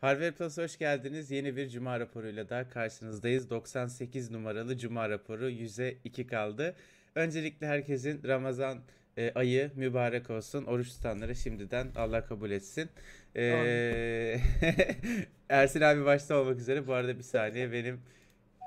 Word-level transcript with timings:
Harvard 0.00 0.34
Plus 0.34 0.58
hoş 0.58 0.78
geldiniz. 0.78 1.30
Yeni 1.30 1.56
bir 1.56 1.68
Cuma 1.68 2.00
raporuyla 2.00 2.48
daha 2.48 2.68
karşınızdayız. 2.68 3.50
98 3.50 4.30
numaralı 4.30 4.78
Cuma 4.78 5.08
raporu 5.10 5.50
100'e 5.50 5.96
2 6.04 6.26
kaldı. 6.26 6.74
Öncelikle 7.14 7.66
herkesin 7.66 8.22
Ramazan 8.24 8.78
e, 9.16 9.32
ayı 9.34 9.70
mübarek 9.74 10.30
olsun. 10.30 10.64
Oruç 10.64 10.88
tutanlara 10.88 11.34
şimdiden 11.34 11.88
Allah 11.96 12.26
kabul 12.26 12.50
etsin. 12.50 12.90
Ee, 13.36 14.38
Ersin 15.48 15.80
abi 15.80 16.04
başta 16.04 16.36
olmak 16.36 16.58
üzere. 16.58 16.86
Bu 16.86 16.94
arada 16.94 17.18
bir 17.18 17.22
saniye 17.22 17.72
benim 17.72 18.00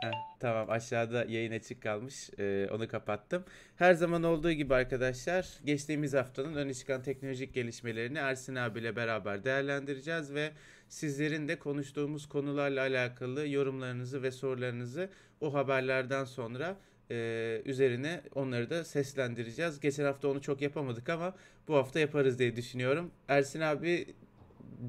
Heh, 0.04 0.12
tamam 0.40 0.70
aşağıda 0.70 1.26
yayın 1.26 1.52
açık 1.52 1.82
kalmış. 1.82 2.30
Ee, 2.40 2.68
onu 2.72 2.88
kapattım. 2.88 3.44
Her 3.76 3.94
zaman 3.94 4.24
olduğu 4.24 4.52
gibi 4.52 4.76
arkadaşlar 4.76 5.48
geçtiğimiz 5.66 6.14
haftanın 6.14 6.56
öne 6.56 6.74
çıkan 6.74 7.04
teknolojik 7.04 7.54
gelişmelerini 7.54 8.18
Ersin 8.18 8.56
abiyle 8.56 8.96
beraber 8.96 9.44
değerlendireceğiz 9.44 10.34
ve 10.34 10.52
sizlerin 10.90 11.48
de 11.48 11.60
konuştuğumuz 11.60 12.30
konularla 12.30 12.82
alakalı 12.82 13.48
yorumlarınızı 13.48 14.24
ve 14.24 14.32
sorularınızı 14.32 15.10
o 15.42 15.54
haberlerden 15.54 16.26
sonra 16.26 16.78
e, 17.12 17.62
üzerine 17.66 18.22
onları 18.36 18.70
da 18.70 18.84
seslendireceğiz. 18.84 19.80
Geçen 19.80 20.04
hafta 20.06 20.28
onu 20.28 20.42
çok 20.42 20.62
yapamadık 20.62 21.10
ama 21.10 21.36
bu 21.68 21.76
hafta 21.76 22.00
yaparız 22.00 22.40
diye 22.40 22.56
düşünüyorum. 22.56 23.12
Ersin 23.28 23.62
abi 23.62 24.06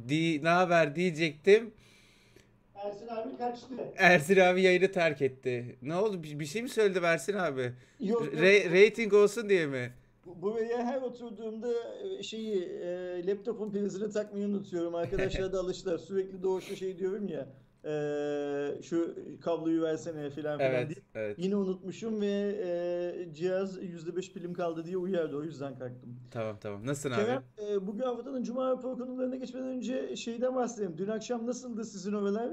di, 0.09 0.45
ne 0.45 0.49
haber 0.49 0.97
diyecektim. 0.97 1.71
Ersin 2.75 3.09
abi 3.09 3.37
kaçtı. 3.39 3.67
Ersin 3.97 4.37
abi 4.37 4.63
yayını 4.63 4.93
terk 4.93 5.23
etti. 5.23 5.77
Ne 5.83 5.95
oldu? 5.95 6.23
Bir, 6.23 6.41
bir 6.41 6.47
şey 6.47 6.63
mi 6.63 6.69
söyledi 6.69 7.01
Ersin 7.05 7.35
abi? 7.35 7.73
Yok 8.01 8.25
yok. 8.25 8.35
Re- 8.35 8.87
rating 8.87 9.13
olsun 9.13 9.49
diye 9.49 9.67
mi? 9.67 9.93
Bu- 10.27 10.43
Buraya 10.43 10.79
her 10.85 11.03
oturduğumda 11.03 11.69
e, 12.19 12.23
şeyi 12.23 12.63
e, 12.65 13.27
laptopun 13.27 13.71
prizini 13.71 14.11
takmayı 14.13 14.47
unutuyorum. 14.47 14.95
Arkadaşlar 14.95 15.53
da 15.53 15.61
alıştılar. 15.61 15.99
Sürekli 15.99 16.43
doğuşta 16.43 16.77
şey 16.77 16.99
diyorum 16.99 17.29
ya. 17.29 17.49
e, 17.85 18.83
şu 18.83 19.15
kabloyu 19.41 19.83
versene 19.83 20.31
filan 20.31 20.59
filan 20.59 20.73
Evet, 20.75 20.89
diye. 20.89 21.05
evet. 21.15 21.37
Yine 21.39 21.57
unutmuşum 21.57 22.21
ve 22.21 22.57
e, 22.65 23.35
cihaz 23.35 23.79
%5 23.79 24.33
pilim 24.33 24.55
kaldı 24.55 24.85
diye 24.85 24.97
uyardı. 24.97 25.37
O 25.37 25.43
yüzden 25.43 25.79
kalktım. 25.79 26.17
Tamam 26.31 26.57
tamam. 26.61 26.87
Nasılsın 26.87 27.11
abi? 27.11 27.17
Kerem, 27.25 27.43
e, 27.71 27.87
bugün 27.87 28.03
haftanın 28.03 28.43
Cuma 28.43 28.71
rapor 28.71 28.99
konularına 28.99 29.37
geçmeden 29.37 29.67
önce 29.69 30.17
şeyden 30.17 30.55
bahsedeyim. 30.57 30.99
Dün 30.99 31.09
akşam 31.09 31.47
nasıldı 31.47 31.85
sizin 31.85 32.13
oralar? 32.13 32.51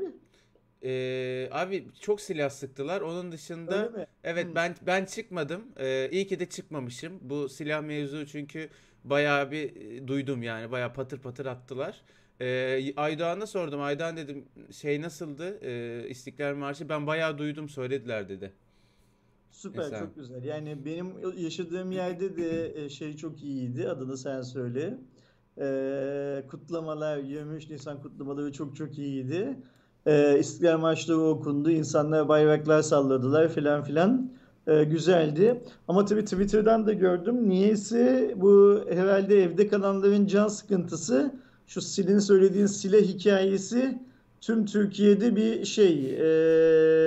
Ee, 0.83 1.49
abi 1.51 1.87
çok 1.99 2.21
silah 2.21 2.49
sıktılar. 2.49 3.01
Onun 3.01 3.31
dışında 3.31 3.93
evet 4.23 4.45
Hmm. 4.47 4.55
ben 4.55 4.75
ben 4.81 5.05
çıkmadım. 5.05 5.61
Ee, 5.77 6.09
iyi 6.11 6.27
ki 6.27 6.39
de 6.39 6.49
çıkmamışım. 6.49 7.19
Bu 7.21 7.49
silah 7.49 7.81
mevzu 7.81 8.25
çünkü 8.27 8.69
bayağı 9.03 9.51
bir 9.51 9.73
duydum 10.07 10.43
yani. 10.43 10.71
Bayağı 10.71 10.93
patır 10.93 11.19
patır 11.21 11.45
attılar. 11.45 12.01
Ee, 12.41 12.93
Aydoğan'a 12.95 13.47
sordum. 13.47 13.81
Aydoğan 13.81 14.17
dedim 14.17 14.45
şey 14.71 15.01
nasıldı? 15.01 15.59
Ee, 15.61 16.09
İstiklal 16.09 16.55
Marşı. 16.55 16.89
Ben 16.89 17.07
bayağı 17.07 17.37
duydum 17.37 17.69
söylediler 17.69 18.29
dedi. 18.29 18.53
Süper 19.51 19.83
Mesela. 19.83 19.99
çok 19.99 20.15
güzel. 20.15 20.43
Yani 20.43 20.85
benim 20.85 21.37
yaşadığım 21.37 21.91
yerde 21.91 22.37
de 22.37 22.73
e, 22.85 22.89
şey 22.89 23.15
çok 23.17 23.43
iyiydi. 23.43 23.89
Adını 23.89 24.17
sen 24.17 24.41
söyle. 24.41 24.97
Ee, 25.61 26.43
kutlamalar 26.49 27.17
23 27.17 27.69
Nisan 27.69 28.01
kutlamaları 28.01 28.51
çok 28.53 28.75
çok 28.75 28.97
iyiydi. 28.97 29.57
Ee, 30.07 30.39
İstiklal 30.39 30.79
Marşları 30.79 31.19
okundu. 31.19 31.71
İnsanlar 31.71 32.27
bayraklar 32.27 32.81
salladılar 32.81 33.49
filan 33.49 33.83
filan. 33.83 34.31
Ee, 34.67 34.83
güzeldi. 34.83 35.63
Ama 35.87 36.05
tabii 36.05 36.23
Twitter'dan 36.23 36.87
da 36.87 36.93
gördüm. 36.93 37.49
Niyeyse 37.49 38.33
bu 38.35 38.81
herhalde 38.89 39.43
evde 39.43 39.67
kalanların 39.67 40.25
can 40.25 40.47
sıkıntısı 40.47 41.31
şu 41.67 41.81
Sil'in 41.81 42.19
söylediğin 42.19 42.65
silah 42.65 43.01
hikayesi 43.01 43.99
tüm 44.41 44.65
Türkiye'de 44.65 45.35
bir 45.35 45.65
şey 45.65 46.15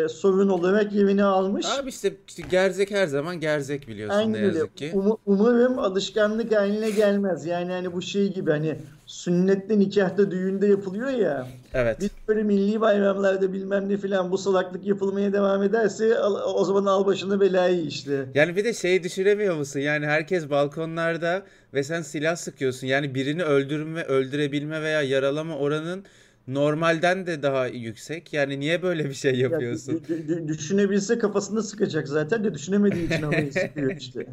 e, 0.05 0.09
sorun 0.09 0.49
olarak 0.49 0.93
yerini 0.93 1.25
almış. 1.25 1.67
Abi 1.81 1.89
işte, 1.89 2.13
işte 2.29 2.43
gerzek 2.51 2.91
her 2.91 3.07
zaman 3.07 3.41
gerzek 3.41 3.89
biliyorsun 3.89 4.17
ne 4.17 4.21
Aynen 4.21 4.35
öyle. 4.35 4.47
yazık 4.59 4.77
ki. 4.77 4.93
Um- 4.95 5.17
umarım 5.27 5.79
alışkanlık 5.79 6.57
haline 6.57 6.91
gelmez. 6.91 7.47
Yani 7.47 7.73
hani 7.73 7.93
bu 7.93 8.03
şey 8.03 8.33
gibi 8.35 8.51
hani 8.51 8.77
sünnette, 9.07 9.79
nikahta, 9.79 10.31
düğünde 10.31 10.67
yapılıyor 10.67 11.09
ya. 11.11 11.47
Evet. 11.75 11.97
Biz 12.01 12.11
böyle 12.29 12.43
milli 12.43 12.81
bayramlarda 12.81 13.53
bilmem 13.53 13.89
ne 13.89 13.97
filan 13.97 14.31
bu 14.31 14.39
salaklık 14.39 14.87
yapılmaya 14.87 15.33
devam 15.33 15.63
ederse 15.63 16.19
al- 16.19 16.55
o 16.55 16.65
zaman 16.65 16.87
al 16.87 17.07
başına 17.07 17.41
belayı 17.41 17.81
işte. 17.87 18.25
Yani 18.35 18.57
bir 18.57 18.65
de 18.65 18.73
şeyi 18.73 19.03
düşüremiyor 19.05 19.57
musun? 19.57 19.81
Yani 19.81 20.07
herkes 20.07 20.51
balkonlarda 20.51 21.43
ve 21.75 21.83
sen 21.83 22.03
silah 22.03 22.37
sıkıyorsun. 22.37 22.87
Yani 22.87 23.15
birini 23.15 23.43
öldürme, 23.45 24.03
öldürebilme 24.05 24.83
veya 24.83 25.03
yaralama 25.03 25.57
oranın 25.59 26.05
normalden 26.49 27.27
de 27.27 27.43
daha 27.43 27.67
yüksek. 27.67 28.33
Yani 28.33 28.61
niye 28.61 28.83
böyle 28.83 29.05
bir 29.09 29.15
şey 29.15 29.39
Ya, 29.49 29.59
yapıyorsun? 29.59 30.03
dü- 30.19 30.49
düşünebilse 30.49 31.19
kafasında 31.19 31.63
sıkacak 31.63 32.09
zaten 32.09 32.45
de 32.45 32.55
düşünemediği 32.55 33.07
için 33.07 33.23
havayı 33.23 33.53
sıkıyor 33.55 33.97
işte. 33.97 34.27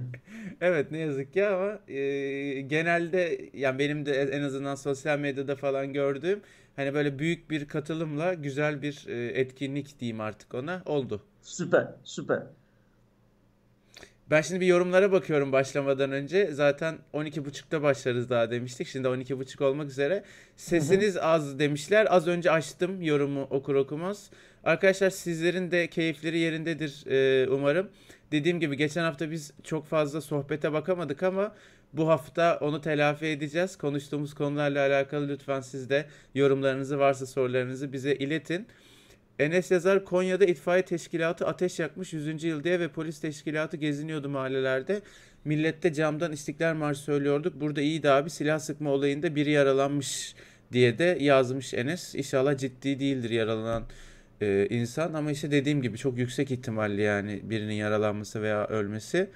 Evet 0.62 0.92
ne 0.92 0.98
yazık 0.98 1.34
ki 1.34 1.46
ama 1.48 1.80
e, 1.88 2.62
genelde 2.62 3.50
yani 3.54 3.80
benim 3.80 4.06
de 4.06 4.22
en 4.22 4.42
azından 4.42 4.76
sosyal 4.76 5.20
medyada 5.20 5.56
falan 5.56 5.94
gördüğüm 5.94 6.42
hani 6.76 6.94
böyle 6.94 7.20
büyük 7.20 7.50
bir 7.50 7.68
katılımla 7.68 8.34
güzel 8.34 8.82
bir 8.82 9.06
e, 9.08 9.26
etkinlik 9.42 10.00
diyeyim 10.00 10.22
artık 10.22 10.54
ona 10.54 10.82
oldu. 10.86 11.22
Süper, 11.42 11.96
süper. 12.04 12.48
Ben 14.32 14.42
şimdi 14.42 14.62
bir 14.62 14.66
yorumlara 14.66 15.12
bakıyorum 15.12 15.52
başlamadan 15.52 16.12
önce. 16.12 16.52
Zaten 16.52 16.98
12.30'da 17.14 17.82
başlarız 17.84 18.30
daha 18.30 18.52
demiştik. 18.52 18.88
Şimdi 18.88 19.08
12.30 19.08 19.64
olmak 19.64 19.90
üzere. 19.90 20.14
Hı 20.14 20.20
hı. 20.20 20.24
Sesiniz 20.56 21.18
az 21.18 21.60
demişler. 21.60 22.08
Az 22.10 22.28
önce 22.28 22.52
açtım 22.52 23.02
yorumu 23.02 23.42
okur 23.42 23.76
okumaz. 23.76 24.30
Arkadaşlar 24.64 25.10
sizlerin 25.10 25.72
de 25.72 25.88
keyifleri 25.88 26.40
yerindedir 26.40 27.04
e, 27.08 27.50
umarım. 27.50 27.90
Dediğim 28.32 28.60
gibi 28.60 28.78
geçen 28.78 29.04
hafta 29.04 29.32
biz 29.32 29.52
çok 29.64 29.86
fazla 29.86 30.22
sohbete 30.22 30.74
bakamadık 30.74 31.24
ama 31.24 31.56
bu 31.94 32.10
hafta 32.10 32.58
onu 32.62 32.82
telafi 32.82 33.26
edeceğiz. 33.26 33.76
Konuştuğumuz 33.78 34.34
konularla 34.34 34.80
alakalı 34.80 35.28
lütfen 35.28 35.62
siz 35.62 35.90
de 35.90 36.06
yorumlarınızı 36.36 37.00
varsa 37.00 37.26
sorularınızı 37.26 37.94
bize 37.94 38.16
iletin. 38.16 38.68
Enes 39.40 39.72
Yazar 39.72 40.06
Konya'da 40.06 40.46
itfaiye 40.46 40.86
teşkilatı 40.86 41.48
ateş 41.48 41.80
yakmış 41.80 42.14
100. 42.14 42.44
yıl 42.44 42.64
diye 42.64 42.80
ve 42.80 42.88
polis 42.88 43.20
teşkilatı 43.20 43.78
geziniyordu 43.78 44.30
mahallelerde. 44.30 45.02
Millette 45.46 45.94
camdan 45.94 46.32
İstiklal 46.32 46.76
Marşı 46.76 47.02
söylüyorduk. 47.02 47.62
Burada 47.62 47.82
iyiydi 47.82 48.10
abi 48.10 48.30
silah 48.30 48.60
sıkma 48.60 48.90
olayında 48.90 49.36
biri 49.36 49.52
yaralanmış 49.52 50.36
diye 50.72 50.98
de 50.98 51.18
yazmış 51.20 51.74
Enes. 51.74 52.16
İnşallah 52.16 52.58
ciddi 52.58 53.00
değildir 53.00 53.30
yaralanan 53.30 53.84
e, 54.42 54.68
insan 54.70 55.14
ama 55.14 55.32
işte 55.32 55.52
dediğim 55.52 55.82
gibi 55.82 55.98
çok 55.98 56.18
yüksek 56.18 56.52
ihtimalli 56.52 57.02
yani 57.02 57.40
birinin 57.44 57.74
yaralanması 57.74 58.42
veya 58.42 58.68
ölmesi. 58.68 59.30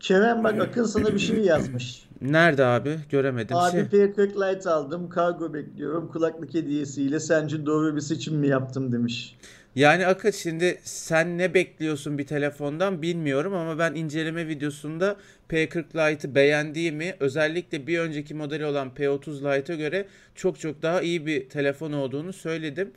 Kerem 0.00 0.44
bak 0.44 0.60
Akın 0.60 0.84
sana 0.84 1.14
bir 1.14 1.18
şey 1.18 1.38
yazmış. 1.44 2.08
Nerede 2.20 2.64
abi? 2.64 2.96
Göremedim 3.10 3.56
Abi 3.56 3.70
şey. 3.70 3.80
P40 3.80 4.54
Lite 4.54 4.70
aldım. 4.70 5.08
Kargo 5.08 5.54
bekliyorum. 5.54 6.08
Kulaklık 6.08 6.54
hediyesiyle. 6.54 7.20
Sence 7.20 7.66
doğru 7.66 7.96
bir 7.96 8.00
seçim 8.00 8.36
mi 8.36 8.48
yaptım 8.48 8.92
demiş. 8.92 9.36
Yani 9.74 10.06
Akın 10.06 10.30
şimdi 10.30 10.78
sen 10.82 11.38
ne 11.38 11.54
bekliyorsun 11.54 12.18
bir 12.18 12.26
telefondan 12.26 13.02
bilmiyorum 13.02 13.54
ama 13.54 13.78
ben 13.78 13.94
inceleme 13.94 14.48
videosunda 14.48 15.16
P40 15.50 15.84
Lite'ı 16.12 16.34
beğendiğimi 16.34 17.14
özellikle 17.20 17.86
bir 17.86 17.98
önceki 17.98 18.34
modeli 18.34 18.64
olan 18.64 18.88
P30 18.96 19.58
Lite'a 19.58 19.76
göre 19.76 20.06
çok 20.34 20.60
çok 20.60 20.82
daha 20.82 21.00
iyi 21.00 21.26
bir 21.26 21.48
telefon 21.48 21.92
olduğunu 21.92 22.32
söyledim. 22.32 22.90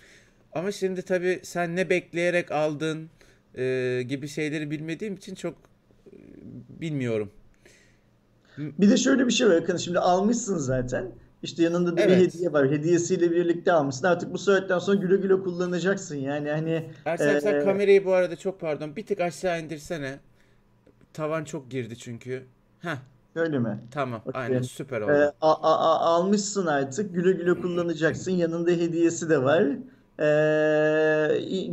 Ama 0.54 0.72
şimdi 0.72 1.02
tabii 1.02 1.40
sen 1.44 1.76
ne 1.76 1.90
bekleyerek 1.90 2.52
aldın 2.52 3.10
e, 3.58 4.04
gibi 4.08 4.28
şeyleri 4.28 4.72
bilmediğim 4.72 5.16
için 5.16 5.36
çok 5.36 5.56
bilmiyorum. 6.70 7.32
Bir 8.58 8.90
de 8.90 8.98
şöyle 8.98 9.28
bir 9.28 9.32
şey 9.32 9.48
var 9.50 9.56
Akın. 9.56 9.78
Şimdi 9.78 10.00
almışsın 10.00 10.58
zaten. 10.58 11.12
İşte 11.44 11.64
yanında 11.64 11.92
da 11.92 11.98
bir 11.98 12.02
Evet. 12.02 12.18
hediye 12.18 12.54
var. 12.54 12.72
Hediyesiyle 12.72 13.32
birlikte 13.32 13.72
almışsın. 13.72 14.08
Artık 14.08 14.34
bu 14.34 14.38
saatten 14.38 14.80
sonra 14.80 14.98
güle 14.98 15.16
güle 15.16 15.40
kullanacaksın. 15.40 16.16
Yani 16.16 16.50
hani 16.50 16.90
Ersen 17.06 17.40
sen 17.40 17.56
e, 17.56 17.64
kamerayı 17.66 18.06
bu 18.06 18.14
arada 18.14 18.36
çok 18.36 18.60
pardon 18.60 18.96
bir 18.96 19.06
tık 19.06 19.22
aşağı 19.22 19.62
indirsene. 19.62 20.20
Tavan 21.14 21.44
çok 21.44 21.72
girdi 21.72 21.98
çünkü. 21.98 22.44
Heh 22.80 22.98
öyle 23.36 23.60
mi? 23.60 23.80
tamam 23.92 24.22
Okey. 24.26 24.42
aynen 24.42 24.62
süper 24.62 25.02
oldu. 25.02 25.12
a- 25.12 25.32
a- 25.42 25.80
a- 25.80 26.00
almışsın 26.00 26.66
artık. 26.66 27.14
Güle 27.16 27.32
güle 27.32 27.54
kullanacaksın. 27.62 28.32
Yanında 28.32 28.72
hediyesi 28.72 29.30
de 29.30 29.44
var. 29.44 29.64
E, 30.20 30.26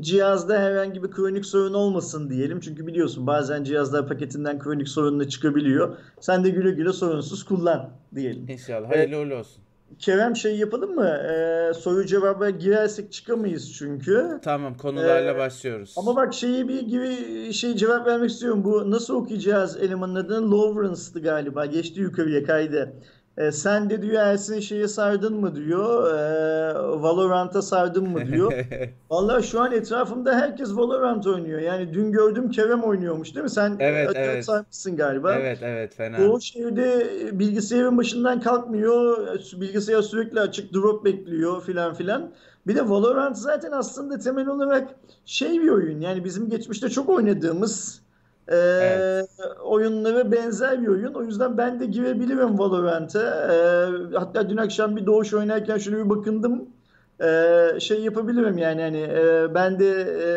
cihazda 0.00 0.58
herhangi 0.58 1.02
bir 1.02 1.10
kronik 1.10 1.46
sorun 1.46 1.75
olmasın 1.75 2.31
diyelim. 2.31 2.60
Çünkü 2.60 2.87
biliyorsun 2.87 3.26
bazen 3.26 3.64
cihazlar 3.64 4.08
paketinden 4.08 4.58
kronik 4.58 4.88
sorunla 4.88 5.28
çıkabiliyor. 5.28 5.96
Sen 6.20 6.44
de 6.44 6.50
güle 6.50 6.70
güle 6.70 6.92
sorunsuz 6.92 7.44
kullan 7.44 7.90
diyelim. 8.14 8.48
İnşallah 8.48 8.90
hayırlı 8.90 9.19
uğurlu 9.19 9.34
olsun. 9.34 9.62
Kerem 9.98 10.37
şey 10.37 10.56
yapalım 10.56 10.94
mı? 10.94 11.08
E, 11.08 11.75
soru 11.75 12.06
cevaba 12.06 12.50
girersek 12.50 13.12
çıkamayız 13.12 13.72
çünkü. 13.72 14.38
Tamam 14.44 14.76
konularla 14.76 15.38
başlıyoruz. 15.38 15.94
ama 15.96 16.16
bak 16.16 16.34
şeyi 16.34 16.69
bir 16.69 16.81
gibi 16.81 17.52
şey 17.52 17.75
cevap 17.76 18.06
vermek 18.06 18.31
istiyorum. 18.31 18.64
Bu 18.64 18.90
nasıl 18.90 19.14
okuyacağız 19.14 19.76
elemanın 19.76 20.14
adını? 20.14 20.50
Lawrence'dı 20.50 21.22
galiba. 21.22 21.66
Geçti 21.66 22.00
yukarıya 22.00 22.44
kaydı. 22.44 22.93
E, 23.40 23.52
sen 23.52 23.90
de 23.90 24.02
diyor 24.02 24.22
Ersin 24.22 24.60
şeye 24.60 24.88
sardın 24.88 25.34
mı 25.34 25.54
diyor. 25.54 26.14
E, 26.14 26.75
Valorant'a 27.02 27.62
sardın 27.62 28.08
mı 28.08 28.26
diyor. 28.26 28.52
Vallahi 29.10 29.46
şu 29.46 29.60
an 29.60 29.72
etrafımda 29.72 30.34
herkes 30.34 30.76
Valorant 30.76 31.26
oynuyor. 31.26 31.60
Yani 31.60 31.94
dün 31.94 32.12
gördüm 32.12 32.50
Kerem 32.50 32.82
oynuyormuş 32.82 33.34
değil 33.34 33.44
mi? 33.44 33.50
Sen 33.50 33.76
Evet, 33.78 34.08
acayip 34.08 34.31
evet. 34.31 34.44
sarmışsın 34.44 34.96
galiba. 34.96 35.34
Evet 35.34 35.58
evet 35.62 35.94
fena. 35.94 36.19
Doğu 36.19 36.40
şehirde 36.40 37.06
bilgisayarın 37.32 37.98
başından 37.98 38.40
kalkmıyor. 38.40 39.26
Bilgisayar 39.60 40.02
sürekli 40.02 40.40
açık 40.40 40.75
drop 40.75 41.04
bekliyor 41.04 41.62
filan 41.62 41.94
filan. 41.94 42.31
Bir 42.66 42.76
de 42.76 42.88
Valorant 42.88 43.38
zaten 43.38 43.72
aslında 43.72 44.19
temel 44.19 44.46
olarak 44.46 44.88
şey 45.25 45.62
bir 45.62 45.69
oyun. 45.69 46.00
Yani 46.00 46.25
bizim 46.25 46.48
geçmişte 46.48 46.88
çok 46.88 47.08
oynadığımız 47.08 48.00
e, 48.50 48.55
Evet. 48.56 49.29
oyunlara 49.64 50.32
benzer 50.32 50.82
bir 50.82 50.88
oyun. 50.88 51.14
O 51.14 51.23
yüzden 51.23 51.58
ben 51.58 51.81
de 51.81 51.87
girebilirim 51.87 52.58
Valorant'a. 52.58 53.20
E, 53.52 53.56
hatta 54.17 54.50
dün 54.50 54.56
akşam 54.56 54.97
bir 54.97 55.06
Doğuş 55.06 55.35
oynarken 55.35 55.79
şöyle 55.79 56.05
bir 56.05 56.11
bakındım. 56.11 56.64
E, 57.20 57.81
şey 57.81 58.00
yapabilirim 58.00 58.58
yani 58.58 58.82
hani 58.82 59.00
e, 59.00 59.55
ben 59.55 59.79
de 59.79 59.91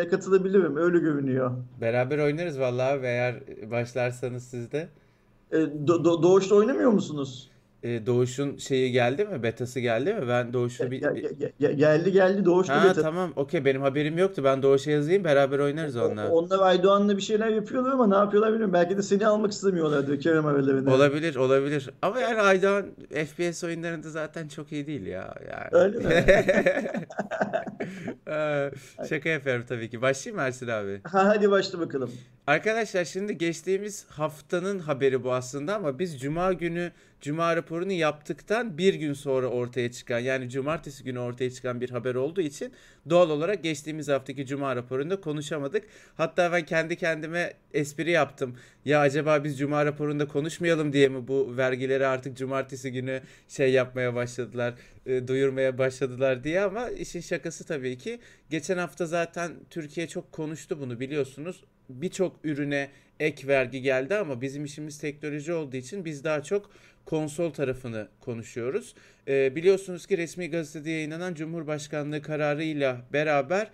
e, 0.04 0.08
katılabilirim. 0.08 0.76
Öyle 0.76 0.98
görünüyor. 0.98 1.50
Beraber 1.80 2.18
oynarız 2.18 2.60
vallahi 2.60 3.00
eğer 3.02 3.34
başlarsanız 3.70 4.42
siz 4.44 4.72
de. 4.72 4.88
E, 5.52 5.56
Do- 5.56 6.04
Do- 6.04 6.22
Doğuş'ta 6.22 6.54
oynamıyor 6.54 6.90
musunuz? 6.90 7.50
Ee, 7.84 8.06
Doğuş'un 8.06 8.56
şeyi 8.56 8.92
geldi 8.92 9.24
mi? 9.24 9.42
Betası 9.42 9.80
geldi 9.80 10.14
mi? 10.14 10.28
Ben 10.28 10.52
Doğuş'u 10.52 10.90
bir, 10.90 11.02
Ge- 11.02 11.36
ge- 11.38 11.52
ge- 11.60 11.72
geldi 11.72 12.12
geldi 12.12 12.44
Doğuş'ta 12.44 12.82
Ha 12.82 12.88
beta. 12.88 13.02
tamam 13.02 13.32
okey 13.36 13.64
benim 13.64 13.82
haberim 13.82 14.18
yoktu. 14.18 14.44
Ben 14.44 14.62
Doğuş'a 14.62 14.90
yazayım 14.90 15.24
beraber 15.24 15.58
oynarız 15.58 15.96
onunla. 15.96 16.28
Onlar 16.30 16.58
Aydoğan'la 16.58 17.16
bir 17.16 17.22
şeyler 17.22 17.48
yapıyorlar 17.48 17.90
ama 17.92 18.06
ne 18.06 18.14
yapıyorlar 18.14 18.50
bilmiyorum. 18.52 18.74
Belki 18.74 18.96
de 18.96 19.02
seni 19.02 19.26
almak 19.26 19.52
istemiyorlardı 19.52 20.18
Kerem 20.18 20.46
aralarına. 20.46 20.94
Olabilir 20.94 21.36
olabilir. 21.36 21.90
Ama 22.02 22.20
yani 22.20 22.40
Aydoğan 22.40 22.86
FPS 23.26 23.64
oyunlarında 23.64 24.10
zaten 24.10 24.48
çok 24.48 24.72
iyi 24.72 24.86
değil 24.86 25.06
ya. 25.06 25.34
Yani. 25.50 25.68
Öyle 25.72 25.98
mi? 25.98 26.24
Ee, 28.28 28.70
Şaka 29.08 29.28
yapıyorum 29.28 29.64
tabii 29.68 29.90
ki. 29.90 30.02
Başlayayım 30.02 30.40
mı 30.42 30.46
Ersin 30.46 30.68
abi? 30.68 31.00
Ha, 31.04 31.28
hadi 31.28 31.50
başla 31.50 31.80
bakalım. 31.80 32.10
Arkadaşlar 32.46 33.04
şimdi 33.04 33.38
geçtiğimiz 33.38 34.06
haftanın 34.08 34.78
haberi 34.78 35.24
bu 35.24 35.32
aslında 35.32 35.74
ama 35.74 35.98
biz 35.98 36.20
Cuma 36.20 36.52
günü 36.52 36.92
Cuma 37.24 37.56
raporunu 37.56 37.92
yaptıktan 37.92 38.78
bir 38.78 38.94
gün 38.94 39.12
sonra 39.12 39.46
ortaya 39.46 39.92
çıkan 39.92 40.18
yani 40.18 40.50
Cumartesi 40.50 41.04
günü 41.04 41.18
ortaya 41.18 41.50
çıkan 41.50 41.80
bir 41.80 41.90
haber 41.90 42.14
olduğu 42.14 42.40
için 42.40 42.72
doğal 43.10 43.30
olarak 43.30 43.62
geçtiğimiz 43.62 44.08
haftaki 44.08 44.46
Cuma 44.46 44.76
raporunda 44.76 45.20
konuşamadık. 45.20 45.84
Hatta 46.16 46.52
ben 46.52 46.64
kendi 46.64 46.96
kendime 46.96 47.52
espri 47.74 48.10
yaptım. 48.10 48.56
Ya 48.84 49.00
acaba 49.00 49.44
biz 49.44 49.58
Cuma 49.58 49.86
raporunda 49.86 50.28
konuşmayalım 50.28 50.92
diye 50.92 51.08
mi 51.08 51.28
bu 51.28 51.56
vergileri 51.56 52.06
artık 52.06 52.36
Cumartesi 52.36 52.92
günü 52.92 53.20
şey 53.48 53.72
yapmaya 53.72 54.14
başladılar, 54.14 54.74
e, 55.06 55.28
duyurmaya 55.28 55.78
başladılar 55.78 56.44
diye 56.44 56.60
ama 56.60 56.90
işin 56.90 57.20
şakası 57.20 57.66
tabii 57.66 57.98
ki. 57.98 58.20
Geçen 58.50 58.78
hafta 58.78 59.06
zaten 59.06 59.52
Türkiye 59.70 60.08
çok 60.08 60.32
konuştu 60.32 60.80
bunu 60.80 61.00
biliyorsunuz 61.00 61.64
birçok 61.88 62.36
ürüne 62.44 62.88
ek 63.20 63.46
vergi 63.48 63.82
geldi 63.82 64.14
ama 64.14 64.40
bizim 64.40 64.64
işimiz 64.64 64.98
teknoloji 64.98 65.52
olduğu 65.52 65.76
için 65.76 66.04
biz 66.04 66.24
daha 66.24 66.42
çok 66.42 66.70
konsol 67.04 67.50
tarafını 67.50 68.08
konuşuyoruz. 68.20 68.94
Ee, 69.28 69.56
biliyorsunuz 69.56 70.06
ki 70.06 70.18
resmi 70.18 70.50
gazetede 70.50 70.90
yayınlanan 70.90 71.34
Cumhurbaşkanlığı 71.34 72.22
kararıyla 72.22 73.00
beraber 73.12 73.70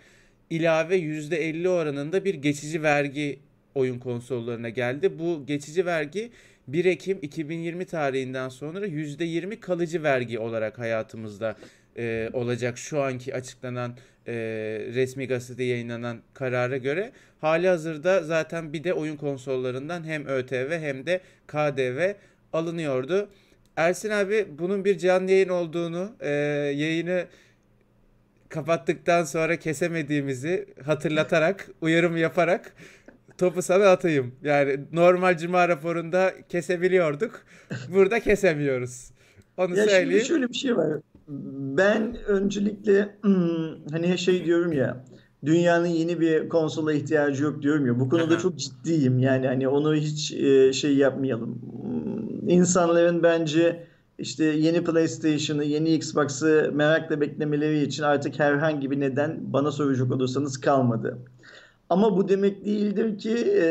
ilave 0.51 0.97
%50 0.99 1.69
oranında 1.69 2.25
bir 2.25 2.35
geçici 2.35 2.83
vergi 2.83 3.39
oyun 3.75 3.99
konsollarına 3.99 4.69
geldi. 4.69 5.19
Bu 5.19 5.47
geçici 5.47 5.87
vergi 5.87 6.31
1 6.69 6.85
Ekim 6.85 7.19
2020 7.23 7.85
tarihinden 7.85 8.49
sonra 8.49 8.87
%20 8.87 9.61
kalıcı 9.61 10.03
vergi 10.03 10.39
olarak 10.39 10.79
hayatımızda 10.79 11.57
e, 11.97 12.31
olacak 12.33 12.79
şu 12.79 13.03
anki 13.03 13.35
açıklanan 13.35 13.97
e, 14.27 14.33
resmi 14.95 15.27
gazetede 15.29 15.65
yayınlanan 15.65 16.23
karara 16.35 16.77
göre. 16.77 17.13
Hali 17.41 17.69
hazırda 17.69 18.23
zaten 18.23 18.73
bir 18.73 18.85
de 18.85 18.95
oyun 18.95 19.17
konsollarından 19.17 20.05
hem 20.05 20.27
ÖTV 20.27 20.71
hem 20.81 21.07
de 21.07 21.21
KDV 21.47 22.13
alınıyordu. 22.53 23.29
Ersin 23.77 24.11
abi 24.11 24.47
bunun 24.59 24.85
bir 24.85 24.99
canlı 24.99 25.31
yayın 25.31 25.49
olduğunu, 25.49 26.13
e, 26.21 26.31
yayını 26.77 27.25
kapattıktan 28.49 29.25
sonra 29.25 29.57
kesemediğimizi 29.57 30.67
hatırlatarak, 30.85 31.69
uyarım 31.81 32.17
yaparak 32.17 32.73
topu 33.39 33.63
sana 33.63 33.85
atayım. 33.89 34.35
Yani 34.43 34.77
normal 34.93 35.37
cuma 35.39 35.69
raporunda 35.69 36.35
kesebiliyorduk. 36.49 37.47
Burada 37.89 38.21
kesemiyoruz. 38.21 39.11
Onu 39.57 39.77
Ya 39.77 39.89
şimdi 39.89 39.91
söyleyeyim. 39.91 40.25
şöyle 40.25 40.49
bir 40.49 40.55
şey 40.55 40.77
var. 40.77 41.01
Ben 41.77 42.17
öncelikle 42.27 43.17
hmm, 43.23 43.89
hani 43.91 44.19
şey 44.19 44.45
diyorum 44.45 44.73
ya 44.73 45.05
dünyanın 45.45 45.87
yeni 45.87 46.21
bir 46.21 46.49
konsola 46.49 46.93
ihtiyacı 46.93 47.45
yok 47.45 47.63
diyorum 47.63 47.87
ya. 47.87 48.01
Bu 48.01 48.09
konuda 48.09 48.39
çok 48.39 48.59
ciddiyim. 48.59 49.19
Yani 49.19 49.47
hani 49.47 49.69
onu 49.69 49.95
hiç 49.95 50.33
e, 50.33 50.73
şey 50.73 50.97
yapmayalım. 50.97 51.63
Hmm, 51.83 52.49
İnsanların 52.49 53.23
bence 53.23 53.87
işte 54.19 54.45
yeni 54.45 54.85
PlayStation'ı, 54.85 55.65
yeni 55.65 55.95
Xbox'ı 55.95 56.71
merakla 56.75 57.21
beklemeleri 57.21 57.83
için 57.83 58.03
artık 58.03 58.39
herhangi 58.39 58.91
bir 58.91 59.01
neden 59.01 59.53
bana 59.53 59.73
soracak 59.73 60.13
olursanız 60.13 60.61
kalmadı. 60.61 61.19
Ama 61.91 62.17
bu 62.17 62.29
demek 62.29 62.65
değildir 62.65 63.19
ki 63.19 63.37
e, 63.37 63.65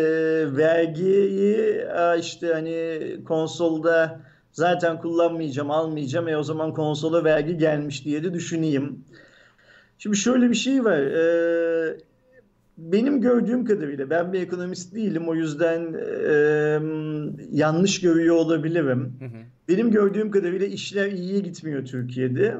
vergiyi 0.57 1.85
işte 2.19 2.53
hani 2.53 2.99
konsolda 3.27 4.21
zaten 4.51 4.99
kullanmayacağım, 4.99 5.71
almayacağım. 5.71 6.27
E 6.27 6.37
o 6.37 6.43
zaman 6.43 6.73
konsola 6.73 7.23
vergi 7.23 7.57
gelmiş 7.57 8.05
diye 8.05 8.23
de 8.23 8.33
düşüneyim. 8.33 9.05
Şimdi 9.97 10.17
şöyle 10.17 10.49
bir 10.49 10.55
şey 10.55 10.85
var. 10.85 10.99
E, 10.99 11.97
benim 12.77 13.21
gördüğüm 13.21 13.65
kadarıyla 13.65 14.09
ben 14.09 14.33
bir 14.33 14.41
ekonomist 14.41 14.95
değilim. 14.95 15.29
O 15.29 15.35
yüzden 15.35 15.93
e, 15.93 16.33
yanlış 17.51 18.01
görüyor 18.01 18.35
olabilirim. 18.35 19.13
Hı 19.19 19.25
hı. 19.25 19.39
Benim 19.67 19.91
gördüğüm 19.91 20.31
kadarıyla 20.31 20.67
işler 20.67 21.11
iyiye 21.11 21.39
gitmiyor 21.39 21.85
Türkiye'de. 21.85 22.57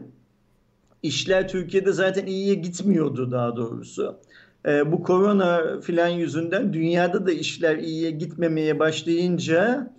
İşler 1.04 1.48
Türkiye'de 1.48 1.92
zaten 1.92 2.26
iyiye 2.26 2.56
gitmiyordu 2.56 3.32
daha 3.32 3.56
doğrusu. 3.56 4.20
Ee, 4.66 4.92
bu 4.92 5.04
korona 5.04 5.82
filan 5.82 6.08
yüzünden 6.08 6.74
dünyada 6.74 7.26
da 7.26 7.32
işler 7.32 7.78
iyiye 7.78 8.12
gitmemeye 8.12 8.80
başlayınca 8.80 9.92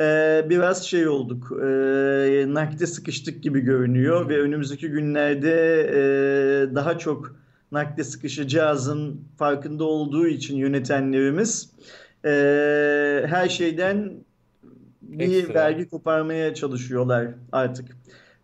e, 0.00 0.46
biraz 0.50 0.86
şey 0.86 1.08
olduk. 1.08 1.52
E, 1.62 2.44
nakde 2.48 2.86
sıkıştık 2.86 3.42
gibi 3.42 3.60
görünüyor 3.60 4.28
ve 4.28 4.40
önümüzdeki 4.40 4.88
günlerde 4.88 5.80
e, 5.80 6.74
daha 6.74 6.98
çok 6.98 7.36
nakde 7.72 8.04
sıkışacağızın 8.04 9.20
farkında 9.38 9.84
olduğu 9.84 10.26
için 10.26 10.56
yönetenlerimiz 10.56 11.70
e, 12.24 12.30
her 13.26 13.48
şeyden 13.48 14.12
bir 15.02 15.38
Ekstra. 15.38 15.54
vergi 15.54 15.88
koparmaya 15.88 16.54
çalışıyorlar 16.54 17.28
artık. 17.52 17.86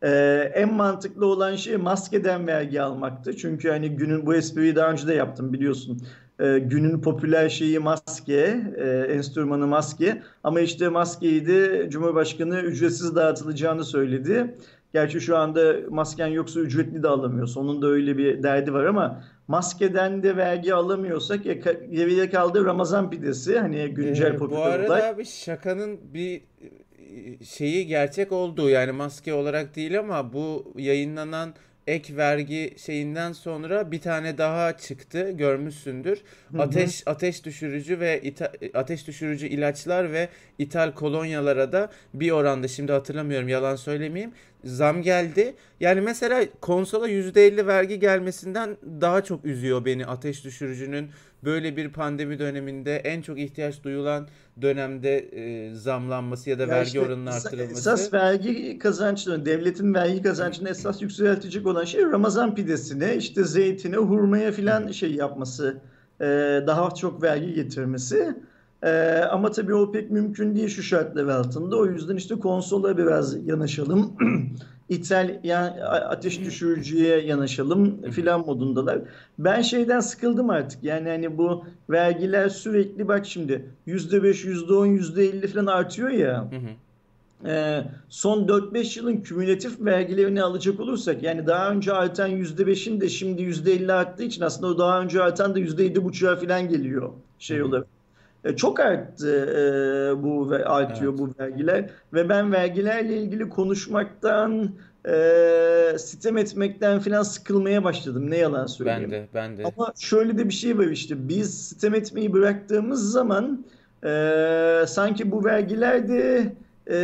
Ee, 0.02 0.52
en 0.54 0.74
mantıklı 0.74 1.26
olan 1.26 1.56
şey 1.56 1.76
maskeden 1.76 2.46
vergi 2.46 2.82
almaktı. 2.82 3.36
Çünkü 3.36 3.68
hani 3.68 3.90
günün 3.90 4.26
bu 4.26 4.34
espriyi 4.34 4.76
daha 4.76 4.90
önce 4.90 5.06
de 5.06 5.14
yaptım 5.14 5.52
biliyorsun. 5.52 6.02
Ee, 6.40 6.58
günün 6.58 7.00
popüler 7.00 7.48
şeyi 7.48 7.78
maske, 7.78 8.60
e, 8.78 8.88
enstrümanı 9.14 9.66
maske. 9.66 10.22
Ama 10.44 10.60
işte 10.60 10.88
maskeyi 10.88 11.46
de 11.46 11.86
Cumhurbaşkanı 11.90 12.60
ücretsiz 12.60 13.16
dağıtılacağını 13.16 13.84
söyledi. 13.84 14.54
Gerçi 14.92 15.20
şu 15.20 15.36
anda 15.36 15.74
masken 15.90 16.26
yoksa 16.26 16.60
ücretli 16.60 17.02
de 17.02 17.08
alamıyorsun. 17.08 17.60
Onun 17.60 17.82
da 17.82 17.86
öyle 17.86 18.18
bir 18.18 18.42
derdi 18.42 18.72
var 18.72 18.84
ama 18.84 19.24
maskeden 19.48 20.22
de 20.22 20.36
vergi 20.36 20.74
alamıyorsak 20.74 21.46
e, 21.46 21.60
ka- 21.60 21.90
geriye 21.94 22.30
kaldı 22.30 22.64
Ramazan 22.64 23.10
pidesi. 23.10 23.58
Hani 23.58 23.88
güncel 23.88 24.26
Ee, 24.30 24.34
bu 24.34 24.38
popüler 24.38 24.62
arada 24.70 24.86
olay. 24.92 25.08
abi 25.08 25.24
şakanın 25.24 26.00
bir 26.14 26.36
e, 27.40 27.44
şeyi 27.44 27.86
gerçek 27.86 28.32
olduğu 28.32 28.68
yani 28.70 28.92
maske 28.92 29.34
olarak 29.34 29.76
değil 29.76 29.98
ama 29.98 30.32
bu 30.32 30.72
yayınlanan 30.76 31.54
ek 31.86 32.16
vergi 32.16 32.74
şeyinden 32.78 33.32
sonra 33.32 33.90
bir 33.92 34.00
tane 34.00 34.38
daha 34.38 34.76
çıktı 34.76 35.30
görmüşsündür. 35.30 36.18
Ateş 36.58 37.02
ateş 37.06 37.44
düşürücü 37.44 38.00
ve 38.00 38.20
ita- 38.20 38.78
ateş 38.78 39.06
düşürücü 39.06 39.46
ilaçlar 39.46 40.12
ve 40.12 40.28
ithal 40.58 40.92
kolonyalara 40.94 41.72
da 41.72 41.90
bir 42.14 42.30
oranda 42.30 42.68
şimdi 42.68 42.92
hatırlamıyorum 42.92 43.48
yalan 43.48 43.76
söylemeyeyim 43.76 44.32
zam 44.64 45.02
geldi. 45.02 45.54
Yani 45.80 46.00
mesela 46.00 46.44
konsola 46.60 47.08
%50 47.08 47.66
vergi 47.66 47.98
gelmesinden 47.98 48.76
daha 49.00 49.24
çok 49.24 49.44
üzüyor 49.44 49.84
beni 49.84 50.06
ateş 50.06 50.44
düşürücünün 50.44 51.10
böyle 51.44 51.76
bir 51.76 51.92
pandemi 51.92 52.38
döneminde 52.38 52.96
en 52.96 53.22
çok 53.22 53.38
ihtiyaç 53.38 53.84
duyulan 53.84 54.28
dönemde 54.62 55.18
e, 55.18 55.74
zamlanması 55.74 56.50
ya 56.50 56.58
da 56.58 56.62
Ya 56.62 56.68
vergi 56.68 56.86
işte 56.86 57.00
oranının 57.00 57.26
artırılması. 57.26 57.72
esas 57.72 58.12
vergi 58.12 58.78
kazançlarını, 58.78 59.46
devletin 59.46 59.94
vergi 59.94 60.22
kazançını 60.22 60.68
esas 60.68 61.02
yükseltecek 61.02 61.66
olan 61.66 61.84
şey 61.84 62.02
Ramazan 62.02 62.54
pidesine, 62.54 63.16
işte 63.16 63.44
zeytine, 63.44 63.96
hurmaya 63.96 64.52
filan 64.52 64.88
şey 64.92 65.14
yapması, 65.14 65.80
e, 66.20 66.24
daha 66.66 66.90
çok 66.94 67.22
vergi 67.22 67.54
getirmesi. 67.54 68.34
Ee, 68.84 69.24
ama 69.30 69.50
tabii 69.50 69.74
o 69.74 69.92
pek 69.92 70.10
mümkün 70.10 70.54
değil 70.54 70.68
şu 70.68 70.82
şartlar 70.82 71.26
altında. 71.26 71.76
O 71.76 71.86
yüzden 71.86 72.16
işte 72.16 72.34
konsola 72.34 72.98
biraz 72.98 73.46
yanaşalım. 73.46 74.16
İthal 74.92 75.40
yani 75.44 75.84
ateş 75.84 76.40
düşürücüye 76.40 77.20
yanaşalım 77.20 78.10
filan 78.10 78.46
modundalar. 78.46 78.98
Ben 79.38 79.62
şeyden 79.62 80.00
sıkıldım 80.00 80.50
artık. 80.50 80.84
Yani 80.84 81.08
hani 81.08 81.38
bu 81.38 81.64
vergiler 81.90 82.48
sürekli 82.48 83.08
bak 83.08 83.26
şimdi 83.26 83.66
yüzde 83.86 84.22
beş, 84.22 84.44
yüzde 84.44 84.72
on, 84.72 84.86
yüzde 84.86 85.24
elli 85.24 85.48
falan 85.48 85.66
artıyor 85.66 86.10
ya. 86.10 86.50
Hı 86.50 86.56
hı 86.56 86.70
e, 87.46 87.84
son 88.08 88.46
4-5 88.46 88.98
yılın 88.98 89.16
kümülatif 89.16 89.80
vergilerini 89.80 90.42
alacak 90.42 90.80
olursak 90.80 91.22
yani 91.22 91.46
daha 91.46 91.70
önce 91.70 91.92
artan 91.92 92.30
%5'in 92.30 93.00
de 93.00 93.08
şimdi 93.08 93.42
%50 93.42 93.92
arttığı 93.92 94.22
için 94.22 94.42
aslında 94.42 94.66
o 94.66 94.78
daha 94.78 95.00
önce 95.00 95.22
artan 95.22 95.54
da 95.54 95.60
%7,5'a 95.60 96.36
falan 96.36 96.68
geliyor 96.68 97.10
şey 97.38 97.62
olarak. 97.62 97.86
E, 98.44 98.56
çok 98.56 98.80
arttı 98.80 99.46
e, 99.46 100.22
bu 100.22 100.50
ve 100.50 100.64
artıyor 100.64 101.12
evet. 101.12 101.18
bu 101.18 101.42
vergiler 101.42 101.90
ve 102.12 102.28
ben 102.28 102.52
vergilerle 102.52 103.16
ilgili 103.16 103.48
konuşmaktan 103.48 104.70
e, 105.08 105.98
sitem 105.98 106.36
etmekten 106.36 107.00
falan 107.00 107.22
sıkılmaya 107.22 107.84
başladım. 107.84 108.30
Ne 108.30 108.36
yalan 108.36 108.66
söyleyeyim. 108.66 109.10
Ben 109.12 109.22
de, 109.22 109.28
ben 109.34 109.56
de. 109.56 109.64
Ama 109.64 109.92
şöyle 109.98 110.38
de 110.38 110.48
bir 110.48 110.54
şey 110.54 110.78
var 110.78 110.86
işte. 110.86 111.28
Biz 111.28 111.68
sitem 111.68 111.94
etmeyi 111.94 112.32
bıraktığımız 112.32 113.12
zaman 113.12 113.64
e, 114.04 114.84
sanki 114.86 115.30
bu 115.30 115.44
vergiler 115.44 116.08
de 116.08 116.52
e, 116.90 116.94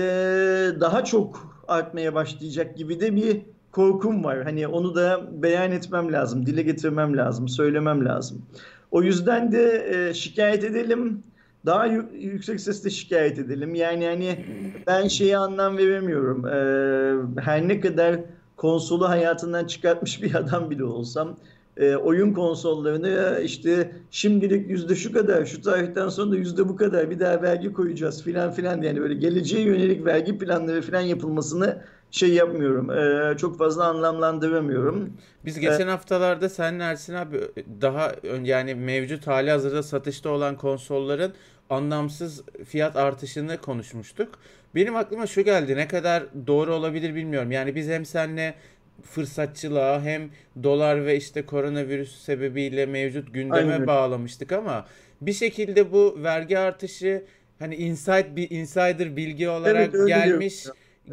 daha 0.80 1.04
çok 1.04 1.58
artmaya 1.68 2.14
başlayacak 2.14 2.76
gibi 2.76 3.00
de 3.00 3.16
bir 3.16 3.40
korkum 3.72 4.24
var. 4.24 4.42
Hani 4.42 4.68
onu 4.68 4.94
da 4.94 5.28
beyan 5.42 5.72
etmem 5.72 6.12
lazım, 6.12 6.46
dile 6.46 6.62
getirmem 6.62 7.16
lazım, 7.16 7.48
söylemem 7.48 8.04
lazım. 8.04 8.42
O 8.90 9.02
yüzden 9.02 9.52
de 9.52 9.86
e, 9.90 10.14
şikayet 10.14 10.64
edelim, 10.64 11.22
daha 11.66 11.86
yüksek 12.18 12.60
sesle 12.60 12.90
şikayet 12.90 13.38
edelim. 13.38 13.74
Yani 13.74 14.06
hani 14.06 14.44
ben 14.86 15.08
şeye 15.08 15.38
anlam 15.38 15.78
veremiyorum. 15.78 16.46
E, 16.46 17.40
her 17.40 17.68
ne 17.68 17.80
kadar 17.80 18.16
konsolu 18.56 19.08
hayatından 19.08 19.64
çıkartmış 19.64 20.22
bir 20.22 20.34
adam 20.34 20.70
bile 20.70 20.84
olsam 20.84 21.36
e, 21.76 21.96
oyun 21.96 22.32
konsollarını 22.32 23.40
işte 23.44 23.92
şimdilik 24.10 24.70
yüzde 24.70 24.96
şu 24.96 25.12
kadar, 25.12 25.44
şu 25.44 25.62
tarihten 25.62 26.08
sonra 26.08 26.30
da 26.30 26.36
yüzde 26.36 26.68
bu 26.68 26.76
kadar 26.76 27.10
bir 27.10 27.20
daha 27.20 27.42
vergi 27.42 27.72
koyacağız 27.72 28.22
filan 28.22 28.52
filan 28.52 28.82
yani 28.82 29.00
böyle 29.00 29.14
geleceğe 29.14 29.62
yönelik 29.62 30.04
vergi 30.04 30.38
planları 30.38 30.82
filan 30.82 31.00
yapılmasını 31.00 31.82
şey 32.10 32.28
yapmıyorum. 32.28 32.90
E, 32.90 33.36
çok 33.36 33.58
fazla 33.58 33.84
anlamlandıramıyorum. 33.84 35.12
Biz 35.44 35.60
geçen 35.60 35.86
ee, 35.86 35.90
haftalarda 35.90 36.48
sen 36.48 36.78
Ersin 36.78 37.14
abi 37.14 37.40
daha 37.80 38.14
yani 38.42 38.74
mevcut 38.74 39.26
hali 39.26 39.50
hazırda 39.50 39.82
satışta 39.82 40.30
olan 40.30 40.56
konsolların 40.56 41.32
anlamsız 41.70 42.42
fiyat 42.64 42.96
artışını 42.96 43.58
konuşmuştuk. 43.58 44.38
Benim 44.74 44.96
aklıma 44.96 45.26
şu 45.26 45.42
geldi. 45.42 45.76
Ne 45.76 45.88
kadar 45.88 46.24
doğru 46.46 46.74
olabilir 46.74 47.14
bilmiyorum. 47.14 47.52
Yani 47.52 47.74
biz 47.74 47.88
hem 47.88 48.04
senle 48.04 48.54
fırsatçılığa 49.02 50.02
hem 50.02 50.30
dolar 50.62 51.06
ve 51.06 51.16
işte 51.16 51.46
koronavirüs 51.46 52.22
sebebiyle 52.22 52.86
mevcut 52.86 53.34
gündeme 53.34 53.72
Aynen. 53.72 53.86
bağlamıştık 53.86 54.52
ama 54.52 54.86
bir 55.20 55.32
şekilde 55.32 55.92
bu 55.92 56.18
vergi 56.22 56.58
artışı 56.58 57.24
hani 57.58 57.76
insight 57.76 58.36
bir 58.36 58.50
insider 58.50 59.16
bilgi 59.16 59.48
olarak 59.48 59.94
evet, 59.94 60.08
gelmiş 60.08 60.64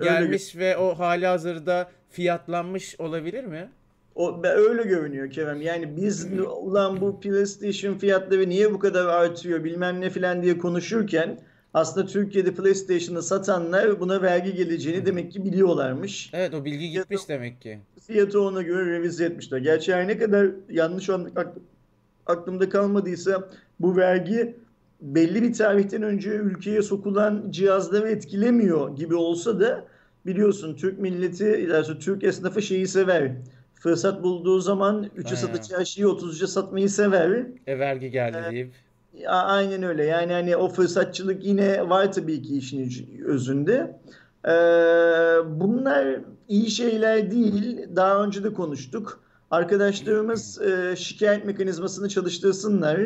gelmiş 0.02 0.56
ve 0.56 0.78
o 0.78 1.00
hali 1.00 1.26
hazırda 1.26 1.90
fiyatlanmış 2.10 3.00
olabilir 3.00 3.44
mi? 3.44 3.70
O 4.16 4.42
öyle 4.44 4.84
görünüyor 4.84 5.32
Kerem. 5.32 5.62
Yani 5.62 5.98
biz 5.98 6.28
ulan 6.62 7.02
bu 7.02 7.20
PlayStation 7.20 7.98
fiyatları 7.98 8.50
niye 8.50 8.74
bu 8.74 8.80
kadar 8.80 9.06
artıyor 9.06 9.64
bilmem 9.64 10.02
ne 10.02 10.10
filan 10.10 10.44
diye 10.44 10.58
konuşurken 10.58 11.40
aslında 11.74 12.08
Türkiye'de 12.08 12.54
PlayStation'ı 12.54 13.24
satanlar 13.24 14.00
buna 14.00 14.22
vergi 14.22 14.56
geleceğini 14.56 15.06
demek 15.06 15.32
ki 15.32 15.46
biliyorlarmış. 15.46 16.30
Evet 16.34 16.54
o 16.54 16.66
bilgi 16.66 16.90
gitmiş 16.90 17.08
fiyatı, 17.08 17.28
demek 17.28 17.62
ki. 17.62 17.80
Fiyatı 18.08 18.42
ona 18.42 18.62
göre 18.62 18.92
revize 18.92 19.26
etmişler. 19.26 19.58
Gerçi 19.58 19.94
her 19.94 20.08
ne 20.08 20.18
kadar 20.18 20.48
yanlış 20.70 21.10
aklımda 22.26 22.70
kalmadıysa 22.70 23.50
bu 23.80 23.98
vergi 23.98 24.56
belli 25.02 25.44
bir 25.44 25.54
tarihten 25.54 26.04
önce 26.04 26.30
ülkeye 26.30 26.82
sokulan 26.82 27.46
cihazları 27.50 28.10
etkilemiyor 28.10 28.96
gibi 28.96 29.16
olsa 29.16 29.60
da 29.60 29.86
biliyorsun 30.26 30.76
Türk 30.76 31.00
milleti, 31.00 31.68
yani 31.72 32.00
Türk 32.00 32.24
esnafı 32.24 32.62
şeyi 32.62 32.88
sever. 32.88 33.32
Fırsat 33.74 34.24
bulduğu 34.24 34.60
zaman 34.60 35.10
3'e 35.18 35.36
satacağı 35.36 35.86
şeyi 35.86 36.06
30'a 36.06 36.48
satmayı 36.48 36.90
sever. 36.90 37.48
E 37.68 37.80
vergi 37.80 38.12
geldi 38.12 38.38
ee, 38.48 38.52
deyip. 38.52 38.74
Aynen 39.28 39.84
öyle. 39.84 40.06
Yani 40.06 40.34
hani 40.34 40.56
o 40.56 40.68
fırsatçılık 40.70 41.46
yine 41.46 41.90
var 41.90 42.12
tabii 42.12 42.42
ki 42.42 42.58
işin 42.58 42.92
özünde. 43.26 44.00
Ee, 44.46 44.50
bunlar 45.46 46.20
iyi 46.48 46.70
şeyler 46.70 47.32
değil. 47.32 47.90
Daha 47.96 48.24
önce 48.24 48.44
de 48.44 48.54
konuştuk. 48.54 49.20
Arkadaşlarımız 49.52 50.62
e, 50.62 50.96
şikayet 50.96 51.46
mekanizmasını 51.46 52.10
çalıştırsınlar. 52.10 53.00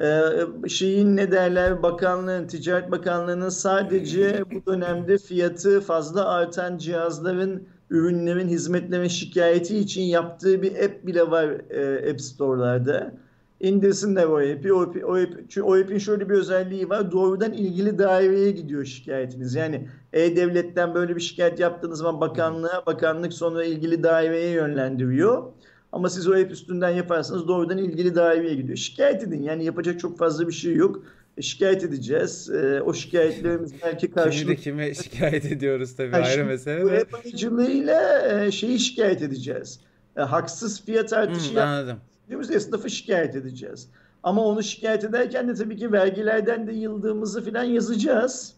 Ee, 0.00 0.68
şeyin 0.68 1.16
ne 1.16 1.32
derler 1.32 1.82
bakanlığın, 1.82 2.46
Ticaret 2.46 2.90
Bakanlığı'nın 2.90 3.48
sadece 3.48 4.44
bu 4.54 4.72
dönemde 4.72 5.18
fiyatı 5.18 5.80
fazla 5.80 6.28
artan 6.28 6.78
cihazların, 6.78 7.68
ürünlerin, 7.90 8.48
hizmetlerin 8.48 9.08
şikayeti 9.08 9.78
için 9.78 10.02
yaptığı 10.02 10.62
bir 10.62 10.84
app 10.84 11.06
bile 11.06 11.30
var 11.30 11.70
e, 11.70 12.10
App 12.10 12.20
Store'larda 12.20 13.14
indirsinler 13.60 14.24
o 14.24 14.36
app'i. 14.36 14.72
O, 14.72 14.80
app, 14.82 14.96
o, 15.04 15.14
app, 15.16 15.32
çünkü 15.48 15.62
o 15.62 15.74
app'in 15.74 15.98
şöyle 15.98 16.28
bir 16.28 16.34
özelliği 16.34 16.88
var. 16.88 17.12
Doğrudan 17.12 17.52
ilgili 17.52 17.98
daireye 17.98 18.50
gidiyor 18.50 18.84
şikayetiniz. 18.84 19.54
Yani 19.54 19.88
E-Devlet'ten 20.12 20.94
böyle 20.94 21.16
bir 21.16 21.20
şikayet 21.20 21.60
yaptığınız 21.60 21.98
zaman 21.98 22.20
bakanlığa, 22.20 22.86
bakanlık 22.86 23.32
sonra 23.32 23.64
ilgili 23.64 24.02
daireye 24.02 24.50
yönlendiriyor. 24.50 25.52
Ama 25.94 26.10
siz 26.10 26.28
o 26.28 26.32
app 26.32 26.50
üstünden 26.50 26.90
yaparsanız 26.90 27.48
doğrudan 27.48 27.78
ilgili 27.78 28.14
daireye 28.14 28.54
gidiyor. 28.54 28.76
Şikayet 28.76 29.22
edin. 29.22 29.42
Yani 29.42 29.64
yapacak 29.64 30.00
çok 30.00 30.18
fazla 30.18 30.48
bir 30.48 30.52
şey 30.52 30.74
yok. 30.74 31.02
E, 31.36 31.42
şikayet 31.42 31.84
edeceğiz. 31.84 32.50
E, 32.50 32.82
o 32.82 32.94
şikayetlerimiz 32.94 33.72
belki 33.82 34.10
karşılık... 34.10 34.58
Kimi 34.58 34.76
kime 34.76 34.94
şikayet 34.94 35.44
ediyoruz 35.44 35.96
tabii 35.96 36.14
yani 36.14 36.24
ayrı 36.24 36.44
mesele. 36.44 36.84
Bu 36.84 36.90
app 36.90 37.14
aracılığıyla 37.14 38.28
e, 38.28 38.50
şeyi 38.50 38.78
şikayet 38.78 39.22
edeceğiz. 39.22 39.80
E, 40.16 40.20
haksız 40.20 40.84
fiyat 40.84 41.12
artışı 41.12 41.50
hmm, 41.50 41.58
anladım. 41.58 41.96
Biz 42.30 42.50
esnafı 42.50 42.90
şikayet 42.90 43.36
edeceğiz. 43.36 43.88
Ama 44.22 44.44
onu 44.44 44.62
şikayet 44.62 45.04
ederken 45.04 45.48
de 45.48 45.54
tabii 45.54 45.76
ki 45.76 45.92
vergilerden 45.92 46.66
de 46.66 46.72
yıldığımızı 46.72 47.44
falan 47.44 47.64
yazacağız. 47.64 48.54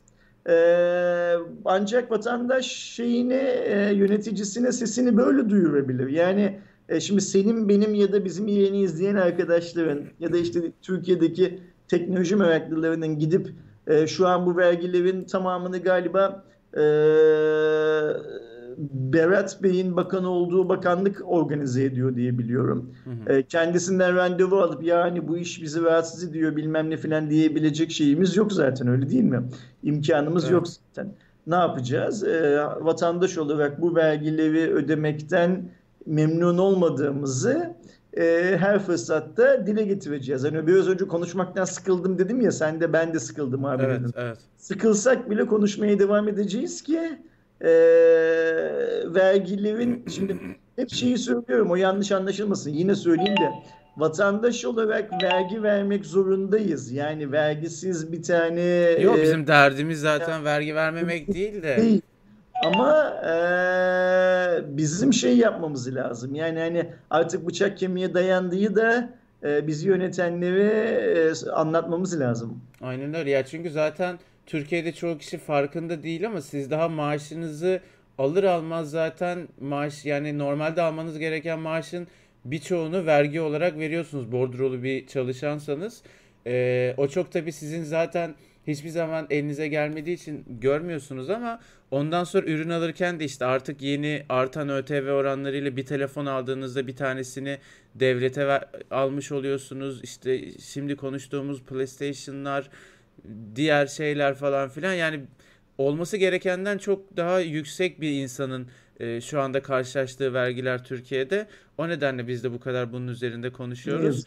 Ee, 0.48 1.34
ancak 1.64 2.10
vatandaş 2.10 2.66
şeyini 2.66 3.34
e, 3.64 3.92
yöneticisine 3.94 4.72
sesini 4.72 5.16
böyle 5.16 5.50
duyurabilir. 5.50 6.08
Yani 6.08 6.58
e, 6.88 7.00
şimdi 7.00 7.20
senin 7.20 7.68
benim 7.68 7.94
ya 7.94 8.12
da 8.12 8.24
bizim 8.24 8.46
yeni 8.46 8.80
izleyen 8.80 9.14
arkadaşların 9.14 10.00
ya 10.20 10.32
da 10.32 10.36
işte 10.36 10.72
Türkiye'deki 10.82 11.60
teknoloji 11.88 12.36
meraklılarının 12.36 13.18
gidip 13.18 13.52
e, 13.86 14.06
şu 14.06 14.26
an 14.26 14.46
bu 14.46 14.56
vergilerin 14.56 15.24
tamamını 15.24 15.78
galiba 15.78 16.44
e, 16.74 16.82
Berat 18.92 19.62
Bey'in 19.62 19.96
bakan 19.96 20.24
olduğu 20.24 20.68
bakanlık 20.68 21.22
organize 21.26 21.84
ediyor 21.84 22.16
diye 22.16 22.38
biliyorum. 22.38 22.90
Hı 23.04 23.10
hı. 23.10 23.36
E, 23.36 23.42
kendisinden 23.42 24.16
randevu 24.16 24.56
alıp 24.56 24.84
yani 24.84 25.28
bu 25.28 25.38
iş 25.38 25.62
bizi 25.62 25.82
rahatsız 25.82 26.24
ediyor 26.24 26.56
bilmem 26.56 26.90
ne 26.90 26.96
falan 26.96 27.30
diyebilecek 27.30 27.90
şeyimiz 27.90 28.36
yok 28.36 28.52
zaten 28.52 28.88
öyle 28.88 29.10
değil 29.10 29.22
mi? 29.22 29.42
İmkanımız 29.82 30.44
evet. 30.44 30.52
yok 30.52 30.68
zaten. 30.68 31.12
Ne 31.46 31.54
yapacağız? 31.54 32.24
E, 32.24 32.64
vatandaş 32.80 33.38
olarak 33.38 33.82
bu 33.82 33.96
vergileri 33.96 34.72
ödemekten 34.74 35.68
memnun 36.06 36.58
olmadığımızı 36.58 37.74
e, 38.16 38.56
her 38.58 38.78
fırsatta 38.78 39.66
dile 39.66 39.82
getireceğiz. 39.82 40.44
Hani 40.44 40.66
biraz 40.66 40.88
önce 40.88 41.04
konuşmaktan 41.04 41.64
sıkıldım 41.64 42.18
dedim 42.18 42.40
ya 42.40 42.52
sen 42.52 42.80
de 42.80 42.92
ben 42.92 43.14
de 43.14 43.18
sıkıldım 43.18 43.64
abi 43.64 43.82
evet, 43.82 44.00
dedim. 44.00 44.12
Evet. 44.16 44.38
Sıkılsak 44.56 45.30
bile 45.30 45.46
konuşmaya 45.46 45.98
devam 45.98 46.28
edeceğiz 46.28 46.82
ki 46.82 47.18
e, 47.60 47.70
vergilerin 49.14 50.04
şimdi 50.14 50.36
hep 50.76 50.90
şeyi 50.90 51.18
söylüyorum 51.18 51.70
o 51.70 51.76
yanlış 51.76 52.12
anlaşılmasın 52.12 52.70
yine 52.70 52.94
söyleyeyim 52.94 53.36
de 53.36 53.50
vatandaş 53.96 54.64
olarak 54.64 55.22
vergi 55.22 55.62
vermek 55.62 56.06
zorundayız. 56.06 56.92
Yani 56.92 57.32
vergisiz 57.32 58.12
bir 58.12 58.22
tane 58.22 58.62
Yok 59.00 59.18
bizim 59.22 59.40
e, 59.40 59.46
derdimiz 59.46 60.00
zaten 60.00 60.44
vergi 60.44 60.74
vermemek 60.74 61.34
değil 61.34 61.62
de. 61.62 61.76
Değil. 61.76 62.02
Ama 62.64 63.20
e, 63.24 63.36
bizim 64.76 65.12
şey 65.12 65.36
yapmamız 65.36 65.94
lazım. 65.94 66.34
Yani 66.34 66.58
hani 66.58 66.86
artık 67.10 67.46
bıçak 67.46 67.78
kemiğe 67.78 68.14
dayandığı 68.14 68.76
da 68.76 69.10
e, 69.44 69.66
bizi 69.66 69.88
yönetenleri 69.88 70.62
e, 70.66 71.50
anlatmamız 71.50 72.20
lazım. 72.20 72.60
Aynen 72.80 73.14
öyle 73.14 73.30
ya 73.30 73.46
çünkü 73.46 73.70
zaten 73.70 74.18
Türkiye'de 74.46 74.92
çoğu 74.92 75.18
kişi 75.18 75.38
farkında 75.38 76.02
değil 76.02 76.26
ama 76.26 76.40
siz 76.40 76.70
daha 76.70 76.88
maaşınızı 76.88 77.80
alır 78.18 78.44
almaz 78.44 78.90
zaten 78.90 79.48
maaş 79.60 80.04
yani 80.04 80.38
normalde 80.38 80.82
almanız 80.82 81.18
gereken 81.18 81.58
maaşın 81.58 82.06
birçoğunu 82.44 83.06
vergi 83.06 83.40
olarak 83.40 83.78
veriyorsunuz 83.78 84.32
bordrolu 84.32 84.82
bir 84.82 85.06
çalışansanız. 85.06 86.02
Ee, 86.46 86.94
o 86.96 87.08
çok 87.08 87.32
tabii 87.32 87.52
sizin 87.52 87.82
zaten 87.82 88.34
hiçbir 88.66 88.88
zaman 88.88 89.26
elinize 89.30 89.68
gelmediği 89.68 90.16
için 90.16 90.44
görmüyorsunuz 90.60 91.30
ama 91.30 91.60
ondan 91.90 92.24
sonra 92.24 92.46
ürün 92.46 92.70
alırken 92.70 93.20
de 93.20 93.24
işte 93.24 93.44
artık 93.44 93.82
yeni 93.82 94.22
artan 94.28 94.68
ÖTV 94.68 95.10
oranlarıyla 95.10 95.76
bir 95.76 95.86
telefon 95.86 96.26
aldığınızda 96.26 96.86
bir 96.86 96.96
tanesini 96.96 97.58
devlete 97.94 98.46
ver, 98.46 98.64
almış 98.90 99.32
oluyorsunuz. 99.32 100.04
İşte 100.04 100.58
şimdi 100.60 100.96
konuştuğumuz 100.96 101.62
PlayStation'lar, 101.62 102.70
diğer 103.56 103.86
şeyler 103.86 104.34
falan 104.34 104.68
filan 104.68 104.92
yani 104.92 105.20
olması 105.78 106.16
gerekenden 106.16 106.78
çok 106.78 107.16
daha 107.16 107.40
yüksek 107.40 108.00
bir 108.00 108.10
insanın 108.10 108.68
e, 109.00 109.20
şu 109.20 109.40
anda 109.40 109.62
karşılaştığı 109.62 110.34
vergiler 110.34 110.84
Türkiye'de. 110.84 111.46
O 111.78 111.88
nedenle 111.88 112.28
biz 112.28 112.44
de 112.44 112.52
bu 112.52 112.60
kadar 112.60 112.92
bunun 112.92 113.08
üzerinde 113.08 113.52
konuşuyoruz. 113.52 114.24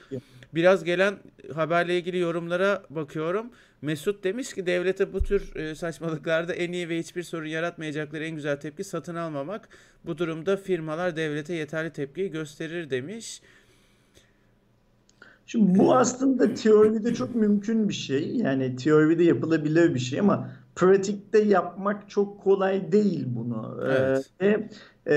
Biraz 0.56 0.84
gelen 0.84 1.18
haberle 1.54 1.98
ilgili 1.98 2.18
yorumlara 2.18 2.84
bakıyorum. 2.90 3.52
Mesut 3.82 4.24
demiş 4.24 4.54
ki 4.54 4.66
devlete 4.66 5.14
bu 5.14 5.24
tür 5.24 5.56
e, 5.56 5.76
saçmalıklarda 5.76 6.54
en 6.54 6.72
iyi 6.72 6.90
ve 6.90 7.00
hiçbir 7.00 7.24
sorun 7.24 7.48
yaratmayacakları 7.48 8.26
en 8.26 8.36
güzel 8.36 8.60
tepki 8.60 8.84
satın 8.84 9.16
almamak. 9.16 9.70
Bu 10.06 10.18
durumda 10.18 10.58
firmalar 10.58 11.16
devlete 11.16 11.54
yeterli 11.54 11.94
tepkiyi 11.94 12.32
gösterir 12.32 12.90
demiş. 12.90 13.42
Şimdi 15.46 15.80
bu 15.80 15.96
aslında 15.96 16.54
teoride 16.54 17.14
çok 17.14 17.36
mümkün 17.36 17.90
bir 17.90 17.94
şey. 17.94 18.36
Yani 18.36 18.76
teoride 18.76 19.24
yapılabilir 19.24 19.94
bir 19.94 20.00
şey 20.00 20.20
ama 20.20 20.50
pratikte 20.80 21.40
yapmak 21.40 22.10
çok 22.10 22.44
kolay 22.44 22.92
değil 22.92 23.26
bunu. 23.28 23.80
Evet. 23.86 24.30
Ee, 24.42 24.70
e, 25.06 25.16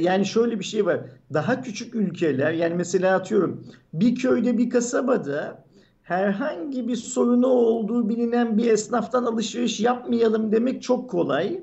yani 0.00 0.26
şöyle 0.26 0.58
bir 0.58 0.64
şey 0.64 0.86
var. 0.86 1.00
Daha 1.32 1.62
küçük 1.62 1.94
ülkeler 1.94 2.52
yani 2.52 2.74
mesela 2.74 3.16
atıyorum 3.16 3.64
bir 3.92 4.14
köyde 4.14 4.58
bir 4.58 4.70
kasabada 4.70 5.64
herhangi 6.02 6.88
bir 6.88 6.96
sorunu 6.96 7.46
olduğu 7.46 8.08
bilinen 8.08 8.58
bir 8.58 8.70
esnaftan 8.70 9.24
alışveriş 9.24 9.80
yapmayalım 9.80 10.52
demek 10.52 10.82
çok 10.82 11.10
kolay. 11.10 11.62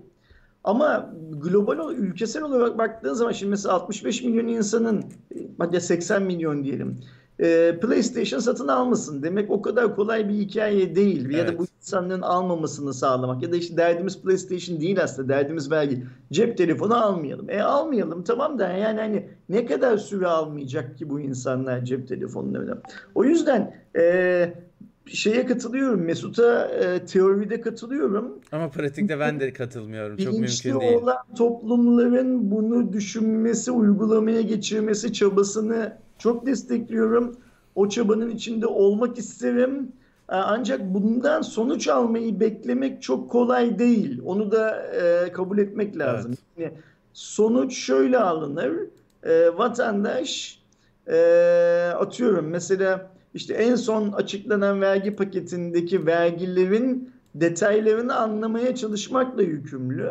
Ama 0.63 1.13
global 1.31 1.93
ülkesel 1.93 2.43
olarak 2.43 2.77
baktığın 2.77 3.13
zaman 3.13 3.31
şimdi 3.31 3.49
mesela 3.49 3.75
65 3.75 4.23
milyon 4.23 4.47
insanın 4.47 5.03
hadi 5.59 5.81
80 5.81 6.23
milyon 6.23 6.63
diyelim 6.63 6.99
e, 7.39 7.79
PlayStation 7.81 8.39
satın 8.39 8.67
almasın 8.67 9.23
demek 9.23 9.51
o 9.51 9.61
kadar 9.61 9.95
kolay 9.95 10.29
bir 10.29 10.33
hikaye 10.33 10.95
değil. 10.95 11.29
Ya 11.29 11.47
da 11.47 11.49
Evet. 11.49 11.59
bu 11.59 11.65
insanların 11.81 12.21
almamasını 12.21 12.93
sağlamak 12.93 13.43
ya 13.43 13.51
da 13.51 13.55
işte 13.55 13.77
derdimiz 13.77 14.21
PlayStation 14.21 14.81
değil 14.81 15.03
aslında 15.03 15.29
derdimiz 15.29 15.71
belki 15.71 16.03
cep 16.31 16.57
telefonu 16.57 17.03
almayalım. 17.05 17.49
E 17.49 17.61
almayalım 17.61 18.23
tamam 18.23 18.59
da 18.59 18.69
yani 18.69 18.99
hani 18.99 19.29
ne 19.49 19.65
kadar 19.65 19.97
süre 19.97 20.27
almayacak 20.27 20.97
ki 20.97 21.09
bu 21.09 21.19
insanlar 21.19 21.85
cep 21.85 22.07
telefonlarını. 22.07 22.77
O 23.15 23.23
yüzden 23.23 23.75
e, 23.97 24.53
şeye 25.07 25.45
katılıyorum 25.45 26.01
Mesut'a 26.01 26.65
e, 26.65 27.05
teoride 27.05 27.61
katılıyorum. 27.61 28.39
Ama 28.51 28.69
pratikte 28.69 29.19
ben 29.19 29.39
de 29.39 29.53
katılmıyorum. 29.53 30.17
Çok 30.17 30.33
mümkün 30.33 30.79
değil. 30.79 30.93
olan 30.93 31.17
toplumların 31.37 32.51
bunu 32.51 32.93
düşünmesi, 32.93 33.71
uygulamaya 33.71 34.41
geçirmesi 34.41 35.13
çabasını 35.13 35.97
çok 36.17 36.45
destekliyorum. 36.45 37.37
O 37.75 37.89
çabanın 37.89 38.29
içinde 38.29 38.67
olmak 38.67 39.17
isterim. 39.17 39.91
Ee, 40.29 40.35
Ancak 40.35 40.81
bundan 40.93 41.41
sonuç 41.41 41.87
almayı 41.87 42.39
beklemek 42.39 43.01
çok 43.01 43.31
kolay 43.31 43.79
değil. 43.79 44.21
Onu 44.25 44.51
da 44.51 44.85
e, 44.85 45.31
kabul 45.31 45.57
etmek 45.57 45.97
lazım. 45.97 46.33
Yani 46.57 46.73
sonuç 47.13 47.77
şöyle 47.77 48.17
alınır. 48.17 48.73
Ee, 49.23 49.57
vatandaş 49.57 50.59
e, 51.07 51.17
atıyorum 51.95 52.47
mesela 52.47 53.12
işte 53.33 53.53
en 53.53 53.75
son 53.75 54.11
açıklanan 54.11 54.81
vergi 54.81 55.15
paketindeki 55.15 56.05
vergilerin 56.05 57.09
detaylarını 57.35 58.15
anlamaya 58.15 58.75
çalışmakla 58.75 59.41
yükümlü. 59.41 60.09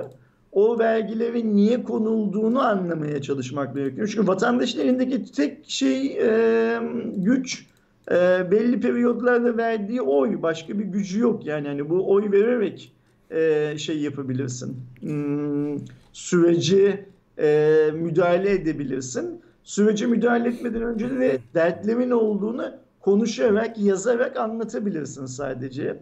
O 0.53 0.79
vergilerin 0.79 1.57
niye 1.57 1.83
konulduğunu 1.83 2.61
anlamaya 2.61 3.23
çalışmakla 3.23 3.81
yükümlü. 3.81 4.09
Çünkü 4.09 4.27
vatandaşın 4.27 4.81
elindeki 4.81 5.33
tek 5.33 5.71
şey 5.71 6.07
e, 6.07 6.81
güç 7.17 7.67
e, 8.11 8.15
belli 8.51 8.81
periyotlarda 8.81 9.57
verdiği 9.57 10.03
oy. 10.03 10.43
Başka 10.43 10.79
bir 10.79 10.85
gücü 10.85 11.21
yok. 11.21 11.47
Yani 11.47 11.69
hani 11.69 11.91
bu 11.91 12.13
oy 12.13 12.33
vererek 12.33 12.93
e, 13.31 13.75
şey 13.79 13.99
yapabilirsin. 13.99 14.77
Hmm, 15.01 15.79
süreci 16.13 17.05
e, 17.39 17.91
müdahale 17.95 18.51
edebilirsin. 18.51 19.41
Sürece 19.65 20.07
müdahale 20.07 20.49
etmeden 20.49 20.83
önce 20.83 21.11
de 21.11 21.39
dertlerin 21.55 22.11
olduğunu 22.11 22.82
konuşarak, 23.03 23.79
yazarak 23.79 24.37
anlatabilirsin 24.37 25.27
sadece. 25.27 25.97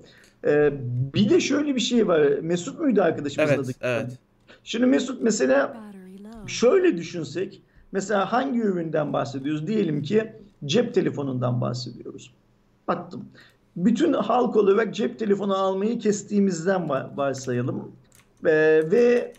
Ee, 0.47 0.73
bir 1.15 1.31
de 1.31 1.41
şöyle 1.41 1.75
bir 1.75 1.81
şey 1.81 2.09
var. 2.09 2.21
Mesut 2.43 2.81
muydu 2.81 3.03
arkadaşımızın 3.03 3.55
Evet, 3.55 3.67
adı? 3.67 3.73
evet. 3.81 4.11
Şimdi 4.65 4.87
Mesut 4.87 5.23
mesela 5.23 5.77
şöyle 6.47 6.97
düşünsek, 6.97 7.63
mesela 7.93 8.33
hangi 8.33 8.61
üründen 8.61 9.13
bahsediyoruz? 9.13 9.67
Diyelim 9.67 10.03
ki 10.03 10.33
cep 10.65 10.95
telefonundan 10.95 11.61
bahsediyoruz. 11.61 12.35
Baktım. 12.89 13.25
Bütün 13.77 14.13
halk 14.13 14.57
olarak 14.57 14.95
cep 14.95 15.19
telefonu 15.19 15.55
almayı 15.55 15.99
kestiğimizden 15.99 16.81
va- 16.81 17.17
varsayalım. 17.17 17.93
Ee, 18.47 18.83
ve 18.91 19.33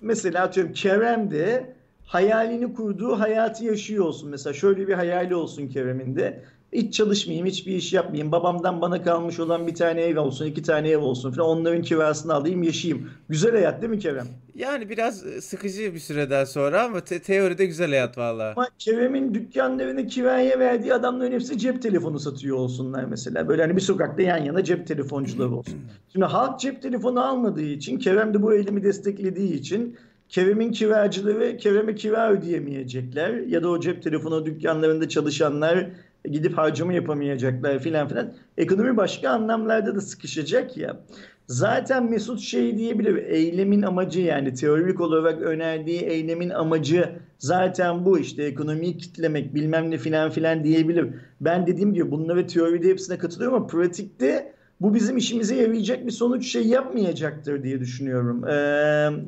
mesela 0.00 0.42
atıyorum 0.44 0.72
Kerem 0.72 1.30
de 1.30 1.74
hayalini 2.04 2.74
kurduğu 2.74 3.20
hayatı 3.20 3.64
yaşıyor 3.64 4.04
olsun. 4.04 4.30
Mesela 4.30 4.54
şöyle 4.54 4.88
bir 4.88 4.94
hayali 4.94 5.34
olsun 5.34 5.68
Kerem'in 5.68 6.16
de. 6.16 6.44
Hiç 6.72 6.94
çalışmayayım, 6.94 7.46
hiçbir 7.46 7.74
iş 7.76 7.92
yapmayayım. 7.92 8.32
Babamdan 8.32 8.80
bana 8.80 9.02
kalmış 9.02 9.40
olan 9.40 9.66
bir 9.66 9.74
tane 9.74 10.00
ev 10.00 10.20
olsun, 10.20 10.46
iki 10.46 10.62
tane 10.62 10.88
ev 10.88 10.98
olsun 10.98 11.32
falan. 11.32 11.48
Onların 11.48 11.82
kirasını 11.82 12.34
alayım, 12.34 12.62
yaşayayım. 12.62 13.10
Güzel 13.28 13.52
hayat 13.52 13.82
değil 13.82 13.90
mi 13.90 13.98
Kerem? 13.98 14.26
Yani 14.54 14.88
biraz 14.88 15.26
e, 15.26 15.40
sıkıcı 15.40 15.94
bir 15.94 15.98
süreden 15.98 16.44
sonra 16.44 16.82
ama 16.82 17.00
te- 17.00 17.18
teoride 17.22 17.66
güzel 17.66 17.88
hayat 17.88 18.18
valla. 18.18 18.52
Ama 18.56 18.68
Kerem'in 18.78 19.34
dükkanlarını 19.34 20.06
kiraya 20.06 20.58
verdiği 20.58 20.94
adamların 20.94 21.32
hepsi 21.32 21.58
cep 21.58 21.82
telefonu 21.82 22.18
satıyor 22.18 22.56
olsunlar 22.56 23.04
mesela. 23.04 23.48
Böyle 23.48 23.62
hani 23.62 23.76
bir 23.76 23.80
sokakta 23.80 24.22
yan 24.22 24.44
yana 24.44 24.64
cep 24.64 24.86
telefoncuları 24.86 25.54
olsun. 25.54 25.74
Şimdi 26.12 26.26
halk 26.26 26.60
cep 26.60 26.82
telefonu 26.82 27.26
almadığı 27.26 27.62
için, 27.62 27.98
Kerem 27.98 28.34
de 28.34 28.42
bu 28.42 28.54
eylemi 28.54 28.82
desteklediği 28.82 29.52
için 29.52 29.96
Kerem'in 30.28 30.72
kiracıları 30.72 31.56
Kerem'e 31.56 31.94
kira 31.94 32.30
ödeyemeyecekler. 32.30 33.34
Ya 33.34 33.62
da 33.62 33.68
o 33.68 33.80
cep 33.80 34.02
telefonu 34.02 34.46
dükkanlarında 34.46 35.08
çalışanlar 35.08 35.86
gidip 36.24 36.58
harcama 36.58 36.92
yapamayacaklar 36.92 37.78
filan 37.78 38.08
filan. 38.08 38.34
Ekonomi 38.58 38.96
başka 38.96 39.30
anlamlarda 39.30 39.94
da 39.96 40.00
sıkışacak 40.00 40.76
ya. 40.76 41.00
Zaten 41.46 42.10
Mesut 42.10 42.40
şey 42.40 42.78
diyebilir. 42.78 43.16
Eylemin 43.16 43.82
amacı 43.82 44.20
yani 44.20 44.54
teorik 44.54 45.00
olarak 45.00 45.42
önerdiği 45.42 46.00
eylemin 46.00 46.50
amacı 46.50 47.12
zaten 47.38 48.04
bu 48.04 48.18
işte 48.18 48.42
ekonomiyi 48.42 48.98
kitlemek 48.98 49.54
bilmem 49.54 49.90
ne 49.90 49.98
filan 49.98 50.30
filan 50.30 50.64
diyebilir. 50.64 51.06
Ben 51.40 51.66
dediğim 51.66 51.94
gibi 51.94 52.10
bunlara 52.10 52.46
teoride 52.46 52.88
hepsine 52.88 53.18
katılıyorum 53.18 53.56
ama 53.56 53.66
pratikte 53.66 54.52
bu 54.80 54.94
bizim 54.94 55.16
işimize 55.16 55.54
yarayacak 55.56 56.06
bir 56.06 56.10
sonuç 56.10 56.46
şey 56.46 56.66
yapmayacaktır 56.66 57.62
diye 57.62 57.80
düşünüyorum. 57.80 58.48
Ee, 58.48 58.52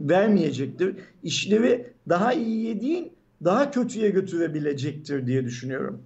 vermeyecektir. 0.09 0.97
İşleri 1.23 1.87
daha 2.09 2.33
iyiye 2.33 2.81
değil 2.81 3.09
daha 3.45 3.71
kötüye 3.71 4.11
götürebilecektir 4.11 5.27
diye 5.27 5.45
düşünüyorum. 5.45 6.03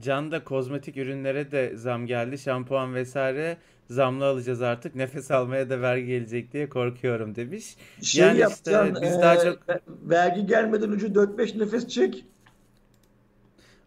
Can 0.00 0.30
da 0.30 0.44
kozmetik 0.44 0.96
ürünlere 0.96 1.50
de 1.50 1.76
zam 1.76 2.06
geldi. 2.06 2.38
Şampuan 2.38 2.94
vesaire 2.94 3.56
zamlı 3.90 4.26
alacağız 4.26 4.62
artık. 4.62 4.94
Nefes 4.94 5.30
almaya 5.30 5.70
da 5.70 5.80
vergi 5.80 6.06
gelecek 6.06 6.52
diye 6.52 6.68
korkuyorum 6.68 7.34
demiş. 7.34 7.76
Şey 8.02 8.26
Yani 8.26 8.44
işte 8.50 8.92
biz 9.02 9.12
e, 9.16 9.22
daha 9.22 9.44
çok 9.44 9.58
vergi 9.88 10.46
gelmeden 10.46 10.92
önce 10.92 11.06
4-5 11.06 11.58
nefes 11.58 11.88
çek. 11.88 12.24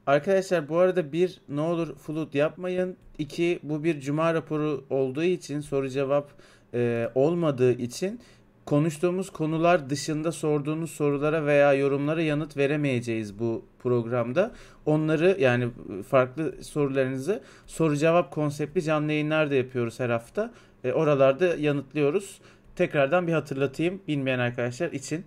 Arkadaşlar 0.08 0.70
bu 0.70 0.78
arada 0.78 1.12
bir 1.12 1.42
ne 1.50 1.62
olur 1.62 1.96
flut 1.96 2.36
yapmayın. 2.36 2.98
İki 3.18 3.60
bu 3.64 3.84
bir 3.84 4.02
cuma 4.02 4.34
raporu 4.34 4.86
olduğu 4.90 5.24
için 5.24 5.60
soru 5.60 5.90
cevap 5.90 6.32
e, 6.74 7.10
olmadığı 7.16 7.72
için 7.72 8.20
konuştuğumuz 8.66 9.30
konular 9.30 9.90
dışında 9.90 10.32
sorduğunuz 10.32 10.92
sorulara 10.92 11.46
veya 11.46 11.74
yorumlara 11.74 12.22
yanıt 12.22 12.58
veremeyeceğiz 12.58 13.40
bu 13.40 13.66
programda. 13.80 14.52
Onları 14.86 15.38
yani 15.40 15.70
farklı 16.10 16.64
sorularınızı 16.64 17.44
soru 17.68 17.96
cevap 17.96 18.32
konseptli 18.32 18.82
canlı 18.82 19.12
yayınlar 19.12 19.52
da 19.52 19.56
yapıyoruz 19.56 20.00
her 20.00 20.10
hafta. 20.10 20.54
E, 20.84 20.94
oralarda 20.94 21.46
yanıtlıyoruz. 21.56 22.40
Tekrardan 22.76 23.28
bir 23.28 23.34
hatırlatayım 23.34 24.02
bilmeyen 24.08 24.40
arkadaşlar 24.40 24.92
için. 24.92 25.26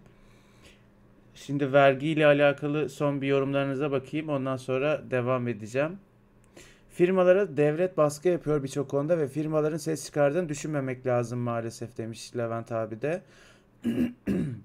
Şimdi 1.35 1.73
vergiyle 1.73 2.27
alakalı 2.27 2.89
son 2.89 3.23
bir 3.23 3.27
yorumlarınıza 3.27 3.91
bakayım. 3.91 4.29
Ondan 4.29 4.57
sonra 4.57 5.03
devam 5.11 5.49
edeceğim. 5.49 5.99
Firmalara 6.97 7.57
devlet 7.57 7.97
baskı 7.97 8.29
yapıyor 8.29 8.63
birçok 8.63 8.91
konuda 8.91 9.19
ve 9.19 9.29
firmaların 9.29 9.77
ses 9.77 10.07
çıkardığını 10.07 10.49
düşünmemek 10.49 11.07
lazım 11.07 11.39
maalesef 11.39 11.97
demiş 11.99 12.37
Levent 12.37 12.73
abi 12.73 13.03
de. 13.03 13.23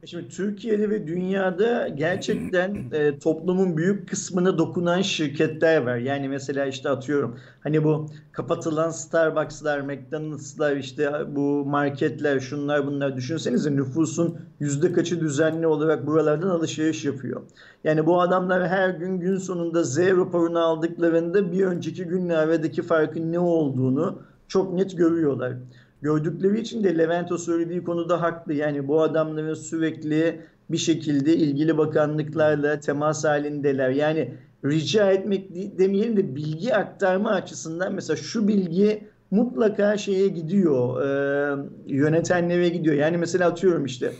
Şimdi 0.06 0.28
Türkiye'de 0.30 0.90
ve 0.90 1.08
dünyada 1.08 1.88
gerçekten 1.88 2.86
e, 2.92 3.20
toplumun 3.20 3.78
büyük 3.78 4.10
kısmına 4.10 4.58
dokunan 4.58 5.02
şirketler 5.02 5.82
var. 5.82 5.98
Yani 5.98 6.30
mesela 6.30 6.66
işte 6.66 6.90
atıyorum 6.90 7.40
hani 7.64 7.84
bu 7.84 8.10
kapatılan 8.32 8.90
Starbucks'lar, 8.90 9.82
McDonald's'lar 9.82 10.76
işte 10.76 11.12
bu 11.36 11.66
marketler 11.66 12.40
şunlar 12.40 12.88
bunlar 12.88 13.16
düşünsenize 13.16 13.76
nüfusun 13.76 14.38
yüzde 14.60 14.94
kaçı 14.94 15.20
düzenli 15.22 15.68
olarak 15.68 16.08
buralardan 16.08 16.50
alışveriş 16.50 17.06
yapıyor. 17.06 17.42
Yani 17.84 18.06
bu 18.06 18.22
adamlar 18.22 18.68
her 18.68 18.90
gün 18.90 19.20
gün 19.20 19.38
sonunda 19.38 19.84
Z 19.84 19.98
raporunu 19.98 20.60
aldıklarında 20.60 21.52
bir 21.52 21.66
önceki 21.66 22.04
günle 22.04 22.38
aradaki 22.38 22.82
farkın 22.82 23.32
ne 23.32 23.40
olduğunu 23.40 24.22
çok 24.48 24.74
net 24.74 24.98
görüyorlar 24.98 25.54
gördükleri 26.02 26.60
için 26.60 26.84
de 26.84 26.98
Levent 26.98 27.32
o 27.32 27.38
söylediği 27.38 27.84
konuda 27.84 28.22
haklı. 28.22 28.54
Yani 28.54 28.88
bu 28.88 29.02
adamların 29.02 29.54
sürekli 29.54 30.42
bir 30.70 30.78
şekilde 30.78 31.36
ilgili 31.36 31.78
bakanlıklarla 31.78 32.80
temas 32.80 33.24
halindeler. 33.24 33.90
Yani 33.90 34.34
rica 34.66 35.12
etmek 35.12 35.56
demeyelim 35.78 36.18
de 36.18 36.36
bilgi 36.36 36.76
aktarma 36.76 37.32
açısından 37.32 37.94
mesela 37.94 38.18
şu 38.18 38.48
bilgi 38.48 39.04
mutlaka 39.32 39.98
şeye 39.98 40.28
gidiyor, 40.28 41.02
e, 41.02 41.58
yönetenlere 41.88 42.70
gidiyor. 42.70 42.96
Yani 42.96 43.18
mesela 43.18 43.50
atıyorum 43.50 43.86
işte, 43.86 44.12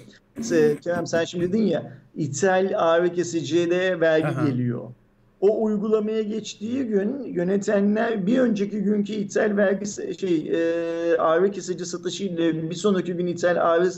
Kerem 0.82 1.08
sen 1.08 1.26
şimdi 1.26 1.48
dedin 1.48 1.64
ya, 1.64 1.94
ithal 2.16 2.72
ağrı 2.76 3.14
kesiciye 3.14 3.70
de 3.70 4.00
vergi 4.00 4.28
Aha. 4.28 4.48
geliyor 4.48 4.82
o 5.42 5.64
uygulamaya 5.64 6.22
geçtiği 6.22 6.84
gün 6.84 7.24
yönetenler 7.24 8.28
bir 8.28 8.40
önceki 8.40 8.82
günkü 8.84 9.14
ithal 9.14 9.58
vergi 9.58 9.86
şey 10.20 10.52
e, 10.52 11.18
ağrı 11.18 11.52
kesici 11.52 11.86
satışı 11.86 12.24
ile 12.24 12.70
bir 12.70 12.76
sonraki 12.76 13.14
gün 13.14 13.28
ithal 13.28 13.58
ağrı 13.58 13.90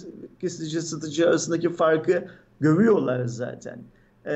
kesici 0.41 0.81
satıcı 0.81 1.29
arasındaki 1.29 1.69
farkı 1.69 2.23
görüyorlar 2.59 3.25
zaten. 3.25 3.79
E, 4.25 4.35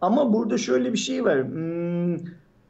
ama 0.00 0.32
burada 0.32 0.58
şöyle 0.58 0.92
bir 0.92 0.98
şey 0.98 1.24
var. 1.24 1.44
Hmm, 1.44 2.16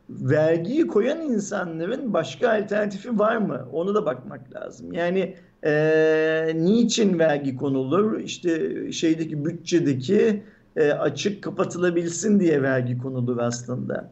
vergiyi 0.09 0.87
koyan 0.87 1.21
insanların 1.21 2.13
başka 2.13 2.49
alternatifi 2.49 3.19
var 3.19 3.37
mı? 3.37 3.69
Onu 3.73 3.95
da 3.95 4.07
bakmak 4.07 4.55
lazım. 4.55 4.93
Yani 4.93 5.37
e, 5.65 6.53
niçin 6.55 7.19
vergi 7.19 7.57
konulur? 7.57 8.21
İşte 8.21 8.93
şeydeki 8.93 9.45
bütçedeki 9.45 10.43
e, 10.77 10.91
açık 10.93 11.43
kapatılabilsin 11.43 12.41
diye 12.41 12.63
vergi 12.63 12.99
konulur 12.99 13.39
aslında. 13.39 14.11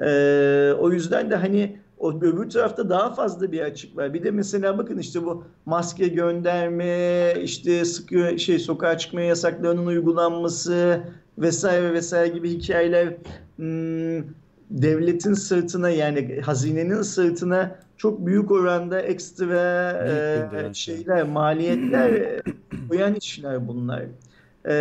E, 0.00 0.72
o 0.78 0.90
yüzden 0.90 1.30
de 1.30 1.36
hani 1.36 1.76
o 1.98 2.12
öbür 2.12 2.50
tarafta 2.50 2.88
daha 2.88 3.14
fazla 3.14 3.52
bir 3.52 3.60
açık 3.60 3.96
var. 3.96 4.14
Bir 4.14 4.24
de 4.24 4.30
mesela 4.30 4.78
bakın 4.78 4.98
işte 4.98 5.24
bu 5.24 5.44
maske 5.66 6.08
gönderme, 6.08 7.34
işte 7.42 7.84
sıkı 7.84 8.38
şey 8.38 8.58
sokağa 8.58 8.98
çıkma 8.98 9.20
yasaklarının 9.20 9.86
uygulanması 9.86 11.00
vesaire 11.38 11.92
vesaire 11.92 12.28
gibi 12.28 12.50
hikayeler 12.50 13.16
hmm, 13.56 14.24
devletin 14.70 15.34
sırtına 15.34 15.90
yani 15.90 16.40
hazinenin 16.40 17.02
sırtına 17.02 17.76
çok 17.96 18.26
büyük 18.26 18.50
oranda 18.50 19.00
ekstra 19.00 19.92
e, 20.70 20.74
şeyler, 20.74 21.22
maliyetler 21.22 22.40
koyan 22.88 23.14
işler 23.14 23.68
bunlar. 23.68 24.02
Ee, 24.68 24.72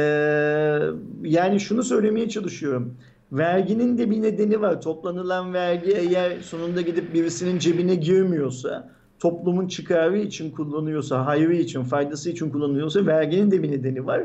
yani 1.23 1.59
şunu 1.59 1.83
söylemeye 1.83 2.29
çalışıyorum. 2.29 2.95
Verginin 3.31 3.97
de 3.97 4.11
bir 4.11 4.21
nedeni 4.21 4.61
var. 4.61 4.81
Toplanılan 4.81 5.53
vergi 5.53 5.91
eğer 5.91 6.39
sonunda 6.41 6.81
gidip 6.81 7.13
birisinin 7.13 7.59
cebine 7.59 7.95
girmiyorsa, 7.95 8.89
toplumun 9.19 9.67
çıkarı 9.67 10.17
için 10.17 10.51
kullanıyorsa, 10.51 11.25
hayrı 11.25 11.55
için, 11.55 11.83
faydası 11.83 12.29
için 12.29 12.49
kullanıyorsa 12.49 13.05
verginin 13.05 13.51
de 13.51 13.63
bir 13.63 13.71
nedeni 13.71 14.05
var. 14.05 14.23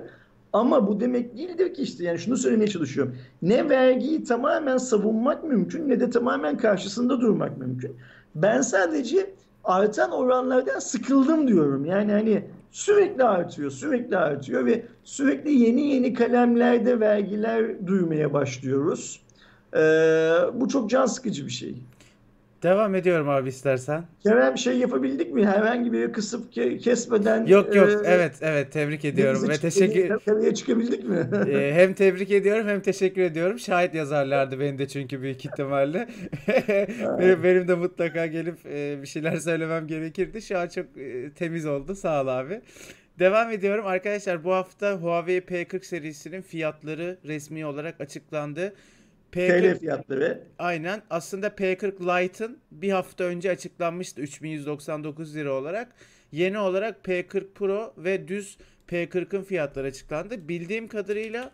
Ama 0.52 0.88
bu 0.88 1.00
demek 1.00 1.36
değildir 1.36 1.74
ki 1.74 1.82
işte 1.82 2.04
yani 2.04 2.18
şunu 2.18 2.36
söylemeye 2.36 2.68
çalışıyorum. 2.68 3.16
Ne 3.42 3.68
vergiyi 3.68 4.24
tamamen 4.24 4.76
savunmak 4.76 5.44
mümkün 5.44 5.88
ne 5.88 6.00
de 6.00 6.10
tamamen 6.10 6.56
karşısında 6.56 7.20
durmak 7.20 7.58
mümkün. 7.58 7.96
Ben 8.34 8.60
sadece 8.60 9.30
artan 9.64 10.10
oranlardan 10.10 10.78
sıkıldım 10.78 11.48
diyorum. 11.48 11.84
Yani 11.84 12.12
hani 12.12 12.44
sürekli 12.74 13.24
artıyor, 13.24 13.70
sürekli 13.70 14.16
artıyor 14.16 14.66
ve 14.66 14.84
sürekli 15.04 15.52
yeni 15.52 15.86
yeni 15.94 16.14
kalemlerde 16.14 17.00
vergiler 17.00 17.86
duymaya 17.86 18.32
başlıyoruz. 18.32 19.20
Ee, 19.76 20.36
bu 20.54 20.68
çok 20.68 20.90
can 20.90 21.06
sıkıcı 21.06 21.46
bir 21.46 21.50
şey. 21.50 21.74
Devam 22.64 22.94
ediyorum 22.94 23.28
abi 23.28 23.48
istersen. 23.48 24.04
Kerem 24.22 24.58
şey 24.58 24.78
yapabildik 24.78 25.32
mi? 25.32 25.46
Herhangi 25.46 25.92
bir 25.92 26.12
kısıp 26.12 26.56
ke- 26.56 26.78
kesmeden. 26.78 27.46
Yok 27.46 27.74
yok 27.74 27.90
e, 27.90 27.94
evet 28.04 28.34
evet 28.40 28.72
tebrik 28.72 29.04
ediyorum 29.04 29.48
ve 29.48 29.58
teşekkür. 29.58 30.18
Kaleye 30.18 30.54
çıkabildik 30.54 31.04
mi? 31.04 31.28
e, 31.50 31.74
hem 31.74 31.94
tebrik 31.94 32.30
ediyorum 32.30 32.68
hem 32.68 32.80
teşekkür 32.80 33.22
ediyorum. 33.22 33.58
Şahit 33.58 33.94
yazarlardı 33.94 34.60
beni 34.60 34.78
de 34.78 34.88
çünkü 34.88 35.22
büyük 35.22 35.44
ihtimalle. 35.44 36.08
benim, 37.18 37.42
benim 37.42 37.68
de 37.68 37.74
mutlaka 37.74 38.26
gelip 38.26 38.66
e, 38.66 39.02
bir 39.02 39.06
şeyler 39.06 39.36
söylemem 39.36 39.86
gerekirdi. 39.86 40.42
Şu 40.42 40.58
an 40.58 40.68
çok 40.68 40.86
e, 40.98 41.30
temiz 41.30 41.66
oldu. 41.66 41.94
Sağ 41.94 42.22
ol 42.22 42.26
abi. 42.26 42.60
Devam 43.18 43.50
ediyorum. 43.50 43.86
Arkadaşlar 43.86 44.44
bu 44.44 44.52
hafta 44.52 44.92
Huawei 44.92 45.38
P40 45.38 45.84
serisinin 45.84 46.42
fiyatları 46.42 47.18
resmi 47.24 47.66
olarak 47.66 48.00
açıklandı. 48.00 48.74
P40, 49.34 49.74
TL 49.74 49.78
fiyatları. 49.80 50.42
Aynen. 50.58 51.02
Aslında 51.10 51.46
P40 51.48 52.24
Lite'ın 52.24 52.58
bir 52.70 52.90
hafta 52.90 53.24
önce 53.24 53.50
açıklanmıştı 53.50 54.20
3199 54.20 55.36
lira 55.36 55.52
olarak. 55.52 55.88
Yeni 56.32 56.58
olarak 56.58 57.04
P40 57.04 57.52
Pro 57.54 57.94
ve 57.98 58.28
düz 58.28 58.58
P40'ın 58.88 59.42
fiyatları 59.42 59.86
açıklandı. 59.86 60.48
Bildiğim 60.48 60.88
kadarıyla 60.88 61.52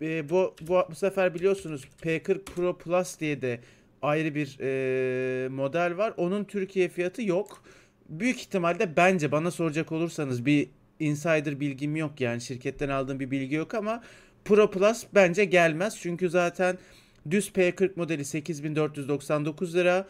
e, 0.00 0.28
bu, 0.30 0.54
bu 0.60 0.82
bu 0.90 0.94
sefer 0.94 1.34
biliyorsunuz 1.34 1.88
P40 2.02 2.44
Pro 2.44 2.78
Plus 2.78 3.20
diye 3.20 3.42
de 3.42 3.60
ayrı 4.02 4.34
bir 4.34 4.58
e, 4.60 5.48
model 5.48 5.96
var. 5.96 6.14
Onun 6.16 6.44
Türkiye 6.44 6.88
fiyatı 6.88 7.22
yok. 7.22 7.64
Büyük 8.08 8.40
ihtimalle 8.40 8.96
bence 8.96 9.32
bana 9.32 9.50
soracak 9.50 9.92
olursanız 9.92 10.46
bir 10.46 10.68
insider 11.00 11.60
bilgim 11.60 11.96
yok 11.96 12.20
yani 12.20 12.40
şirketten 12.40 12.88
aldığım 12.88 13.20
bir 13.20 13.30
bilgi 13.30 13.54
yok 13.54 13.74
ama 13.74 14.02
Pro 14.44 14.70
Plus 14.70 15.04
bence 15.14 15.44
gelmez. 15.44 15.98
Çünkü 16.00 16.30
zaten 16.30 16.78
Düz 17.30 17.48
P40 17.48 17.90
modeli 17.96 18.24
8499 18.24 19.74
lira. 19.74 20.06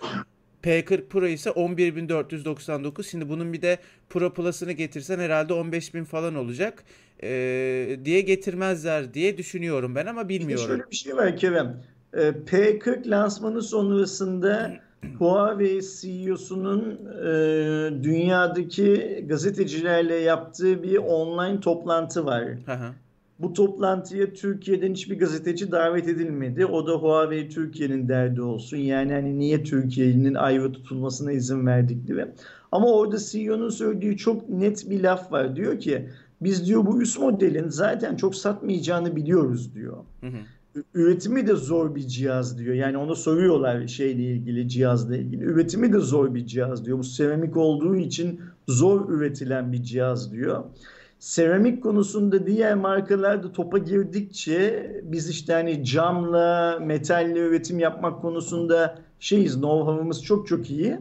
P40 0.62 1.08
Pro 1.08 1.26
ise 1.26 1.50
11499. 1.50 3.06
Şimdi 3.06 3.28
bunun 3.28 3.52
bir 3.52 3.62
de 3.62 3.78
Pro 4.10 4.32
Plus'ını 4.32 4.72
getirsen 4.72 5.18
herhalde 5.18 5.54
15000 5.54 6.04
falan 6.04 6.34
olacak. 6.34 6.84
Ee, 7.22 7.98
diye 8.04 8.20
getirmezler 8.20 9.14
diye 9.14 9.38
düşünüyorum 9.38 9.94
ben 9.94 10.06
ama 10.06 10.28
bilmiyorum. 10.28 10.66
şöyle 10.66 10.90
bir 10.90 10.96
şey 10.96 11.16
var 11.16 11.36
Kerem. 11.36 11.82
Ee, 12.14 12.18
P40 12.20 13.10
lansmanı 13.10 13.62
sonrasında 13.62 14.74
Huawei 15.18 15.80
CEO'sunun 16.00 16.98
e, 17.20 18.02
dünyadaki 18.04 19.24
gazetecilerle 19.28 20.14
yaptığı 20.14 20.82
bir 20.82 20.96
online 20.96 21.60
toplantı 21.60 22.26
var. 22.26 22.44
Aha. 22.68 22.94
Bu 23.38 23.52
toplantıya 23.52 24.32
Türkiye'den 24.32 24.92
hiçbir 24.92 25.18
gazeteci 25.18 25.72
davet 25.72 26.08
edilmedi. 26.08 26.66
O 26.66 26.86
da 26.86 26.92
Huawei 26.92 27.48
Türkiye'nin 27.48 28.08
derdi 28.08 28.42
olsun. 28.42 28.76
Yani 28.76 29.12
hani 29.12 29.38
niye 29.38 29.62
Türkiye'nin 29.62 30.34
ayrı 30.34 30.72
tutulmasına 30.72 31.32
izin 31.32 31.66
verdik 31.66 32.06
diye. 32.06 32.34
Ama 32.72 32.92
orada 32.92 33.16
CEO'nun 33.18 33.68
söylediği 33.68 34.16
çok 34.16 34.48
net 34.48 34.90
bir 34.90 35.02
laf 35.02 35.32
var. 35.32 35.56
Diyor 35.56 35.80
ki 35.80 36.08
biz 36.40 36.66
diyor 36.66 36.86
bu 36.86 37.02
üst 37.02 37.20
modelin 37.20 37.68
zaten 37.68 38.16
çok 38.16 38.34
satmayacağını 38.34 39.16
biliyoruz 39.16 39.74
diyor. 39.74 39.96
Hı 40.20 40.26
hı. 40.26 40.82
Üretimi 40.94 41.46
de 41.46 41.54
zor 41.54 41.94
bir 41.94 42.06
cihaz 42.06 42.58
diyor. 42.58 42.74
Yani 42.74 42.96
ona 42.96 43.14
soruyorlar 43.14 43.86
şeyle 43.86 44.22
ilgili, 44.22 44.68
cihazla 44.68 45.16
ilgili. 45.16 45.44
Üretimi 45.44 45.92
de 45.92 45.98
zor 45.98 46.34
bir 46.34 46.46
cihaz 46.46 46.84
diyor. 46.84 46.98
Bu 46.98 47.04
seramik 47.04 47.56
olduğu 47.56 47.96
için 47.96 48.40
zor 48.68 49.08
üretilen 49.08 49.72
bir 49.72 49.82
cihaz 49.82 50.32
diyor 50.32 50.64
seramik 51.24 51.82
konusunda 51.82 52.46
diğer 52.46 52.74
markalar 52.74 53.42
da 53.42 53.52
topa 53.52 53.78
girdikçe 53.78 54.90
biz 55.04 55.28
işte 55.28 55.52
hani 55.52 55.84
camla, 55.84 56.78
metalle 56.82 57.38
üretim 57.38 57.78
yapmak 57.78 58.22
konusunda 58.22 58.98
şeyiz, 59.20 59.54
know-how'ımız 59.54 60.22
çok 60.22 60.46
çok 60.46 60.70
iyi. 60.70 60.98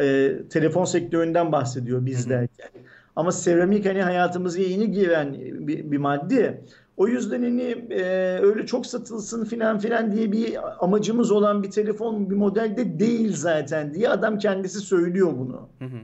Ee, 0.00 0.36
telefon 0.50 0.84
sektöründen 0.84 1.52
bahsediyor 1.52 2.06
biz 2.06 2.30
derken. 2.30 2.68
Ama 3.16 3.32
seramik 3.32 3.86
hani 3.86 4.02
hayatımıza 4.02 4.60
yeni 4.60 4.92
giren 4.92 5.34
bir, 5.40 5.90
bir 5.90 5.98
madde. 5.98 6.60
O 6.96 7.08
yüzden 7.08 7.42
hani 7.42 7.86
e, 7.90 8.04
öyle 8.42 8.66
çok 8.66 8.86
satılsın 8.86 9.44
filan 9.44 9.78
filan 9.78 10.12
diye 10.12 10.32
bir 10.32 10.58
amacımız 10.84 11.30
olan 11.30 11.62
bir 11.62 11.70
telefon 11.70 12.30
bir 12.30 12.36
modelde 12.36 12.98
değil 12.98 13.32
zaten 13.36 13.94
diye 13.94 14.08
adam 14.08 14.38
kendisi 14.38 14.80
söylüyor 14.80 15.32
bunu. 15.38 15.68
Hı 15.78 15.84
hı. 15.84 15.98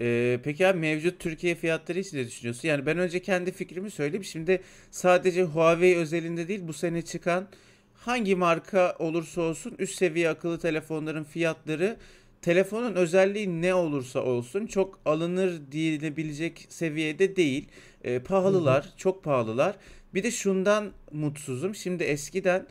Ee, 0.00 0.40
peki 0.44 0.66
abi 0.66 0.78
mevcut 0.78 1.20
Türkiye 1.20 1.54
fiyatları 1.54 1.98
için 1.98 2.16
ne 2.18 2.26
düşünüyorsun? 2.26 2.68
Yani 2.68 2.86
ben 2.86 2.98
önce 2.98 3.22
kendi 3.22 3.52
fikrimi 3.52 3.90
söyleyeyim. 3.90 4.24
Şimdi 4.24 4.62
sadece 4.90 5.42
Huawei 5.42 5.96
özelinde 5.96 6.48
değil 6.48 6.60
bu 6.62 6.72
sene 6.72 7.02
çıkan 7.02 7.48
hangi 7.94 8.36
marka 8.36 8.96
olursa 8.98 9.40
olsun 9.40 9.74
üst 9.78 9.94
seviye 9.94 10.28
akıllı 10.28 10.58
telefonların 10.58 11.24
fiyatları 11.24 11.96
telefonun 12.42 12.94
özelliği 12.94 13.62
ne 13.62 13.74
olursa 13.74 14.20
olsun 14.22 14.66
çok 14.66 15.00
alınır 15.04 15.60
diyebilecek 15.72 16.66
seviyede 16.68 17.36
değil. 17.36 17.68
E, 18.04 18.18
pahalılar, 18.18 18.92
çok 18.96 19.24
pahalılar. 19.24 19.76
Bir 20.14 20.22
de 20.22 20.30
şundan 20.30 20.92
mutsuzum. 21.12 21.74
Şimdi 21.74 22.04
eskiden 22.04 22.66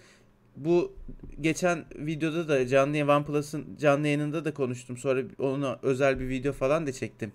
bu 0.55 0.93
geçen 1.41 1.85
videoda 1.95 2.47
da 2.47 2.67
canlı 2.67 2.97
yayın 2.97 3.07
OnePlus'ın 3.07 3.77
canlı 3.81 4.07
yayınında 4.07 4.45
da 4.45 4.53
konuştum. 4.53 4.97
Sonra 4.97 5.21
ona 5.39 5.79
özel 5.81 6.19
bir 6.19 6.29
video 6.29 6.53
falan 6.53 6.87
da 6.87 6.91
çektim. 6.91 7.31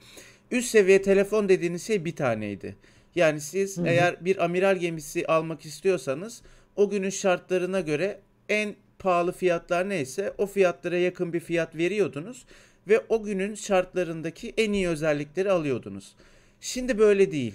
Üst 0.50 0.68
seviye 0.68 1.02
telefon 1.02 1.48
dediğiniz 1.48 1.87
şey 1.87 2.04
bir 2.04 2.16
taneydi. 2.16 2.76
Yani 3.14 3.40
siz 3.40 3.78
Hı 3.78 3.83
hı. 3.83 3.87
eğer 3.87 4.24
bir 4.24 4.44
amiral 4.44 4.76
gemisi 4.76 5.26
almak 5.26 5.64
istiyorsanız 5.64 6.42
o 6.76 6.90
günün 6.90 7.11
şartlarına 7.11 7.81
göre 7.81 8.20
en 8.48 8.74
pahalı 8.98 9.33
fiyatlar 9.33 9.88
neyse 9.88 10.35
o 10.38 10.46
fiyatlara 10.46 10.98
yakın 10.98 11.33
bir 11.33 11.40
fiyat 11.40 11.76
veriyordunuz 11.76 12.44
ve 12.88 13.00
o 13.09 13.22
günün 13.22 13.54
şartlarındaki 13.54 14.54
en 14.57 14.72
iyi 14.72 14.88
özellikleri 14.88 15.50
alıyordunuz. 15.50 16.14
Şimdi 16.61 16.98
böyle 16.98 17.33
değil. 17.33 17.54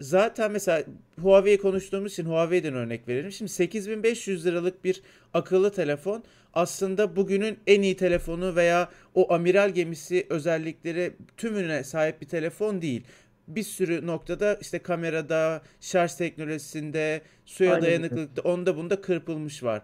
Zaten 0.00 0.52
mesela 0.52 0.84
Huawei 1.22 1.58
konuştuğumuz 1.58 2.12
için 2.12 2.24
Huawei'den 2.24 2.74
örnek 2.74 3.08
verelim. 3.08 3.32
Şimdi 3.32 3.50
8500 3.50 4.46
liralık 4.46 4.84
bir 4.84 5.02
akıllı 5.34 5.72
telefon 5.72 6.24
aslında 6.54 7.16
bugünün 7.16 7.58
en 7.66 7.82
iyi 7.82 7.96
telefonu 7.96 8.56
veya 8.56 8.88
o 9.14 9.32
amiral 9.32 9.70
gemisi 9.70 10.26
özellikleri 10.30 11.12
tümüne 11.36 11.84
sahip 11.84 12.20
bir 12.20 12.28
telefon 12.28 12.82
değil. 12.82 13.04
Bir 13.48 13.62
sürü 13.62 14.06
noktada 14.06 14.54
işte 14.54 14.78
kamerada, 14.78 15.62
şarj 15.80 16.14
teknolojisinde, 16.14 17.22
suya 17.44 17.74
Aynen 17.74 17.86
dayanıklılıkta 17.86 18.42
onda 18.42 18.76
bunda 18.76 19.00
kırpılmış 19.00 19.62
var. 19.62 19.82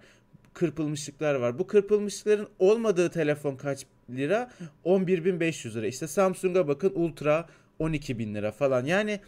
Kırpılmışlıklar 0.54 1.34
var. 1.34 1.58
Bu 1.58 1.66
kırpılmışlıkların 1.66 2.48
olmadığı 2.58 3.10
telefon 3.10 3.56
kaç 3.56 3.86
lira? 4.10 4.50
11.500 4.84 5.74
lira. 5.74 5.86
İşte 5.86 6.06
Samsung'a 6.06 6.68
bakın 6.68 6.92
Ultra 6.94 7.48
12.000 7.80 8.34
lira 8.34 8.52
falan. 8.52 8.84
Yani 8.84 9.20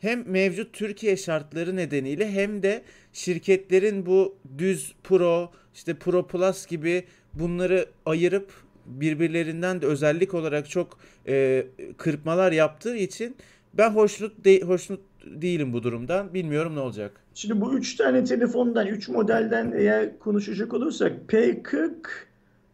hem 0.00 0.24
mevcut 0.30 0.72
Türkiye 0.72 1.16
şartları 1.16 1.76
nedeniyle 1.76 2.30
hem 2.30 2.62
de 2.62 2.82
şirketlerin 3.12 4.06
bu 4.06 4.34
düz 4.58 4.94
Pro, 5.04 5.52
işte 5.74 5.94
Pro 5.94 6.26
Plus 6.26 6.66
gibi 6.66 7.04
bunları 7.34 7.86
ayırıp 8.06 8.52
birbirlerinden 8.86 9.82
de 9.82 9.86
özellik 9.86 10.34
olarak 10.34 10.70
çok 10.70 10.98
e, 11.28 11.66
kırpmalar 11.96 12.52
yaptığı 12.52 12.96
için 12.96 13.36
ben 13.74 13.90
hoşnut 13.90 14.44
de- 14.44 14.60
hoşnut 14.60 15.00
değilim 15.24 15.72
bu 15.72 15.82
durumdan. 15.82 16.34
Bilmiyorum 16.34 16.74
ne 16.74 16.80
olacak. 16.80 17.12
Şimdi 17.34 17.60
bu 17.60 17.78
üç 17.78 17.96
tane 17.96 18.24
telefondan, 18.24 18.86
üç 18.86 19.08
modelden 19.08 19.72
eğer 19.76 20.18
konuşacak 20.18 20.74
olursak 20.74 21.12
P40 21.28 21.90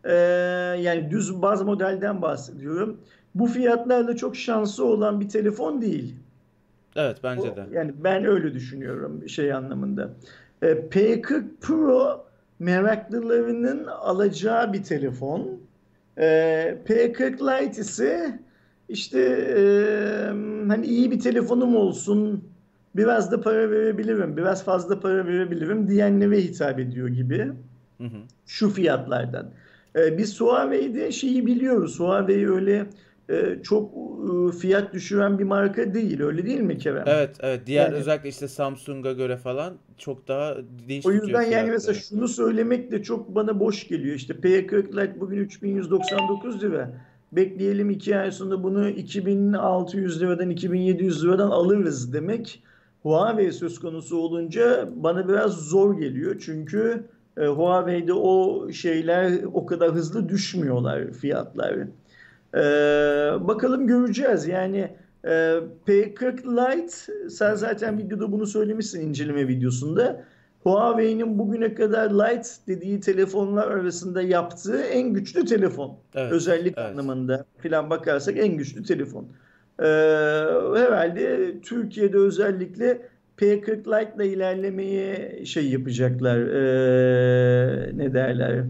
e, 0.05 0.13
yani 0.83 1.11
düz 1.11 1.43
baz 1.43 1.63
modelden 1.63 2.23
bahsediyorum. 2.23 3.01
Bu 3.35 3.47
fiyatlarla 3.47 4.17
çok 4.17 4.37
şansı 4.37 4.85
olan 4.85 5.21
bir 5.21 5.29
telefon 5.29 5.83
değil. 5.83 6.15
Evet 6.97 7.17
bence 7.23 7.51
O- 7.53 7.57
de. 7.57 7.67
Yani 7.73 7.93
ben 8.05 8.25
öyle 8.25 8.55
düşünüyorum 8.55 9.29
şey 9.29 9.53
anlamında. 9.53 10.11
E, 10.63 10.67
P40 10.67 11.45
Pro 11.61 12.27
meraklılarının 12.59 13.85
alacağı 13.87 14.73
bir 14.73 14.83
telefon. 14.83 15.61
E, 16.19 16.25
P40 16.87 17.41
Lite 17.41 17.81
ise 17.81 18.39
işte 18.89 19.21
e, 19.59 19.63
hani 20.69 20.87
iyi 20.87 21.11
bir 21.11 21.21
telefonum 21.21 21.77
olsun, 21.77 22.45
biraz 22.97 23.33
da 23.33 23.41
para 23.41 23.71
verebilirim, 23.71 24.37
biraz 24.37 24.65
fazla 24.65 25.01
para 25.01 25.27
verebilirim 25.27 25.89
diyenlere 25.89 26.41
hitap 26.41 26.79
ediyor 26.79 27.09
gibi 27.09 27.53
Hı 27.99 28.05
hı. 28.05 28.17
şu 28.47 28.71
fiyatlardan. 28.71 29.51
Ee, 29.97 30.19
biz 30.19 30.41
Huawei'de 30.41 31.13
şeyi 31.13 31.47
biliyoruz. 31.47 32.01
Huawei 32.01 32.51
öyle 32.51 32.87
e, 33.31 33.59
çok 33.63 33.93
e, 33.95 34.53
fiyat 34.59 34.95
düşüren 34.95 35.39
bir 35.39 35.45
marka 35.45 35.95
değil. 35.95 36.21
Öyle 36.21 36.47
değil 36.47 36.61
mi 36.61 36.79
Kerem? 36.79 37.05
Evet 37.07 37.37
evet 37.41 37.61
diğer 37.67 37.85
Yani- 37.87 37.95
özellikle 37.97 38.29
işte 38.29 38.49
Samsung'a 38.49 39.13
göre 39.13 39.37
falan 39.37 39.75
çok 39.99 40.29
daha 40.29 40.57
dinç 40.89 41.07
O 41.07 41.13
yüzden 41.13 41.43
yani 41.43 41.71
mesela 41.71 41.93
fiyatları. 41.93 41.95
şunu 41.97 42.29
söylemek 42.29 42.93
de 42.93 43.03
çok 43.03 43.35
bana 43.35 43.61
boş 43.61 43.89
geliyor. 43.89 44.15
İşte 44.17 44.35
P40 44.35 44.93
Lite 44.93 45.21
bugün 45.21 45.37
3199 45.37 46.63
lira. 46.63 46.91
Bekleyelim 47.33 47.91
iki 47.91 48.17
ay 48.17 48.31
sonra 48.33 48.63
bunu 48.63 48.89
2600 48.89 50.21
liradan 50.21 50.51
2700 50.51 51.25
liradan 51.25 51.51
alırız 51.51 52.13
demek. 52.13 52.63
Huawei 53.03 53.53
söz 53.53 53.79
konusu 53.81 54.17
olunca 54.19 54.89
bana 54.97 55.29
biraz 55.29 55.53
zor 55.53 55.99
geliyor. 55.99 56.37
Çünkü 56.45 57.05
e, 57.37 57.47
Huawei'de 57.47 58.13
o 58.13 58.67
şeyler 58.73 59.33
o 59.53 59.67
kadar 59.67 59.93
hızlı 59.93 60.29
düşmüyorlar 60.29 61.11
fiyatlar. 61.13 61.75
E, 62.57 62.61
bakalım 63.41 63.87
göreceğiz. 63.87 64.47
Yani 64.49 64.91
e, 65.25 65.29
P40 65.87 66.37
Lite 66.57 67.13
sen 67.31 67.55
zaten 67.55 67.99
videoda 67.99 68.33
bunu 68.33 68.47
söylemişsin 68.47 69.01
inceleme 69.01 69.49
videosunda. 69.49 70.25
Huawei'nin 70.63 71.39
bugüne 71.39 71.75
kadar 71.75 72.11
Lite 72.11 72.49
dediği 72.67 73.01
telefonlar 73.01 73.71
arasında 73.71 74.23
yaptığı 74.23 74.83
en 74.83 75.13
güçlü 75.13 75.45
telefon. 75.45 75.99
Evet, 76.15 76.33
Özellik 76.33 76.75
evet. 76.79 76.91
anlamında 76.91 77.45
filan 77.59 77.91
bakarsak 77.91 78.37
en 78.39 78.57
güçlü 78.57 78.83
telefon. 78.83 79.27
Ee, 79.81 79.85
herhalde 80.77 81.55
Türkiye'de 81.61 82.17
özellikle 82.17 83.03
P40 83.39 83.79
Lite 83.79 84.13
ile 84.17 84.33
ilerlemeye 84.33 85.45
şey 85.45 85.71
yapacaklar. 85.71 86.39
ee, 86.39 87.97
ne 87.97 88.15
derler? 88.15 88.65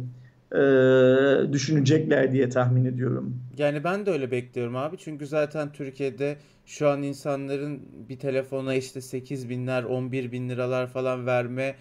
Ee, 0.57 1.53
düşünecekler 1.53 2.33
diye 2.33 2.49
tahmin 2.49 2.85
ediyorum. 2.85 3.43
Yani 3.59 3.85
ben 3.85 4.07
de 4.07 4.11
öyle 4.11 4.31
bekliyorum 4.31 4.77
abi. 4.77 4.97
Çünkü 4.99 5.27
zaten 5.27 5.73
Türkiye'de 5.73 6.37
şu 6.67 6.89
an 6.89 7.03
insanların 7.03 7.83
bir 8.09 8.19
telefona 8.19 8.75
işte 8.75 9.01
8 9.01 9.49
binler, 9.49 9.83
11 9.83 10.33
bin 10.33 10.49
liralar 10.49 10.87
falan 10.87 11.27
verme 11.27 11.75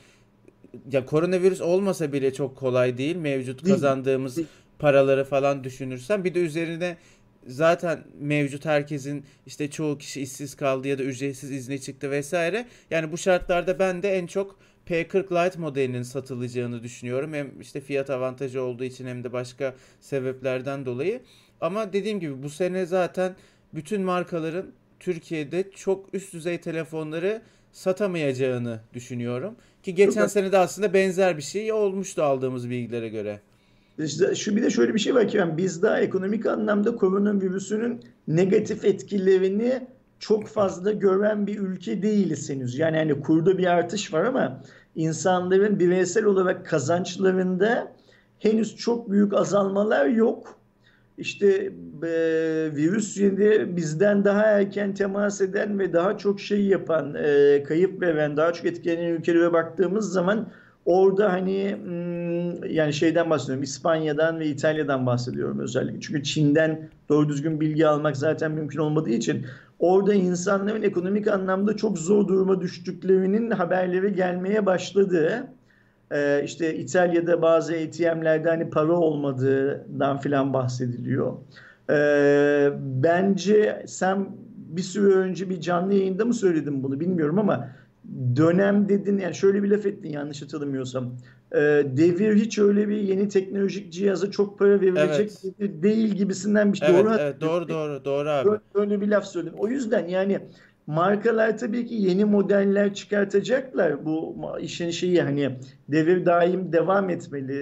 ya 0.92 1.06
koronavirüs 1.06 1.62
olmasa 1.62 2.14
bile 2.14 2.34
çok 2.34 2.58
kolay 2.58 2.98
değil. 2.98 3.16
Mevcut 3.16 3.64
kazandığımız 3.64 4.40
paraları 4.80 5.24
falan 5.24 5.64
düşünürsen 5.64 6.24
bir 6.24 6.34
de 6.34 6.40
üzerine 6.40 6.98
zaten 7.48 8.04
mevcut 8.20 8.66
herkesin 8.66 9.26
işte 9.46 9.70
çoğu 9.70 9.98
kişi 9.98 10.22
işsiz 10.22 10.56
kaldı 10.56 10.88
ya 10.88 10.98
da 10.98 11.04
ücretsiz 11.04 11.52
izne 11.52 11.78
çıktı 11.78 12.12
vesaire. 12.12 12.66
Yani 12.92 13.12
bu 13.12 13.18
şartlarda 13.18 13.80
ben 13.80 14.04
de 14.04 14.10
en 14.10 14.28
çok 14.28 14.60
P40 14.88 15.46
Lite 15.46 15.60
modelinin 15.60 16.04
satılacağını 16.04 16.84
düşünüyorum. 16.84 17.34
Hem 17.34 17.62
işte 17.62 17.82
fiyat 17.82 18.10
avantajı 18.10 18.62
olduğu 18.62 18.84
için 18.84 19.08
hem 19.08 19.24
de 19.24 19.34
başka 19.34 19.76
sebeplerden 20.00 20.86
dolayı. 20.86 21.22
Ama 21.62 21.94
dediğim 21.94 22.20
gibi 22.20 22.44
bu 22.44 22.50
sene 22.50 22.86
zaten 22.86 23.36
bütün 23.74 24.02
markaların 24.02 24.66
Türkiye'de 25.00 25.72
çok 25.76 26.14
üst 26.14 26.34
düzey 26.34 26.62
telefonları 26.62 27.42
satamayacağını 27.72 28.80
düşünüyorum. 28.94 29.56
Ki 29.84 29.96
geçen 29.96 30.28
sene 30.28 30.52
de 30.52 30.58
aslında 30.58 30.94
benzer 30.94 31.38
bir 31.38 31.42
şey 31.42 31.72
olmuştu 31.74 32.24
aldığımız 32.24 32.70
bilgilere 32.70 33.10
göre. 33.10 33.42
İşte 34.00 34.36
şu 34.36 34.56
bir 34.56 34.64
de 34.64 34.70
şöyle 34.70 34.94
bir 34.94 35.00
şey 35.00 35.16
var 35.16 35.28
ki 35.28 35.38
yani 35.38 35.58
biz 35.58 35.82
daha 35.82 36.00
ekonomik 36.00 36.46
anlamda 36.46 36.96
koronavirüsünün 36.96 38.02
negatif 38.28 38.86
etkilerini 38.86 39.88
çok 40.20 40.48
fazla 40.48 40.92
gören 40.92 41.48
bir 41.48 41.60
ülke 41.60 42.02
değiliz. 42.02 42.78
Yani 42.78 42.98
hani 42.98 43.22
kurda 43.22 43.58
bir 43.58 43.66
artış 43.66 44.14
var 44.14 44.24
ama 44.26 44.62
insanların 44.96 45.80
bireysel 45.80 46.26
olarak 46.26 46.66
kazançlarında 46.66 47.92
henüz 48.40 48.76
çok 48.76 49.12
büyük 49.12 49.34
azalmalar 49.34 50.06
yok. 50.06 50.60
İşte 51.18 51.48
e, 52.04 52.12
virüs 52.76 53.18
yine 53.18 53.76
bizden 53.76 54.26
daha 54.26 54.44
erken 54.44 54.94
temas 54.94 55.42
eden 55.42 55.80
ve 55.80 55.94
daha 55.94 56.18
çok 56.18 56.40
şey 56.40 56.66
yapan, 56.66 57.16
e, 57.16 57.64
kayıp 57.64 58.02
veren, 58.02 58.38
daha 58.38 58.54
çok 58.54 58.66
etkilenen 58.66 59.10
ülkelere 59.10 59.54
baktığımız 59.54 60.12
zaman 60.12 60.48
orada 60.86 61.34
hani 61.34 61.76
hmm, 61.84 62.70
yani 62.70 62.94
şeyden 62.94 63.30
bahsediyorum, 63.30 63.64
İspanya'dan 63.64 64.40
ve 64.40 64.48
İtalya'dan 64.48 65.06
bahsediyorum 65.06 65.60
özellikle. 65.60 66.00
Çünkü 66.00 66.24
Çin'den 66.24 66.90
doğru 67.10 67.30
düzgün 67.30 67.62
bilgi 67.62 67.88
almak 67.88 68.18
zaten 68.18 68.52
mümkün 68.52 68.80
olmadığı 68.80 69.10
için 69.10 69.46
orada 69.80 70.14
insanların 70.14 70.84
ekonomik 70.84 71.28
anlamda 71.28 71.78
çok 71.78 71.98
zor 71.98 72.28
duruma 72.28 72.62
düştüklerinin 72.62 73.52
haberleri 73.52 74.16
gelmeye 74.16 74.66
başladı. 74.66 75.48
Ee, 76.12 76.42
işte 76.44 76.76
İtalya'da 76.76 77.42
bazı 77.42 77.74
ATM'lerde 77.74 78.50
hani 78.50 78.70
para 78.70 78.94
olmadığından 78.94 80.20
filan 80.20 80.54
bahsediliyor. 80.54 81.34
Ee, 81.90 82.70
bence 82.82 83.84
sen 83.88 84.28
bir 84.56 84.82
süre 84.82 85.14
önce 85.14 85.50
bir 85.50 85.62
canlı 85.62 85.94
yayında 85.94 86.26
mı 86.26 86.34
söyledin 86.34 86.84
bunu 86.84 87.00
bilmiyorum 87.00 87.40
ama 87.40 87.70
dönem 88.36 88.90
dedin 88.90 89.18
yani 89.18 89.36
şöyle 89.36 89.64
bir 89.64 89.70
laf 89.70 89.86
ettin 89.86 90.10
yanlış 90.10 90.42
hatırlamıyorsam. 90.42 91.12
Ee, 91.52 91.58
devir 91.98 92.36
hiç 92.36 92.60
öyle 92.60 92.88
bir 92.88 92.98
yeni 92.98 93.30
teknolojik 93.30 93.94
cihaza 93.94 94.32
çok 94.32 94.60
para 94.60 94.82
verilecek 94.82 95.32
Evet. 95.60 95.84
değil 95.84 96.16
gibisinden 96.16 96.74
bir 96.74 96.78
şey. 96.78 96.88
Evet, 96.90 97.06
Doğru 97.06 97.16
evet 97.20 97.42
doğru 97.42 97.70
doğru 97.70 98.06
doğru 98.06 98.30
abi. 98.30 98.50
Böyle, 98.50 98.62
böyle 98.76 99.02
bir 99.02 99.08
laf 99.08 99.26
söyledin. 99.26 99.58
O 99.58 99.68
yüzden 99.68 100.08
yani 100.08 100.40
markalar 100.88 101.58
tabii 101.58 101.86
ki 101.86 101.96
yeni 101.96 102.26
modeller 102.26 102.94
çıkartacaklar. 102.94 104.06
Bu 104.06 104.36
işin 104.62 104.90
şeyi 104.90 105.22
hani 105.22 105.60
devir 105.90 106.26
daim 106.26 106.72
devam 106.74 107.10
etmeli, 107.10 107.60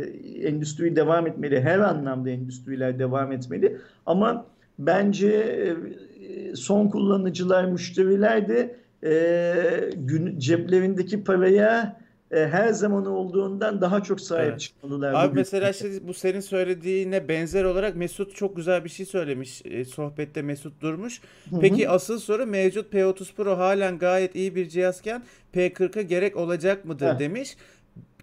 endüstri 0.48 0.96
devam 0.96 1.28
etmeli, 1.28 1.62
her 1.62 1.80
anlamda 1.80 2.30
endüstriler 2.30 3.00
devam 3.00 3.32
etmeli. 3.32 3.78
Ama 4.06 4.46
bence 4.80 5.28
e, 5.30 6.56
son 6.56 6.88
kullanıcılar, 6.88 7.66
müşteriler 7.66 8.48
de 8.50 8.76
e, 9.04 9.90
gün, 9.96 10.40
ceplerindeki 10.40 11.24
paraya 11.24 12.03
e, 12.34 12.48
her 12.48 12.70
zaman 12.70 13.06
olduğundan 13.06 13.82
daha 13.82 14.04
çok 14.04 14.22
sahip 14.22 14.50
Evet. 14.50 14.60
çıkmalılar 14.60 15.14
Abi 15.14 15.36
mesela 15.36 15.70
işte 15.70 16.08
bu 16.08 16.14
senin 16.14 16.40
söylediğine 16.40 17.28
benzer 17.28 17.64
olarak 17.64 17.96
Mesut 17.96 18.36
çok 18.36 18.56
güzel 18.56 18.84
bir 18.84 18.90
şey 18.90 19.06
söylemiş. 19.06 19.62
E, 19.66 19.86
sohbette 19.86 20.42
Mesut 20.42 20.82
Durmuş. 20.82 21.22
Hı 21.50 21.56
hı. 21.56 21.60
Peki 21.60 21.90
asıl 21.90 22.20
soru 22.20 22.46
mevcut 22.46 22.94
P30 22.94 23.34
Pro 23.34 23.58
halen 23.58 23.98
gayet 23.98 24.36
iyi 24.36 24.56
bir 24.56 24.70
cihazken 24.70 25.24
P40'a 25.56 26.02
gerek 26.02 26.36
olacak 26.38 26.86
mıdır 26.86 27.14
Heh. 27.14 27.20
demiş. 27.20 27.58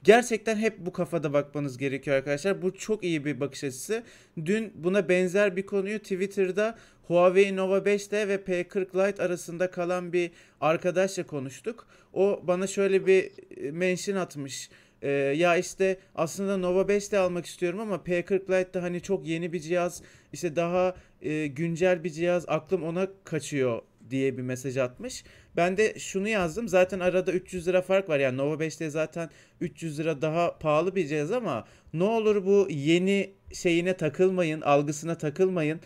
Gerçekten 0.04 0.56
hep 0.56 0.78
bu 0.78 0.92
kafada 0.92 1.32
bakmanız 1.32 1.78
gerekiyor 1.78 2.16
arkadaşlar. 2.16 2.62
Bu 2.62 2.74
çok 2.74 3.04
iyi 3.04 3.24
bir 3.24 3.40
bakış 3.40 3.64
açısı. 3.64 4.02
Dün 4.44 4.72
buna 4.74 5.08
benzer 5.08 5.56
bir 5.56 5.66
konuyu 5.66 5.98
Twitter'da 5.98 6.74
Huawei 7.10 7.56
Nova 7.56 7.78
5T 7.78 8.28
ve 8.28 8.36
P40 8.36 9.08
Lite 9.08 9.22
arasında 9.22 9.70
kalan 9.70 10.12
bir 10.12 10.30
arkadaşla 10.60 11.26
konuştuk. 11.26 11.86
O 12.12 12.40
bana 12.44 12.66
şöyle 12.66 13.06
bir 13.06 13.30
e, 13.56 13.70
mention 13.70 14.16
atmış. 14.16 14.70
Ee, 15.02 15.08
ya 15.10 15.56
işte 15.56 15.98
aslında 16.14 16.56
Nova 16.56 16.88
5 16.88 17.12
de 17.12 17.18
almak 17.18 17.46
istiyorum 17.46 17.80
ama 17.80 17.96
P40 17.96 18.42
Lite 18.42 18.74
de 18.74 18.78
hani 18.78 19.00
çok 19.00 19.26
yeni 19.26 19.52
bir 19.52 19.60
cihaz 19.60 20.02
işte 20.32 20.56
daha 20.56 20.94
e, 21.22 21.46
güncel 21.46 22.04
bir 22.04 22.10
cihaz 22.10 22.44
aklım 22.48 22.82
ona 22.82 23.08
kaçıyor 23.24 23.82
diye 24.10 24.36
bir 24.36 24.42
mesaj 24.42 24.76
atmış. 24.76 25.24
Ben 25.56 25.76
de 25.76 25.98
şunu 25.98 26.28
yazdım 26.28 26.68
zaten 26.68 27.00
arada 27.00 27.32
300 27.32 27.68
lira 27.68 27.82
fark 27.82 28.08
var 28.08 28.18
yani 28.18 28.36
Nova 28.36 28.54
5'te 28.54 28.90
zaten 28.90 29.30
300 29.60 29.98
lira 29.98 30.22
daha 30.22 30.58
pahalı 30.58 30.96
bir 30.96 31.06
cihaz 31.06 31.32
ama 31.32 31.64
ne 31.92 32.04
olur 32.04 32.46
bu 32.46 32.66
yeni 32.70 33.32
şeyine 33.52 33.96
takılmayın 33.96 34.60
algısına 34.60 35.18
takılmayın. 35.18 35.80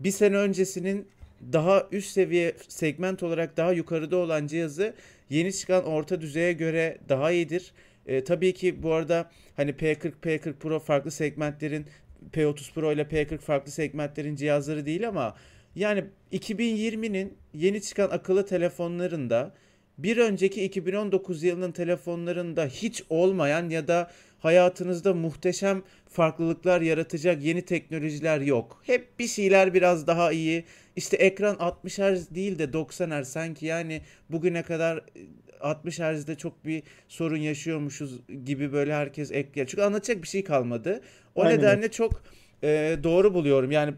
Bir 0.00 0.10
sene 0.10 0.36
öncesinin 0.36 1.08
daha 1.52 1.86
üst 1.92 2.10
seviye 2.10 2.54
segment 2.68 3.22
olarak 3.22 3.56
daha 3.56 3.72
yukarıda 3.72 4.16
olan 4.16 4.46
cihazı 4.46 4.94
yeni 5.30 5.52
çıkan 5.52 5.84
orta 5.84 6.20
düzeye 6.20 6.52
göre 6.52 6.98
daha 7.08 7.32
iyidir. 7.32 7.72
E, 8.06 8.24
tabii 8.24 8.54
ki 8.54 8.82
bu 8.82 8.92
arada 8.92 9.30
hani 9.56 9.70
P40, 9.70 10.12
P40 10.22 10.52
Pro 10.52 10.80
farklı 10.80 11.10
segmentlerin 11.10 11.86
P30 12.32 12.72
Pro 12.72 12.92
ile 12.92 13.02
P40 13.02 13.38
farklı 13.38 13.72
segmentlerin 13.72 14.36
cihazları 14.36 14.86
değil 14.86 15.08
ama 15.08 15.36
yani 15.74 16.04
2020'nin 16.32 17.34
yeni 17.54 17.82
çıkan 17.82 18.10
akıllı 18.10 18.46
telefonlarında 18.46 19.54
bir 19.98 20.16
önceki 20.16 20.64
2019 20.64 21.42
yılının 21.42 21.72
telefonlarında 21.72 22.66
hiç 22.66 23.02
olmayan 23.10 23.68
ya 23.68 23.88
da 23.88 24.10
hayatınızda 24.38 25.14
muhteşem 25.14 25.82
farklılıklar 26.08 26.80
yaratacak 26.80 27.42
yeni 27.42 27.62
teknolojiler 27.62 28.40
yok. 28.40 28.82
Hep 28.86 29.18
bir 29.18 29.26
şeyler 29.26 29.74
biraz 29.74 30.06
daha 30.06 30.32
iyi. 30.32 30.64
İşte 30.96 31.16
ekran 31.16 31.56
60 31.58 31.98
Hz 31.98 32.34
değil 32.34 32.58
de 32.58 32.72
90 32.72 33.22
Hz 33.22 33.28
sanki 33.28 33.66
yani 33.66 34.02
bugüne 34.30 34.62
kadar 34.62 35.04
60 35.60 36.00
Hz'de 36.00 36.34
çok 36.34 36.64
bir 36.64 36.82
sorun 37.08 37.36
yaşıyormuşuz 37.36 38.20
gibi 38.44 38.72
böyle 38.72 38.94
herkes 38.94 39.32
ekliyor. 39.32 39.66
Çünkü 39.66 39.82
anlatacak 39.82 40.22
bir 40.22 40.28
şey 40.28 40.44
kalmadı. 40.44 41.00
O 41.34 41.42
Aynen 41.42 41.58
nedenle 41.58 41.90
çok 41.90 42.22
e, 42.62 42.96
doğru 43.02 43.34
buluyorum. 43.34 43.70
Yani 43.70 43.94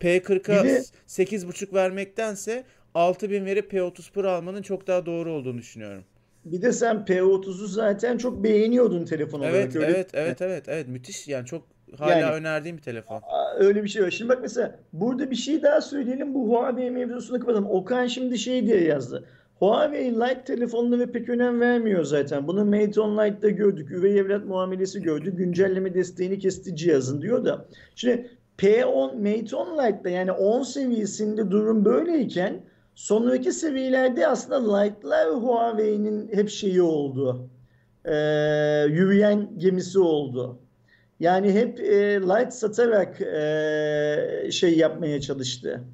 P40'a 0.00 0.64
Bir 0.64 0.68
de 0.68 0.84
8.5 1.08 1.74
vermektense 1.74 2.64
6000 2.94 3.46
verip 3.46 3.72
P30 3.72 4.12
Pro 4.12 4.28
almanın 4.28 4.62
çok 4.62 4.86
daha 4.86 5.06
doğru 5.06 5.32
olduğunu 5.32 5.58
düşünüyorum. 5.58 6.04
Bir 6.44 6.62
de 6.62 6.72
sen 6.72 6.96
P30'u 6.96 7.66
zaten 7.66 8.18
çok 8.18 8.44
beğeniyordun 8.44 9.04
telefon 9.04 9.40
olarak 9.40 9.54
Evet, 9.54 9.76
öyle 9.76 9.86
evet, 9.86 10.10
evet, 10.12 10.42
evet, 10.42 10.64
evet. 10.68 10.88
Müthiş 10.88 11.28
yani 11.28 11.46
çok 11.46 11.62
hala 11.98 12.18
Yani 12.18 12.34
önerdiğim 12.34 12.76
bir 12.76 12.82
telefon. 12.82 13.22
Öyle 13.58 13.84
bir 13.84 13.88
şey 13.88 14.02
var. 14.02 14.10
Şimdi 14.10 14.28
bak 14.28 14.38
mesela 14.42 14.78
burada 14.92 15.30
bir 15.30 15.36
şey 15.36 15.62
daha 15.62 15.80
söyleyelim. 15.80 16.34
Bu 16.34 16.48
Huawei 16.48 16.90
mevzusunu 16.90 17.40
kapatalım. 17.40 17.70
Okan 17.70 18.06
şimdi 18.06 18.38
şey 18.38 18.66
diye 18.66 18.84
yazdı. 18.84 19.24
Huawei 19.58 20.14
Lite 20.14 20.44
telefonlara 20.44 21.06
pek 21.12 21.28
önem 21.28 21.60
vermiyor 21.60 22.04
zaten. 22.04 22.48
Bunu 22.48 22.64
Mate 22.64 23.00
on 23.00 23.18
Lite'da 23.18 23.50
gördük. 23.50 23.90
Üvey 23.90 24.18
evlat 24.18 24.44
muamelesi 24.44 25.02
gördük. 25.02 25.38
Güncelleme 25.38 25.94
desteğini 25.94 26.38
kesti 26.38 26.76
cihazın 26.76 27.22
diyor 27.22 27.44
da. 27.44 27.66
Şimdi 27.94 28.30
P10 28.58 29.16
Mate 29.16 29.56
on 29.56 29.78
Lite'da 29.78 30.08
yani 30.10 30.32
10 30.32 30.62
seviyesinde 30.62 31.50
durum 31.50 31.84
böyleyken 31.84 32.60
sonraki 33.00 33.52
seviyelerde 33.52 34.26
aslında 34.26 34.76
Lite'lar 34.76 35.28
Huawei'nin 35.28 36.30
hep 36.34 36.50
şeyi 36.50 36.82
oldu. 36.82 37.48
Ee, 38.04 38.12
yürüyen 38.88 39.58
gemisi 39.58 39.98
oldu. 39.98 40.58
Yani 41.20 41.52
hep 41.52 41.80
e, 41.80 42.20
light 42.20 42.52
satarak 42.52 43.20
e, 43.20 44.50
şey 44.50 44.78
yapmaya 44.78 45.20
çalıştı. 45.20 45.84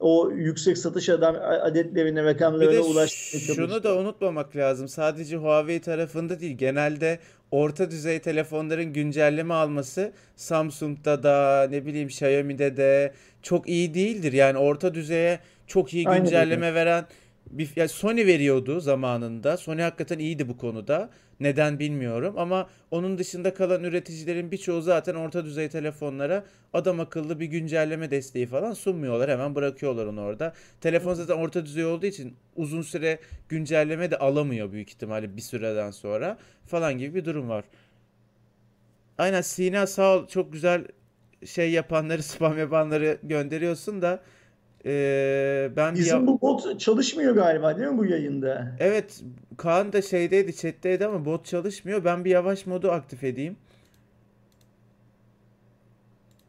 O 0.00 0.30
yüksek 0.30 0.78
satış 0.78 1.08
adam 1.08 1.36
adetlerine, 1.62 2.24
rakamlarına 2.24 2.80
ulaşmaya 2.80 3.40
şunu 3.40 3.56
çalıştı. 3.56 3.84
da 3.84 3.96
unutmamak 3.96 4.56
lazım. 4.56 4.88
Sadece 4.88 5.36
Huawei 5.36 5.80
tarafında 5.80 6.40
değil, 6.40 6.56
genelde 6.56 7.18
orta 7.50 7.90
düzey 7.90 8.18
telefonların 8.18 8.92
güncelleme 8.92 9.54
alması 9.54 10.12
Samsung'da 10.36 11.22
da 11.22 11.66
ne 11.70 11.86
bileyim 11.86 12.08
Xiaomi'de 12.08 12.76
de 12.76 13.12
çok 13.42 13.68
iyi 13.68 13.94
değildir. 13.94 14.32
Yani 14.32 14.58
orta 14.58 14.94
düzeye 14.94 15.38
çok 15.68 15.94
iyi 15.94 16.04
güncelleme 16.04 16.74
veren 16.74 17.06
bir 17.50 17.70
ya 17.76 17.88
Sony 17.88 18.26
veriyordu 18.26 18.80
zamanında. 18.80 19.56
Sony 19.56 19.80
hakikaten 19.80 20.18
iyiydi 20.18 20.48
bu 20.48 20.56
konuda. 20.56 21.10
Neden 21.40 21.78
bilmiyorum 21.78 22.34
ama 22.38 22.68
onun 22.90 23.18
dışında 23.18 23.54
kalan 23.54 23.84
üreticilerin 23.84 24.50
birçoğu 24.50 24.82
zaten 24.82 25.14
orta 25.14 25.44
düzey 25.44 25.68
telefonlara 25.68 26.44
adam 26.72 27.00
akıllı 27.00 27.40
bir 27.40 27.46
güncelleme 27.46 28.10
desteği 28.10 28.46
falan 28.46 28.72
sunmuyorlar. 28.72 29.30
Hemen 29.30 29.54
bırakıyorlar 29.54 30.06
onu 30.06 30.20
orada. 30.20 30.54
Telefon 30.80 31.14
zaten 31.14 31.34
orta 31.34 31.66
düzey 31.66 31.84
olduğu 31.84 32.06
için 32.06 32.36
uzun 32.56 32.82
süre 32.82 33.18
güncelleme 33.48 34.10
de 34.10 34.18
alamıyor 34.18 34.72
büyük 34.72 34.90
ihtimalle 34.90 35.36
bir 35.36 35.42
süreden 35.42 35.90
sonra 35.90 36.38
falan 36.66 36.98
gibi 36.98 37.14
bir 37.14 37.24
durum 37.24 37.48
var. 37.48 37.64
Aynen 39.18 39.40
Sina 39.40 39.86
sağ 39.86 40.16
ol 40.16 40.28
çok 40.28 40.52
güzel 40.52 40.84
şey 41.46 41.70
yapanları 41.70 42.22
spam 42.22 42.58
yapanları 42.58 43.18
gönderiyorsun 43.22 44.02
da 44.02 44.20
eee, 44.88 45.70
ben 45.76 45.94
Bizim 45.94 46.20
ya- 46.20 46.26
bu 46.26 46.40
bot 46.40 46.80
çalışmıyor 46.80 47.34
galiba 47.34 47.76
değil 47.78 47.88
mi 47.88 47.98
bu 47.98 48.04
yayında? 48.04 48.68
evet 48.80 49.22
Kaan 49.56 49.92
da 49.92 50.02
şeydeydi 50.02 50.56
chatteydi 50.56 51.06
ama 51.06 51.24
bot 51.24 51.46
çalışmıyor. 51.46 52.04
Ben 52.04 52.24
bir 52.24 52.30
yavaş 52.30 52.66
modu 52.66 52.90
aktif 52.92 53.24
edeyim. 53.24 53.56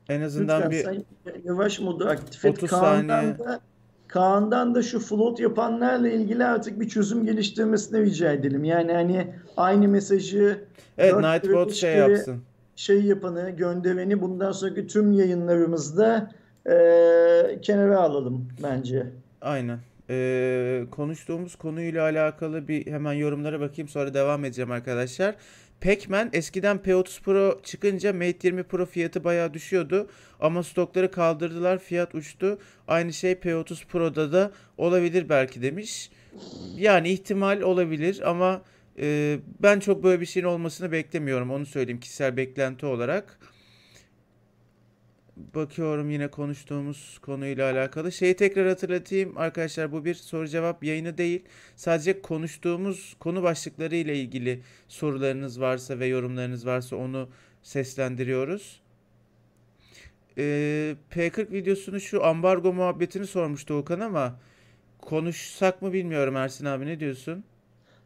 En 0.10 0.22
azından 0.22 0.72
Lütfen 0.72 0.72
bir 0.72 1.46
yavaş 1.46 1.80
modu 1.80 2.06
aktif 2.08 2.46
et. 2.46 2.52
30 2.54 2.70
Kaan'dan 2.70 3.06
saniye. 3.08 3.40
da 3.40 3.60
Kaan'dan 4.08 4.76
da 4.76 4.82
şu 4.82 5.00
float 5.00 5.40
yapanlarla 5.40 6.10
ilgili 6.10 6.46
artık 6.46 6.80
bir 6.80 6.90
çözüm 6.90 7.26
geliştirmesini 7.26 8.02
rica 8.02 8.32
edelim. 8.32 8.64
Yani 8.64 8.92
hani 8.94 9.34
aynı 9.58 9.88
mesajı 9.88 10.66
Evet 10.98 11.14
4 11.14 11.22
kere 11.24 11.36
Nightbot 11.36 11.70
5 11.70 11.76
şey 11.76 11.96
yapsın. 11.96 12.42
şey 12.76 13.02
yapanı, 13.02 13.50
göndereni 13.50 14.22
bundan 14.22 14.52
sonraki 14.52 14.88
tüm 14.88 15.12
yayınlarımızda 15.12 16.32
eee 16.66 17.60
kenara 17.62 17.98
alalım 17.98 18.48
bence. 18.64 19.06
Aynen. 19.42 19.80
Ee, 20.10 20.84
konuştuğumuz 20.92 21.56
konuyla 21.56 22.04
alakalı 22.04 22.68
bir 22.68 22.88
hemen 22.88 23.14
yorumlara 23.14 23.60
bakayım 23.60 23.88
sonra 23.90 24.14
devam 24.14 24.46
edeceğim 24.46 24.72
arkadaşlar. 24.72 25.36
Pac-Man 25.82 26.30
eskiden 26.34 26.78
P30 26.78 27.22
Pro 27.22 27.60
çıkınca 27.64 28.14
Mate 28.14 28.38
20 28.44 28.64
Pro 28.64 28.86
fiyatı 28.86 29.24
bayağı 29.24 29.54
düşüyordu 29.54 30.10
ama 30.40 30.64
stokları 30.64 31.12
kaldırdılar 31.12 31.80
fiyat 31.80 32.16
uçtu. 32.16 32.60
Aynı 32.88 33.14
şey 33.14 33.32
P30 33.32 33.86
Pro'da 33.86 34.32
da 34.32 34.52
olabilir 34.78 35.30
belki 35.30 35.62
demiş. 35.62 36.12
Yani 36.78 37.10
ihtimal 37.10 37.62
olabilir 37.62 38.30
ama 38.30 38.62
e, 39.00 39.38
ben 39.60 39.80
çok 39.80 40.04
böyle 40.04 40.22
bir 40.22 40.26
şeyin 40.26 40.46
olmasını 40.46 40.92
beklemiyorum 40.92 41.52
onu 41.52 41.66
söyleyeyim 41.66 42.00
kişisel 42.00 42.38
beklenti 42.38 42.86
olarak. 42.86 43.40
Bakıyorum 45.56 46.10
yine 46.10 46.28
konuştuğumuz 46.28 47.20
konuyla 47.22 47.72
alakalı. 47.72 48.12
Şeyi 48.12 48.36
tekrar 48.36 48.68
hatırlatayım 48.68 49.38
arkadaşlar 49.38 49.92
bu 49.92 50.06
bir 50.06 50.14
soru 50.14 50.48
cevap 50.48 50.84
yayını 50.84 51.18
değil. 51.18 51.44
Sadece 51.76 52.22
konuştuğumuz 52.22 53.16
konu 53.20 53.44
başlıkları 53.44 53.96
ile 53.96 54.16
ilgili 54.16 54.62
sorularınız 54.88 55.62
varsa 55.62 56.00
ve 56.00 56.06
yorumlarınız 56.06 56.66
varsa 56.66 56.96
onu 56.96 57.30
seslendiriyoruz. 57.64 58.82
Ee, 60.38 60.96
P40 61.12 61.52
videosunu 61.52 62.00
şu 62.00 62.26
ambargo 62.26 62.74
muhabbetini 62.74 63.28
sormuştu 63.28 63.74
Okan 63.74 64.00
ama 64.00 64.40
konuşsak 65.02 65.82
mı 65.82 65.94
bilmiyorum 65.94 66.36
Ersin 66.36 66.66
abi 66.66 66.86
ne 66.86 67.00
diyorsun? 67.00 67.44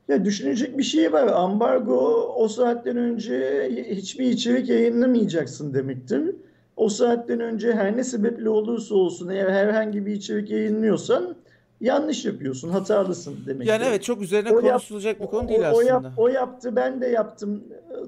Ya 0.07 0.25
düşünecek 0.25 0.77
bir 0.77 0.83
şey 0.83 1.13
var. 1.13 1.27
Ambargo 1.27 1.95
o 2.35 2.47
saatten 2.47 2.97
önce 2.97 3.69
hiçbir 3.89 4.25
içerik 4.25 4.69
yayınlamayacaksın 4.69 5.73
demektir. 5.73 6.35
O 6.77 6.89
saatten 6.89 7.39
önce 7.39 7.73
her 7.73 7.97
ne 7.97 8.03
sebeple 8.03 8.49
olursa 8.49 8.95
olsun 8.95 9.29
eğer 9.29 9.49
herhangi 9.49 10.05
bir 10.05 10.11
içerik 10.11 10.49
yayınlıyorsan 10.49 11.35
yanlış 11.81 12.25
yapıyorsun, 12.25 12.69
hatalısın 12.69 13.35
demek. 13.47 13.67
Yani 13.67 13.83
evet 13.87 14.03
çok 14.03 14.21
üzerine 14.21 14.51
O 14.51 14.55
yap- 14.59 14.63
konuşulacak 14.69 15.21
bir 15.21 15.25
konu 15.25 15.45
O- 15.45 15.49
değil 15.49 15.59
o, 15.59 15.63
aslında. 15.65 15.85
yap, 15.85 16.05
o 16.17 16.27
yaptı, 16.27 16.75
ben 16.75 17.01
de 17.01 17.07
yaptım 17.07 17.63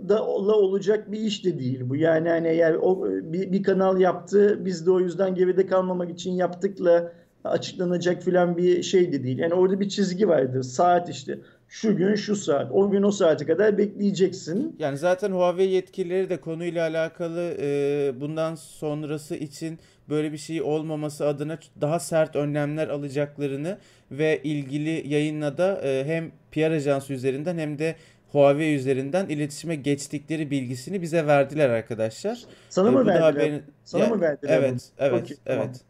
da 0.09 0.25
ola 0.25 0.53
olacak 0.55 1.11
bir 1.11 1.19
iş 1.19 1.45
de 1.45 1.59
değil 1.59 1.79
bu. 1.89 1.95
Yani 1.95 2.29
hani 2.29 2.47
eğer 2.47 2.73
o 2.73 3.05
bir, 3.05 3.51
bir 3.51 3.63
kanal 3.63 3.99
yaptı, 4.01 4.59
biz 4.65 4.85
de 4.85 4.91
o 4.91 4.99
yüzden 4.99 5.35
geride 5.35 5.65
kalmamak 5.67 6.09
için 6.11 6.31
yaptıkla 6.31 7.11
açıklanacak 7.43 8.23
filan 8.23 8.57
bir 8.57 8.83
şey 8.83 9.11
de 9.13 9.23
değil. 9.23 9.37
Yani 9.39 9.53
orada 9.53 9.79
bir 9.79 9.89
çizgi 9.89 10.27
vardır. 10.27 10.63
Saat 10.63 11.09
işte. 11.09 11.39
Şu 11.75 11.97
gün 11.97 12.15
şu 12.15 12.35
saat. 12.35 12.71
O 12.71 12.91
gün 12.91 13.03
o 13.03 13.11
saate 13.11 13.45
kadar 13.45 13.77
bekleyeceksin. 13.77 14.75
Yani 14.79 14.97
zaten 14.97 15.31
Huawei 15.31 15.69
yetkilileri 15.71 16.29
de 16.29 16.37
konuyla 16.41 16.83
alakalı 16.87 17.55
e, 17.59 18.13
bundan 18.21 18.55
sonrası 18.55 19.35
için 19.35 19.79
böyle 20.09 20.31
bir 20.31 20.37
şey 20.37 20.61
olmaması 20.61 21.27
adına 21.27 21.57
daha 21.81 21.99
sert 21.99 22.35
önlemler 22.35 22.87
alacaklarını 22.87 23.77
ve 24.11 24.41
ilgili 24.43 25.13
yayınla 25.13 25.57
da 25.57 25.81
e, 25.83 26.03
hem 26.05 26.31
PR 26.51 26.71
ajansı 26.71 27.13
üzerinden 27.13 27.57
hem 27.57 27.79
de 27.79 27.95
Huawei 28.31 28.75
üzerinden 28.75 29.25
iletişime 29.29 29.75
geçtikleri 29.75 30.51
bilgisini 30.51 31.01
bize 31.01 31.27
verdiler 31.27 31.69
arkadaşlar. 31.69 32.43
Sana 32.69 32.87
E, 32.87 32.91
mı 32.91 33.05
verdiler? 33.05 33.21
haberin- 33.21 33.63
Sana 33.83 34.03
Ya, 34.03 34.09
mı 34.09 34.21
verdiler 34.21 34.57
bunu? 34.57 34.65
Evet, 34.67 34.89
evet, 34.99 35.37
tamam. 35.45 35.65
evet. 35.67 35.81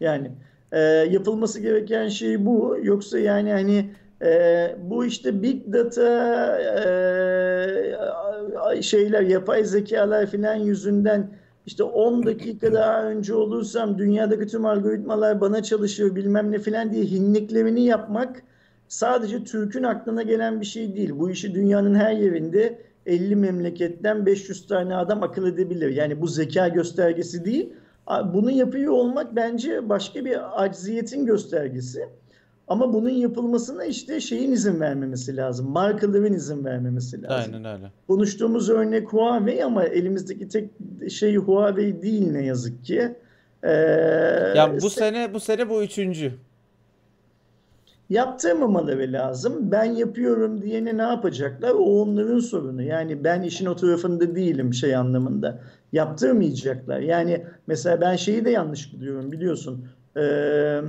Yani 0.00 0.30
e, 0.72 0.78
yapılması 1.10 1.60
gereken 1.60 2.08
şey 2.08 2.46
bu. 2.46 2.76
Yoksa 2.82 3.18
yani 3.18 3.50
hani 3.52 3.90
e, 4.22 4.76
bu 4.82 5.04
işte 5.04 5.42
big 5.42 5.72
data 5.72 6.58
e, 8.74 8.82
şeyler, 8.82 9.22
yapay 9.22 9.64
zekalar 9.64 10.26
filan 10.26 10.54
yüzünden 10.54 11.30
işte 11.66 11.82
10 11.82 12.26
dakika 12.26 12.72
daha 12.72 13.04
önce 13.04 13.34
olursam 13.34 13.98
dünyadaki 13.98 14.46
tüm 14.46 14.66
algoritmalar 14.66 15.40
bana 15.40 15.62
çalışır 15.62 16.16
bilmem 16.16 16.52
ne 16.52 16.58
filan 16.58 16.92
diye 16.92 17.04
hinliklerini 17.04 17.84
yapmak 17.84 18.42
sadece 18.88 19.44
Türk'ün 19.44 19.82
aklına 19.82 20.22
gelen 20.22 20.60
bir 20.60 20.66
şey 20.66 20.96
değil. 20.96 21.10
Bu 21.14 21.30
işi 21.30 21.54
dünyanın 21.54 21.94
her 21.94 22.12
yerinde 22.12 22.78
50 23.06 23.36
memleketten 23.36 24.26
500 24.26 24.66
tane 24.66 24.96
adam 24.96 25.22
akıl 25.22 25.46
edebilir. 25.46 25.88
Yani 25.88 26.20
bu 26.20 26.26
zeka 26.26 26.68
göstergesi 26.68 27.44
değil. 27.44 27.72
Bunu 28.24 28.50
yapıyor 28.50 28.92
olmak 28.92 29.36
bence 29.36 29.88
başka 29.88 30.24
bir 30.24 30.62
acziyetin 30.64 31.26
göstergesi. 31.26 32.08
Ama 32.70 32.92
bunun 32.92 33.08
yapılmasına 33.10 33.84
işte 33.84 34.20
şeyin 34.20 34.52
izin 34.52 34.80
vermemesi 34.80 35.36
lazım. 35.36 35.70
Markaların 35.70 36.32
izin 36.32 36.64
vermemesi 36.64 37.22
lazım. 37.22 37.54
Aynen 37.54 37.76
öyle. 37.76 37.90
Konuştuğumuz 38.08 38.70
örnek 38.70 39.12
Huawei 39.12 39.64
ama 39.64 39.84
elimizdeki 39.84 40.48
tek 40.48 40.70
şey 41.10 41.36
Huawei 41.36 42.02
değil 42.02 42.30
ne 42.32 42.44
yazık 42.44 42.84
ki. 42.84 43.14
Ee, 43.62 43.70
Ya 44.56 44.72
bu 44.82 44.86
se- 44.86 44.90
sene 44.90 45.34
bu 45.34 45.40
sene 45.40 45.68
bu 45.68 45.82
üçüncü. 45.82 46.32
yaptırmamaları 48.10 49.12
lazım. 49.12 49.70
Ben 49.72 49.84
yapıyorum 49.84 50.62
diyene 50.62 50.96
ne 50.98 51.02
yapacaklar? 51.02 51.70
O 51.70 52.02
onların 52.02 52.38
sorunu. 52.38 52.82
Yani 52.82 53.24
ben 53.24 53.42
işin 53.42 53.66
o 53.66 53.76
tarafında 53.76 54.34
değilim 54.34 54.74
şey 54.74 54.96
anlamında. 54.96 55.58
Yaptırmayacaklar. 55.92 57.00
Yani 57.00 57.44
mesela 57.66 58.00
ben 58.00 58.16
şeyi 58.16 58.44
de 58.44 58.50
yanlış 58.50 58.92
buluyorum 58.94 59.32
biliyorsun. 59.32 59.88
Ee, 60.16 60.80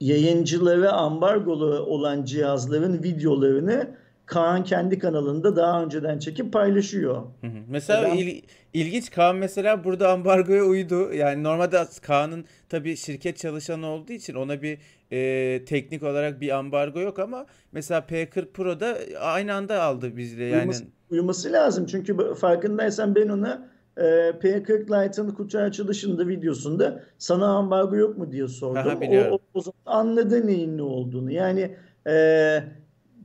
yayıncılara 0.00 0.92
ambargolu 0.92 1.78
olan 1.80 2.24
cihazların 2.24 3.02
videolarını 3.02 3.90
Kaan 4.26 4.64
kendi 4.64 4.98
kanalında 4.98 5.56
daha 5.56 5.82
önceden 5.82 6.18
çekip 6.18 6.52
paylaşıyor. 6.52 7.14
Hı 7.40 7.46
hı. 7.46 7.58
Mesela 7.68 8.02
Ben- 8.02 8.16
il- 8.16 8.42
ilginç 8.74 9.10
Kaan 9.10 9.36
mesela 9.36 9.84
burada 9.84 10.10
ambargoya 10.12 10.64
uydu. 10.64 11.12
Yani 11.12 11.42
normalde 11.42 11.84
Kaan'ın 12.02 12.44
tabii 12.68 12.96
şirket 12.96 13.36
çalışanı 13.36 13.86
olduğu 13.86 14.12
için 14.12 14.34
ona 14.34 14.62
bir 14.62 14.78
e, 15.12 15.64
teknik 15.64 16.02
olarak 16.02 16.40
bir 16.40 16.56
ambargo 16.56 17.00
yok 17.00 17.18
ama 17.18 17.46
mesela 17.72 18.00
P40 18.00 18.52
Pro'da 18.52 18.98
aynı 19.20 19.54
anda 19.54 19.82
aldı 19.82 20.16
bizle 20.16 20.44
yani. 20.44 20.58
Uyuması, 20.58 20.84
uyuması 21.10 21.52
lazım. 21.52 21.86
Çünkü 21.86 22.34
farkındaysan 22.34 23.14
ben 23.14 23.28
ona 23.28 23.68
e, 23.98 24.30
P40 24.30 25.04
Lite'ın 25.04 25.30
kutu 25.30 25.58
açılışında 25.58 26.28
videosunda 26.28 27.02
sana 27.18 27.46
ambargo 27.46 27.96
yok 27.96 28.18
mu 28.18 28.32
diye 28.32 28.48
sordum. 28.48 28.76
Aha, 28.76 29.30
O, 29.30 29.34
o, 29.34 29.38
o 29.54 29.60
zaman 29.60 29.78
anladı 29.86 30.46
neyin 30.46 30.78
ne 30.78 30.82
olduğunu. 30.82 31.30
Yani 31.30 31.76
e, 32.06 32.62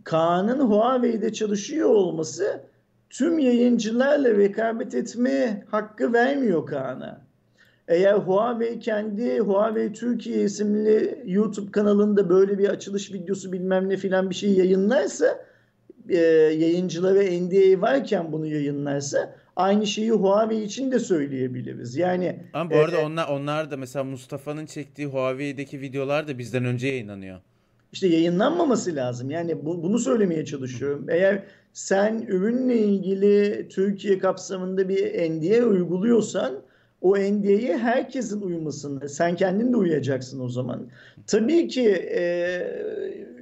Kaan'ın 0.04 0.60
Huawei'de 0.60 1.34
çalışıyor 1.34 1.90
olması 1.90 2.64
tüm 3.10 3.40
yayıncılarla 3.40 4.38
rekabet 4.38 4.96
etme 4.96 5.64
hakkı 5.72 6.14
vermiyor 6.14 6.66
Kaan'a. 6.66 7.24
Eğer 7.88 8.14
Huawei 8.14 8.80
kendi 8.80 9.40
Huawei 9.40 9.94
Türkiye 9.94 10.44
isimli 10.44 11.24
YouTube 11.26 11.72
kanalında 11.72 12.30
böyle 12.30 12.58
bir 12.58 12.70
açılış 12.70 13.14
videosu 13.14 13.52
bilmem 13.52 13.90
ne 13.90 13.98
filan 13.98 14.30
bir 14.30 14.36
şey 14.36 14.54
yayınlarsa 14.54 15.46
e, 16.10 16.18
yayıncılara 16.58 17.22
NDA 17.24 17.82
varken 17.82 18.32
bunu 18.32 18.46
yayınlarsa 18.46 19.36
aynı 19.56 19.88
şeyi 19.88 20.12
Huawei 20.12 20.64
için 20.64 20.92
de 20.92 21.00
söyleyebiliriz. 21.00 21.96
Yani 21.96 22.40
Ama 22.54 22.70
bu 22.70 22.74
e, 22.74 22.78
arada 22.80 23.06
onlar 23.06 23.28
onlar 23.28 23.72
da 23.72 23.78
mesela 23.78 24.04
Mustafa'nın 24.04 24.66
çektiği 24.66 25.08
Huawei'deki 25.08 25.82
videolar 25.82 26.28
da 26.28 26.38
bizden 26.38 26.66
önce 26.66 26.88
yayınlanıyor. 26.88 27.40
işte 27.92 28.08
yayınlanmaması 28.08 28.96
lazım. 28.96 29.32
Yani 29.32 29.66
bu- 29.66 29.84
bunu 29.84 30.00
söylemeye 30.00 30.46
çalışıyorum. 30.46 31.06
Eğer 31.10 31.44
sen 31.74 32.26
ürünle 32.28 32.78
ilgili 32.78 33.68
Türkiye 33.70 34.20
kapsamında 34.20 34.90
bir 34.90 35.14
NDA 35.32 35.66
uyguluyorsan 35.66 36.54
o 37.02 37.18
NDA'ye 37.18 37.78
herkesin 37.78 38.42
uymasını, 38.42 39.10
sen 39.10 39.36
kendin 39.36 39.74
de 39.74 39.78
uyacaksın 39.78 40.40
o 40.40 40.50
zaman. 40.50 40.88
Tabii 41.28 41.68
ki 41.68 41.90
e, 41.90 42.24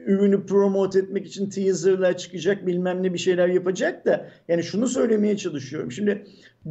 ürünü 0.06 0.46
promote 0.46 1.00
etmek 1.00 1.28
için 1.28 1.50
teaserlar 1.50 2.18
çıkacak, 2.18 2.68
bilmem 2.68 3.04
ne 3.04 3.14
bir 3.14 3.20
şeyler 3.20 3.48
yapacak 3.48 4.06
da 4.06 4.30
yani 4.48 4.64
şunu 4.64 4.88
söylemeye 4.88 5.38
çalışıyorum. 5.38 5.92
Şimdi 5.92 6.26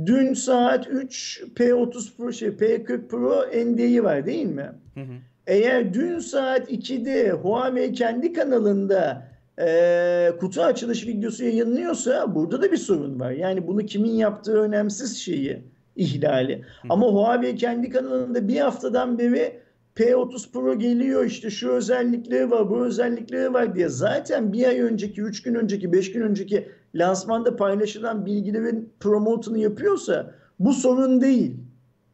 dün 0.06 0.34
saat 0.34 0.88
3 0.90 1.42
P30 1.56 2.16
Pro 2.16 2.32
şey 2.32 2.48
P40 2.48 3.08
Pro 3.08 3.46
NDA'yı 3.46 4.02
var 4.02 4.26
değil 4.26 4.46
mi? 4.46 4.72
Hı 4.94 5.00
hı. 5.00 5.14
Eğer 5.46 5.94
dün 5.94 6.18
saat 6.18 6.72
2'de 6.72 7.30
Huawei 7.30 7.92
kendi 7.92 8.32
kanalında 8.32 9.30
e, 9.60 10.32
kutu 10.40 10.62
açılış 10.62 11.06
videosu 11.06 11.44
yayınlıyorsa 11.44 12.34
burada 12.34 12.62
da 12.62 12.72
bir 12.72 12.76
sorun 12.76 13.20
var. 13.20 13.30
Yani 13.30 13.66
bunu 13.66 13.86
kimin 13.86 14.12
yaptığı 14.12 14.60
önemsiz 14.60 15.18
şeyi 15.18 15.62
ihlali. 15.96 16.64
Ama 16.88 17.06
Huawei 17.06 17.56
kendi 17.56 17.90
kanalında 17.90 18.48
bir 18.48 18.60
haftadan 18.60 19.18
beri 19.18 19.60
P30 20.00 20.52
Pro 20.52 20.78
geliyor 20.78 21.24
işte 21.24 21.50
şu 21.50 21.70
özellikleri 21.70 22.50
var 22.50 22.70
bu 22.70 22.84
özellikleri 22.84 23.52
var 23.52 23.74
diye 23.74 23.88
zaten 23.88 24.52
bir 24.52 24.66
ay 24.66 24.80
önceki, 24.80 25.22
üç 25.22 25.42
gün 25.42 25.54
önceki, 25.54 25.92
beş 25.92 26.12
gün 26.12 26.20
önceki 26.20 26.68
lansmanda 26.94 27.56
paylaşılan 27.56 28.26
bilgilerin 28.26 28.92
promotunu 29.00 29.58
yapıyorsa 29.58 30.34
bu 30.58 30.72
sorun 30.72 31.20
değil. 31.20 31.56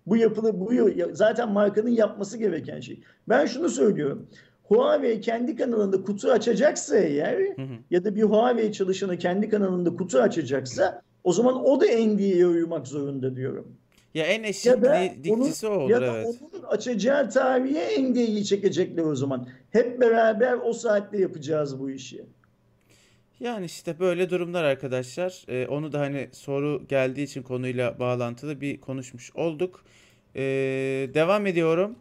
Bu 0.07 0.17
yapılı 0.17 0.61
bu 0.61 0.71
zaten 1.13 1.53
markanın 1.53 1.89
yapması 1.89 2.39
gereken 2.39 2.81
şey. 2.81 3.01
Ben 3.29 3.47
şunu 3.47 3.69
söylüyorum. 3.69 4.27
Huawei 4.65 5.21
kendi 5.21 5.57
kanalında 5.57 6.03
kutu 6.03 6.31
açacaksa 6.31 6.97
eğer 6.97 7.39
Hı 7.39 7.63
hı. 7.63 7.77
ya 7.91 8.05
da 8.05 8.15
bir 8.15 8.23
Huawei 8.23 8.73
çalışanı 8.73 9.19
kendi 9.19 9.49
kanalında 9.49 9.97
kutu 9.97 10.19
açacaksa 10.19 11.03
o 11.25 11.33
zaman 11.33 11.65
o 11.65 11.81
da 11.81 11.85
NDA'ya 11.85 12.49
uymak 12.49 12.87
zorunda 12.87 13.37
diyorum. 13.37 13.67
Ya 14.17 14.27
en 14.27 14.43
Ya 14.65 14.83
da 14.83 15.01
eşit 15.01 15.25
dikçisi 15.25 15.67
o 15.67 15.71
olur 15.71 15.91
ya 15.91 16.01
da 16.01 16.17
evet. 16.17 16.27
onun 16.27 16.63
açacağı 16.63 17.31
tarihe 17.31 18.03
NDA'yı 18.03 18.45
çekecekler 18.45 19.03
o 19.03 19.17
zaman. 19.17 19.49
Hep 19.71 20.01
beraber 20.01 20.59
o 20.65 20.73
saatte 20.73 21.19
yapacağız 21.19 21.81
bu 21.81 21.91
işi. 21.91 22.25
Yani 23.41 23.67
işte 23.67 23.99
böyle 23.99 24.31
durumlar 24.31 24.65
arkadaşlar. 24.65 25.45
Ee, 25.49 25.67
onu 25.67 25.93
da 25.93 26.01
hani 26.01 26.29
soru 26.33 26.83
geldiği 26.89 27.23
için 27.23 27.43
konuyla 27.43 27.99
bağlantılı 27.99 28.61
bir 28.61 28.81
konuşmuş 28.81 29.37
olduk. 29.37 29.85
Ee, 30.37 30.43
devam 31.15 31.47
ediyorum. 31.47 31.97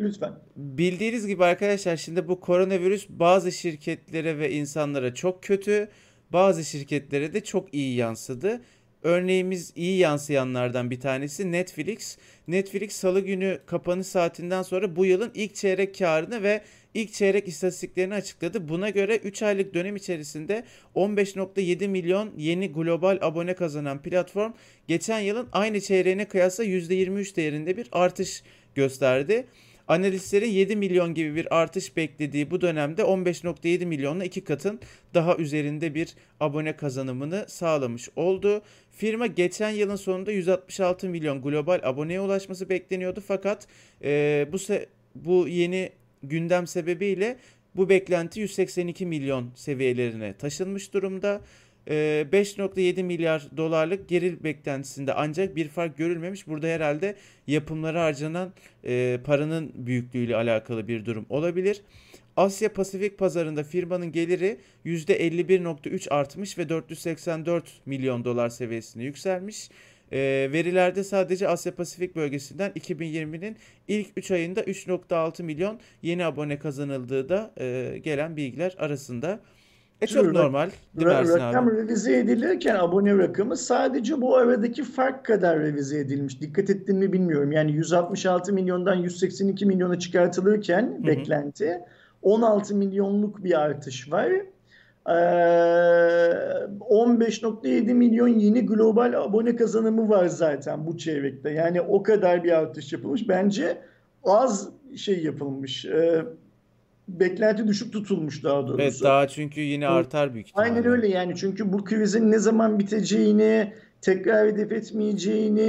Lütfen. 0.00 0.32
Bildiğiniz 0.56 1.26
gibi 1.26 1.44
arkadaşlar 1.44 1.96
şimdi 1.96 2.28
bu 2.28 2.40
koronavirüs 2.40 3.06
bazı 3.08 3.52
şirketlere 3.52 4.38
ve 4.38 4.52
insanlara 4.52 5.14
çok 5.14 5.42
kötü, 5.42 5.88
bazı 6.30 6.64
şirketlere 6.64 7.32
de 7.32 7.44
çok 7.44 7.74
iyi 7.74 7.96
yansıdı. 7.96 8.60
Örneğimiz 9.02 9.72
iyi 9.76 9.98
yansıyanlardan 9.98 10.90
bir 10.90 11.00
tanesi 11.00 11.52
Netflix. 11.52 12.18
Netflix 12.48 12.92
salı 12.92 13.20
günü 13.20 13.60
kapanış 13.66 14.06
saatinden 14.06 14.62
sonra 14.62 14.96
bu 14.96 15.06
yılın 15.06 15.30
ilk 15.34 15.54
çeyrek 15.54 15.98
karını 15.98 16.42
ve 16.42 16.62
ilk 16.94 17.12
çeyrek 17.12 17.48
istatistiklerini 17.48 18.14
açıkladı. 18.14 18.68
Buna 18.68 18.90
göre 18.90 19.16
3 19.16 19.42
aylık 19.42 19.74
dönem 19.74 19.96
içerisinde 19.96 20.64
15.7 20.94 21.88
milyon 21.88 22.32
yeni 22.36 22.72
global 22.72 23.18
abone 23.20 23.54
kazanan 23.54 24.02
platform 24.02 24.52
geçen 24.88 25.20
yılın 25.20 25.48
aynı 25.52 25.80
çeyreğine 25.80 26.24
kıyasla 26.24 26.64
%23 26.64 27.36
değerinde 27.36 27.76
bir 27.76 27.88
artış 27.92 28.42
gösterdi. 28.74 29.46
Analistlerin 29.88 30.50
7 30.50 30.76
milyon 30.76 31.14
gibi 31.14 31.34
bir 31.34 31.60
artış 31.60 31.96
beklediği 31.96 32.50
bu 32.50 32.60
dönemde 32.60 33.02
15.7 33.02 33.86
milyonla 33.86 34.24
iki 34.24 34.44
katın 34.44 34.80
daha 35.14 35.36
üzerinde 35.36 35.94
bir 35.94 36.14
abone 36.40 36.76
kazanımını 36.76 37.44
sağlamış 37.48 38.08
oldu. 38.16 38.62
Firma 38.90 39.26
geçen 39.26 39.70
yılın 39.70 39.96
sonunda 39.96 40.32
166 40.32 41.08
milyon 41.08 41.42
global 41.42 41.80
aboneye 41.82 42.20
ulaşması 42.20 42.68
bekleniyordu 42.68 43.22
fakat 43.26 43.66
e, 44.02 44.48
bu 44.52 44.56
se- 44.56 44.86
bu 45.14 45.48
yeni 45.48 45.92
gündem 46.22 46.66
sebebiyle 46.66 47.36
bu 47.76 47.88
beklenti 47.88 48.40
182 48.40 49.06
milyon 49.06 49.50
seviyelerine 49.54 50.34
taşınmış 50.36 50.94
durumda. 50.94 51.40
5.7 51.86 53.02
milyar 53.02 53.48
dolarlık 53.56 54.08
geril 54.08 54.44
beklentisinde 54.44 55.14
ancak 55.14 55.56
bir 55.56 55.68
fark 55.68 55.96
görülmemiş. 55.96 56.46
Burada 56.46 56.66
herhalde 56.66 57.16
yapımlara 57.46 58.04
harcanan 58.04 58.52
paranın 59.24 59.72
büyüklüğüyle 59.74 60.36
alakalı 60.36 60.88
bir 60.88 61.04
durum 61.04 61.26
olabilir. 61.28 61.82
Asya 62.36 62.72
Pasifik 62.72 63.18
pazarında 63.18 63.64
firmanın 63.64 64.12
geliri 64.12 64.58
%51.3 64.86 66.10
artmış 66.10 66.58
ve 66.58 66.68
484 66.68 67.64
milyon 67.86 68.24
dolar 68.24 68.48
seviyesine 68.48 69.04
yükselmiş. 69.04 69.70
E, 70.12 70.18
verilerde 70.52 71.04
sadece 71.04 71.48
Asya 71.48 71.74
Pasifik 71.74 72.16
bölgesinden 72.16 72.70
2020'nin 72.70 73.56
ilk 73.88 74.06
3 74.16 74.30
ayında 74.30 74.60
3.6 74.60 75.42
milyon 75.42 75.80
yeni 76.02 76.24
abone 76.24 76.58
kazanıldığı 76.58 77.28
da 77.28 77.52
e, 77.60 77.98
gelen 77.98 78.36
bilgiler 78.36 78.74
arasında. 78.78 79.40
E 80.00 80.06
çok 80.06 80.32
normal 80.32 80.70
değil 80.94 81.06
mi 81.06 81.12
Ersin 81.12 81.38
Rakam 81.38 81.68
abi? 81.68 81.76
revize 81.76 82.18
edilirken 82.18 82.74
abone 82.74 83.18
rakamı 83.18 83.56
sadece 83.56 84.20
bu 84.20 84.36
aradaki 84.36 84.84
fark 84.84 85.24
kadar 85.24 85.60
revize 85.60 85.98
edilmiş. 85.98 86.40
Dikkat 86.40 86.70
ettin 86.70 86.96
mi 86.96 87.12
bilmiyorum. 87.12 87.52
Yani 87.52 87.72
166 87.72 88.52
milyondan 88.52 88.94
182 88.94 89.66
milyona 89.66 89.98
çıkartılırken 89.98 90.82
Hı-hı. 90.82 91.06
beklenti 91.06 91.80
16 92.22 92.74
milyonluk 92.74 93.44
bir 93.44 93.60
artış 93.60 94.12
var. 94.12 94.32
15.7 95.06 97.90
ee, 97.90 97.94
milyon 97.94 98.28
yeni 98.28 98.66
global 98.66 99.22
abone 99.22 99.56
kazanımı 99.56 100.08
var 100.08 100.26
zaten 100.26 100.86
bu 100.86 100.98
çeyrekte. 100.98 101.50
Yani 101.50 101.80
o 101.80 102.02
kadar 102.02 102.44
bir 102.44 102.52
artış 102.52 102.92
yapılmış. 102.92 103.28
Bence 103.28 103.78
az 104.24 104.68
şey 104.96 105.24
yapılmış. 105.24 105.84
Ee, 105.84 106.24
beklenti 107.08 107.68
düşük 107.68 107.92
tutulmuş 107.92 108.44
daha 108.44 108.68
doğrusu. 108.68 108.82
Evet 108.82 109.00
daha 109.02 109.28
çünkü 109.28 109.60
yine 109.60 109.88
artar 109.88 110.34
büyük 110.34 110.48
ihtimalle. 110.48 110.68
Aynen 110.70 110.86
öyle 110.86 111.08
yani 111.08 111.36
çünkü 111.36 111.72
bu 111.72 111.84
krizin 111.84 112.32
ne 112.32 112.38
zaman 112.38 112.78
biteceğini, 112.78 113.72
tekrar 114.00 114.46
edip 114.46 114.72
etmeyeceğini 114.72 115.60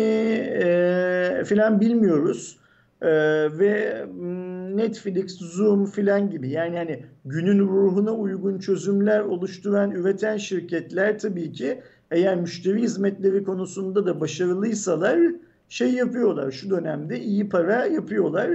e, 0.63 1.43
filan 1.45 1.81
bilmiyoruz. 1.81 2.57
E, 3.01 3.09
ve 3.59 4.05
Netflix, 4.75 5.37
Zoom 5.37 5.85
filan 5.85 6.29
gibi 6.29 6.49
yani 6.49 6.77
hani 6.77 7.03
günün 7.25 7.59
ruhuna 7.59 8.11
uygun 8.11 8.59
çözümler 8.59 9.19
oluşturan, 9.19 9.91
üreten 9.91 10.37
şirketler 10.37 11.19
tabii 11.19 11.51
ki 11.51 11.81
eğer 12.11 12.35
müşteri 12.35 12.81
hizmetleri 12.81 13.43
konusunda 13.43 14.05
da 14.05 14.19
başarılıysalar 14.19 15.19
şey 15.69 15.93
yapıyorlar. 15.93 16.51
Şu 16.51 16.69
dönemde 16.69 17.19
iyi 17.19 17.49
para 17.49 17.85
yapıyorlar. 17.85 18.49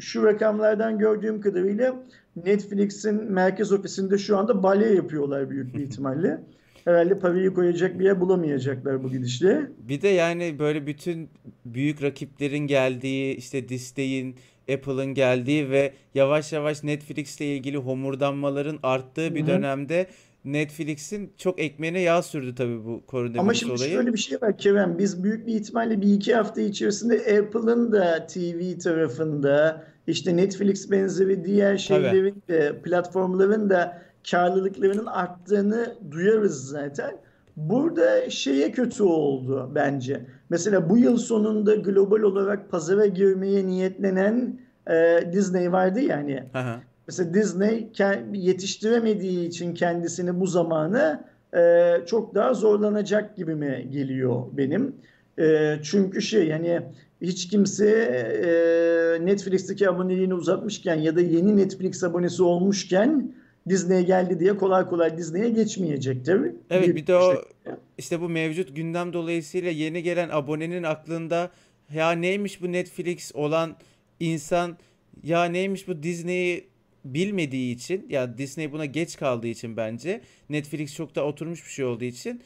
Şu 0.00 0.24
rakamlardan 0.24 0.98
gördüğüm 0.98 1.40
kadarıyla 1.40 1.96
Netflix'in 2.36 3.32
merkez 3.32 3.72
ofisinde 3.72 4.18
şu 4.18 4.36
anda 4.38 4.62
bale 4.62 4.94
yapıyorlar 4.94 5.50
büyük 5.50 5.74
bir 5.74 5.80
ihtimalle. 5.84 6.40
Herhalde 6.84 7.18
parayı 7.18 7.54
koyacak 7.54 7.98
bir 7.98 8.04
yer 8.04 8.20
bulamayacaklar 8.20 9.04
bu 9.04 9.10
gidişle. 9.10 9.60
Bir 9.78 10.02
de 10.02 10.08
yani 10.08 10.58
böyle 10.58 10.86
bütün 10.86 11.28
büyük 11.64 12.02
rakiplerin 12.02 12.66
geldiği 12.66 13.34
işte 13.34 13.68
Disney'in 13.68 14.36
Apple'ın 14.74 15.14
geldiği 15.14 15.70
ve 15.70 15.92
yavaş 16.14 16.52
yavaş 16.52 16.82
Netflix 16.84 17.40
ile 17.40 17.56
ilgili 17.56 17.76
homurdanmaların 17.76 18.78
arttığı 18.82 19.34
bir 19.34 19.40
Hı-hı. 19.40 19.48
dönemde 19.48 20.06
Netflix'in 20.44 21.32
çok 21.38 21.60
ekmeğine 21.60 22.00
yağ 22.00 22.22
sürdü 22.22 22.54
tabii 22.54 22.84
bu 22.84 23.02
koronavirüs 23.06 23.40
Ama 23.40 23.54
şimdi 23.54 23.72
olayı. 23.72 23.90
şöyle 23.92 24.12
bir 24.12 24.18
şey 24.18 24.38
var 24.42 24.58
Kerem. 24.58 24.98
Biz 24.98 25.24
büyük 25.24 25.46
bir 25.46 25.54
ihtimalle 25.54 26.00
bir 26.00 26.14
iki 26.14 26.34
hafta 26.34 26.60
içerisinde 26.60 27.14
Apple'ın 27.14 27.92
da 27.92 28.26
TV 28.26 28.78
tarafında 28.78 29.84
işte 30.10 30.36
Netflix 30.36 30.90
benzeri 30.90 31.44
diğer 31.44 31.76
şeylerin 31.76 32.42
de 32.48 32.82
platformların 32.82 33.70
da 33.70 34.02
karlılıklarının 34.30 35.06
arttığını 35.06 35.94
duyarız 36.10 36.68
zaten. 36.68 37.16
Burada 37.56 38.30
şeye 38.30 38.72
kötü 38.72 39.02
oldu 39.02 39.70
bence. 39.74 40.20
Mesela 40.50 40.90
bu 40.90 40.98
yıl 40.98 41.16
sonunda 41.16 41.74
global 41.74 42.20
olarak 42.20 42.70
pazara 42.70 43.06
girmeye 43.06 43.66
niyetlenen 43.66 44.60
e, 44.90 45.20
Disney 45.32 45.72
vardı 45.72 46.00
yani. 46.00 46.44
Aha. 46.54 46.80
Mesela 47.06 47.34
Disney 47.34 47.88
yetiştiremediği 48.32 49.48
için 49.48 49.74
kendisini 49.74 50.40
bu 50.40 50.46
zamanı 50.46 51.24
e, 51.56 51.94
çok 52.06 52.34
daha 52.34 52.54
zorlanacak 52.54 53.36
gibi 53.36 53.54
mi 53.54 53.88
geliyor 53.90 54.42
benim. 54.52 54.96
E, 55.38 55.76
çünkü 55.82 56.22
şey 56.22 56.46
yani 56.46 56.82
hiç 57.22 57.48
kimse 57.48 57.86
e, 57.88 59.26
Netflix'teki 59.26 59.88
aboneliğini 59.88 60.34
uzatmışken 60.34 60.96
ya 60.96 61.16
da 61.16 61.20
yeni 61.20 61.56
Netflix 61.56 62.04
abonesi 62.04 62.42
olmuşken 62.42 63.34
Disney'e 63.68 64.02
geldi 64.02 64.40
diye 64.40 64.56
kolay 64.56 64.86
kolay 64.86 65.16
Disney'e 65.16 65.50
geçmeyecektir. 65.50 66.40
Evet 66.70 66.88
bir, 66.88 66.96
bir 66.96 67.06
de 67.06 67.16
o 67.16 67.34
işte 67.98 68.20
bu 68.20 68.28
mevcut 68.28 68.76
gündem 68.76 69.12
dolayısıyla 69.12 69.70
yeni 69.70 70.02
gelen 70.02 70.28
abonenin 70.28 70.82
aklında 70.82 71.50
ya 71.94 72.12
neymiş 72.12 72.62
bu 72.62 72.72
Netflix 72.72 73.34
olan 73.34 73.76
insan? 74.20 74.78
Ya 75.22 75.44
neymiş 75.44 75.88
bu 75.88 76.02
Disney'i 76.02 76.64
bilmediği 77.04 77.74
için? 77.74 78.06
Ya 78.08 78.38
Disney 78.38 78.72
buna 78.72 78.84
geç 78.84 79.16
kaldığı 79.16 79.46
için 79.46 79.76
bence. 79.76 80.20
Netflix 80.50 80.94
çok 80.94 81.14
da 81.14 81.24
oturmuş 81.24 81.64
bir 81.64 81.70
şey 81.70 81.84
olduğu 81.84 82.04
için 82.04 82.42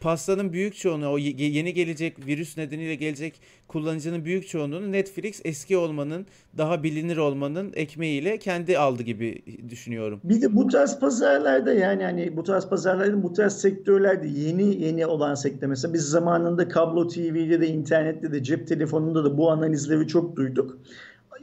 pastanın 0.00 0.52
büyük 0.52 0.76
çoğunu 0.76 1.12
o 1.12 1.18
yeni 1.18 1.74
gelecek 1.74 2.26
virüs 2.26 2.58
nedeniyle 2.58 2.94
gelecek 2.94 3.40
kullanıcının 3.68 4.24
büyük 4.24 4.48
çoğunluğunu 4.48 4.92
Netflix 4.92 5.40
eski 5.44 5.76
olmanın 5.76 6.26
daha 6.58 6.82
bilinir 6.82 7.16
olmanın 7.16 7.72
ekmeğiyle 7.74 8.38
kendi 8.38 8.78
aldı 8.78 9.02
gibi 9.02 9.42
düşünüyorum. 9.70 10.20
Bir 10.24 10.42
de 10.42 10.56
bu 10.56 10.66
tarz 10.66 10.98
pazarlarda 10.98 11.72
yani 11.72 12.04
hani 12.04 12.36
bu 12.36 12.42
tarz 12.42 12.68
pazarların 12.68 13.22
bu 13.22 13.32
tarz 13.32 13.52
sektörlerde 13.52 14.28
yeni 14.28 14.82
yeni 14.82 15.06
olan 15.06 15.34
sektör 15.34 15.66
mesela 15.66 15.94
biz 15.94 16.02
zamanında 16.02 16.68
kablo 16.68 17.08
TV'de 17.08 17.60
de 17.60 17.68
internette 17.68 18.32
de 18.32 18.42
cep 18.42 18.68
telefonunda 18.68 19.24
da 19.24 19.38
bu 19.38 19.50
analizleri 19.50 20.08
çok 20.08 20.36
duyduk 20.36 20.78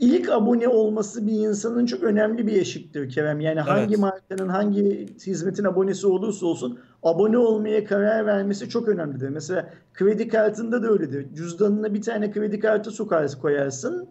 ilk 0.02 0.30
abone 0.30 0.68
olması 0.68 1.28
bir 1.28 1.32
insanın 1.32 1.86
çok 1.86 2.04
önemli 2.04 2.47
bir 2.47 2.62
eşiktir 2.62 3.10
Kerem. 3.10 3.39
Yani 3.39 3.60
evet. 3.60 3.70
hangi 3.70 3.97
markanın 3.97 4.49
hangi 4.49 5.08
hizmetin 5.26 5.64
abonesi 5.64 6.08
olursa 6.08 6.45
olsun 6.45 6.80
abone 7.04 7.38
olmaya 7.38 7.86
karar 7.86 8.26
vermesi 8.26 8.70
çok 8.70 8.88
önemlidir. 8.88 9.30
Mesela 9.30 9.70
kredi 9.93 10.28
kartında 10.28 10.84
da 10.84 10.88
öyledir. 10.88 11.36
Cüzdanına 11.36 11.93
bir 11.93 12.02
tane 12.02 12.32
kredi 12.32 12.60
kartı 12.60 12.91
sokarsın 12.91 13.39
koyarsın. 13.39 14.10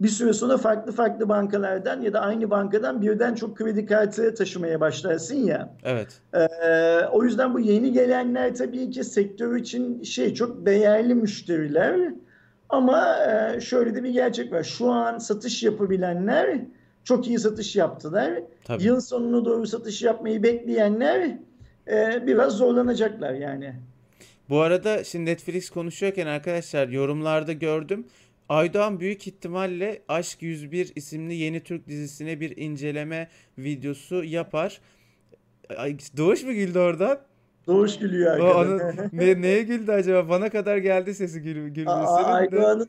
Bir 0.00 0.08
süre 0.08 0.32
sonra 0.32 0.56
farklı 0.56 0.92
farklı 0.92 1.28
bankalardan 1.28 2.00
ya 2.00 2.12
da 2.12 2.20
aynı 2.20 2.50
bankadan 2.50 3.02
birden 3.02 3.34
çok 3.34 3.56
kredi 3.56 3.86
kartı 3.86 4.34
taşımaya 4.34 4.80
başlarsın 4.80 5.36
ya. 5.36 5.74
Evet. 5.84 6.20
Ee, 6.34 6.48
o 7.12 7.24
yüzden 7.24 7.54
bu 7.54 7.60
yeni 7.60 7.92
gelenler 7.92 8.54
tabii 8.54 8.90
ki 8.90 9.04
sektör 9.04 9.56
için 9.56 10.02
şey 10.02 10.34
çok 10.34 10.66
değerli 10.66 11.14
müşteriler. 11.14 12.14
Ama 12.68 13.16
e, 13.26 13.60
şöyle 13.60 13.94
de 13.94 14.02
bir 14.02 14.10
gerçek 14.10 14.52
var. 14.52 14.62
Şu 14.62 14.90
an 14.90 15.18
satış 15.18 15.62
yapabilenler 15.62 16.60
çok 17.04 17.28
iyi 17.28 17.38
satış 17.38 17.76
yaptılar. 17.76 18.42
Tabii. 18.64 18.82
Yıl 18.82 19.00
sonuna 19.00 19.44
doğru 19.44 19.66
satış 19.66 20.02
yapmayı 20.02 20.42
bekleyenler 20.42 21.38
e, 21.88 22.26
biraz 22.26 22.52
zorlanacaklar 22.52 23.34
yani. 23.34 23.74
Bu 24.48 24.60
arada 24.60 25.04
şimdi 25.04 25.30
Netflix 25.30 25.70
konuşuyorken 25.70 26.26
arkadaşlar 26.26 26.88
yorumlarda 26.88 27.52
gördüm. 27.52 28.06
Aydoğan 28.48 29.00
büyük 29.00 29.26
ihtimalle 29.26 30.02
Aşk 30.08 30.42
101 30.42 30.92
isimli 30.96 31.34
yeni 31.34 31.60
Türk 31.60 31.88
dizisine 31.88 32.40
bir 32.40 32.56
inceleme 32.56 33.28
videosu 33.58 34.24
yapar. 34.24 34.80
Doğuş 36.16 36.42
mu 36.44 36.52
güldü 36.52 36.78
oradan? 36.78 37.18
Doğuş 37.68 37.98
gülüyor 37.98 38.38
onun, 38.38 38.78
ne, 39.12 39.42
neye 39.42 39.62
güldü 39.62 39.92
acaba? 39.92 40.28
Bana 40.28 40.50
kadar 40.50 40.76
geldi 40.76 41.14
sesi 41.14 41.42
gül, 41.42 41.54
gülmesinin. 41.54 42.24
Aydoğan'ın 42.24 42.88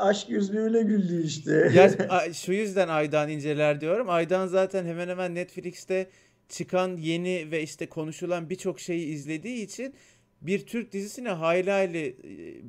aşk 0.00 0.30
yüzlüğüne 0.30 0.82
güldü 0.82 1.22
işte. 1.24 1.70
Ya, 1.74 1.90
şu 2.32 2.52
yüzden 2.52 2.88
Aydoğan 2.88 3.28
inceler 3.28 3.80
diyorum. 3.80 4.10
Aydoğan 4.10 4.46
zaten 4.46 4.84
hemen 4.84 5.08
hemen 5.08 5.34
Netflix'te 5.34 6.06
çıkan 6.48 6.96
yeni 6.96 7.50
ve 7.50 7.62
işte 7.62 7.88
konuşulan 7.88 8.50
birçok 8.50 8.80
şeyi 8.80 9.06
izlediği 9.06 9.64
için 9.64 9.94
bir 10.40 10.66
Türk 10.66 10.92
dizisine 10.92 11.28
hayli 11.28 11.70
hayli 11.70 12.06
e, 12.06 12.16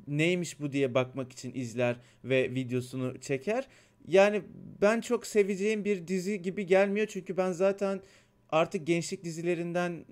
neymiş 0.08 0.60
bu 0.60 0.72
diye 0.72 0.94
bakmak 0.94 1.32
için 1.32 1.52
izler 1.56 1.96
ve 2.24 2.56
videosunu 2.56 3.20
çeker. 3.20 3.68
Yani 4.08 4.42
ben 4.82 5.02
çok 5.02 5.28
seveceğim 5.28 5.86
bir 5.86 6.08
dizi 6.08 6.42
gibi 6.42 6.66
gelmiyor 6.66 7.08
çünkü 7.08 7.38
ben 7.38 7.52
zaten 7.52 8.02
artık 8.50 8.88
gençlik 8.88 9.24
dizilerinden 9.24 10.06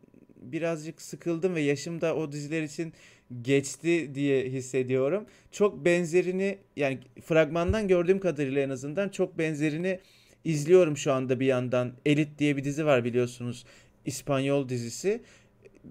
birazcık 0.51 1.01
sıkıldım 1.01 1.55
ve 1.55 1.61
yaşım 1.61 2.01
da 2.01 2.15
o 2.15 2.31
diziler 2.31 2.63
için 2.63 2.93
geçti 3.41 4.15
diye 4.15 4.49
hissediyorum. 4.49 5.25
Çok 5.51 5.85
benzerini 5.85 6.57
yani 6.75 6.99
fragmandan 7.25 7.87
gördüğüm 7.87 8.19
kadarıyla 8.19 8.61
en 8.61 8.69
azından 8.69 9.09
çok 9.09 9.37
benzerini 9.37 9.99
izliyorum 10.43 10.97
şu 10.97 11.13
anda 11.13 11.39
bir 11.39 11.45
yandan. 11.45 11.93
Elit 12.05 12.39
diye 12.39 12.57
bir 12.57 12.63
dizi 12.63 12.85
var 12.85 13.03
biliyorsunuz. 13.03 13.65
İspanyol 14.05 14.69
dizisi. 14.69 15.21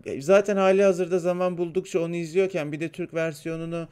E, 0.06 0.20
zaten 0.20 0.56
hali 0.56 0.82
hazırda 0.82 1.18
zaman 1.18 1.58
buldukça 1.58 2.00
onu 2.00 2.16
izliyorken 2.16 2.72
bir 2.72 2.80
de 2.80 2.88
Türk 2.88 3.14
versiyonunu 3.14 3.88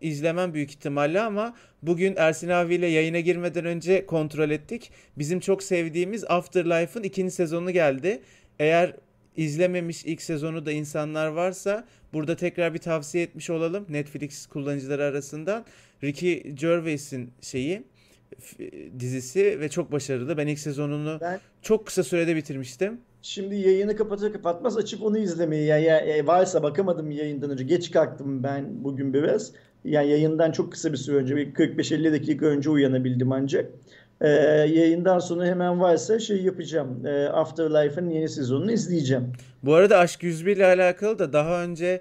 izlemem 0.00 0.54
büyük 0.54 0.70
ihtimalle 0.70 1.20
ama 1.20 1.56
bugün 1.82 2.14
Ersin 2.16 2.48
abiyle 2.48 2.86
yayına 2.86 3.20
girmeden 3.20 3.64
önce 3.64 4.06
kontrol 4.06 4.50
ettik. 4.50 4.90
Bizim 5.18 5.40
çok 5.40 5.62
sevdiğimiz 5.62 6.24
Afterlife'ın 6.24 7.02
ikinci 7.02 7.34
sezonu 7.34 7.70
geldi. 7.70 8.22
Eğer 8.58 8.96
izlememiş 9.36 10.04
ilk 10.04 10.22
sezonu 10.22 10.66
da 10.66 10.72
insanlar 10.72 11.26
varsa 11.26 11.84
burada 12.12 12.36
tekrar 12.36 12.74
bir 12.74 12.78
tavsiye 12.78 13.24
etmiş 13.24 13.50
olalım 13.50 13.86
Netflix 13.88 14.46
kullanıcıları 14.46 15.04
arasından. 15.04 15.64
Ricky 16.04 16.40
Gervais'in 16.54 17.30
şeyi 17.40 17.82
dizisi 19.00 19.60
ve 19.60 19.68
çok 19.68 19.92
başarılı. 19.92 20.36
Ben 20.36 20.46
ilk 20.46 20.58
sezonunu 20.58 21.18
Ben 21.20 21.40
çok 21.62 21.86
kısa 21.86 22.02
sürede 22.02 22.36
bitirmiştim. 22.36 23.00
şimdi 23.22 23.54
yayını 23.54 23.96
kapatır 23.96 24.32
kapatmaz 24.32 24.76
açıp 24.76 25.02
onu 25.02 25.18
izlemeyi 25.18 25.66
ya, 25.66 25.78
ya, 25.78 26.00
ya 26.00 26.26
varsa 26.26 26.62
bakamadım 26.62 27.10
yayından 27.10 27.50
önce. 27.50 27.64
Geç 27.64 27.90
kalktım 27.90 28.42
ben 28.42 28.84
bugün 28.84 29.14
biraz. 29.14 29.52
Yani 29.84 30.10
yayından 30.10 30.52
çok 30.52 30.72
kısa 30.72 30.92
bir 30.92 30.96
süre 30.96 31.16
önce 31.16 31.36
bir 31.36 31.54
45-50 31.54 32.12
dakika 32.12 32.46
önce 32.46 32.70
uyanabildim 32.70 33.32
ancak. 33.32 33.70
Ee, 34.20 34.28
yayından 34.28 35.18
sonra 35.18 35.46
hemen 35.46 35.80
varsa 35.80 36.18
şey 36.18 36.42
yapacağım. 36.42 37.06
Ee, 37.06 37.24
Afterlife'ın 37.24 38.10
yeni 38.10 38.28
sezonunu 38.28 38.72
izleyeceğim. 38.72 39.32
Bu 39.62 39.74
arada 39.74 39.98
Aşk 39.98 40.22
101 40.22 40.56
ile 40.56 40.66
alakalı 40.66 41.18
da 41.18 41.32
daha 41.32 41.62
önce 41.62 42.00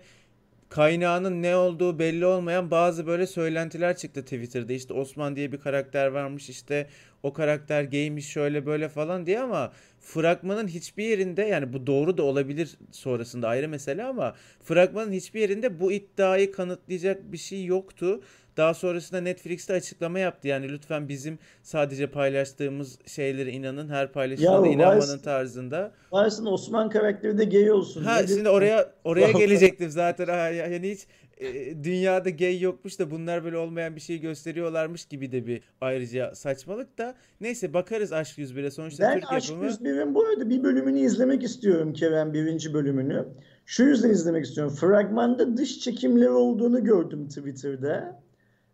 kaynağının 0.70 1.42
ne 1.42 1.56
olduğu 1.56 2.00
belli 2.00 2.26
olmayan 2.26 2.72
bazı 2.72 3.08
böyle 3.08 3.28
söylentiler 3.28 3.98
çıktı 3.98 4.22
Twitter'da. 4.22 4.74
İşte 4.74 4.94
Osman 4.94 5.36
diye 5.36 5.52
bir 5.52 5.58
karakter 5.58 6.08
varmış 6.08 6.50
işte 6.50 6.88
o 7.24 7.34
karakter 7.34 7.84
gaymiş 7.84 8.28
şöyle 8.28 8.66
böyle 8.66 8.90
falan 8.90 9.26
diye 9.26 9.40
ama 9.40 9.72
fragmanın 10.00 10.68
hiçbir 10.68 11.04
yerinde 11.04 11.42
yani 11.42 11.74
bu 11.74 11.88
doğru 11.88 12.18
da 12.18 12.24
olabilir 12.24 12.78
sonrasında 12.92 13.48
ayrı 13.48 13.70
mesele 13.70 14.04
ama 14.04 14.36
fragmanın 14.64 15.12
hiçbir 15.12 15.42
yerinde 15.42 15.80
bu 15.80 15.92
iddiayı 15.92 16.52
kanıtlayacak 16.52 17.32
bir 17.32 17.38
şey 17.38 17.66
yoktu. 17.66 18.22
Daha 18.58 18.74
sonrasında 18.74 19.22
Netflix'te 19.22 19.74
açıklama 19.74 20.20
yaptı. 20.20 20.48
Yani 20.48 20.70
lütfen 20.70 21.10
bizim 21.10 21.40
sadece 21.64 22.08
paylaştığımız 22.08 23.00
şeylere 23.06 23.52
inanın. 23.52 23.90
Her 23.90 24.12
paylaşılan 24.12 24.64
da 24.64 24.68
Ya 24.68 24.74
inanmanın 24.74 24.98
varsın, 25.00 25.20
tarzında. 25.20 25.92
varsın 26.12 26.46
Osman 26.46 26.90
karakteri 26.90 27.38
de 27.38 27.46
gay 27.46 27.72
olsun. 27.72 28.04
Ha 28.04 28.16
Nedir? 28.22 28.34
şimdi 28.36 28.50
oraya 28.50 28.92
oraya 29.04 29.32
gelecektim 29.32 29.90
zaten. 29.90 30.26
Ha, 30.26 30.36
ya- 30.36 30.68
yani 30.68 30.92
hiç 30.92 31.00
e, 31.38 31.84
dünyada 31.84 32.30
gay 32.30 32.62
yokmuş 32.62 33.00
da 33.00 33.12
bunlar 33.12 33.44
böyle 33.44 33.58
olmayan 33.58 33.96
bir 33.96 34.02
şey 34.02 34.18
gösteriyorlarmış 34.20 35.06
gibi 35.06 35.32
de 35.32 35.48
bir 35.48 35.62
ayrıca 35.82 36.36
saçmalık 36.36 36.98
da. 36.98 37.16
Neyse 37.42 37.74
bakarız 37.74 38.14
Aşk 38.14 38.38
101'e. 38.38 38.72
Sonuçta 38.72 39.04
Ben 39.04 39.20
Türk 39.20 39.32
Aşk 39.34 39.50
yapımı. 39.50 39.70
101'in 39.70 40.16
bu 40.16 40.26
arada 40.26 40.50
bir 40.50 40.64
bölümünü 40.64 41.00
izlemek 41.00 41.44
istiyorum 41.44 41.94
Kerem 41.94 42.34
birinci 42.34 42.74
bölümünü. 42.74 43.26
Şu 43.66 43.84
yüzden 43.84 44.10
izlemek 44.10 44.46
istiyorum. 44.46 44.76
Fragmanda 44.76 45.58
dış 45.58 45.80
çekimleri 45.80 46.30
olduğunu 46.30 46.84
gördüm 46.84 47.28
Twitter'da. 47.28 48.25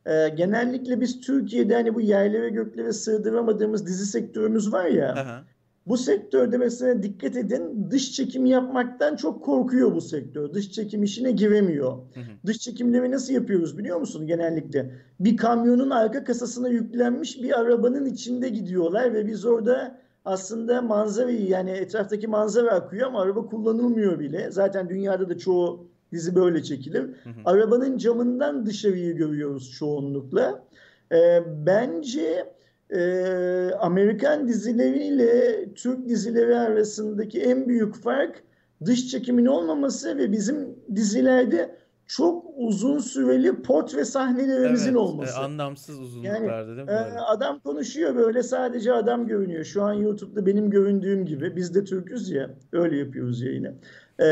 Ee, 0.05 0.29
genellikle 0.29 1.01
biz 1.01 1.21
Türkiye'de 1.21 1.73
hani 1.73 1.95
bu 1.95 2.01
yerlere 2.01 2.49
göklere 2.49 2.93
sığdıramadığımız 2.93 3.87
dizi 3.87 4.05
sektörümüz 4.05 4.73
var 4.73 4.85
ya. 4.85 5.13
Aha. 5.13 5.43
Bu 5.87 5.97
sektörde 5.97 6.57
mesela 6.57 7.03
dikkat 7.03 7.35
edin 7.35 7.87
dış 7.91 8.11
çekim 8.11 8.45
yapmaktan 8.45 9.15
çok 9.15 9.43
korkuyor 9.43 9.95
bu 9.95 10.01
sektör. 10.01 10.53
Dış 10.53 10.71
çekim 10.71 11.03
işine 11.03 11.31
giremiyor. 11.31 11.91
Hı 11.91 12.19
hı. 12.19 12.23
Dış 12.45 12.59
çekimleri 12.59 13.11
nasıl 13.11 13.33
yapıyoruz 13.33 13.77
biliyor 13.77 13.99
musun 13.99 14.27
genellikle? 14.27 14.91
Bir 15.19 15.37
kamyonun 15.37 15.89
arka 15.89 16.23
kasasına 16.23 16.69
yüklenmiş 16.69 17.43
bir 17.43 17.59
arabanın 17.59 18.05
içinde 18.05 18.49
gidiyorlar 18.49 19.13
ve 19.13 19.27
biz 19.27 19.45
orada 19.45 19.97
aslında 20.25 20.81
manzarayı 20.81 21.47
yani 21.47 21.71
etraftaki 21.71 22.27
manzara 22.27 22.71
akıyor 22.71 23.07
ama 23.07 23.21
araba 23.21 23.45
kullanılmıyor 23.45 24.19
bile. 24.19 24.51
Zaten 24.51 24.89
dünyada 24.89 25.29
da 25.29 25.37
çoğu 25.37 25.90
dizi 26.11 26.35
böyle 26.35 26.63
çekilir. 26.63 27.01
Hı 27.01 27.29
hı. 27.29 27.33
Arabanın 27.45 27.97
camından 27.97 28.65
dışarıyı 28.65 29.15
görüyoruz 29.15 29.71
çoğunlukla. 29.71 30.63
Ee, 31.11 31.43
bence 31.65 32.53
e, 32.89 33.01
Amerikan 33.79 34.47
dizileriyle 34.47 35.65
Türk 35.73 36.09
dizileri 36.09 36.57
arasındaki 36.57 37.41
en 37.41 37.67
büyük 37.67 37.95
fark 37.95 38.43
dış 38.85 39.07
çekimin 39.07 39.45
olmaması 39.45 40.17
ve 40.17 40.31
bizim 40.31 40.75
dizilerde 40.95 41.75
çok 42.07 42.45
uzun 42.57 42.99
süreli 42.99 43.61
portre 43.61 44.05
sahnelerimizin 44.05 44.85
Evet, 44.85 44.95
e, 44.95 44.99
olması. 44.99 45.39
anlamsız 45.39 45.95
Yani 45.99 46.03
uzunluklarda 46.05 46.75
değil 46.75 46.87
mi 46.87 46.93
e, 46.93 47.19
adam 47.19 47.59
konuşuyor 47.59 48.15
böyle 48.15 48.43
sadece 48.43 48.93
adam 48.93 49.27
görünüyor. 49.27 49.63
Şu 49.63 49.83
an 49.83 49.93
YouTube'da 49.93 50.45
benim 50.45 50.69
göründüğüm 50.69 51.25
gibi. 51.25 51.55
Biz 51.55 51.75
de 51.75 51.83
Türk'üz 51.83 52.29
ya. 52.29 52.49
Öyle 52.71 52.97
yapıyoruz 52.97 53.41
yayını. 53.41 53.73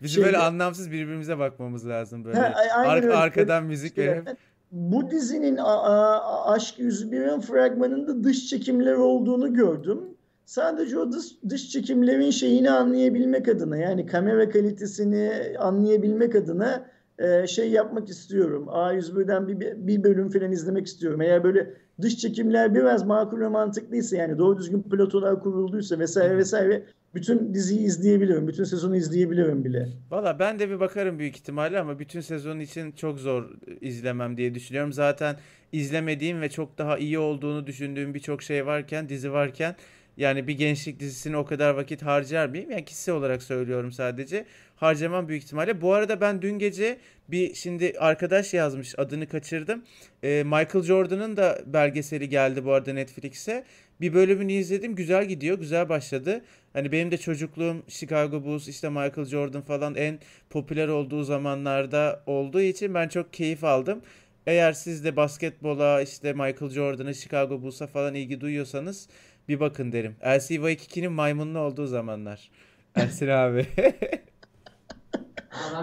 E, 0.00 0.02
Bizim 0.02 0.22
böyle 0.22 0.32
şeyde 0.36 0.44
anlamsız 0.44 0.90
birbirimize 0.90 1.38
bakmamız 1.38 1.88
lazım 1.88 2.20
Ha, 2.20 2.24
böyle. 2.26 2.38
a- 2.38 2.54
aynen 2.76 2.90
Ar- 2.90 3.02
öyle. 3.02 3.14
arkadan 3.14 3.64
müzik 3.64 3.98
verip. 3.98 4.08
şeylerden. 4.10 4.36
Bu 4.72 5.10
dizinin 5.10 5.56
a- 5.56 5.82
a- 5.82 6.52
Aşk 6.52 6.78
101'in 6.78 7.40
fragmanında 7.40 8.24
dış 8.24 8.46
çekimler 8.46 8.94
olduğunu 8.94 9.54
gördüm. 9.54 10.00
Sadece 10.44 10.98
o 10.98 11.12
dış, 11.12 11.24
dış 11.48 11.70
çekimlerin 11.70 12.30
şeyini 12.30 12.70
anlayabilmek 12.70 13.48
adına 13.48 13.76
yani 13.76 14.06
kamera 14.06 14.50
kalitesini 14.50 15.32
anlayabilmek 15.58 16.34
adına 16.34 16.86
e, 17.18 17.46
şey 17.46 17.70
yapmak 17.70 18.08
istiyorum. 18.08 18.66
A101'den 18.68 19.48
bir, 19.48 19.86
bir 19.86 20.04
bölüm 20.04 20.30
falan 20.30 20.52
izlemek 20.52 20.86
istiyorum. 20.86 21.20
Eğer 21.20 21.44
böyle 21.44 21.74
dış 22.00 22.16
çekimler 22.16 22.74
biraz 22.74 23.06
makul 23.06 23.40
ve 23.40 23.48
mantıklıysa 23.48 24.16
yani 24.16 24.38
doğru 24.38 24.58
düzgün 24.58 24.82
platolar 24.82 25.40
kurulduysa 25.42 25.98
vesaire 25.98 26.36
vesaire 26.36 26.84
bütün 27.14 27.54
diziyi 27.54 27.80
izleyebilirim. 27.80 28.48
Bütün 28.48 28.64
sezonu 28.64 28.96
izleyebilirim 28.96 29.64
bile. 29.64 29.88
Valla 30.10 30.38
ben 30.38 30.58
de 30.58 30.70
bir 30.70 30.80
bakarım 30.80 31.18
büyük 31.18 31.36
ihtimalle 31.36 31.78
ama 31.78 31.98
bütün 31.98 32.20
sezon 32.20 32.58
için 32.58 32.92
çok 32.92 33.18
zor 33.18 33.50
izlemem 33.80 34.36
diye 34.36 34.54
düşünüyorum. 34.54 34.92
Zaten 34.92 35.36
izlemediğim 35.72 36.40
ve 36.40 36.48
çok 36.48 36.78
daha 36.78 36.98
iyi 36.98 37.18
olduğunu 37.18 37.66
düşündüğüm 37.66 38.14
birçok 38.14 38.42
şey 38.42 38.66
varken, 38.66 39.08
dizi 39.08 39.32
varken 39.32 39.74
yani 40.18 40.48
bir 40.48 40.58
gençlik 40.58 41.00
dizisine 41.00 41.36
o 41.36 41.44
kadar 41.44 41.70
vakit 41.74 42.02
harcar 42.02 42.46
mıyım? 42.48 42.70
Yani 42.70 42.84
kişisel 42.84 43.14
olarak 43.14 43.42
söylüyorum 43.42 43.92
sadece. 43.92 44.44
Harcamam 44.76 45.28
büyük 45.28 45.42
ihtimalle. 45.42 45.80
Bu 45.80 45.94
arada 45.94 46.20
ben 46.20 46.42
dün 46.42 46.58
gece 46.58 46.98
bir 47.28 47.54
şimdi 47.54 47.94
arkadaş 47.98 48.54
yazmış 48.54 48.94
adını 48.98 49.26
kaçırdım. 49.26 49.84
Ee, 50.22 50.42
Michael 50.44 50.82
Jordan'ın 50.82 51.36
da 51.36 51.60
belgeseli 51.66 52.28
geldi 52.28 52.64
bu 52.64 52.72
arada 52.72 52.92
Netflix'e. 52.92 53.64
Bir 54.00 54.14
bölümünü 54.14 54.52
izledim. 54.52 54.94
Güzel 54.94 55.24
gidiyor. 55.24 55.58
Güzel 55.58 55.88
başladı. 55.88 56.44
Hani 56.72 56.92
benim 56.92 57.10
de 57.10 57.18
çocukluğum 57.18 57.82
Chicago 57.88 58.44
Bulls 58.44 58.68
işte 58.68 58.88
Michael 58.88 59.24
Jordan 59.24 59.62
falan 59.62 59.94
en 59.94 60.18
popüler 60.50 60.88
olduğu 60.88 61.24
zamanlarda 61.24 62.22
olduğu 62.26 62.60
için 62.60 62.94
ben 62.94 63.08
çok 63.08 63.32
keyif 63.32 63.64
aldım. 63.64 64.02
Eğer 64.46 64.72
siz 64.72 65.04
de 65.04 65.16
basketbola 65.16 66.02
işte 66.02 66.32
Michael 66.32 66.70
Jordan'a 66.70 67.14
Chicago 67.14 67.62
Bulls'a 67.62 67.86
falan 67.86 68.14
ilgi 68.14 68.40
duyuyorsanız 68.40 69.08
bir 69.48 69.60
bakın 69.60 69.92
derim. 69.92 70.16
LC 70.26 70.46
Waikiki'nin 70.54 71.12
maymunlu 71.12 71.58
olduğu 71.58 71.86
zamanlar. 71.86 72.50
Ersin 72.94 73.28
abi. 73.28 73.66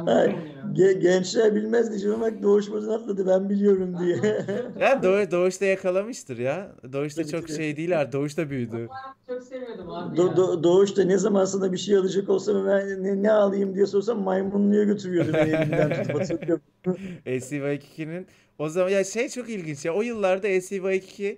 Mu 0.03 0.09
ya? 0.09 0.26
ge- 0.74 0.99
gençler 0.99 1.55
bilmez 1.55 1.89
diyeceğim 1.89 2.16
ama 2.16 2.43
Doğuş 2.43 2.72
Bozan 2.72 2.93
atladı 2.93 3.28
ben 3.28 3.49
biliyorum 3.49 3.95
diye. 3.99 4.16
ya 4.80 5.03
Doğuş, 5.03 5.32
Doğuş 5.32 5.61
da 5.61 5.66
yakalamıştır 5.66 6.38
ya. 6.38 6.72
Doğuş 6.93 7.18
da 7.18 7.22
Tabii 7.22 7.32
çok 7.32 7.47
ki 7.47 7.55
şey 7.55 7.78
değil 7.78 7.99
artık. 7.99 8.13
Doğuş 8.13 8.38
da 8.38 8.49
büyüdü. 8.49 8.89
Çok 9.28 9.43
seviyordum 9.43 9.89
abi 9.91 10.16
Do- 10.18 10.28
ya. 10.28 10.34
Do- 10.34 10.63
Doğuş 10.63 10.97
da 10.97 11.03
ne 11.03 11.18
zaman 11.18 11.45
sana 11.45 11.72
bir 11.72 11.78
şey 11.78 11.95
alacak 11.95 12.30
olsam 12.30 12.68
ben 12.68 13.03
ne, 13.03 13.24
ne 13.24 13.32
alayım 13.32 13.76
diye 13.76 13.86
sorsam 13.86 14.22
maymunluya 14.24 14.84
götürüyordu 14.84 15.34
beni 15.34 15.49
elimden 15.49 15.89
tutup 15.93 16.20
hatırlıyorum. 16.20 16.63
LCY2'nin 17.26 18.28
o 18.59 18.70
zaman 18.70 18.89
ya 18.89 19.03
şey 19.03 19.30
çok 19.30 19.49
ilginç 19.49 19.86
ya 19.86 19.93
o 19.93 20.01
yıllarda 20.01 20.47
LCY2 20.47 21.38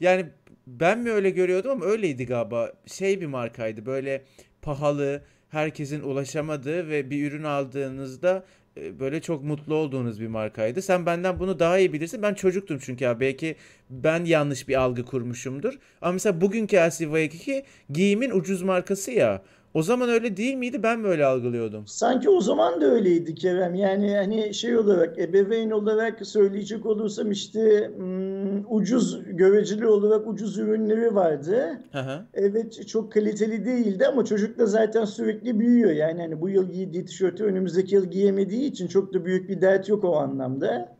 yani 0.00 0.26
ben 0.66 0.98
mi 0.98 1.10
öyle 1.10 1.30
görüyordum 1.30 1.70
ama 1.70 1.84
öyleydi 1.84 2.26
galiba. 2.26 2.72
Şey 2.86 3.20
bir 3.20 3.26
markaydı 3.26 3.86
böyle 3.86 4.22
pahalı, 4.62 5.22
herkesin 5.50 6.00
ulaşamadığı 6.00 6.88
ve 6.88 7.10
bir 7.10 7.30
ürün 7.30 7.42
aldığınızda 7.42 8.44
e, 8.76 9.00
böyle 9.00 9.22
çok 9.22 9.44
mutlu 9.44 9.74
olduğunuz 9.74 10.20
bir 10.20 10.26
markaydı. 10.26 10.82
Sen 10.82 11.06
benden 11.06 11.38
bunu 11.38 11.58
daha 11.58 11.78
iyi 11.78 11.92
bilirsin. 11.92 12.22
Ben 12.22 12.34
çocuktum 12.34 12.78
çünkü 12.82 13.04
ya 13.04 13.20
belki 13.20 13.56
ben 13.90 14.24
yanlış 14.24 14.68
bir 14.68 14.74
algı 14.74 15.04
kurmuşumdur. 15.04 15.74
Ama 16.02 16.12
mesela 16.12 16.40
bugünkü 16.40 16.76
LCY2 16.76 17.64
giyimin 17.90 18.30
ucuz 18.30 18.62
markası 18.62 19.10
ya. 19.10 19.42
O 19.74 19.82
zaman 19.82 20.08
öyle 20.08 20.36
değil 20.36 20.54
miydi? 20.54 20.82
Ben 20.82 21.00
mi 21.00 21.08
öyle 21.08 21.24
algılıyordum? 21.24 21.86
Sanki 21.86 22.30
o 22.30 22.40
zaman 22.40 22.80
da 22.80 22.86
öyleydi 22.86 23.34
Kerem. 23.34 23.74
Yani 23.74 24.16
hani 24.16 24.54
şey 24.54 24.78
olarak 24.78 25.18
ebeveyn 25.18 25.70
olarak 25.70 26.26
söyleyecek 26.26 26.86
olursam 26.86 27.30
işte 27.30 27.90
hmm, 27.96 28.74
ucuz 28.76 29.22
göreceli 29.26 29.86
olarak 29.86 30.28
ucuz 30.28 30.58
ürünleri 30.58 31.14
vardı. 31.14 31.78
Hı. 31.92 32.24
Evet 32.34 32.88
çok 32.88 33.12
kaliteli 33.12 33.64
değildi 33.64 34.06
ama 34.06 34.24
çocuk 34.24 34.58
da 34.58 34.66
zaten 34.66 35.04
sürekli 35.04 35.60
büyüyor. 35.60 35.90
Yani 35.90 36.20
hani 36.20 36.40
bu 36.40 36.48
yıl 36.48 36.70
giydiği 36.70 37.04
tişörtü 37.04 37.44
önümüzdeki 37.44 37.94
yıl 37.94 38.04
giyemediği 38.04 38.70
için 38.70 38.86
çok 38.88 39.14
da 39.14 39.24
büyük 39.24 39.48
bir 39.48 39.60
dert 39.60 39.88
yok 39.88 40.04
o 40.04 40.16
anlamda. 40.16 40.96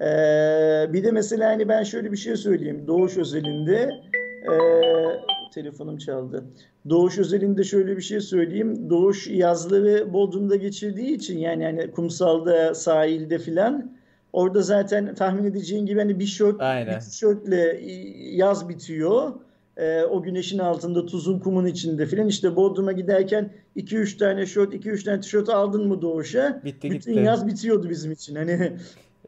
Ee, 0.00 0.92
bir 0.92 1.04
de 1.04 1.10
mesela 1.10 1.50
hani 1.50 1.68
ben 1.68 1.82
şöyle 1.82 2.12
bir 2.12 2.16
şey 2.16 2.36
söyleyeyim. 2.36 2.84
Doğuş 2.86 3.16
özelinde 3.16 3.90
ee, 4.50 5.33
telefonum 5.54 5.98
çaldı. 5.98 6.44
Doğuş 6.90 7.18
özelinde 7.18 7.64
şöyle 7.64 7.96
bir 7.96 8.02
şey 8.02 8.20
söyleyeyim. 8.20 8.90
Doğuş 8.90 9.26
yazları 9.26 10.12
Bodrum'da 10.12 10.56
geçirdiği 10.56 11.14
için 11.14 11.38
yani 11.38 11.64
hani 11.64 11.90
kumsalda, 11.90 12.74
sahilde 12.74 13.38
filan 13.38 13.94
Orada 14.34 14.62
zaten 14.62 15.14
tahmin 15.14 15.44
edeceğin 15.44 15.86
gibi 15.86 15.98
hani 15.98 16.18
bir 16.18 16.26
şort, 16.26 16.60
Aynen. 16.60 16.96
bir 16.96 17.00
tişörtle 17.00 17.80
yaz 18.32 18.68
bitiyor. 18.68 19.32
Ee, 19.76 20.02
o 20.02 20.22
güneşin 20.22 20.58
altında 20.58 21.06
tuzun 21.06 21.38
kumun 21.38 21.66
içinde 21.66 22.06
filan 22.06 22.28
işte 22.28 22.56
Bodrum'a 22.56 22.92
giderken 22.92 23.50
2-3 23.76 24.18
tane 24.18 24.46
şort 24.46 24.74
2-3 24.74 25.04
tane 25.04 25.20
tişört 25.20 25.48
aldın 25.48 25.88
mı 25.88 26.02
doğuşa 26.02 26.60
Bitti 26.64 26.90
bütün 26.90 27.12
gitti. 27.12 27.24
yaz 27.26 27.46
bitiyordu 27.46 27.90
bizim 27.90 28.12
için 28.12 28.34
hani 28.34 28.72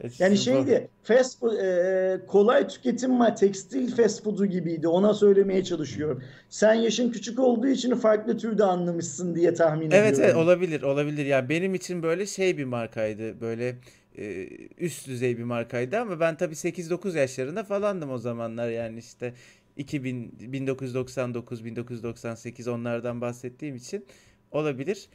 E, 0.03 0.07
yani 0.19 0.37
şeydi 0.37 0.87
fast 1.03 1.39
food, 1.39 1.53
e, 1.57 2.25
kolay 2.27 2.67
tüketim 2.67 3.19
var 3.19 3.35
tekstil 3.35 3.95
fast 3.95 4.23
food'u 4.23 4.45
gibiydi 4.45 4.87
ona 4.87 5.13
söylemeye 5.13 5.63
çalışıyorum 5.63 6.23
sen 6.49 6.73
yaşın 6.73 7.11
küçük 7.11 7.39
olduğu 7.39 7.67
için 7.67 7.95
farklı 7.95 8.37
türde 8.37 8.63
anlamışsın 8.63 9.35
diye 9.35 9.53
tahmin 9.53 9.91
Evet 9.91 9.93
evet 10.03 10.19
ediyorum. 10.19 10.41
olabilir 10.41 10.81
olabilir. 10.81 11.25
Ya 11.25 11.49
benim 11.49 11.73
için 11.75 12.03
böyle 12.03 12.25
şey 12.25 12.57
bir 12.57 12.65
markaydı. 12.65 13.41
Böyle 13.41 13.75
e, 14.17 14.47
üst 14.77 15.07
düzey 15.07 15.37
bir 15.37 15.43
markaydı 15.43 15.97
ama 15.99 16.19
ben 16.19 16.37
tabii 16.37 16.53
8-9 16.55 17.17
yaşlarında 17.17 17.63
falandım 17.63 18.11
o 18.11 18.17
zamanlar 18.17 18.69
yani 18.69 18.99
işte 18.99 19.33
2000 19.77 20.31
1999 20.39 21.65
1998 21.65 22.67
onlardan 22.67 23.21
bahsettiğim 23.21 23.75
için 23.75 24.05
olabilir. 24.51 25.09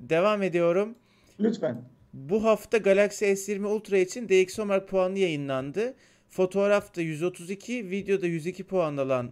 Devam 0.00 0.42
ediyorum. 0.42 0.94
Lütfen. 1.40 1.84
Bu 2.12 2.44
hafta 2.44 2.78
Galaxy 2.78 3.24
S20 3.24 3.66
Ultra 3.66 3.98
için 3.98 4.28
DxOMark 4.28 4.88
puanı 4.88 5.18
yayınlandı. 5.18 5.94
Fotoğrafta 6.28 7.00
132, 7.00 7.90
videoda 7.90 8.26
102 8.26 8.64
puan 8.64 8.96
alan 8.96 9.30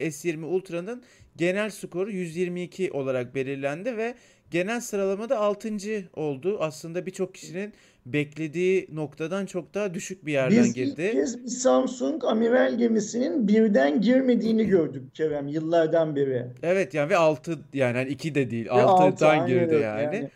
S20 0.00 0.44
Ultra'nın 0.44 1.02
genel 1.36 1.70
skoru 1.70 2.10
122 2.10 2.90
olarak 2.92 3.34
belirlendi 3.34 3.96
ve 3.96 4.14
genel 4.50 4.80
sıralamada 4.80 5.38
6. 5.38 5.68
oldu. 6.14 6.56
Aslında 6.60 7.06
birçok 7.06 7.34
kişinin 7.34 7.72
beklediği 8.06 8.88
noktadan 8.92 9.46
çok 9.46 9.74
daha 9.74 9.94
düşük 9.94 10.26
bir 10.26 10.32
yerden 10.32 10.58
Biz 10.58 10.68
ilk 10.68 10.74
girdi. 10.74 11.10
kez 11.12 11.44
bir 11.44 11.48
Samsung 11.48 12.24
amiral 12.24 12.78
gemisinin 12.78 13.48
birden 13.48 14.00
girmediğini 14.00 14.66
gördük 14.66 15.14
Kerem 15.14 15.48
yıllardan 15.48 16.16
beri. 16.16 16.46
Evet 16.62 16.94
yani 16.94 17.10
ve 17.10 17.16
6 17.16 17.58
yani 17.74 17.96
hani 17.96 18.08
2 18.08 18.34
de 18.34 18.50
değil 18.50 18.66
Ve 18.66 18.70
altı, 18.70 19.24
6'dan 19.24 19.30
aynen 19.30 19.46
girdi 19.46 19.74
yani. 19.74 20.02
yani. 20.02 20.30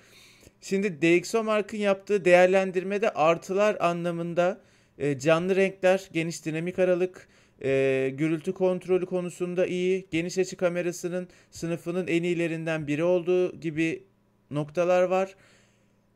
Şimdi 0.64 1.02
DxOMark'ın 1.02 1.78
yaptığı 1.78 2.24
değerlendirmede 2.24 3.10
artılar 3.10 3.76
anlamında 3.80 4.60
e, 4.98 5.18
canlı 5.18 5.56
renkler, 5.56 6.08
geniş 6.12 6.44
dinamik 6.44 6.78
aralık, 6.78 7.28
e, 7.64 8.12
gürültü 8.14 8.52
kontrolü 8.52 9.06
konusunda 9.06 9.66
iyi, 9.66 10.06
geniş 10.10 10.38
açı 10.38 10.56
kamerasının 10.56 11.28
sınıfının 11.50 12.06
en 12.06 12.22
iyilerinden 12.22 12.86
biri 12.86 13.04
olduğu 13.04 13.60
gibi 13.60 14.04
noktalar 14.50 15.02
var. 15.02 15.34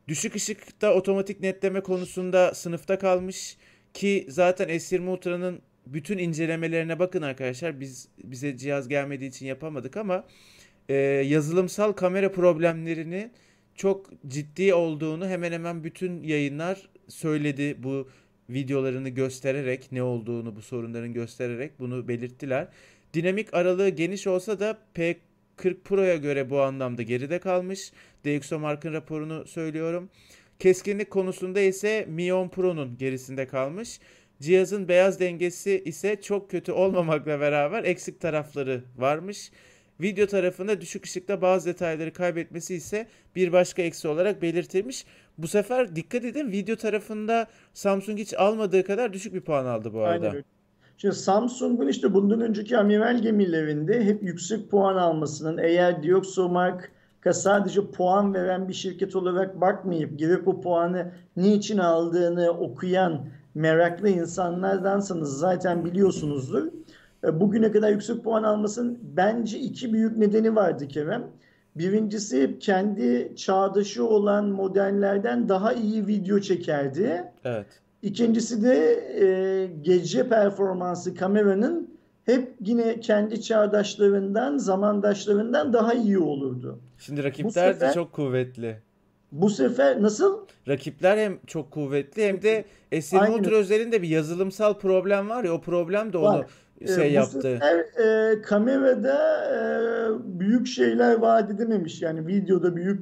Düşük 0.07 0.35
ışıkta 0.35 0.93
otomatik 0.93 1.39
netleme 1.39 1.81
konusunda 1.81 2.53
sınıfta 2.53 2.99
kalmış 2.99 3.57
ki 3.93 4.25
zaten 4.29 4.69
S20 4.69 5.09
Ultra'nın 5.09 5.61
bütün 5.87 6.17
incelemelerine 6.17 6.99
bakın 6.99 7.21
arkadaşlar. 7.21 7.79
Biz 7.79 8.07
bize 8.23 8.57
cihaz 8.57 8.87
gelmediği 8.87 9.29
için 9.29 9.45
yapamadık 9.45 9.97
ama 9.97 10.27
e, 10.89 10.95
yazılımsal 11.25 11.91
kamera 11.91 12.31
problemlerini 12.31 13.31
çok 13.79 14.09
ciddi 14.27 14.73
olduğunu 14.73 15.27
hemen 15.27 15.51
hemen 15.51 15.83
bütün 15.83 16.23
yayınlar 16.23 16.89
söyledi 17.07 17.83
bu 17.83 18.09
videolarını 18.49 19.09
göstererek 19.09 19.91
ne 19.91 20.03
olduğunu 20.03 20.55
bu 20.55 20.61
sorunların 20.61 21.13
göstererek 21.13 21.79
bunu 21.79 22.07
belirttiler. 22.07 22.67
Dinamik 23.13 23.53
aralığı 23.53 23.89
geniş 23.89 24.27
olsa 24.27 24.59
da 24.59 24.77
P40 24.95 25.75
Pro'ya 25.83 26.15
göre 26.15 26.49
bu 26.49 26.61
anlamda 26.61 27.01
geride 27.01 27.39
kalmış. 27.39 27.91
DxOMark'ın 28.25 28.93
raporunu 28.93 29.47
söylüyorum. 29.47 30.09
Keskinlik 30.59 31.11
konusunda 31.11 31.59
ise 31.59 32.05
Mi 32.09 32.33
10 32.33 32.49
Pro'nun 32.49 32.97
gerisinde 32.97 33.47
kalmış. 33.47 33.99
Cihazın 34.41 34.87
beyaz 34.87 35.19
dengesi 35.19 35.83
ise 35.85 36.21
çok 36.21 36.51
kötü 36.51 36.71
olmamakla 36.71 37.39
beraber 37.39 37.83
eksik 37.83 38.21
tarafları 38.21 38.83
varmış. 38.97 39.51
Video 40.01 40.27
tarafında 40.27 40.81
düşük 40.81 41.05
ışıkta 41.05 41.41
bazı 41.41 41.69
detayları 41.69 42.13
kaybetmesi 42.13 42.75
ise 42.75 43.07
bir 43.35 43.51
başka 43.51 43.81
eksi 43.81 44.07
olarak 44.07 44.41
belirtilmiş. 44.41 45.05
Bu 45.37 45.47
sefer 45.47 45.95
dikkat 45.95 46.25
edin 46.25 46.51
video 46.51 46.75
tarafında 46.75 47.47
Samsung 47.73 48.19
hiç 48.19 48.33
almadığı 48.33 48.83
kadar 48.83 49.13
düşük 49.13 49.33
bir 49.33 49.41
puan 49.41 49.65
aldı 49.65 49.93
bu 49.93 50.01
arada. 50.01 50.29
Aynen. 50.29 50.43
Şimdi 50.97 51.15
Samsung'un 51.15 51.87
işte 51.87 52.13
bundan 52.13 52.41
önceki 52.41 52.77
amiral 52.77 53.21
gemilerinde 53.21 54.05
hep 54.05 54.23
yüksek 54.23 54.71
puan 54.71 54.95
almasının 54.95 55.57
eğer 55.57 56.03
DxOMark'a 56.03 57.33
sadece 57.33 57.91
puan 57.91 58.33
veren 58.33 58.67
bir 58.67 58.73
şirket 58.73 59.15
olarak 59.15 59.61
bakmayıp 59.61 60.19
girip 60.19 60.47
o 60.47 60.61
puanı 60.61 61.11
niçin 61.37 61.77
aldığını 61.77 62.49
okuyan 62.49 63.25
meraklı 63.55 64.09
insanlardansanız 64.09 65.39
zaten 65.39 65.85
biliyorsunuzdur. 65.85 66.67
E, 67.23 67.39
Bugüne 67.39 67.71
kadar 67.71 67.89
yüksek 67.91 68.23
puan 68.23 68.43
almasının 68.43 68.99
bence 69.17 69.59
iki 69.59 69.93
büyük 69.93 70.17
nedeni 70.17 70.55
vardı 70.55 70.87
Kerem. 70.87 71.23
Birincisi 71.75 72.57
kendi 72.59 73.33
çağdaşı 73.35 74.05
olan 74.07 74.45
modellerden 74.45 75.49
daha 75.49 75.73
iyi 75.73 76.07
video 76.07 76.39
çekerdi. 76.39 77.23
Evet. 77.45 77.65
İkincisi 78.01 78.63
de 78.63 78.75
e, 79.21 79.67
gece 79.81 80.29
performansı 80.29 81.15
kameranın 81.15 81.89
hep 82.25 82.53
yine 82.65 82.99
kendi 82.99 83.41
çağdaşlarından, 83.41 84.57
zamandaşlarından 84.57 85.73
daha 85.73 85.93
iyi 85.93 86.19
olurdu. 86.19 86.79
Şimdi 86.97 87.23
rakipler 87.23 87.67
de 87.69 87.73
sefer- 87.73 87.93
çok 87.93 88.11
kuvvetli. 88.13 88.77
Bu 89.31 89.49
sefer 89.49 90.01
nasıl? 90.01 90.37
Rakipler 90.67 91.17
hem 91.17 91.39
çok 91.47 91.71
kuvvetli 91.71 92.27
hem 92.27 92.41
de 92.41 92.65
S20 92.91 93.19
Aynen 93.19 93.33
Ultra 93.33 93.45
öyle. 93.49 93.55
özelinde 93.59 94.01
bir 94.01 94.07
yazılımsal 94.07 94.79
problem 94.79 95.29
var 95.29 95.43
ya 95.43 95.53
o 95.53 95.61
problem 95.61 96.13
de 96.13 96.17
onu 96.17 96.25
Var. 96.25 96.45
Şey 96.87 97.09
bu 97.09 97.13
yaptı. 97.13 97.41
sefer 97.41 97.77
e, 97.79 98.41
kamerada 98.41 99.45
e, 99.45 99.59
büyük 100.39 100.67
şeyler 100.67 101.15
vaat 101.15 101.51
edememiş. 101.51 102.01
Yani 102.01 102.27
videoda 102.27 102.75
büyük 102.75 103.01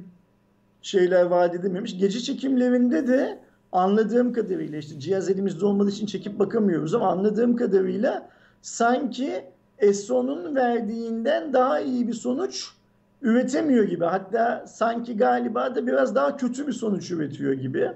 şeyler 0.82 1.22
vaat 1.22 1.54
edememiş. 1.54 1.98
Gece 1.98 2.20
çekimlerinde 2.20 3.06
de 3.08 3.38
anladığım 3.72 4.32
kadarıyla 4.32 4.78
işte 4.78 5.00
cihaz 5.00 5.30
elimizde 5.30 5.66
olmadığı 5.66 5.90
için 5.90 6.06
çekip 6.06 6.38
bakamıyoruz 6.38 6.94
ama 6.94 7.08
anladığım 7.08 7.56
kadarıyla 7.56 8.28
sanki 8.62 9.44
S10'un 9.80 10.56
verdiğinden 10.56 11.52
daha 11.52 11.80
iyi 11.80 12.08
bir 12.08 12.12
sonuç 12.14 12.68
üretemiyor 13.22 13.84
gibi. 13.84 14.04
Hatta 14.04 14.64
sanki 14.66 15.16
galiba 15.16 15.74
da 15.74 15.86
biraz 15.86 16.14
daha 16.14 16.36
kötü 16.36 16.66
bir 16.66 16.72
sonuç 16.72 17.10
üretiyor 17.10 17.52
gibi. 17.52 17.92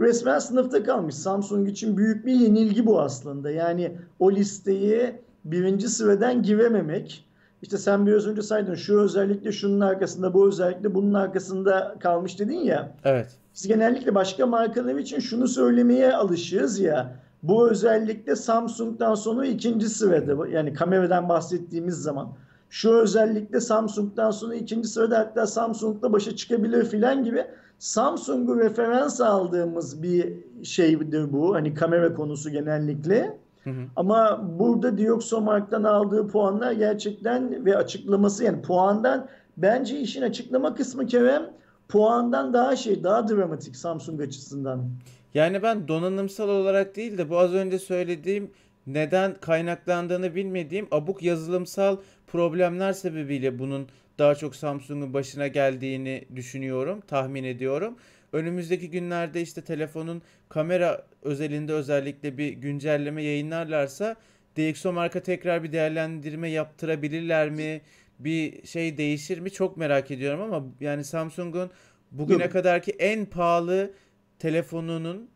Resmen 0.00 0.38
sınıfta 0.38 0.82
kalmış. 0.82 1.14
Samsung 1.14 1.68
için 1.68 1.96
büyük 1.96 2.26
bir 2.26 2.32
yenilgi 2.32 2.86
bu 2.86 3.00
aslında. 3.00 3.50
Yani 3.50 3.92
o 4.18 4.32
listeyi 4.32 5.14
birinci 5.44 5.88
sıradan 5.88 6.42
girememek. 6.42 7.28
İşte 7.62 7.78
sen 7.78 8.06
biraz 8.06 8.26
önce 8.26 8.42
saydın 8.42 8.74
şu 8.74 9.00
özellikle 9.00 9.52
şunun 9.52 9.80
arkasında, 9.80 10.34
bu 10.34 10.48
özellikle 10.48 10.94
bunun 10.94 11.14
arkasında 11.14 11.96
kalmış 12.00 12.38
dedin 12.38 12.58
ya. 12.58 12.92
Evet. 13.04 13.26
Biz 13.54 13.68
genellikle 13.68 14.14
başka 14.14 14.46
markalar 14.46 14.94
için 14.94 15.20
şunu 15.20 15.48
söylemeye 15.48 16.12
alışığız 16.12 16.80
ya. 16.80 17.12
Bu 17.42 17.70
özellikle 17.70 18.36
Samsung'dan 18.36 19.14
sonra 19.14 19.46
ikinci 19.46 19.88
sırada. 19.88 20.48
Yani 20.48 20.72
kameradan 20.72 21.28
bahsettiğimiz 21.28 21.94
zaman. 21.94 22.28
Şu 22.74 22.90
özellikle 22.90 23.60
Samsung'dan 23.60 24.30
sonra 24.30 24.54
ikinci 24.54 24.88
sırada 24.88 25.18
hatta 25.18 25.46
Samsung'la 25.46 26.12
başa 26.12 26.36
çıkabilir 26.36 26.84
filan 26.84 27.24
gibi. 27.24 27.44
Samsung'u 27.78 28.60
referans 28.60 29.20
aldığımız 29.20 30.02
bir 30.02 30.32
şeydir 30.62 31.32
bu. 31.32 31.54
Hani 31.54 31.74
kamera 31.74 32.14
konusu 32.14 32.50
genellikle. 32.50 33.38
Hı 33.64 33.70
hı. 33.70 33.84
Ama 33.96 34.50
burada 34.58 34.98
DxOMark'tan 34.98 35.84
aldığı 35.84 36.28
puanlar 36.28 36.72
gerçekten 36.72 37.64
ve 37.64 37.76
açıklaması 37.76 38.44
yani 38.44 38.62
puandan 38.62 39.28
bence 39.56 40.00
işin 40.00 40.22
açıklama 40.22 40.74
kısmı 40.74 41.06
Kerem 41.06 41.50
puandan 41.88 42.52
daha 42.52 42.76
şey 42.76 43.04
daha 43.04 43.28
dramatik 43.28 43.76
Samsung 43.76 44.20
açısından. 44.20 44.90
Yani 45.34 45.62
ben 45.62 45.88
donanımsal 45.88 46.48
olarak 46.48 46.96
değil 46.96 47.18
de 47.18 47.30
bu 47.30 47.38
az 47.38 47.54
önce 47.54 47.78
söylediğim 47.78 48.50
neden 48.86 49.34
kaynaklandığını 49.34 50.34
bilmediğim 50.34 50.88
abuk 50.90 51.22
yazılımsal 51.22 51.96
problemler 52.26 52.92
sebebiyle 52.92 53.58
bunun 53.58 53.88
daha 54.18 54.34
çok 54.34 54.56
Samsung'un 54.56 55.14
başına 55.14 55.46
geldiğini 55.46 56.24
düşünüyorum, 56.36 57.00
tahmin 57.00 57.44
ediyorum. 57.44 57.96
Önümüzdeki 58.32 58.90
günlerde 58.90 59.42
işte 59.42 59.62
telefonun 59.62 60.22
kamera 60.48 61.06
özelinde 61.22 61.72
özellikle 61.72 62.38
bir 62.38 62.48
güncelleme 62.52 63.22
yayınlarlarsa 63.22 64.16
DxOMark'a 64.56 65.20
tekrar 65.20 65.62
bir 65.62 65.72
değerlendirme 65.72 66.48
yaptırabilirler 66.50 67.50
mi? 67.50 67.80
Bir 68.18 68.66
şey 68.66 68.96
değişir 68.96 69.38
mi? 69.38 69.50
Çok 69.50 69.76
merak 69.76 70.10
ediyorum 70.10 70.40
ama 70.40 70.66
yani 70.80 71.04
Samsung'un 71.04 71.70
bugüne 72.10 72.42
Yok. 72.42 72.52
kadarki 72.52 72.90
en 72.90 73.26
pahalı 73.26 73.92
telefonunun 74.38 75.30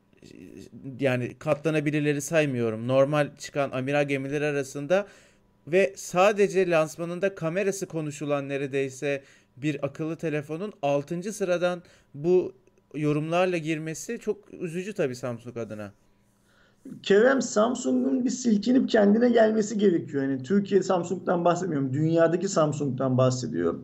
yani 1.01 1.35
katlanabilirleri 1.39 2.21
saymıyorum. 2.21 2.89
Normal 2.89 3.29
çıkan 3.39 3.71
amiral 3.71 4.09
gemileri 4.09 4.45
arasında 4.45 5.07
ve 5.67 5.93
sadece 5.97 6.71
lansmanında 6.71 7.35
kamerası 7.35 7.87
konuşulan 7.87 8.49
neredeyse 8.49 9.23
bir 9.57 9.87
akıllı 9.87 10.17
telefonun 10.17 10.73
6. 10.83 11.33
sıradan 11.33 11.83
bu 12.15 12.53
yorumlarla 12.95 13.57
girmesi 13.57 14.19
çok 14.19 14.55
üzücü 14.55 14.93
tabii 14.93 15.17
Samsung 15.17 15.57
adına. 15.57 15.93
Kerem 17.03 17.43
Samsung'un 17.43 18.25
bir 18.25 18.31
silkinip 18.31 18.89
kendine 18.89 19.29
gelmesi 19.31 19.79
gerekiyor. 19.79 20.23
Yani 20.23 20.43
Türkiye 20.43 20.83
Samsung'dan 20.83 21.45
bahsetmiyorum. 21.45 21.93
Dünyadaki 21.93 22.49
Samsung'dan 22.49 23.19
bahsediyor. 23.19 23.79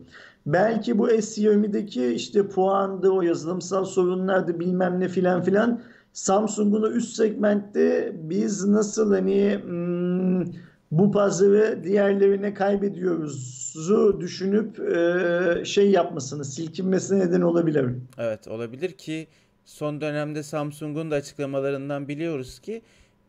Belki 0.45 0.97
bu 0.97 1.09
S20'deki 1.09 2.07
işte 2.07 2.47
puandı, 2.47 3.09
o 3.09 3.21
yazılımsal 3.21 3.85
sorunlardı 3.85 4.59
bilmem 4.59 4.99
ne 4.99 5.07
filan 5.07 5.41
filan 5.43 5.81
Samsung'un 6.15 6.91
üst 6.91 7.15
segmentte 7.15 8.11
biz 8.15 8.65
nasıl 8.65 9.13
hani 9.13 9.59
hmm, 9.63 10.45
bu 10.91 11.11
pazarı 11.11 11.83
diğerlerine 11.83 12.53
kaybediyoruzu 12.53 14.17
düşünüp 14.21 14.79
e, 14.79 15.65
şey 15.65 15.91
yapmasını, 15.91 16.45
silkinmesine 16.45 17.19
neden 17.19 17.41
olabilir. 17.41 17.85
Evet 18.17 18.47
olabilir 18.47 18.91
ki 18.91 19.27
son 19.65 20.01
dönemde 20.01 20.43
Samsung'un 20.43 21.11
da 21.11 21.15
açıklamalarından 21.15 22.07
biliyoruz 22.07 22.59
ki 22.59 22.81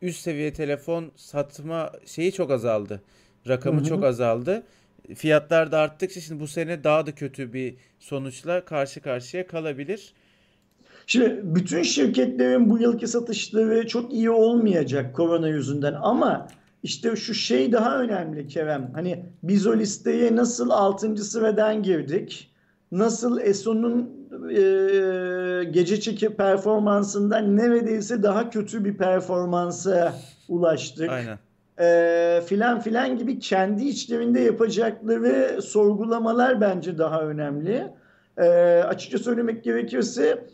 üst 0.02 0.20
seviye 0.20 0.52
telefon 0.52 1.12
satma 1.16 1.92
şeyi 2.04 2.32
çok 2.32 2.50
azaldı. 2.50 3.02
Rakamı 3.48 3.78
hı 3.80 3.84
hı. 3.84 3.88
çok 3.88 4.04
azaldı. 4.04 4.62
Fiyatlar 5.14 5.72
da 5.72 5.78
arttıkça 5.78 6.20
şimdi 6.20 6.40
bu 6.40 6.46
sene 6.46 6.84
daha 6.84 7.06
da 7.06 7.14
kötü 7.14 7.52
bir 7.52 7.76
sonuçla 7.98 8.64
karşı 8.64 9.00
karşıya 9.00 9.46
kalabilir. 9.46 10.14
Şimdi 11.06 11.40
bütün 11.42 11.82
şirketlerin 11.82 12.70
bu 12.70 12.78
yılki 12.78 13.06
satışları 13.06 13.86
çok 13.86 14.12
iyi 14.12 14.30
olmayacak 14.30 15.16
korona 15.16 15.48
yüzünden 15.48 15.94
ama 16.02 16.48
işte 16.82 17.16
şu 17.16 17.34
şey 17.34 17.72
daha 17.72 17.98
önemli 17.98 18.46
Kerem. 18.48 18.90
Hani 18.94 19.24
biz 19.42 19.66
o 19.66 19.76
listeye 19.76 20.36
nasıl 20.36 20.70
6. 20.70 21.16
sıradan 21.16 21.82
girdik? 21.82 22.50
Nasıl 22.92 23.40
ESO'nun 23.40 24.10
e, 24.50 25.64
gece 25.64 26.00
çeki 26.00 26.36
performansından 26.36 27.56
neredeyse 27.56 28.22
daha 28.22 28.50
kötü 28.50 28.84
bir 28.84 28.96
performansa 28.96 30.14
ulaştık. 30.48 31.10
Aynen. 31.10 31.38
E, 31.80 32.40
filan 32.46 32.80
filan 32.80 33.18
gibi 33.18 33.38
kendi 33.38 33.84
içlerinde 33.84 34.40
yapacakları 34.40 35.62
sorgulamalar 35.62 36.60
bence 36.60 36.98
daha 36.98 37.22
önemli. 37.22 37.92
E, 38.38 38.48
açıkça 38.88 39.18
söylemek 39.18 39.64
gerekirse 39.64 40.46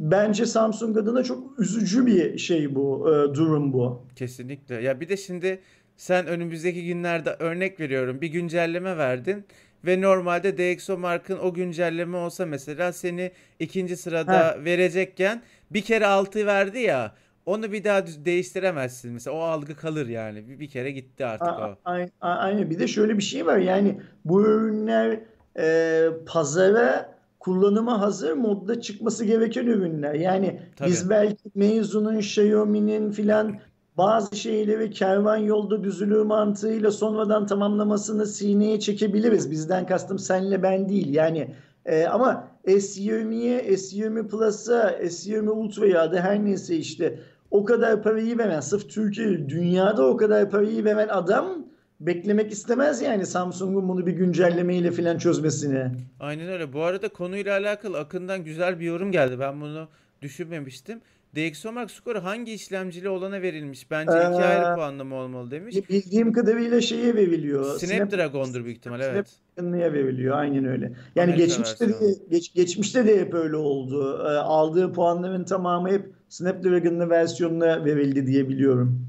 bence 0.00 0.46
Samsung 0.46 0.96
adına 0.96 1.22
çok 1.22 1.58
üzücü 1.60 2.06
bir 2.06 2.38
şey 2.38 2.74
bu 2.74 3.08
e, 3.08 3.34
durum 3.34 3.72
bu. 3.72 4.02
Kesinlikle. 4.16 4.74
Ya 4.74 5.00
bir 5.00 5.08
de 5.08 5.16
şimdi 5.16 5.60
sen 5.96 6.26
önümüzdeki 6.26 6.86
günlerde 6.86 7.36
örnek 7.38 7.80
veriyorum 7.80 8.20
bir 8.20 8.28
güncelleme 8.28 8.96
verdin 8.96 9.44
ve 9.84 10.00
normalde 10.00 10.58
DxO 10.58 10.98
Mark'ın 10.98 11.38
o 11.38 11.54
güncelleme 11.54 12.16
olsa 12.16 12.46
mesela 12.46 12.92
seni 12.92 13.30
ikinci 13.58 13.96
sırada 13.96 14.32
ha. 14.32 14.56
verecekken 14.64 15.42
bir 15.70 15.82
kere 15.82 16.06
altı 16.06 16.46
verdi 16.46 16.78
ya 16.78 17.14
onu 17.46 17.72
bir 17.72 17.84
daha 17.84 18.06
değiştiremezsin. 18.06 19.12
Mesela 19.12 19.36
o 19.36 19.40
algı 19.40 19.76
kalır 19.76 20.06
yani. 20.06 20.48
Bir, 20.48 20.60
bir 20.60 20.68
kere 20.68 20.90
gitti 20.90 21.26
artık 21.26 21.48
a- 21.48 21.70
o. 21.70 21.76
Aynen. 22.20 22.70
Bir 22.70 22.78
de 22.78 22.86
şöyle 22.86 23.18
bir 23.18 23.22
şey 23.22 23.46
var. 23.46 23.58
Yani 23.58 24.00
bu 24.24 24.42
ürünler 24.42 25.20
e, 25.58 26.06
pazara 26.26 27.19
kullanıma 27.40 28.00
hazır 28.00 28.32
modda 28.32 28.80
çıkması 28.80 29.24
gereken 29.24 29.66
ürünler. 29.66 30.14
Yani 30.14 30.60
Tabii. 30.76 30.88
biz 30.88 31.10
belki 31.10 31.50
Meizu'nun, 31.54 32.18
Xiaomi'nin 32.18 33.10
filan 33.10 33.58
bazı 33.98 34.36
şeyleri 34.36 34.90
kervan 34.90 35.36
yolda 35.36 35.84
düzülür 35.84 36.22
mantığıyla 36.22 36.90
sonradan 36.90 37.46
tamamlamasını 37.46 38.26
sineye 38.26 38.80
çekebiliriz. 38.80 39.50
Bizden 39.50 39.86
kastım 39.86 40.18
senle 40.18 40.62
ben 40.62 40.88
değil. 40.88 41.14
Yani 41.14 41.54
e, 41.86 42.06
ama 42.06 42.48
S20'ye, 42.66 43.60
S20 43.60 44.28
Plus'a, 44.28 44.90
S20 44.90 45.48
Ultra'ya 45.48 46.12
da 46.12 46.20
her 46.20 46.44
neyse 46.44 46.76
işte 46.76 47.18
o 47.50 47.64
kadar 47.64 48.02
parayı 48.02 48.38
veren, 48.38 48.60
sırf 48.60 48.90
Türkiye, 48.90 49.48
dünyada 49.48 50.06
o 50.06 50.16
kadar 50.16 50.50
parayı 50.50 50.84
veren 50.84 51.08
adam 51.08 51.64
beklemek 52.00 52.52
istemez 52.52 53.02
yani 53.02 53.26
Samsung'un 53.26 53.88
bunu 53.88 54.06
bir 54.06 54.12
güncellemeyle 54.12 54.90
falan 54.90 55.18
çözmesini. 55.18 55.90
Aynen 56.20 56.48
öyle. 56.48 56.72
Bu 56.72 56.82
arada 56.82 57.08
konuyla 57.08 57.58
alakalı 57.58 57.98
Akın'dan 57.98 58.44
güzel 58.44 58.80
bir 58.80 58.84
yorum 58.84 59.12
geldi. 59.12 59.38
Ben 59.40 59.60
bunu 59.60 59.88
düşünmemiştim. 60.22 61.00
DxOMark 61.36 61.90
skoru 61.90 62.24
hangi 62.24 62.52
işlemcili 62.52 63.08
olana 63.08 63.42
verilmiş? 63.42 63.90
Bence 63.90 64.12
ee, 64.12 64.32
iki 64.32 64.44
ayrı 64.44 64.76
puanlama 64.76 65.16
olmalı 65.16 65.50
demiş. 65.50 65.76
Bildiğim 65.90 66.32
kadarıyla 66.32 66.80
şeye 66.80 67.14
veriliyor. 67.14 67.78
Snapdragon'dur 67.78 68.64
büyük 68.64 68.78
ihtimal 68.78 69.00
evet. 69.00 69.28
Snapdragon'ya 69.28 69.92
veriliyor 69.92 70.36
aynen 70.38 70.64
öyle. 70.64 70.92
Yani 71.16 71.34
geçmişte 71.34 71.88
de, 71.88 71.94
geç, 72.30 72.54
geçmişte 72.54 73.06
de 73.06 73.20
hep 73.20 73.34
öyle 73.34 73.56
oldu. 73.56 74.18
Ee, 74.24 74.28
aldığı 74.28 74.92
puanların 74.92 75.44
tamamı 75.44 75.90
hep 75.90 76.10
Snapdragon'lı 76.28 77.10
versiyonuna 77.10 77.84
verildi 77.84 78.26
diye 78.26 78.48
biliyorum. 78.48 79.06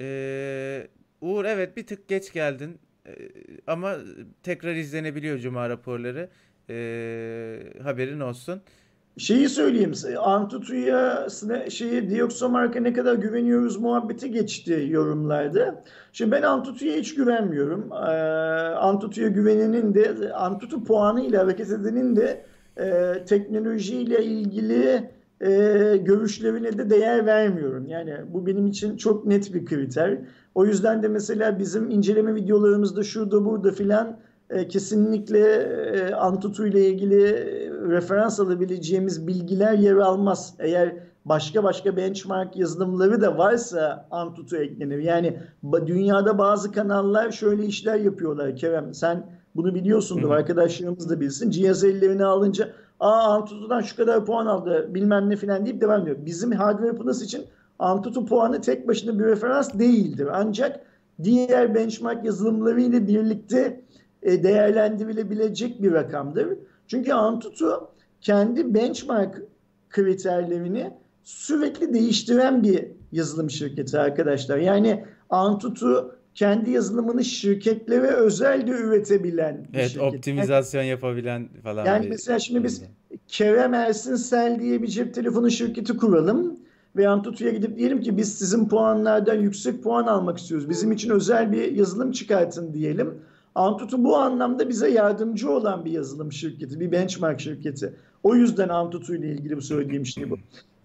Ee, 0.00 0.88
Uğur 1.22 1.44
evet 1.44 1.76
bir 1.76 1.86
tık 1.86 2.08
geç 2.08 2.32
geldin. 2.32 2.78
Ee, 3.06 3.12
ama 3.66 3.96
tekrar 4.42 4.74
izlenebiliyor 4.74 5.38
Cuma 5.38 5.68
raporları. 5.68 6.28
Ee, 6.70 7.58
haberin 7.82 8.20
olsun. 8.20 8.60
Şeyi 9.18 9.48
söyleyeyim. 9.48 9.92
Antutu'ya 10.18 11.26
şeyi 11.68 12.10
Dioxomark'a 12.10 12.80
ne 12.80 12.92
kadar 12.92 13.14
güveniyoruz 13.14 13.76
muhabbeti 13.76 14.30
geçti 14.30 14.86
yorumlarda. 14.88 15.84
Şimdi 16.12 16.30
ben 16.30 16.42
Antutu'ya 16.42 16.96
hiç 16.96 17.14
güvenmiyorum. 17.14 17.92
Ee, 17.92 17.96
Antutu'ya 18.74 19.28
güvenenin 19.28 19.94
de 19.94 20.32
Antutu 20.32 20.84
puanı 20.84 21.26
ile 21.26 21.36
hareket 21.36 21.70
edenin 21.70 22.16
de 22.16 22.44
e, 22.76 23.14
teknolojiyle 23.24 24.24
ilgili 24.24 25.10
e, 25.40 25.50
görüşlerine 25.96 26.78
de 26.78 26.90
değer 26.90 27.26
vermiyorum. 27.26 27.86
Yani 27.86 28.14
bu 28.28 28.46
benim 28.46 28.66
için 28.66 28.96
çok 28.96 29.26
net 29.26 29.54
bir 29.54 29.64
kriter. 29.64 30.18
O 30.54 30.64
yüzden 30.64 31.02
de 31.02 31.08
mesela 31.08 31.58
bizim 31.58 31.90
inceleme 31.90 32.34
videolarımızda 32.34 33.02
şurada 33.02 33.44
burada 33.44 33.70
filan 33.70 34.16
e, 34.50 34.68
kesinlikle 34.68 35.38
e, 35.38 36.14
Antutu 36.14 36.66
ile 36.66 36.86
ilgili 36.86 37.24
e, 37.24 37.70
referans 37.70 38.40
alabileceğimiz 38.40 39.26
bilgiler 39.26 39.72
yer 39.72 39.96
almaz. 39.96 40.54
Eğer 40.58 40.94
başka 41.24 41.64
başka 41.64 41.96
benchmark 41.96 42.56
yazılımları 42.56 43.20
da 43.20 43.38
varsa 43.38 44.06
Antutu 44.10 44.56
eklenir. 44.56 44.98
Yani 44.98 45.38
dünyada 45.86 46.38
bazı 46.38 46.72
kanallar 46.72 47.30
şöyle 47.30 47.66
işler 47.66 47.96
yapıyorlar 47.96 48.56
Kerem. 48.56 48.94
Sen 48.94 49.26
bunu 49.56 49.74
biliyorsundur. 49.74 50.30
Hı. 50.30 50.34
Arkadaşlarımız 50.34 51.10
da 51.10 51.20
bilsin. 51.20 51.50
Cihaz 51.50 51.84
ellerine 51.84 52.24
alınca 52.24 52.68
aa 53.00 53.34
Antutu'dan 53.34 53.80
şu 53.80 53.96
kadar 53.96 54.24
puan 54.24 54.46
aldı 54.46 54.94
bilmem 54.94 55.30
ne 55.30 55.36
filan 55.36 55.66
deyip 55.66 55.80
devam 55.80 56.02
ediyor. 56.02 56.16
Bizim 56.26 56.52
hardware 56.52 56.96
plus 56.96 57.22
için 57.22 57.44
Antutu 57.82 58.26
puanı 58.26 58.60
tek 58.60 58.88
başına 58.88 59.18
bir 59.18 59.24
referans 59.24 59.78
değildir. 59.78 60.28
Ancak 60.32 60.80
diğer 61.22 61.74
benchmark 61.74 62.24
yazılımları 62.24 62.80
ile 62.80 63.08
birlikte 63.08 63.80
e, 64.22 64.42
değerlendirilebilecek 64.42 65.82
bir 65.82 65.92
rakamdır. 65.92 66.48
Çünkü 66.86 67.12
Antutu 67.12 67.88
kendi 68.20 68.74
benchmark 68.74 69.42
kriterlerini 69.90 70.90
sürekli 71.22 71.94
değiştiren 71.94 72.62
bir 72.62 72.86
yazılım 73.12 73.50
şirketi 73.50 73.98
arkadaşlar. 73.98 74.58
Yani 74.58 75.04
Antutu 75.30 76.16
kendi 76.34 76.70
yazılımını 76.70 77.24
şirketlere 77.24 78.06
özel 78.06 78.66
de 78.66 78.70
üretebilen 78.70 79.66
bir 79.72 79.78
evet, 79.78 79.90
şirket. 79.90 80.14
optimizasyon 80.14 80.82
yani, 80.82 80.90
yapabilen 80.90 81.48
falan. 81.62 81.84
Yani 81.84 82.06
mesela 82.08 82.38
şimdi 82.38 82.64
biz 82.64 82.82
Kerem 83.28 83.74
Ersin 83.74 84.14
Sel 84.14 84.60
diye 84.60 84.82
bir 84.82 84.88
cep 84.88 85.14
telefonu 85.14 85.50
şirketi 85.50 85.96
kuralım 85.96 86.61
ve 86.96 87.08
Antutu'ya 87.08 87.50
gidip 87.50 87.78
diyelim 87.78 88.00
ki 88.00 88.16
biz 88.16 88.34
sizin 88.34 88.68
puanlardan 88.68 89.34
yüksek 89.34 89.82
puan 89.82 90.06
almak 90.06 90.38
istiyoruz. 90.38 90.68
Bizim 90.68 90.92
için 90.92 91.10
özel 91.10 91.52
bir 91.52 91.72
yazılım 91.72 92.12
çıkartın 92.12 92.74
diyelim. 92.74 93.14
Antutu 93.54 94.04
bu 94.04 94.16
anlamda 94.16 94.68
bize 94.68 94.90
yardımcı 94.90 95.50
olan 95.50 95.84
bir 95.84 95.90
yazılım 95.90 96.32
şirketi, 96.32 96.80
bir 96.80 96.92
benchmark 96.92 97.40
şirketi. 97.40 97.94
O 98.22 98.34
yüzden 98.34 98.68
Antutu 98.68 99.14
ile 99.14 99.32
ilgili 99.32 99.56
bu 99.56 99.62
söylediğim 99.62 100.06
şey 100.06 100.30
bu. 100.30 100.36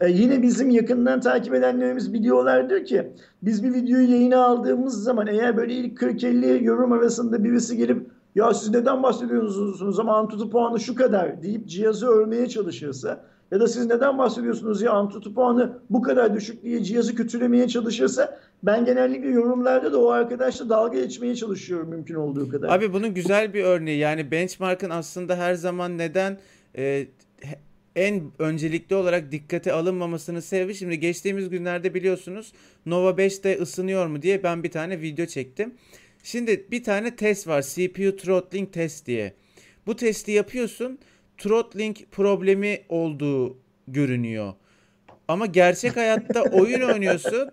Ee, 0.02 0.10
yine 0.10 0.42
bizim 0.42 0.70
yakından 0.70 1.22
takip 1.22 1.54
edenlerimiz 1.54 2.14
biliyorlardır 2.14 2.86
ki 2.86 3.12
biz 3.42 3.64
bir 3.64 3.74
videoyu 3.74 4.12
yayına 4.12 4.46
aldığımız 4.46 5.04
zaman 5.04 5.28
eğer 5.28 5.58
böyle 5.58 5.74
ilk 5.74 6.02
40-50 6.02 6.64
yorum 6.64 6.92
arasında 6.92 7.44
birisi 7.44 7.78
gelip 7.78 8.08
ya 8.36 8.54
siz 8.54 8.70
neden 8.70 9.04
bahsediyorsunuz 9.04 10.00
ama 10.00 10.18
Antutu 10.18 10.50
puanı 10.50 10.80
şu 10.80 10.96
kadar 10.96 11.44
deyip 11.44 11.68
cihazı 11.68 12.08
örmeye 12.08 12.50
çalışırsa 12.50 13.24
ya 13.52 13.60
da 13.60 13.68
siz 13.68 13.86
neden 13.86 14.18
bahsediyorsunuz 14.18 14.82
ya 14.82 14.92
Antutu 14.92 15.34
puanı 15.34 15.80
bu 15.90 16.02
kadar 16.02 16.36
düşük 16.36 16.64
diye 16.64 16.84
cihazı 16.84 17.16
kötülemeye 17.16 17.68
çalışırsa 17.68 18.40
ben 18.64 18.86
genellikle 18.86 19.30
yorumlarda 19.30 19.94
da 19.94 20.02
o 20.02 20.10
arkadaşla 20.10 20.70
dalga 20.70 21.00
geçmeye 21.00 21.36
çalışıyorum 21.36 21.90
mümkün 21.90 22.16
olduğu 22.16 22.50
kadar. 22.50 22.70
Abi 22.70 22.94
bunun 22.94 23.14
güzel 23.14 23.54
bir 23.54 23.64
örneği 23.64 24.00
yani 24.00 24.32
benchmark'ın 24.32 24.90
aslında 24.90 25.38
her 25.38 25.54
zaman 25.54 25.98
neden 25.98 26.38
e, 26.78 27.08
en 27.96 28.32
öncelikli 28.40 28.96
olarak 28.96 29.32
dikkate 29.32 29.74
alınmamasının 29.74 30.40
sebebi 30.40 30.76
şimdi 30.76 31.00
geçtiğimiz 31.00 31.50
günlerde 31.50 31.94
biliyorsunuz 31.94 32.54
Nova 32.86 33.10
5'te 33.10 33.62
ısınıyor 33.62 34.08
mu 34.08 34.22
diye 34.22 34.44
ben 34.44 34.64
bir 34.64 34.72
tane 34.72 35.02
video 35.02 35.26
çektim. 35.26 35.74
Şimdi 36.24 36.68
bir 36.72 36.84
tane 36.84 37.16
test 37.16 37.48
var 37.48 37.62
CPU 37.62 38.16
throttling 38.16 38.74
test 38.74 39.06
diye. 39.06 39.34
Bu 39.88 39.96
testi 39.96 40.32
yapıyorsun 40.32 41.00
throttling 41.38 41.98
problemi 42.12 42.82
olduğu 42.90 43.58
görünüyor. 43.88 44.54
Ama 45.28 45.46
gerçek 45.46 45.98
hayatta 45.98 46.42
oyun 46.42 46.82
oynuyorsun. 46.82 47.50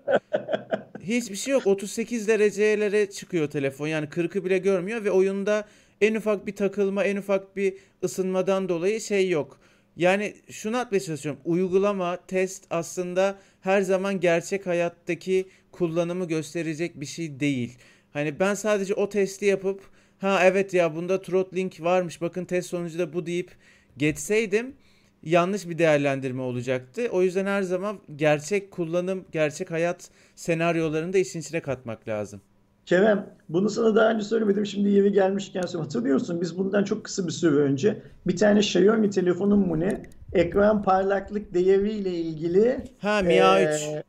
Hiçbir 1.00 1.36
şey 1.36 1.52
yok. 1.52 1.66
38 1.66 2.28
derecelere 2.28 3.10
çıkıyor 3.10 3.50
telefon. 3.50 3.86
Yani 3.86 4.06
40'ı 4.06 4.44
bile 4.44 4.58
görmüyor 4.58 5.04
ve 5.04 5.10
oyunda 5.10 5.68
en 6.00 6.14
ufak 6.14 6.46
bir 6.46 6.56
takılma, 6.56 7.04
en 7.04 7.16
ufak 7.16 7.56
bir 7.56 7.74
ısınmadan 8.04 8.68
dolayı 8.68 9.00
şey 9.00 9.30
yok. 9.30 9.60
Yani 9.96 10.34
şunu 10.50 10.76
atmaya 10.76 11.00
çalışıyorum. 11.00 11.40
Uygulama, 11.44 12.18
test 12.26 12.64
aslında 12.70 13.38
her 13.60 13.82
zaman 13.82 14.20
gerçek 14.20 14.66
hayattaki 14.66 15.48
kullanımı 15.72 16.28
gösterecek 16.28 17.00
bir 17.00 17.06
şey 17.06 17.40
değil. 17.40 17.78
Hani 18.12 18.40
ben 18.40 18.54
sadece 18.54 18.94
o 18.94 19.08
testi 19.08 19.44
yapıp 19.44 19.80
ha 20.18 20.40
evet 20.44 20.74
ya 20.74 20.94
bunda 20.96 21.22
throttling 21.22 21.80
varmış 21.80 22.20
bakın 22.20 22.44
test 22.44 22.68
sonucu 22.68 22.98
da 22.98 23.12
bu 23.12 23.26
deyip 23.26 23.50
geçseydim 23.96 24.74
yanlış 25.22 25.68
bir 25.68 25.78
değerlendirme 25.78 26.42
olacaktı. 26.42 27.02
O 27.12 27.22
yüzden 27.22 27.46
her 27.46 27.62
zaman 27.62 27.98
gerçek 28.16 28.70
kullanım, 28.70 29.24
gerçek 29.32 29.70
hayat 29.70 30.10
senaryolarını 30.34 31.12
da 31.12 31.18
işin 31.18 31.40
içine 31.40 31.60
katmak 31.60 32.08
lazım. 32.08 32.40
Kerem, 32.86 33.26
bunu 33.48 33.70
sana 33.70 33.96
daha 33.96 34.10
önce 34.10 34.24
söylemedim. 34.24 34.66
Şimdi 34.66 34.88
yeri 34.88 35.12
gelmişken 35.12 35.60
söyleyeyim. 35.62 35.84
Hatırlıyorsun 35.84 36.40
biz 36.40 36.58
bundan 36.58 36.84
çok 36.84 37.04
kısa 37.04 37.26
bir 37.26 37.32
süre 37.32 37.56
önce 37.56 38.02
bir 38.26 38.36
tane 38.36 38.58
Xiaomi 38.58 39.10
telefonun 39.10 39.58
mu 39.58 39.80
ne? 39.80 40.02
Ekran 40.32 40.82
parlaklık 40.82 41.54
değeriyle 41.54 42.10
ilgili 42.14 42.84
Ha 42.98 43.22
Mi 43.22 43.32
A3. 43.34 43.96
e, 43.96 44.02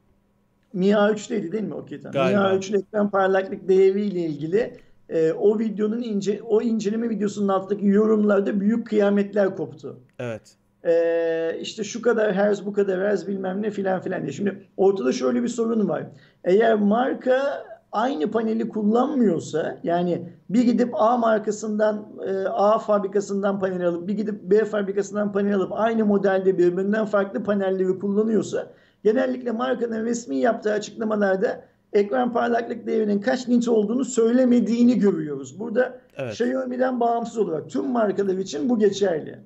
Mi 0.73 0.86
A3'teydi 0.86 1.51
değil 1.51 1.63
mi? 1.63 1.73
Okey 1.73 1.99
tamam. 2.01 2.13
Mi 2.27 2.33
Galiba. 2.33 2.39
A3'ün 2.39 2.79
ekran 2.79 3.09
parlaklık 3.09 3.67
değeriyle 3.67 4.19
ilgili 4.19 4.77
e, 5.10 5.34
o 5.34 5.60
videonun 5.60 6.01
ince 6.01 6.41
o 6.43 6.62
inceleme 6.62 7.10
videosunun 7.10 7.47
altındaki 7.47 7.88
yorumlarda 7.88 8.60
büyük 8.60 8.88
kıyametler 8.88 9.56
koptu. 9.56 9.99
Evet. 10.20 10.58
Ee, 10.88 11.58
işte 11.62 11.84
şu 11.84 12.01
kadar 12.01 12.34
hertz 12.34 12.66
bu 12.66 12.74
kadar 12.74 13.01
hertz 13.01 13.28
bilmem 13.28 13.62
ne 13.62 13.72
filan 13.72 14.01
filan 14.01 14.22
diye. 14.22 14.32
Şimdi 14.32 14.68
ortada 14.78 15.12
şöyle 15.12 15.43
bir 15.43 15.47
sorun 15.47 15.89
var. 15.89 16.03
Eğer 16.43 16.76
marka 16.76 17.66
aynı 17.91 18.32
paneli 18.32 18.70
kullanmıyorsa 18.70 19.78
yani 19.84 20.30
bir 20.49 20.64
gidip 20.64 20.89
A 20.93 21.18
markasından 21.18 22.06
e, 22.28 22.47
A 22.47 22.80
fabrikasından 22.80 23.60
panel 23.60 23.86
alıp 23.86 24.08
bir 24.08 24.14
gidip 24.14 24.41
B 24.43 24.66
fabrikasından 24.66 25.32
panel 25.32 25.56
alıp 25.56 25.72
aynı 25.74 26.06
modelde 26.06 26.58
birbirinden 26.58 27.06
farklı 27.06 27.43
panelleri 27.43 27.99
kullanıyorsa 27.99 28.68
genellikle 29.03 29.51
markanın 29.51 30.06
resmi 30.06 30.36
yaptığı 30.36 30.72
açıklamalarda 30.72 31.62
ekran 31.93 32.33
parlaklık 32.33 32.88
değerinin 32.88 33.21
kaç 33.21 33.47
nit 33.47 33.67
olduğunu 33.67 34.05
söylemediğini 34.05 34.99
görüyoruz. 34.99 35.59
Burada 35.59 35.99
Evet. 36.17 36.31
Xiaomi'den 36.31 36.99
bağımsız 36.99 37.38
olarak 37.38 37.69
tüm 37.69 37.86
markalar 37.86 38.38
için 38.38 38.69
bu 38.69 38.79
geçerli. 38.79 39.39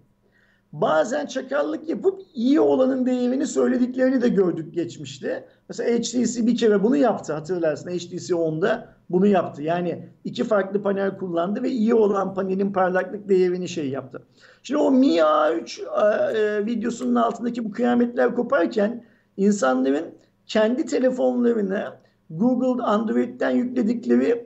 Bazen 0.73 1.25
çakallık 1.25 1.89
yapıp 1.89 2.21
iyi 2.33 2.59
olanın 2.59 3.05
değerini 3.05 3.47
söylediklerini 3.47 4.21
de 4.21 4.29
gördük 4.29 4.73
geçmişte. 4.73 5.47
Mesela 5.69 5.97
HTC 5.97 6.47
bir 6.47 6.57
kere 6.57 6.83
bunu 6.83 6.95
yaptı 6.95 7.33
hatırlarsın. 7.33 7.89
HTC 7.89 8.33
10'da 8.33 8.87
bunu 9.09 9.27
yaptı. 9.27 9.63
Yani 9.63 10.09
iki 10.23 10.43
farklı 10.43 10.81
panel 10.81 11.17
kullandı 11.17 11.63
ve 11.63 11.69
iyi 11.69 11.93
olan 11.93 12.33
panelin 12.33 12.73
parlaklık 12.73 13.29
değerini 13.29 13.67
şey 13.67 13.89
yaptı. 13.89 14.21
Şimdi 14.63 14.81
o 14.81 14.91
Mi 14.91 15.07
A3 15.07 15.81
e, 16.35 16.65
videosunun 16.65 17.15
altındaki 17.15 17.65
bu 17.65 17.71
kıyametler 17.71 18.35
koparken 18.35 19.03
insanların 19.37 20.05
kendi 20.47 20.85
telefonlarına 20.85 21.98
Google 22.29 22.83
Android'den 22.83 23.49
yükledikleri 23.49 24.45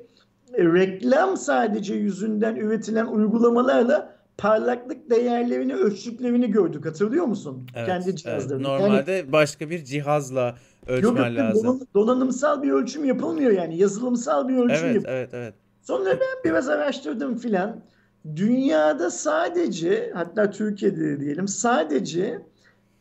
e, 0.54 0.64
reklam 0.66 1.38
sadece 1.38 1.94
yüzünden 1.96 2.56
üretilen 2.56 3.06
uygulamalarla 3.06 4.14
parlaklık 4.38 5.10
değerlerini 5.10 5.76
ölçtüklerini 5.76 6.52
gördük. 6.52 6.86
Hatırlıyor 6.86 7.26
musun? 7.26 7.64
Evet, 7.76 7.88
Kendi 7.88 8.10
evet. 8.10 8.18
cihazlarında. 8.18 8.70
Yani 8.70 8.82
Normalde 8.84 9.32
başka 9.32 9.70
bir 9.70 9.84
cihazla 9.86 10.46
yok, 10.46 10.56
ölçmen 10.88 11.30
yok, 11.30 11.38
lazım. 11.40 11.66
dolan- 11.68 11.88
donanımsal 11.96 12.64
bir 12.64 12.72
ölçüm 12.72 13.06
yapılmıyor 13.06 13.52
yani. 13.52 13.78
Yazılımsal 13.78 14.48
bir 14.48 14.54
ölçüm 14.58 14.86
Evet, 14.86 14.96
yapılıyor. 14.96 15.18
evet, 15.18 15.30
evet. 15.34 15.54
Sonra 15.82 16.06
ben 16.12 16.52
biraz 16.52 16.70
araştırdım 16.70 17.36
filan. 17.38 17.80
Dünyada 18.36 19.12
sadece 19.12 20.12
hatta 20.16 20.50
Türkiye'de 20.52 21.20
diyelim 21.20 21.48
sadece 21.48 22.42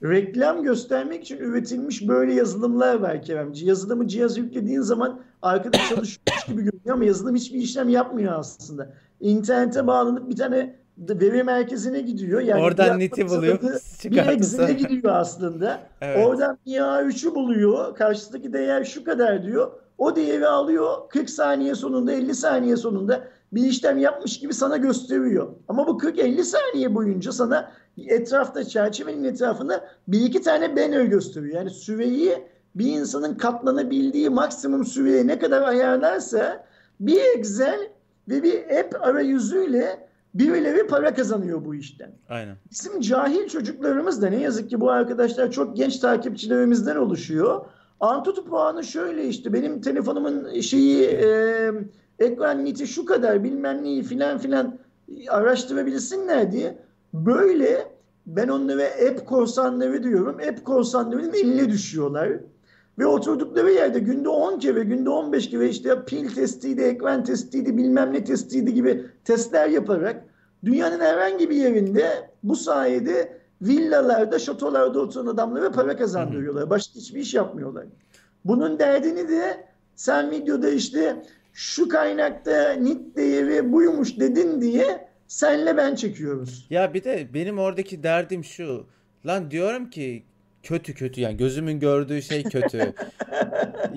reklam 0.02 0.62
göstermek 0.62 1.22
için 1.22 1.36
üretilmiş 1.36 2.08
böyle 2.08 2.34
yazılımlar 2.34 2.94
var 2.94 3.22
Keremci. 3.22 3.66
Yazılımı 3.66 4.08
cihaz 4.08 4.38
yüklediğin 4.38 4.80
zaman 4.80 5.20
arkada 5.42 5.78
çalışıyormuş 5.78 6.44
gibi 6.46 6.62
görünüyor 6.62 6.94
ama 6.94 7.04
yazılım 7.04 7.34
hiçbir 7.36 7.58
işlem 7.58 7.88
yapmıyor 7.88 8.32
aslında. 8.38 8.92
İnternete 9.20 9.86
bağlanıp 9.86 10.28
bir 10.28 10.36
tane 10.36 10.76
veri 10.98 11.42
merkezine 11.42 12.00
gidiyor. 12.00 12.40
Yani 12.40 12.62
Oradan 12.62 12.98
bir 12.98 13.04
neti 13.04 13.28
buluyor, 13.28 13.60
Bir. 14.04 14.16
Excel'e 14.16 14.72
gidiyor 14.72 15.14
aslında. 15.14 15.80
Evet. 16.00 16.26
Oradan 16.26 16.58
IA3'ü 16.66 17.34
buluyor. 17.34 17.94
Karşısındaki 17.94 18.52
değer 18.52 18.84
şu 18.84 19.04
kadar 19.04 19.44
diyor. 19.44 19.72
O 19.98 20.16
değeri 20.16 20.46
alıyor. 20.46 21.08
40 21.08 21.30
saniye 21.30 21.74
sonunda 21.74 22.12
50 22.12 22.34
saniye 22.34 22.76
sonunda 22.76 23.24
bir 23.52 23.64
işlem 23.64 23.98
yapmış 23.98 24.38
gibi 24.38 24.54
sana 24.54 24.76
gösteriyor. 24.76 25.48
Ama 25.68 25.86
bu 25.86 25.90
40-50 25.90 26.42
saniye 26.42 26.94
boyunca 26.94 27.32
sana 27.32 27.72
etrafta 27.98 28.64
çerçevenin 28.64 29.24
etrafında 29.24 29.84
bir 30.08 30.20
iki 30.20 30.42
tane 30.42 30.76
banner 30.76 31.04
gösteriyor. 31.04 31.56
Yani 31.56 31.70
süreyi 31.70 32.38
bir 32.74 32.86
insanın 32.86 33.34
katlanabildiği 33.34 34.30
maksimum 34.30 34.84
süreye 34.84 35.26
ne 35.26 35.38
kadar 35.38 35.62
ayarlarsa 35.62 36.64
bir 37.00 37.20
Excel 37.38 37.88
ve 38.28 38.42
bir 38.42 38.78
app 38.80 38.96
arayüzüyle 39.00 40.08
birileri 40.34 40.86
para 40.86 41.14
kazanıyor 41.14 41.64
bu 41.64 41.74
işten. 41.74 42.10
Aynen. 42.28 42.56
Bizim 42.70 43.00
cahil 43.00 43.48
çocuklarımız 43.48 44.22
da 44.22 44.28
ne 44.28 44.40
yazık 44.40 44.70
ki 44.70 44.80
bu 44.80 44.90
arkadaşlar 44.90 45.50
çok 45.50 45.76
genç 45.76 45.98
takipçilerimizden 45.98 46.96
oluşuyor. 46.96 47.64
Antutu 48.00 48.44
puanı 48.44 48.84
şöyle 48.84 49.28
işte 49.28 49.52
benim 49.52 49.80
telefonumun 49.80 50.60
şeyi 50.60 51.04
e, 51.04 51.70
ekran 52.18 52.64
niti 52.64 52.86
şu 52.86 53.04
kadar 53.04 53.44
bilmem 53.44 53.82
neyi 53.82 54.02
filan 54.02 54.38
filan 54.38 54.78
araştırabilsinler 55.28 56.52
diye 56.52 56.78
böyle 57.12 57.92
ben 58.26 58.48
onlara 58.48 58.84
app 58.84 59.26
korsanları 59.26 60.02
diyorum. 60.02 60.36
App 60.48 60.64
korsanlarının 60.64 61.34
eline 61.34 61.68
düşüyorlar. 61.68 62.30
Ve 62.98 63.06
oturdukları 63.06 63.70
yerde 63.70 63.98
günde 63.98 64.28
10 64.28 64.58
kere, 64.58 64.84
günde 64.84 65.10
15 65.10 65.50
kere 65.50 65.68
işte 65.68 66.04
pil 66.04 66.34
testiydi, 66.34 66.80
ekran 66.80 67.24
testiydi, 67.24 67.76
bilmem 67.76 68.12
ne 68.12 68.24
testiydi 68.24 68.74
gibi 68.74 69.06
testler 69.24 69.68
yaparak 69.68 70.24
dünyanın 70.64 71.00
herhangi 71.00 71.50
bir 71.50 71.56
yerinde 71.56 72.30
bu 72.42 72.56
sayede 72.56 73.38
villalarda, 73.62 74.38
şatolarda 74.38 75.00
oturan 75.00 75.26
adamlara 75.26 75.72
para 75.72 75.96
kazandırıyorlar. 75.96 76.70
Başka 76.70 76.94
hiçbir 76.94 77.20
iş 77.20 77.34
yapmıyorlar. 77.34 77.84
Bunun 78.44 78.78
derdini 78.78 79.28
de 79.28 79.66
sen 79.96 80.30
videoda 80.30 80.68
işte 80.70 81.22
şu 81.52 81.88
kaynakta 81.88 82.72
nit 82.72 83.16
değeri 83.16 83.72
buymuş 83.72 84.20
dedin 84.20 84.60
diye 84.60 85.08
senle 85.32 85.76
ben 85.76 85.94
çekiyoruz. 85.94 86.66
Ya 86.70 86.94
bir 86.94 87.04
de 87.04 87.26
benim 87.34 87.58
oradaki 87.58 88.02
derdim 88.02 88.44
şu. 88.44 88.86
Lan 89.26 89.50
diyorum 89.50 89.90
ki 89.90 90.22
kötü 90.62 90.94
kötü 90.94 91.20
yani 91.20 91.36
gözümün 91.36 91.80
gördüğü 91.80 92.22
şey 92.22 92.42
kötü. 92.42 92.92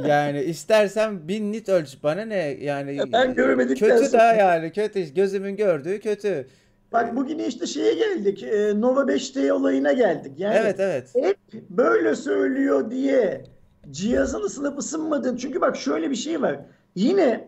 Yani 0.07 0.41
istersen 0.41 1.27
bin 1.27 1.51
nit 1.51 1.69
ölç 1.69 1.97
bana 2.03 2.21
ne 2.21 2.37
yani 2.61 2.99
Ben 3.13 3.33
görmedikten 3.33 3.89
kötü 3.89 4.05
sonra- 4.05 4.21
daha 4.21 4.33
yani 4.33 4.71
kötü 4.71 5.13
gözümün 5.13 5.55
gördüğü 5.55 5.99
kötü. 5.99 6.47
Bak 6.91 7.15
bugün 7.15 7.39
işte 7.39 7.65
şeye 7.67 7.93
geldik. 7.93 8.43
e, 8.43 8.81
Nova 8.81 9.01
5T 9.01 9.51
olayına 9.51 9.93
geldik. 9.93 10.31
Yani 10.37 10.55
Evet 10.59 10.79
evet. 10.79 11.09
hep 11.15 11.37
böyle 11.69 12.15
söylüyor 12.15 12.91
diye 12.91 13.43
cihazın 13.91 14.41
ısınıp 14.41 14.79
ısınmadığını. 14.79 15.37
Çünkü 15.37 15.61
bak 15.61 15.77
şöyle 15.77 16.09
bir 16.09 16.15
şey 16.15 16.41
var. 16.41 16.59
Yine 16.95 17.47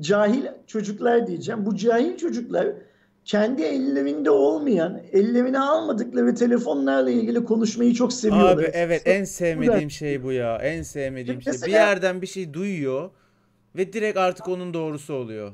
cahil 0.00 0.46
çocuklar 0.66 1.26
diyeceğim. 1.26 1.66
Bu 1.66 1.76
cahil 1.76 2.16
çocuklar 2.16 2.66
kendi 3.24 3.62
ellerinde 3.62 4.30
olmayan, 4.30 5.00
ellerine 5.12 5.58
almadıkları 5.58 6.34
telefonlarla 6.34 7.10
ilgili 7.10 7.44
konuşmayı 7.44 7.94
çok 7.94 8.12
seviyorlar. 8.12 8.56
Abi 8.56 8.70
evet 8.72 9.02
en 9.04 9.24
sevmediğim 9.24 9.90
şey 9.90 10.22
bu 10.22 10.32
ya. 10.32 10.56
En 10.56 10.82
sevmediğim 10.82 11.42
şey. 11.42 11.52
Bir 11.52 11.58
Mesela- 11.58 11.78
yerden 11.78 12.22
bir 12.22 12.26
şey 12.26 12.54
duyuyor 12.54 13.10
ve 13.76 13.92
direkt 13.92 14.18
artık 14.18 14.48
onun 14.48 14.74
doğrusu 14.74 15.14
oluyor. 15.14 15.52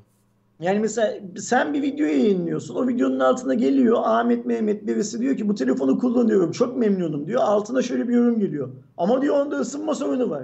Yani 0.61 0.78
mesela 0.78 1.14
sen 1.36 1.74
bir 1.74 1.82
video 1.82 2.07
yayınlıyorsun. 2.07 2.74
O 2.74 2.89
videonun 2.89 3.20
altına 3.20 3.55
geliyor 3.55 3.97
Ahmet 4.05 4.47
Mehmet 4.47 4.86
birisi 4.86 5.20
diyor 5.20 5.36
ki 5.36 5.49
bu 5.49 5.55
telefonu 5.55 5.99
kullanıyorum. 5.99 6.53
Çok 6.53 6.76
memnunum 6.76 7.26
diyor. 7.26 7.43
Altına 7.45 7.82
şöyle 7.82 8.09
bir 8.09 8.14
yorum 8.14 8.39
geliyor. 8.41 8.68
Ama 8.97 9.22
diyor 9.22 9.47
onda 9.47 9.57
ısınma 9.57 9.95
sorunu 9.95 10.30
var. 10.30 10.43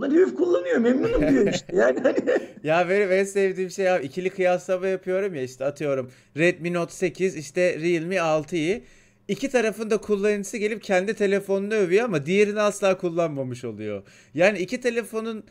Da 0.00 0.06
herif 0.06 0.34
kullanıyor. 0.34 0.78
Memnunum 0.78 1.28
diyor 1.28 1.46
işte. 1.54 1.66
Yani 1.76 2.00
hani 2.00 2.18
Ya 2.64 2.88
benim 2.88 3.12
en 3.12 3.24
sevdiğim 3.24 3.70
şey 3.70 3.90
abi 3.90 4.04
ikili 4.06 4.30
kıyaslama 4.30 4.86
yapıyorum 4.86 5.34
ya 5.34 5.42
işte 5.42 5.64
atıyorum 5.64 6.10
Redmi 6.36 6.72
Note 6.72 6.92
8 6.92 7.36
işte 7.36 7.80
Realme 7.80 8.16
6'yı 8.16 8.82
iki 9.28 9.50
tarafın 9.50 9.90
da 9.90 9.96
kullanıcısı 9.96 10.56
gelip 10.56 10.82
kendi 10.82 11.14
telefonunu 11.14 11.74
övüyor 11.74 12.04
ama 12.04 12.26
diğerini 12.26 12.60
asla 12.60 12.98
kullanmamış 12.98 13.64
oluyor. 13.64 14.02
Yani 14.34 14.58
iki 14.58 14.80
telefonun 14.80 15.44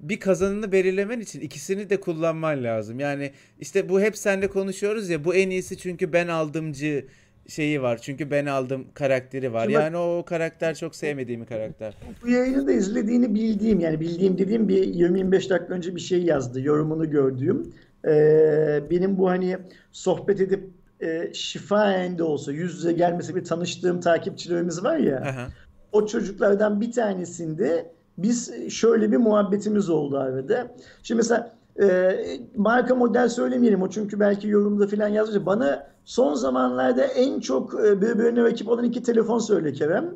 bir 0.00 0.20
kazanını 0.20 0.72
belirlemen 0.72 1.20
için 1.20 1.40
ikisini 1.40 1.90
de 1.90 2.00
kullanman 2.00 2.64
lazım. 2.64 3.00
Yani 3.00 3.32
işte 3.60 3.88
bu 3.88 4.00
hep 4.00 4.16
seninle 4.16 4.48
konuşuyoruz 4.48 5.08
ya 5.08 5.24
bu 5.24 5.34
en 5.34 5.50
iyisi 5.50 5.78
çünkü 5.78 6.12
ben 6.12 6.28
aldımcı 6.28 7.06
şeyi 7.48 7.82
var. 7.82 7.98
Çünkü 8.02 8.30
ben 8.30 8.46
aldım 8.46 8.86
karakteri 8.94 9.52
var. 9.52 9.62
Şimdi 9.62 9.72
Yani 9.72 9.96
o 9.96 10.24
karakter 10.26 10.74
çok 10.74 10.96
sevmediğim 10.96 11.40
bir 11.40 11.46
karakter. 11.46 11.94
Bu 12.22 12.28
yayını 12.28 12.66
da 12.66 12.72
izlediğini 12.72 13.34
bildiğim 13.34 13.80
yani 13.80 14.00
bildiğim 14.00 14.38
dediğim 14.38 14.68
bir 14.68 14.94
20-25 14.94 15.32
dakika 15.50 15.74
önce 15.74 15.94
bir 15.94 16.00
şey 16.00 16.22
yazdı. 16.22 16.60
Yorumunu 16.60 17.10
gördüğüm. 17.10 17.72
Ee, 18.04 18.80
benim 18.90 19.18
bu 19.18 19.30
hani 19.30 19.56
sohbet 19.92 20.40
edip 20.40 20.70
e, 21.00 21.34
şifaen 21.34 22.18
de 22.18 22.22
olsa 22.22 22.52
yüz 22.52 22.74
yüze 22.74 22.92
gelmese 22.92 23.34
bir 23.34 23.44
tanıştığım 23.44 24.00
takipçilerimiz 24.00 24.84
var 24.84 24.96
ya. 24.96 25.20
Aha. 25.20 25.48
O 25.92 26.06
çocuklardan 26.06 26.80
bir 26.80 26.92
tanesinde 26.92 27.92
biz 28.18 28.70
şöyle 28.70 29.12
bir 29.12 29.16
muhabbetimiz 29.16 29.90
oldu 29.90 30.18
arada. 30.18 30.74
Şimdi 31.02 31.16
mesela 31.16 31.52
e, 31.82 32.16
marka 32.56 32.94
model 32.94 33.28
söylemeyelim 33.28 33.82
o 33.82 33.90
çünkü 33.90 34.20
belki 34.20 34.48
yorumda 34.48 34.86
falan 34.86 35.08
yazmış. 35.08 35.46
Bana 35.46 35.86
son 36.08 36.34
zamanlarda 36.34 37.04
en 37.04 37.40
çok 37.40 37.74
e, 37.74 38.00
birbirine 38.00 38.42
rakip 38.42 38.68
olan 38.68 38.84
iki 38.84 39.02
telefon 39.02 39.38
söyle 39.38 39.72
Kerem. 39.72 40.14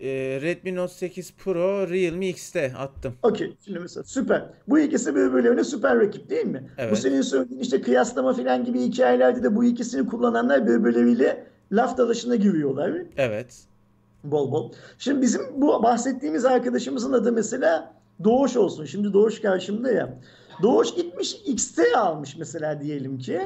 Ee, 0.00 0.38
Redmi 0.42 0.76
Note 0.76 0.94
8 0.94 1.32
Pro 1.32 1.90
Realme 1.90 2.28
X'te 2.28 2.72
attım. 2.78 3.14
Okey. 3.22 3.56
Şimdi 3.64 3.78
mesela 3.78 4.04
süper. 4.04 4.44
Bu 4.68 4.78
ikisi 4.78 5.14
birbirlerine 5.14 5.64
süper 5.64 6.00
rakip 6.00 6.30
değil 6.30 6.46
mi? 6.46 6.70
Evet. 6.78 6.92
Bu 6.92 6.96
senin 6.96 7.22
söylediğin 7.22 7.60
işte 7.60 7.80
kıyaslama 7.80 8.34
falan 8.34 8.64
gibi 8.64 8.80
hikayelerde 8.80 9.42
de 9.42 9.56
bu 9.56 9.64
ikisini 9.64 10.06
kullananlar 10.06 10.66
birbirleriyle 10.66 11.46
laf 11.72 11.98
dalaşına 11.98 12.36
giriyorlar. 12.36 12.92
Evet. 13.16 13.62
Bol 14.24 14.52
bol. 14.52 14.72
Şimdi 14.98 15.22
bizim 15.22 15.42
bu 15.56 15.82
bahsettiğimiz 15.82 16.44
arkadaşımızın 16.44 17.12
adı 17.12 17.32
mesela 17.32 17.94
Doğuş 18.24 18.56
olsun. 18.56 18.84
Şimdi 18.84 19.12
Doğuş 19.12 19.40
karşımda 19.40 19.92
ya. 19.92 20.18
Doğuş 20.62 20.94
gitmiş 20.94 21.34
XT 21.46 21.80
almış 21.96 22.36
mesela 22.36 22.80
diyelim 22.80 23.18
ki. 23.18 23.40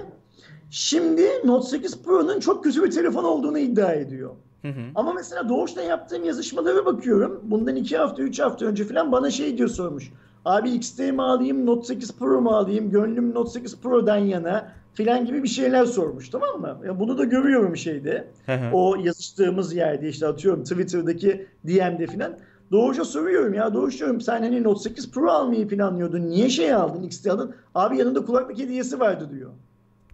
Şimdi 0.71 1.23
Note 1.45 1.67
8 1.67 2.03
Pro'nun 2.03 2.41
çok 2.41 2.65
kötü 2.65 2.83
bir 2.83 2.91
telefon 2.91 3.25
olduğunu 3.25 3.59
iddia 3.59 3.93
ediyor. 3.93 4.31
Hı 4.63 4.69
hı. 4.69 4.81
Ama 4.95 5.13
mesela 5.13 5.49
Doğuş'ta 5.49 5.83
yaptığım 5.83 6.25
yazışmalara 6.25 6.87
bakıyorum. 6.87 7.41
Bundan 7.45 7.77
iki 7.77 7.97
hafta, 7.97 8.23
üç 8.23 8.41
hafta 8.41 8.67
önce 8.67 8.85
falan 8.85 9.13
bana 9.13 9.31
şey 9.31 9.59
diyor 9.59 9.69
sormuş. 9.69 10.13
Abi 10.45 10.71
XT 10.71 10.99
mi 10.99 11.23
alayım, 11.23 11.67
Note 11.67 11.87
8 11.87 12.19
Pro 12.19 12.41
mu 12.41 12.51
alayım, 12.51 12.91
gönlüm 12.91 13.35
Note 13.35 13.51
8 13.51 13.81
Pro'dan 13.81 14.17
yana 14.17 14.73
filan 14.95 15.27
gibi 15.27 15.43
bir 15.43 15.49
şeyler 15.49 15.85
sormuş 15.85 16.29
tamam 16.29 16.61
mı? 16.61 16.79
Ya 16.87 17.01
bunu 17.01 17.19
da 17.19 17.25
görüyorum 17.25 17.77
şeyde. 17.77 18.29
Hı 18.47 18.53
hı. 18.53 18.71
O 18.73 18.97
yazıştığımız 18.97 19.75
yerde 19.75 20.09
işte 20.09 20.27
atıyorum 20.27 20.63
Twitter'daki 20.63 21.47
DM'de 21.67 22.07
filan. 22.07 22.39
Doğuş'a 22.73 23.05
soruyorum 23.05 23.55
ya 23.55 23.75
Doğuş 23.75 23.99
diyorum 23.99 24.21
sen 24.21 24.43
hani 24.43 24.63
Note 24.63 24.81
8 24.81 25.11
Pro 25.11 25.31
almayı 25.31 25.69
planlıyordun. 25.69 26.31
Niye 26.31 26.49
şey 26.49 26.75
aldın 26.75 27.03
XT 27.03 27.27
aldın? 27.27 27.55
Abi 27.75 27.99
yanında 27.99 28.25
kulaklık 28.25 28.59
hediyesi 28.59 29.01
vardı 29.01 29.29
diyor. 29.35 29.51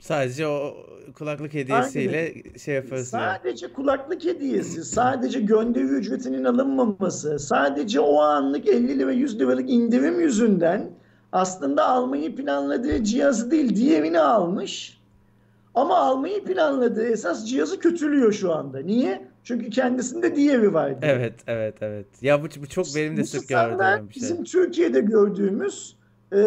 Sadece 0.02 0.46
o 0.46 0.74
kulaklık 1.18 1.54
hediyesiyle 1.54 2.34
şey 2.58 2.74
yaparsın. 2.74 3.18
yani. 3.18 3.36
Sadece 3.36 3.72
kulaklık 3.72 4.24
hediyesi, 4.24 4.84
sadece 4.84 5.40
gönderi 5.40 5.84
ücretinin 5.84 6.44
alınmaması, 6.44 7.38
sadece 7.38 8.00
o 8.00 8.20
anlık 8.20 8.68
50 8.68 8.98
lira 8.98 9.12
100 9.12 9.38
liralık 9.38 9.70
indirim 9.70 10.20
yüzünden 10.20 10.90
aslında 11.32 11.88
almayı 11.88 12.36
planladığı 12.36 13.04
cihazı 13.04 13.50
değil 13.50 13.76
diğerini 13.76 14.20
almış. 14.20 15.00
Ama 15.74 15.96
almayı 15.98 16.44
planladığı 16.44 17.06
esas 17.06 17.46
cihazı 17.46 17.78
kötülüyor 17.78 18.32
şu 18.32 18.52
anda. 18.52 18.78
Niye? 18.78 19.28
Çünkü 19.44 19.70
kendisinde 19.70 20.36
diğeri 20.36 20.74
vardı. 20.74 20.98
Evet, 21.02 21.34
evet, 21.46 21.74
evet. 21.80 22.06
Ya 22.22 22.42
bu, 22.42 22.46
bu 22.62 22.66
çok 22.66 22.86
benim 22.96 23.16
de 23.16 23.20
Bu 23.20 23.26
sık 23.26 23.48
gördüğüm 23.48 24.08
bir 24.08 24.14
şey. 24.14 24.22
Bizim 24.22 24.44
Türkiye'de 24.44 25.00
gördüğümüz 25.00 25.96
e, 26.32 26.40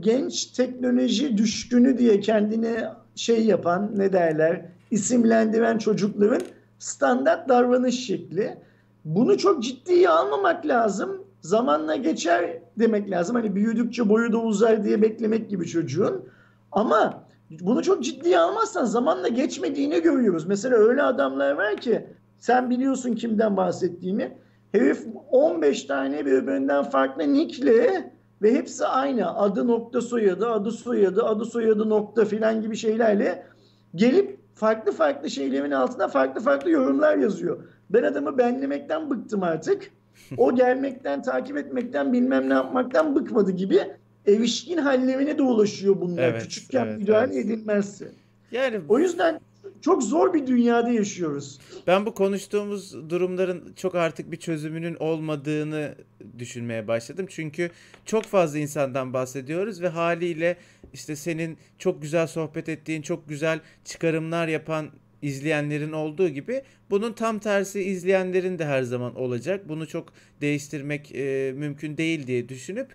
genç 0.00 0.46
teknoloji 0.46 1.38
düşkünü 1.38 1.98
diye 1.98 2.20
kendini 2.20 2.76
şey 3.14 3.44
yapan 3.44 3.90
ne 3.96 4.12
derler 4.12 4.62
isimlendiren 4.90 5.78
çocukların 5.78 6.40
standart 6.78 7.48
davranış 7.48 8.06
şekli. 8.06 8.58
Bunu 9.04 9.38
çok 9.38 9.62
ciddiye 9.62 10.08
almamak 10.08 10.66
lazım. 10.66 11.24
Zamanla 11.40 11.96
geçer 11.96 12.58
demek 12.78 13.10
lazım. 13.10 13.36
Hani 13.36 13.54
büyüdükçe 13.54 14.08
boyu 14.08 14.32
da 14.32 14.38
uzar 14.38 14.84
diye 14.84 15.02
beklemek 15.02 15.50
gibi 15.50 15.66
çocuğun. 15.66 16.24
Ama 16.72 17.24
bunu 17.60 17.82
çok 17.82 18.04
ciddiye 18.04 18.38
almazsan 18.38 18.84
zamanla 18.84 19.28
geçmediğini 19.28 20.02
görüyoruz. 20.02 20.46
Mesela 20.46 20.76
öyle 20.76 21.02
adamlar 21.02 21.52
var 21.52 21.76
ki 21.76 22.06
sen 22.38 22.70
biliyorsun 22.70 23.14
kimden 23.14 23.56
bahsettiğimi. 23.56 24.38
Herif 24.72 25.06
15 25.30 25.84
tane 25.84 26.26
birbirinden 26.26 26.84
farklı 26.84 27.32
nickle 27.32 28.12
ve 28.42 28.54
hepsi 28.54 28.86
aynı. 28.86 29.38
Adı 29.38 29.66
nokta 29.66 30.00
soyadı, 30.00 30.50
adı 30.50 30.70
soyadı, 30.70 31.24
adı 31.24 31.44
soyadı 31.44 31.88
nokta 31.88 32.24
filan 32.24 32.62
gibi 32.62 32.76
şeylerle 32.76 33.46
gelip 33.94 34.38
farklı 34.54 34.92
farklı 34.92 35.30
şeylerin 35.30 35.70
altına 35.70 36.08
farklı 36.08 36.40
farklı 36.40 36.70
yorumlar 36.70 37.16
yazıyor. 37.16 37.64
Ben 37.90 38.02
adamı 38.02 38.38
benlemekten 38.38 39.10
bıktım 39.10 39.42
artık. 39.42 39.90
O 40.36 40.54
gelmekten, 40.56 41.22
takip 41.22 41.56
etmekten, 41.56 42.12
bilmem 42.12 42.48
ne 42.48 42.54
yapmaktan 42.54 43.14
bıkmadı 43.14 43.50
gibi 43.50 43.80
erişkin 44.26 44.76
hallerine 44.76 45.38
de 45.38 45.42
ulaşıyor 45.42 46.00
bunlar. 46.00 46.22
Evet, 46.22 46.42
Küçükken 46.42 46.86
evet, 46.86 46.98
müdahale 46.98 47.34
evet. 47.34 47.44
edilmezse. 47.44 48.08
Yani 48.52 48.80
O 48.88 48.98
yüzden 48.98 49.40
çok 49.80 50.02
zor 50.02 50.34
bir 50.34 50.46
dünyada 50.46 50.90
yaşıyoruz. 50.90 51.58
ben 51.86 52.06
bu 52.06 52.14
konuştuğumuz 52.14 53.10
durumların 53.10 53.72
çok 53.76 53.94
artık 53.94 54.32
bir 54.32 54.36
çözümünün 54.36 54.94
olmadığını 54.94 55.94
düşünmeye 56.38 56.88
başladım. 56.88 57.26
Çünkü 57.28 57.70
çok 58.04 58.24
fazla 58.24 58.58
insandan 58.58 59.12
bahsediyoruz 59.12 59.82
ve 59.82 59.88
haliyle 59.88 60.56
işte 60.92 61.16
senin 61.16 61.58
çok 61.78 62.02
güzel 62.02 62.26
sohbet 62.26 62.68
ettiğin, 62.68 63.02
çok 63.02 63.28
güzel 63.28 63.60
çıkarımlar 63.84 64.48
yapan 64.48 64.90
izleyenlerin 65.22 65.92
olduğu 65.92 66.28
gibi 66.28 66.62
bunun 66.90 67.12
tam 67.12 67.38
tersi 67.38 67.82
izleyenlerin 67.82 68.58
de 68.58 68.64
her 68.64 68.82
zaman 68.82 69.14
olacak. 69.14 69.68
Bunu 69.68 69.88
çok 69.88 70.12
değiştirmek 70.40 71.14
e, 71.14 71.52
mümkün 71.56 71.96
değil 71.96 72.26
diye 72.26 72.48
düşünüp 72.48 72.88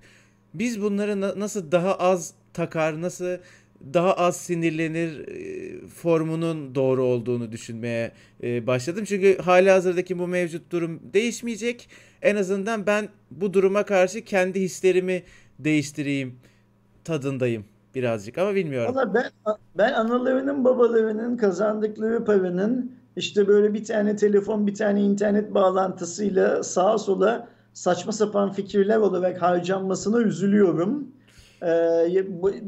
biz 0.54 0.82
bunları 0.82 1.22
na- 1.22 1.40
nasıl 1.40 1.72
daha 1.72 1.96
az 1.96 2.34
takar, 2.54 3.02
nasıl 3.02 3.38
daha 3.94 4.14
az 4.14 4.36
sinirlenir 4.36 5.28
e, 5.28 5.88
formunun 5.88 6.76
doğru 6.76 7.04
olduğunu 7.04 7.52
düşünmeye 7.52 8.12
e, 8.44 8.68
başladım. 8.68 9.06
Çünkü 9.06 9.38
hali 9.38 9.70
hazırdaki 9.70 10.20
bu 10.20 10.28
mevcut 10.28 10.72
durum 10.72 11.00
değişmeyecek. 11.14 11.90
En 12.22 12.36
azından 12.36 12.86
ben 12.86 13.10
bu 13.32 13.54
duruma 13.54 13.84
karşı 13.84 14.26
kendi 14.26 14.62
hislerimi 14.62 15.24
değiştireyim 15.60 16.40
tadındayım 17.04 17.66
birazcık 17.96 18.38
ama 18.38 18.56
bilmiyorum. 18.56 18.96
Valla 18.96 19.14
ben 19.14 19.32
ben 19.78 19.94
analarının 19.94 20.66
babalarının 20.66 21.38
kazandıkları 21.38 22.26
paranın 22.26 22.92
işte 23.16 23.48
böyle 23.48 23.74
bir 23.74 23.86
tane 23.86 24.16
telefon 24.16 24.68
bir 24.68 24.76
tane 24.76 25.02
internet 25.02 25.54
bağlantısıyla 25.54 26.64
sağa 26.64 26.98
sola 26.98 27.48
saçma 27.74 28.12
sapan 28.12 28.52
fikirler 28.52 28.98
olarak 28.98 29.42
harcanmasına 29.42 30.22
üzülüyorum. 30.22 31.15
Ee, 31.62 32.24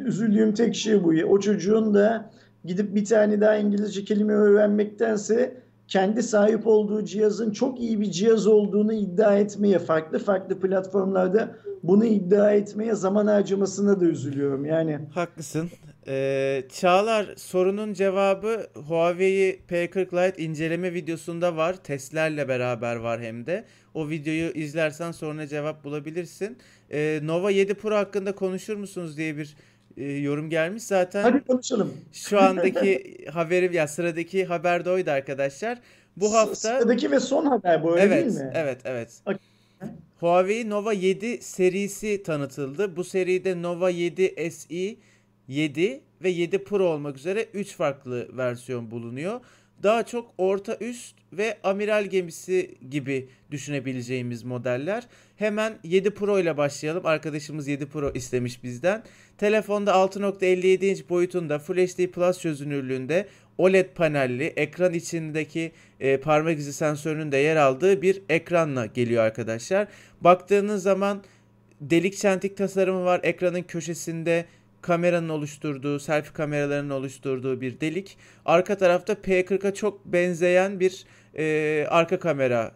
üzüldüğüm 0.05 0.53
tek 0.53 0.75
şey 0.75 1.03
bu. 1.03 1.13
O 1.29 1.39
çocuğun 1.39 1.93
da 1.93 2.31
gidip 2.65 2.95
bir 2.95 3.05
tane 3.05 3.41
daha 3.41 3.55
İngilizce 3.55 4.03
kelime 4.03 4.33
öğrenmektense 4.33 5.57
kendi 5.87 6.23
sahip 6.23 6.67
olduğu 6.67 7.05
cihazın 7.05 7.51
çok 7.51 7.79
iyi 7.79 8.01
bir 8.01 8.11
cihaz 8.11 8.47
olduğunu 8.47 8.93
iddia 8.93 9.37
etmeye, 9.37 9.79
farklı 9.79 10.19
farklı 10.19 10.59
platformlarda 10.59 11.55
bunu 11.83 12.05
iddia 12.05 12.51
etmeye 12.51 12.95
zaman 12.95 13.27
harcamasına 13.27 13.99
da 13.99 14.05
üzülüyorum. 14.05 14.65
Yani 14.65 14.99
Haklısın. 15.13 15.69
Ee, 16.07 16.63
Çağlar 16.73 17.33
sorunun 17.37 17.93
cevabı 17.93 18.67
Huawei 18.73 19.59
P40 19.69 20.27
Lite 20.27 20.43
inceleme 20.43 20.93
videosunda 20.93 21.57
var. 21.57 21.75
Testlerle 21.83 22.47
beraber 22.47 22.95
var 22.95 23.21
hem 23.21 23.45
de. 23.45 23.63
O 23.97 24.09
videoyu 24.09 24.51
izlersen 24.51 25.11
sonra 25.11 25.47
cevap 25.47 25.83
bulabilirsin. 25.83 26.57
Ee, 26.91 27.19
Nova 27.23 27.51
7 27.51 27.73
Pro 27.73 27.95
hakkında 27.95 28.35
konuşur 28.35 28.75
musunuz 28.75 29.17
diye 29.17 29.37
bir 29.37 29.55
e, 29.97 30.03
yorum 30.11 30.49
gelmiş. 30.49 30.83
Zaten 30.83 31.23
hadi 31.23 31.39
konuşalım. 31.45 31.93
şu 32.13 32.41
andaki 32.41 33.17
haberim 33.33 33.73
ya 33.73 33.87
sıradaki 33.87 34.45
haber 34.45 34.85
de 34.85 34.89
oydu 34.89 35.11
arkadaşlar. 35.11 35.79
Bu 36.17 36.33
hafta 36.33 36.55
Sıradaki 36.79 37.11
ve 37.11 37.19
son 37.19 37.45
haber 37.45 37.83
bu 37.83 37.91
öyle 37.91 38.01
Evet, 38.03 38.25
değil 38.25 38.37
mi? 38.37 38.51
evet, 38.55 38.81
evet. 38.85 39.21
Okey. 39.25 39.37
Huawei 40.19 40.69
Nova 40.69 40.93
7 40.93 41.41
serisi 41.41 42.23
tanıtıldı. 42.23 42.95
Bu 42.95 43.03
seride 43.03 43.61
Nova 43.61 43.89
7 43.89 44.51
SE, 44.51 44.95
7 45.47 46.01
ve 46.23 46.29
7 46.29 46.63
Pro 46.63 46.85
olmak 46.89 47.17
üzere 47.17 47.45
3 47.53 47.75
farklı 47.75 48.37
versiyon 48.37 48.91
bulunuyor. 48.91 49.39
Daha 49.83 50.05
çok 50.05 50.33
orta 50.37 50.77
üst 50.79 51.15
ve 51.33 51.57
amiral 51.63 52.05
gemisi 52.05 52.75
gibi 52.89 53.29
düşünebileceğimiz 53.51 54.43
modeller. 54.43 55.07
Hemen 55.35 55.79
7 55.83 56.09
Pro 56.09 56.39
ile 56.39 56.57
başlayalım. 56.57 57.05
Arkadaşımız 57.05 57.67
7 57.67 57.85
Pro 57.85 58.11
istemiş 58.13 58.63
bizden. 58.63 59.03
Telefonda 59.37 59.91
6.57 59.91 60.85
inç 60.85 61.09
boyutunda 61.09 61.59
Full 61.59 61.77
HD 61.77 62.07
Plus 62.07 62.39
çözünürlüğünde 62.39 63.27
OLED 63.57 63.89
panelli 63.95 64.43
ekran 64.43 64.93
içindeki 64.93 65.71
e, 65.99 66.17
parmak 66.17 66.57
izi 66.57 66.73
sensörünün 66.73 67.31
de 67.31 67.37
yer 67.37 67.55
aldığı 67.55 68.01
bir 68.01 68.21
ekranla 68.29 68.85
geliyor 68.85 69.23
arkadaşlar. 69.23 69.87
Baktığınız 70.21 70.83
zaman 70.83 71.23
delik 71.81 72.17
çentik 72.17 72.57
tasarımı 72.57 73.03
var. 73.05 73.19
Ekranın 73.23 73.63
köşesinde 73.63 74.45
kameranın 74.87 75.29
oluşturduğu, 75.29 75.99
selfie 75.99 76.33
kameralarının 76.33 76.89
oluşturduğu 76.89 77.61
bir 77.61 77.79
delik. 77.79 78.17
Arka 78.45 78.77
tarafta 78.77 79.13
P40'a 79.13 79.73
çok 79.73 80.05
benzeyen 80.05 80.79
bir 80.79 81.05
e, 81.37 81.87
arka 81.89 82.19
kamera 82.19 82.71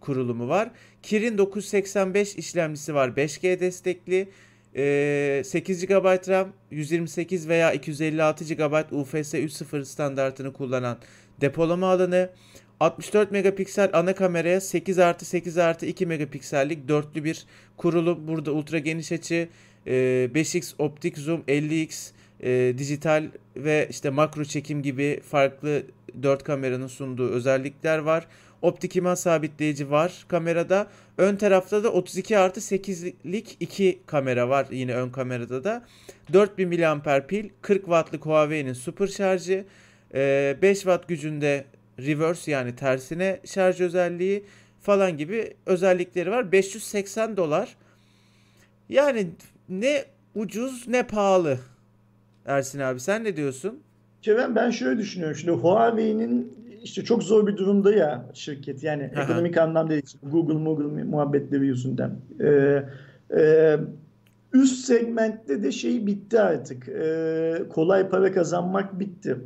kurulumu 0.00 0.48
var. 0.48 0.70
Kirin 1.02 1.38
985 1.38 2.36
işlemcisi 2.36 2.94
var. 2.94 3.08
5G 3.08 3.60
destekli. 3.60 4.28
E, 4.76 5.42
8 5.44 5.86
GB 5.86 6.28
RAM, 6.28 6.48
128 6.70 7.48
veya 7.48 7.72
256 7.72 8.44
GB 8.44 8.92
UFS 8.92 9.34
3.0 9.34 9.84
standartını 9.84 10.52
kullanan 10.52 10.98
depolama 11.40 11.86
alanı. 11.90 12.30
64 12.80 13.30
megapiksel 13.30 13.90
ana 13.92 14.14
kameraya 14.14 14.60
8 14.60 14.98
artı 14.98 15.24
8 15.24 15.58
artı 15.58 15.86
2 15.86 16.06
megapiksellik 16.06 16.88
dörtlü 16.88 17.24
bir 17.24 17.46
kurulum. 17.76 18.28
Burada 18.28 18.52
ultra 18.52 18.78
geniş 18.78 19.12
açı, 19.12 19.48
5x 19.86 20.74
optik 20.78 21.18
zoom, 21.18 21.40
50x 21.48 22.10
e, 22.40 22.78
dijital 22.78 23.24
ve 23.56 23.86
işte 23.90 24.10
makro 24.10 24.44
çekim 24.44 24.82
gibi 24.82 25.20
farklı 25.20 25.82
4 26.22 26.44
kameranın 26.44 26.86
sunduğu 26.86 27.28
özellikler 27.28 27.98
var. 27.98 28.26
Optik 28.62 28.96
imaj 28.96 29.18
sabitleyici 29.18 29.90
var 29.90 30.24
kamerada. 30.28 30.86
Ön 31.18 31.36
tarafta 31.36 31.84
da 31.84 31.92
32 31.92 32.38
artı 32.38 32.60
8'lik 32.60 33.56
2 33.60 33.98
kamera 34.06 34.48
var 34.48 34.66
yine 34.70 34.94
ön 34.94 35.10
kamerada 35.10 35.64
da. 35.64 35.84
4000 36.32 36.68
mAh 36.68 37.26
pil, 37.26 37.48
40 37.62 37.80
wattlık 37.80 38.26
Huawei'nin 38.26 38.72
super 38.72 39.06
şarjı, 39.06 39.64
5 40.14 40.78
watt 40.78 41.08
gücünde 41.08 41.64
reverse 41.98 42.50
yani 42.50 42.76
tersine 42.76 43.40
şarj 43.44 43.80
özelliği 43.80 44.44
falan 44.82 45.16
gibi 45.16 45.54
özellikleri 45.66 46.30
var. 46.30 46.52
580 46.52 47.36
dolar. 47.36 47.76
Yani 48.88 49.26
ne 49.68 50.04
ucuz 50.34 50.88
ne 50.88 51.02
pahalı. 51.02 51.58
Ersin 52.46 52.80
abi 52.80 53.00
sen 53.00 53.24
ne 53.24 53.36
diyorsun? 53.36 53.80
Kerem 54.22 54.54
ben 54.56 54.70
şöyle 54.70 54.98
düşünüyorum. 54.98 55.36
Şimdi 55.36 55.52
Huawei'nin 55.52 56.52
işte 56.82 57.04
çok 57.04 57.22
zor 57.22 57.46
bir 57.46 57.56
durumda 57.56 57.94
ya 57.94 58.26
şirket. 58.34 58.82
Yani 58.82 59.10
Aha. 59.14 59.22
ekonomik 59.22 59.56
anlamda. 59.56 59.94
Google, 60.22 60.64
Google 60.64 61.04
muhabbetleri 61.04 61.66
yüzünden. 61.66 62.10
Ee, 62.40 62.82
e, 63.36 63.76
üst 64.52 64.84
segmentte 64.84 65.62
de 65.62 65.72
şey 65.72 66.06
bitti 66.06 66.40
artık. 66.40 66.88
Ee, 66.88 67.62
kolay 67.68 68.08
para 68.08 68.32
kazanmak 68.32 69.00
bitti. 69.00 69.36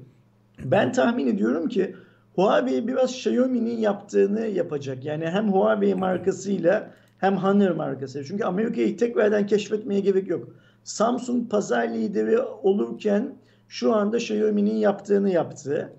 Ben 0.65 0.93
tahmin 0.93 1.27
ediyorum 1.27 1.69
ki 1.69 1.95
Huawei 2.35 2.89
biraz 2.89 3.11
Xiaomi'nin 3.11 3.79
yaptığını 3.79 4.47
yapacak. 4.47 5.05
Yani 5.05 5.27
hem 5.27 5.53
Huawei 5.53 5.95
markasıyla 5.95 6.91
hem 7.19 7.37
Honor 7.37 7.71
markası. 7.71 8.25
Çünkü 8.25 8.45
Amerika'yı 8.45 8.97
tekrardan 8.97 9.47
keşfetmeye 9.47 10.01
gerek 10.01 10.29
yok. 10.29 10.49
Samsung 10.85 11.51
pazar 11.51 11.89
lideri 11.89 12.41
olurken 12.41 13.35
şu 13.69 13.95
anda 13.95 14.17
Xiaomi'nin 14.17 14.77
yaptığını 14.77 15.31
yaptı. 15.31 15.93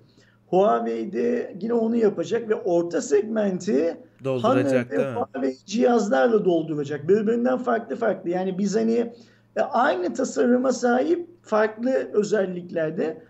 Huawei'de 0.46 1.56
yine 1.60 1.74
onu 1.74 1.96
yapacak 1.96 2.48
ve 2.48 2.54
orta 2.54 3.00
segmenti 3.00 4.00
Dolduracak 4.24 4.90
değil 4.90 5.02
ve 5.02 5.10
mi? 5.10 5.16
Huawei 5.16 5.56
cihazlarla 5.66 6.44
dolduracak. 6.44 7.08
Birbirinden 7.08 7.58
farklı 7.58 7.96
farklı. 7.96 8.30
Yani 8.30 8.58
biz 8.58 8.76
hani 8.76 9.12
e, 9.56 9.60
aynı 9.60 10.14
tasarıma 10.14 10.72
sahip 10.72 11.28
farklı 11.42 11.90
özelliklerde 12.12 13.22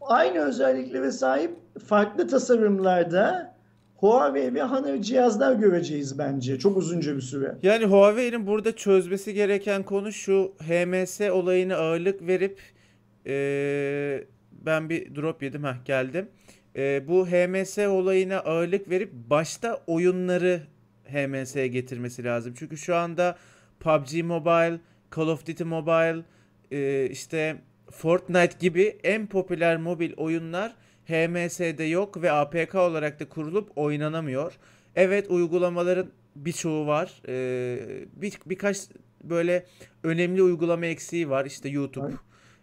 aynı 0.00 0.38
özelliklere 0.38 1.12
sahip 1.12 1.56
farklı 1.86 2.28
tasarımlarda 2.28 3.54
Huawei 3.98 4.54
ve 4.54 4.62
Honor 4.62 5.02
cihazlar 5.02 5.52
göreceğiz 5.54 6.18
bence 6.18 6.58
çok 6.58 6.76
uzunca 6.76 7.16
bir 7.16 7.20
süre. 7.20 7.54
Yani 7.62 7.84
Huawei'nin 7.84 8.46
burada 8.46 8.76
çözmesi 8.76 9.34
gereken 9.34 9.82
konu 9.82 10.12
şu 10.12 10.52
HMS 10.60 11.20
olayına 11.20 11.76
ağırlık 11.76 12.26
verip 12.26 12.60
eee, 13.24 14.26
ben 14.52 14.88
bir 14.90 15.14
drop 15.14 15.42
yedim 15.42 15.64
ha 15.64 15.76
geldim. 15.84 16.28
Eee, 16.74 17.04
bu 17.08 17.26
HMS 17.26 17.78
olayına 17.78 18.38
ağırlık 18.38 18.90
verip 18.90 19.12
başta 19.12 19.80
oyunları 19.86 20.60
HMS'ye 21.04 21.66
getirmesi 21.68 22.24
lazım. 22.24 22.54
Çünkü 22.58 22.76
şu 22.76 22.96
anda 22.96 23.36
PUBG 23.80 24.22
Mobile, 24.22 24.80
Call 25.16 25.26
of 25.28 25.46
Duty 25.46 25.64
Mobile, 25.64 26.22
eee, 26.70 27.06
işte 27.10 27.56
Fortnite 27.90 28.56
gibi 28.60 28.98
en 29.04 29.26
popüler 29.26 29.76
mobil 29.76 30.12
oyunlar 30.16 30.74
HMS'de 31.08 31.84
yok 31.84 32.22
ve 32.22 32.32
APK 32.32 32.74
olarak 32.74 33.20
da 33.20 33.28
kurulup 33.28 33.70
oynanamıyor. 33.76 34.52
Evet 34.96 35.30
uygulamaların 35.30 36.10
birçoğu 36.36 36.86
var. 36.86 37.22
Ee, 37.28 37.78
bir, 38.12 38.38
birkaç 38.46 38.78
böyle 39.24 39.66
önemli 40.02 40.42
uygulama 40.42 40.86
eksiği 40.86 41.30
var. 41.30 41.46
İşte 41.46 41.68
YouTube. 41.68 42.12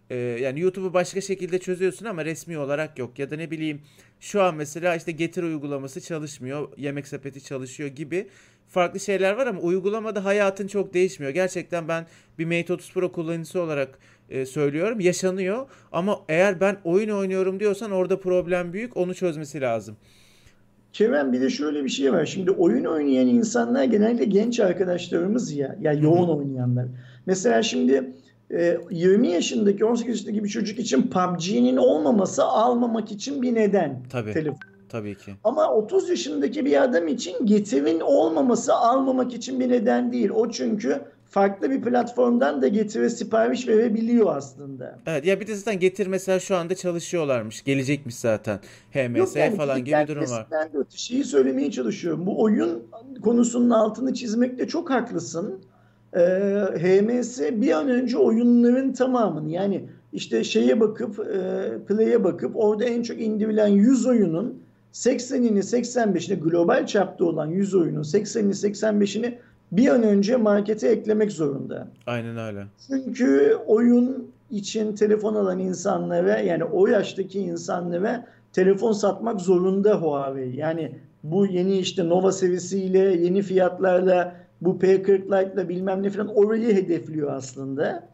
Ee, 0.09 0.15
yani 0.15 0.59
YouTube'u 0.59 0.93
başka 0.93 1.21
şekilde 1.21 1.59
çözüyorsun 1.59 2.05
ama 2.05 2.25
resmi 2.25 2.57
olarak 2.57 2.99
yok. 2.99 3.19
Ya 3.19 3.31
da 3.31 3.35
ne 3.35 3.51
bileyim 3.51 3.81
şu 4.19 4.41
an 4.41 4.55
mesela 4.55 4.95
işte 4.95 5.11
Getir 5.11 5.43
uygulaması 5.43 6.01
çalışmıyor. 6.01 6.67
Yemek 6.77 7.07
sepeti 7.07 7.43
çalışıyor 7.43 7.89
gibi 7.89 8.27
farklı 8.67 8.99
şeyler 8.99 9.33
var 9.33 9.47
ama 9.47 9.59
uygulamada 9.59 10.25
hayatın 10.25 10.67
çok 10.67 10.93
değişmiyor. 10.93 11.33
Gerçekten 11.33 11.87
ben 11.87 12.05
bir 12.39 12.45
Mate 12.45 12.73
30 12.73 12.93
Pro 12.93 13.11
kullanıcısı 13.11 13.61
olarak 13.61 13.99
e, 14.29 14.45
söylüyorum. 14.45 14.99
Yaşanıyor 14.99 15.67
ama 15.91 16.19
eğer 16.29 16.59
ben 16.59 16.77
oyun 16.83 17.09
oynuyorum 17.09 17.59
diyorsan 17.59 17.91
orada 17.91 18.19
problem 18.19 18.73
büyük. 18.73 18.97
Onu 18.97 19.15
çözmesi 19.15 19.61
lazım. 19.61 19.97
Kerem 20.93 21.33
bir 21.33 21.41
de 21.41 21.49
şöyle 21.49 21.83
bir 21.83 21.89
şey 21.89 22.13
var. 22.13 22.25
Şimdi 22.25 22.51
oyun 22.51 22.85
oynayan 22.85 23.27
insanlar 23.27 23.83
genelde 23.83 24.25
genç 24.25 24.59
arkadaşlarımız 24.59 25.51
ya. 25.51 25.75
Ya 25.81 25.93
yoğun 25.93 26.29
oynayanlar. 26.29 26.85
Mesela 27.25 27.63
şimdi 27.63 28.11
e, 28.51 28.77
20 28.91 29.27
yaşındaki 29.27 29.85
18 29.85 30.07
yaşındaki 30.09 30.43
bir 30.43 30.49
çocuk 30.49 30.79
için 30.79 31.01
PUBG'nin 31.01 31.77
olmaması 31.77 32.43
almamak 32.43 33.11
için 33.11 33.41
bir 33.41 33.55
neden. 33.55 34.03
Tabii. 34.11 34.33
Telefon. 34.33 34.59
Tabii 34.89 35.15
ki. 35.15 35.31
Ama 35.43 35.73
30 35.73 36.09
yaşındaki 36.09 36.65
bir 36.65 36.83
adam 36.83 37.07
için 37.07 37.45
getirin 37.45 37.99
olmaması 37.99 38.73
almamak 38.73 39.33
için 39.33 39.59
bir 39.59 39.69
neden 39.69 40.11
değil. 40.11 40.29
O 40.29 40.51
çünkü 40.51 41.01
farklı 41.29 41.71
bir 41.71 41.81
platformdan 41.81 42.61
da 42.61 42.67
getire 42.67 43.09
sipariş 43.09 43.67
verebiliyor 43.67 44.35
aslında. 44.35 44.99
Evet 45.05 45.25
ya 45.25 45.39
bir 45.39 45.47
de 45.47 45.55
zaten 45.55 45.79
Getir 45.79 46.07
mesela 46.07 46.39
şu 46.39 46.55
anda 46.55 46.75
çalışıyorlarmış. 46.75 47.63
Gelecekmiş 47.63 48.15
zaten. 48.15 48.59
HMS 48.91 49.17
Yok 49.17 49.35
yani 49.35 49.55
falan 49.55 49.85
gibi 49.85 49.95
bir 50.03 50.07
durum 50.07 50.21
var. 50.31 50.47
gelmesinden 50.49 50.73
de 50.73 50.85
şeyi 50.89 51.23
söylemeye 51.23 51.71
çalışıyorum. 51.71 52.25
Bu 52.25 52.41
oyun 52.41 52.83
konusunun 53.23 53.69
altını 53.69 54.13
çizmekte 54.13 54.67
çok 54.67 54.89
haklısın. 54.89 55.59
Ee, 56.15 56.21
HMS 56.77 57.41
bir 57.41 57.71
an 57.71 57.89
önce 57.89 58.17
oyunların 58.17 58.93
tamamını 58.93 59.51
yani 59.51 59.85
işte 60.13 60.43
şeye 60.43 60.79
bakıp 60.79 61.19
e, 61.19 61.69
play'e 61.87 62.23
bakıp 62.23 62.51
orada 62.55 62.85
en 62.85 63.03
çok 63.03 63.21
indirilen 63.21 63.67
100 63.67 64.05
oyunun 64.05 64.59
80'ini 64.93 65.59
85'ini 65.59 66.35
global 66.39 66.85
çapta 66.85 67.25
olan 67.25 67.47
100 67.47 67.75
oyunun 67.75 68.03
80'ini 68.03 68.71
85'ini 68.71 69.33
bir 69.71 69.87
an 69.87 70.03
önce 70.03 70.35
markete 70.35 70.87
eklemek 70.87 71.31
zorunda. 71.31 71.87
Aynen 72.05 72.37
öyle. 72.37 72.65
Çünkü 72.87 73.57
oyun 73.67 74.27
için 74.51 74.95
telefon 74.95 75.35
alan 75.35 75.59
insanlara 75.59 76.39
yani 76.39 76.63
o 76.63 76.87
yaştaki 76.87 77.39
insanlara 77.39 78.27
telefon 78.53 78.91
satmak 78.91 79.41
zorunda 79.41 80.01
Huawei. 80.01 80.55
Yani 80.55 80.91
bu 81.23 81.45
yeni 81.45 81.77
işte 81.77 82.09
Nova 82.09 82.31
serisiyle 82.31 82.99
yeni 82.99 83.41
fiyatlarla 83.41 84.35
bu 84.61 84.79
P40 84.79 85.21
Lite'la 85.25 85.69
bilmem 85.69 86.03
ne 86.03 86.09
falan 86.09 86.35
orayı 86.35 86.75
hedefliyor 86.75 87.33
aslında. 87.33 88.07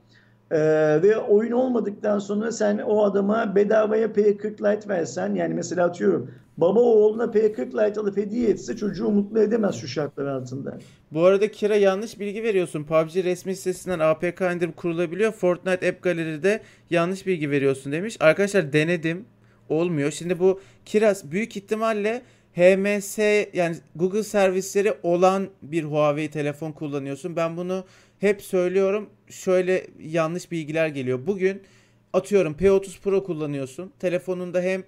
Ee, 0.52 0.58
ve 1.04 1.18
oyun 1.18 1.52
olmadıktan 1.52 2.20
sonra 2.20 2.52
sen 2.52 2.78
o 2.78 3.04
adama 3.04 3.56
bedavaya 3.56 4.08
P40 4.08 4.52
Lite 4.52 4.90
versen 4.90 5.36
yani 5.36 5.54
mesela 5.54 5.86
atıyorum 5.86 6.32
baba 6.58 6.80
oğluna 6.80 7.24
P40 7.24 7.66
Lite 7.66 8.00
alıp 8.00 8.18
hediye 8.18 8.50
etse 8.50 8.76
çocuğu 8.76 9.10
mutlu 9.10 9.40
edemez 9.40 9.76
şu 9.76 9.88
şartlar 9.88 10.26
altında. 10.26 10.78
Bu 11.12 11.24
arada 11.24 11.52
Kira 11.52 11.76
yanlış 11.76 12.20
bilgi 12.20 12.44
veriyorsun. 12.44 12.84
PUBG 12.84 13.16
resmi 13.16 13.56
sitesinden 13.56 14.00
APK 14.00 14.42
indirip 14.42 14.78
kurulabiliyor. 14.78 15.32
Fortnite 15.32 15.90
App 15.90 16.02
Gallery'de 16.02 16.62
yanlış 16.90 17.28
bilgi 17.28 17.52
veriyorsun 17.52 17.92
demiş. 17.92 18.18
Arkadaşlar 18.20 18.74
denedim. 18.74 19.26
Olmuyor. 19.70 20.12
Şimdi 20.12 20.40
bu 20.40 20.60
Kira 20.86 21.14
büyük 21.32 21.58
ihtimalle 21.58 22.22
HMS 22.56 23.18
yani 23.54 23.76
Google 23.96 24.24
servisleri 24.24 24.94
olan 25.04 25.50
bir 25.62 25.84
Huawei 25.84 26.30
telefon 26.30 26.72
kullanıyorsun. 26.72 27.36
Ben 27.36 27.58
bunu 27.58 27.86
hep 28.20 28.42
söylüyorum. 28.42 29.10
Şöyle 29.30 29.88
yanlış 30.00 30.52
bilgiler 30.52 30.88
geliyor. 30.88 31.28
Bugün 31.28 31.62
atıyorum 32.14 32.54
P30 32.54 33.00
Pro 33.00 33.24
kullanıyorsun. 33.24 33.94
Telefonunda 34.00 34.62
hem 34.62 34.84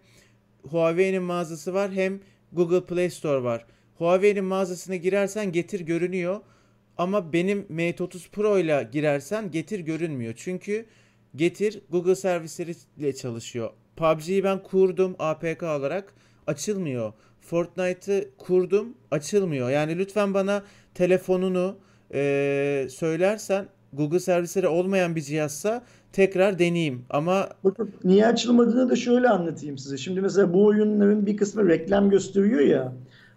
Huawei'nin 0.70 1.24
mağazası 1.24 1.74
var 1.74 1.92
hem 1.92 2.20
Google 2.54 2.86
Play 2.86 3.10
Store 3.10 3.44
var. 3.44 3.66
Huawei'nin 3.98 4.46
mağazasına 4.46 4.96
girersen 4.96 5.52
getir 5.52 5.80
görünüyor. 5.80 6.40
Ama 6.98 7.34
benim 7.34 7.66
Mate 7.70 8.04
30 8.04 8.30
Pro 8.30 8.60
ile 8.60 8.90
girersen 8.92 9.52
getir 9.52 9.80
görünmüyor. 9.80 10.34
Çünkü 10.38 10.86
getir 11.36 11.82
Google 11.90 12.16
servisleriyle 12.16 13.16
çalışıyor. 13.16 13.70
PUBG'yi 13.96 14.44
ben 14.44 14.64
kurdum 14.64 15.16
APK 15.20 15.64
olarak 15.64 16.14
açılmıyor. 16.48 17.14
Fortnite'ı 17.44 18.30
kurdum 18.38 18.94
açılmıyor. 19.12 19.70
Yani 19.70 19.98
lütfen 19.98 20.34
bana 20.34 20.64
telefonunu 20.94 21.76
e, 22.14 22.88
söylersen 22.90 23.66
Google 23.94 24.20
servisleri 24.20 24.68
olmayan 24.68 25.16
bir 25.16 25.22
cihazsa 25.22 25.84
tekrar 26.12 26.60
deneyeyim. 26.60 27.06
Ama 27.10 27.50
Bakın 27.64 27.92
niye 28.04 28.28
açılmadığını 28.28 28.90
da 28.90 28.96
şöyle 28.96 29.30
anlatayım 29.30 29.78
size. 29.78 29.98
Şimdi 29.98 30.22
mesela 30.22 30.54
bu 30.54 30.66
oyunların 30.66 31.26
bir 31.26 31.38
kısmı 31.38 31.70
reklam 31.70 32.10
gösteriyor 32.10 32.62
ya. 32.62 32.94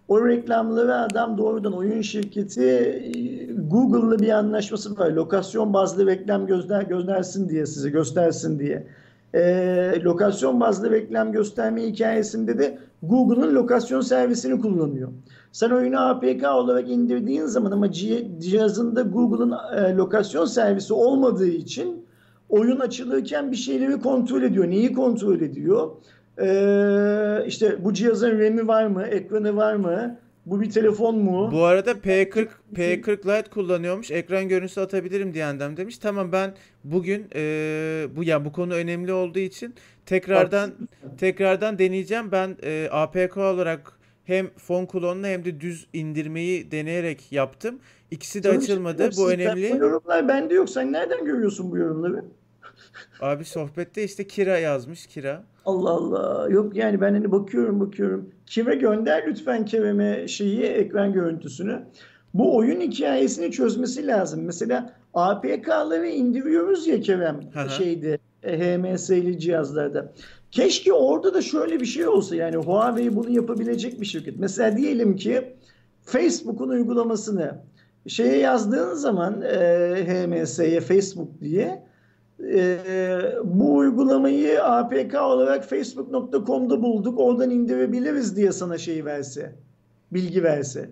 O 0.09 0.29
reklamları 0.29 0.95
adam 0.95 1.39
doğrudan 1.39 1.73
oyun 1.73 2.03
şirketi 2.03 2.63
e, 2.63 3.53
Google'la 3.53 4.19
bir 4.19 4.29
anlaşması 4.29 4.99
var. 4.99 5.11
Lokasyon 5.11 5.75
bazlı 5.75 6.07
reklam 6.07 6.47
gözler 6.47 6.83
göndersin 6.83 7.49
diye 7.49 7.67
size 7.67 7.91
göstersin 7.91 8.59
diye. 8.59 8.87
Ee, 9.35 10.01
lokasyon 10.05 10.61
bazlı 10.61 10.91
reklam 10.91 11.33
gösterme 11.33 11.83
hikayesinde 11.83 12.59
de 12.59 12.79
Google'ın 13.09 13.55
lokasyon 13.55 14.01
servisini 14.01 14.61
kullanıyor. 14.61 15.09
Sen 15.53 15.71
oyunu 15.71 16.09
APK 16.09 16.45
olarak 16.45 16.91
indirdiğin 16.91 17.45
zaman 17.47 17.71
ama 17.71 17.87
ci- 17.87 18.41
cihazında 18.41 19.03
Google'ın 19.03 19.55
e, 19.77 19.95
lokasyon 19.97 20.45
servisi 20.45 20.95
olmadığı 20.95 21.49
için 21.49 22.07
oyun 22.49 22.81
açılırken 22.81 23.51
bir 23.51 23.57
şeyleri 23.57 24.01
kontrol 24.01 24.43
ediyor. 24.43 24.71
Neyi 24.71 24.93
kontrol 24.93 25.41
ediyor? 25.41 25.91
Ee, 26.41 27.45
işte 27.47 27.85
bu 27.85 27.93
cihazın 27.93 28.39
RAM'i 28.39 28.69
var 28.69 28.87
mı? 28.87 29.03
Ekranı 29.03 29.57
var 29.57 29.75
mı? 29.75 30.19
Bu 30.47 30.61
bir 30.61 30.71
telefon 30.71 31.19
mu? 31.19 31.51
bu 31.53 31.65
arada 31.65 31.93
P40 31.93 32.49
P40 32.75 33.19
Lite 33.19 33.51
kullanıyormuş. 33.51 34.11
Ekran 34.11 34.49
görüntüsü 34.49 34.81
atabilirim 34.81 35.35
diyendim 35.35 35.77
demiş. 35.77 35.99
Tamam 35.99 36.33
ben 36.33 36.55
bugün 36.85 37.27
e, 37.35 38.07
bu 38.17 38.25
ya 38.25 38.45
bu 38.45 38.53
konu 38.53 38.75
önemli 38.75 39.13
olduğu 39.13 39.39
için 39.39 39.75
tekrardan 40.07 40.73
tekrardan 41.19 41.79
deneyeceğim. 41.79 42.33
Ben 42.33 42.57
e, 42.63 42.89
APK 42.91 43.37
olarak 43.37 43.93
hem 44.25 44.49
fon 44.57 44.87
klonunu 44.87 45.27
hem 45.27 45.45
de 45.45 45.61
düz 45.61 45.87
indirmeyi 45.93 46.71
deneyerek 46.71 47.33
yaptım. 47.33 47.79
İkisi 48.11 48.43
de 48.43 48.49
Canım 48.49 48.61
açılmadı. 48.61 49.11
Bu 49.17 49.31
önemli. 49.31 49.69
Yorumlar 49.69 50.29
bende 50.29 50.55
yok. 50.55 50.71
Sen 50.71 50.93
nereden 50.93 51.25
görüyorsun 51.25 51.71
bu 51.71 51.77
yorumları? 51.77 52.25
Abi 53.21 53.45
sohbette 53.45 54.05
işte 54.05 54.27
Kira 54.27 54.59
yazmış 54.59 55.07
Kira. 55.07 55.43
Allah 55.65 55.91
Allah. 55.91 56.49
Yok 56.51 56.77
yani 56.77 57.01
ben 57.01 57.13
hani 57.13 57.33
bakıyorum 57.33 57.81
bakıyorum. 57.81 58.31
Kime 58.47 58.75
gönder 58.75 59.25
lütfen 59.27 59.65
Kerem'e 59.65 60.29
şeyi 60.29 60.63
ekran 60.63 61.13
görüntüsünü. 61.13 61.83
Bu 62.35 62.57
oyun 62.57 62.81
hikayesini 62.81 63.53
çözmesi 63.53 64.07
lazım. 64.07 64.45
Mesela 64.45 64.95
APK'ları 65.15 66.09
indiriyoruz 66.09 66.87
ya 66.87 67.01
Kerem 67.01 67.41
hı. 67.55 67.71
şeyde 67.71 68.19
e, 68.43 68.59
HMS'li 68.59 69.39
cihazlarda. 69.39 70.13
Keşke 70.51 70.93
orada 70.93 71.35
da 71.35 71.43
şöyle 71.43 71.81
bir 71.81 71.87
şey 71.87 72.09
olsa 72.09 72.37
yani 72.37 72.57
Huawei 72.57 73.17
bunu 73.17 73.31
yapabilecek 73.31 74.01
bir 74.01 74.07
şirket. 74.07 74.39
Mesela 74.39 74.77
diyelim 74.77 75.17
ki 75.17 75.57
Facebook'un 76.03 76.69
uygulamasını 76.69 77.59
şeye 78.07 78.39
yazdığın 78.39 78.95
zaman 78.95 79.43
e, 79.43 79.57
HMS'ye 80.07 80.81
Facebook 80.81 81.41
diye 81.41 81.86
e, 82.45 82.79
bu 83.45 83.77
uygulamayı 83.77 84.65
APK 84.65 85.15
olarak 85.15 85.65
facebook.com'da 85.65 86.83
bulduk. 86.83 87.21
Oradan 87.21 87.51
indirebiliriz 87.51 88.37
diye 88.37 88.53
sana 88.53 88.79
şey 88.79 89.05
verse. 89.05 89.55
Bilgi 90.13 90.43
verse. 90.43 90.91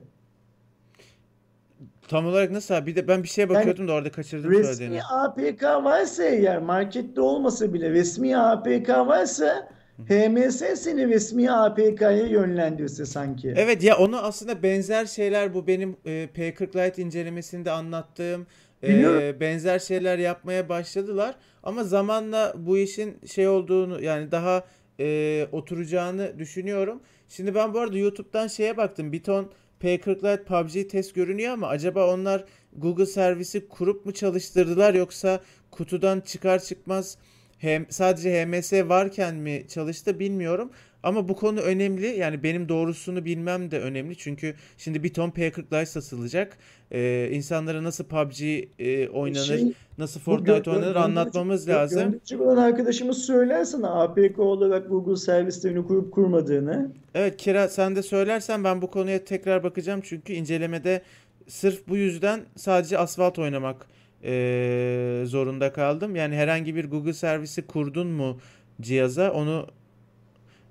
Tam 2.09 2.27
olarak 2.27 2.51
nasıl 2.51 2.75
abi? 2.75 2.87
Bir 2.87 2.97
de 2.97 3.09
ben 3.09 3.23
bir 3.23 3.29
şeye 3.29 3.49
bakıyordum 3.49 3.89
da 3.89 3.93
orada 3.93 4.11
kaçırdım 4.11 4.55
söylediğini. 4.55 4.95
Resmi 4.95 5.03
APK 5.03 5.63
varsa 5.63 6.25
eğer 6.25 6.59
markette 6.59 7.21
olmasa 7.21 7.73
bile 7.73 7.91
resmi 7.91 8.37
APK 8.37 8.89
varsa 8.89 9.69
HMS 10.09 10.63
seni 10.75 11.09
resmi 11.09 11.51
APK'ya 11.51 12.27
yönlendirse 12.27 13.07
sanki. 13.07 13.55
Evet 13.57 13.83
ya 13.83 13.97
onu 13.99 14.19
aslında 14.19 14.63
benzer 14.63 15.07
şeyler 15.07 15.55
bu 15.55 15.67
benim 15.67 15.97
e, 16.05 16.29
P40 16.37 16.87
Lite 16.87 17.03
incelemesinde 17.03 17.71
anlattığım 17.71 18.47
e, 18.93 19.41
benzer 19.41 19.79
şeyler 19.79 20.19
yapmaya 20.19 20.69
başladılar. 20.69 21.35
Ama 21.63 21.85
zamanla 21.85 22.55
bu 22.57 22.79
işin 22.79 23.19
şey 23.27 23.49
olduğunu 23.49 24.03
yani 24.03 24.33
daha 24.33 24.65
e, 25.01 25.47
oturacağını 25.53 26.39
düşünüyorum. 26.39 27.01
Şimdi 27.29 27.55
ben 27.55 27.75
bu 27.75 27.79
arada 27.79 27.99
YouTube'dan 27.99 28.47
şeye 28.47 28.77
baktım. 28.77 29.13
Bir 29.13 29.23
ton 29.23 29.51
P40 29.81 30.17
Lite 30.17 30.45
PUBG 30.45 30.91
test 30.91 31.15
görünüyor 31.15 31.53
ama 31.53 31.69
acaba 31.69 32.15
onlar 32.15 32.45
Google 32.77 33.07
servisi 33.07 33.69
kurup 33.69 34.07
mu 34.07 34.13
çalıştırdılar 34.13 34.95
yoksa 34.95 35.41
kutudan 35.71 36.21
çıkar 36.21 36.59
çıkmaz 36.63 37.19
hem 37.59 37.87
sadece 37.91 38.45
HMS 38.45 38.73
varken 38.73 39.35
mi 39.35 39.65
çalıştı 39.69 40.19
bilmiyorum. 40.19 40.71
Ama 41.05 41.29
bu 41.29 41.37
konu 41.37 41.61
önemli. 41.61 42.07
Yani 42.07 42.43
benim 42.43 42.69
doğrusunu 42.69 43.25
bilmem 43.25 43.71
de 43.71 43.81
önemli. 43.81 44.17
Çünkü 44.17 44.55
şimdi 44.79 45.03
bir 45.03 45.15
ton 45.15 45.31
P40 45.31 45.65
Lite 45.65 45.87
satılacak. 45.87 46.59
Ee, 46.93 47.29
insanlara 47.33 47.85
nasıl 47.85 48.05
PUBG 48.05 48.43
e, 48.79 49.09
oynanır, 49.09 49.45
Şey, 49.45 49.73
nasıl 49.99 50.21
Fortnite 50.21 50.71
oynanır 50.71 50.95
anlatmamız 50.95 51.69
lazım. 51.69 52.03
Gönderecek 52.03 52.41
olan 52.41 52.57
arkadaşımız 52.57 53.19
söylersene 53.19 53.87
APK 53.87 54.39
olarak 54.39 54.89
Google 54.89 55.17
servislerini 55.17 55.87
kurup 55.87 56.13
kurmadığını. 56.13 56.93
Evet 57.15 57.37
Kira 57.37 57.69
sen 57.69 57.97
de 57.97 58.03
söylersen 58.03 58.65
ben 58.65 58.83
bu 58.83 58.91
konuya 58.91 59.25
tekrar 59.25 59.63
bakacağım. 59.63 60.01
Çünkü 60.05 60.33
incelemede 60.33 61.03
sırf 61.49 61.89
bu 61.89 61.97
yüzden 61.97 62.41
sadece 62.57 62.99
asfalt 62.99 63.39
oynamak 63.39 63.87
e, 64.25 65.23
zorunda 65.27 65.73
kaldım. 65.73 66.17
Yani 66.17 66.35
herhangi 66.35 66.77
bir 66.77 66.91
Google 66.91 67.13
servisi 67.13 67.67
kurdun 67.67 68.07
mu 68.07 68.39
cihaza 68.81 69.33
onu 69.33 69.67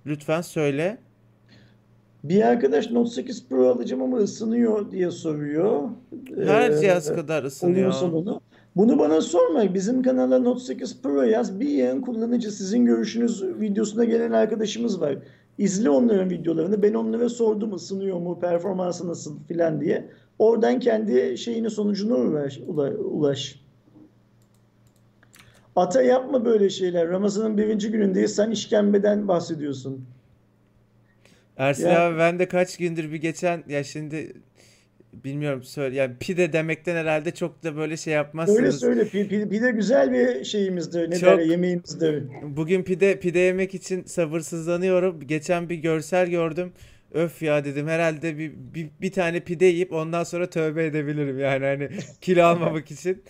lütfen 0.05 0.41
söyle. 0.41 0.97
Bir 2.23 2.41
arkadaş 2.41 2.91
Note 2.91 3.09
8 3.11 3.47
Pro 3.49 3.67
alacağım 3.67 4.01
ama 4.03 4.17
ısınıyor 4.17 4.91
diye 4.91 5.11
soruyor. 5.11 5.89
Her 6.45 6.69
Ee, 6.69 6.81
cihaz 6.81 7.15
kadar 7.15 7.43
ısınıyor. 7.43 7.91
salonu. 7.91 8.41
Bunu 8.75 8.99
bana 8.99 9.21
sorma. 9.21 9.73
Bizim 9.73 10.03
kanala 10.03 10.39
Note 10.39 10.59
8 10.63 11.01
Pro 11.01 11.21
yaz. 11.21 11.59
Bir 11.59 11.69
yayın 11.69 12.01
kullanıcı 12.01 12.51
sizin 12.51 12.85
görüşünüz 12.85 13.43
videosuna 13.43 14.03
gelen 14.03 14.31
arkadaşımız 14.31 15.01
var. 15.01 15.17
İzle 15.57 15.89
onların 15.89 16.29
videolarını. 16.29 16.81
Ben 16.83 16.93
onlara 16.93 17.29
sordum 17.29 17.73
ısınıyor 17.73 18.19
mu, 18.19 18.39
performansı 18.39 19.07
nasıl 19.07 19.43
filan 19.47 19.81
diye. 19.81 20.09
Oradan 20.39 20.79
kendi 20.79 21.37
şeyini 21.37 21.69
sonucuna 21.69 22.15
ulaş. 22.15 22.57
ula- 22.57 22.97
ulaş. 22.97 23.62
Ata 25.75 26.01
yapma 26.01 26.45
böyle 26.45 26.69
şeyler. 26.69 27.07
Ramazan'ın 27.09 27.57
birinci 27.57 27.91
günündeyiz. 27.91 28.35
Sen 28.35 28.51
işkembeden 28.51 29.27
bahsediyorsun. 29.27 30.05
Ersin 31.57 31.89
Ya 31.89 32.01
abi 32.07 32.17
ben 32.17 32.39
de 32.39 32.47
kaç 32.47 32.77
gündür 32.77 33.11
bir 33.11 33.17
geçen 33.17 33.63
ya 33.67 33.83
şimdi 33.83 34.33
bilmiyorum 35.13 35.63
söyle 35.63 35.95
yani 35.95 36.15
pide 36.19 36.53
demekten 36.53 36.95
herhalde 36.95 37.35
çok 37.35 37.63
da 37.63 37.75
böyle 37.77 37.97
şey 37.97 38.13
Öyle 38.13 38.17
yapmazsınız. 38.17 38.79
söyle. 38.79 39.01
Pi- 39.01 39.27
pi- 39.29 39.49
Pide 39.49 39.71
güzel 39.71 40.11
bir 40.13 40.43
şeyimizdir. 40.43 41.11
Ne 41.11 41.15
Çok 41.19 41.23
derler 41.23 41.45
yemeğimizdir. 41.45 42.23
bugün 42.41 42.83
pide 42.83 43.19
pide 43.19 43.39
yemek 43.39 43.73
için 43.75 44.03
sabırsızlanıyorum. 44.03 45.27
Geçen 45.27 45.69
bir 45.69 45.75
görsel 45.75 46.27
gördüm. 46.29 46.73
Öf 47.11 47.41
ya 47.41 47.65
dedim 47.65 47.87
herhalde 47.87 48.37
bir, 48.37 48.51
bir, 48.73 48.89
bir 49.01 49.11
tane 49.11 49.39
pide 49.39 49.65
yiyip 49.65 49.93
ondan 49.93 50.23
sonra 50.23 50.49
tövbe 50.49 50.85
edebilirim 50.85 51.39
yani 51.39 51.65
hani 51.65 51.89
kilo 52.21 52.43
almamak 52.43 52.91
için. 52.91 53.23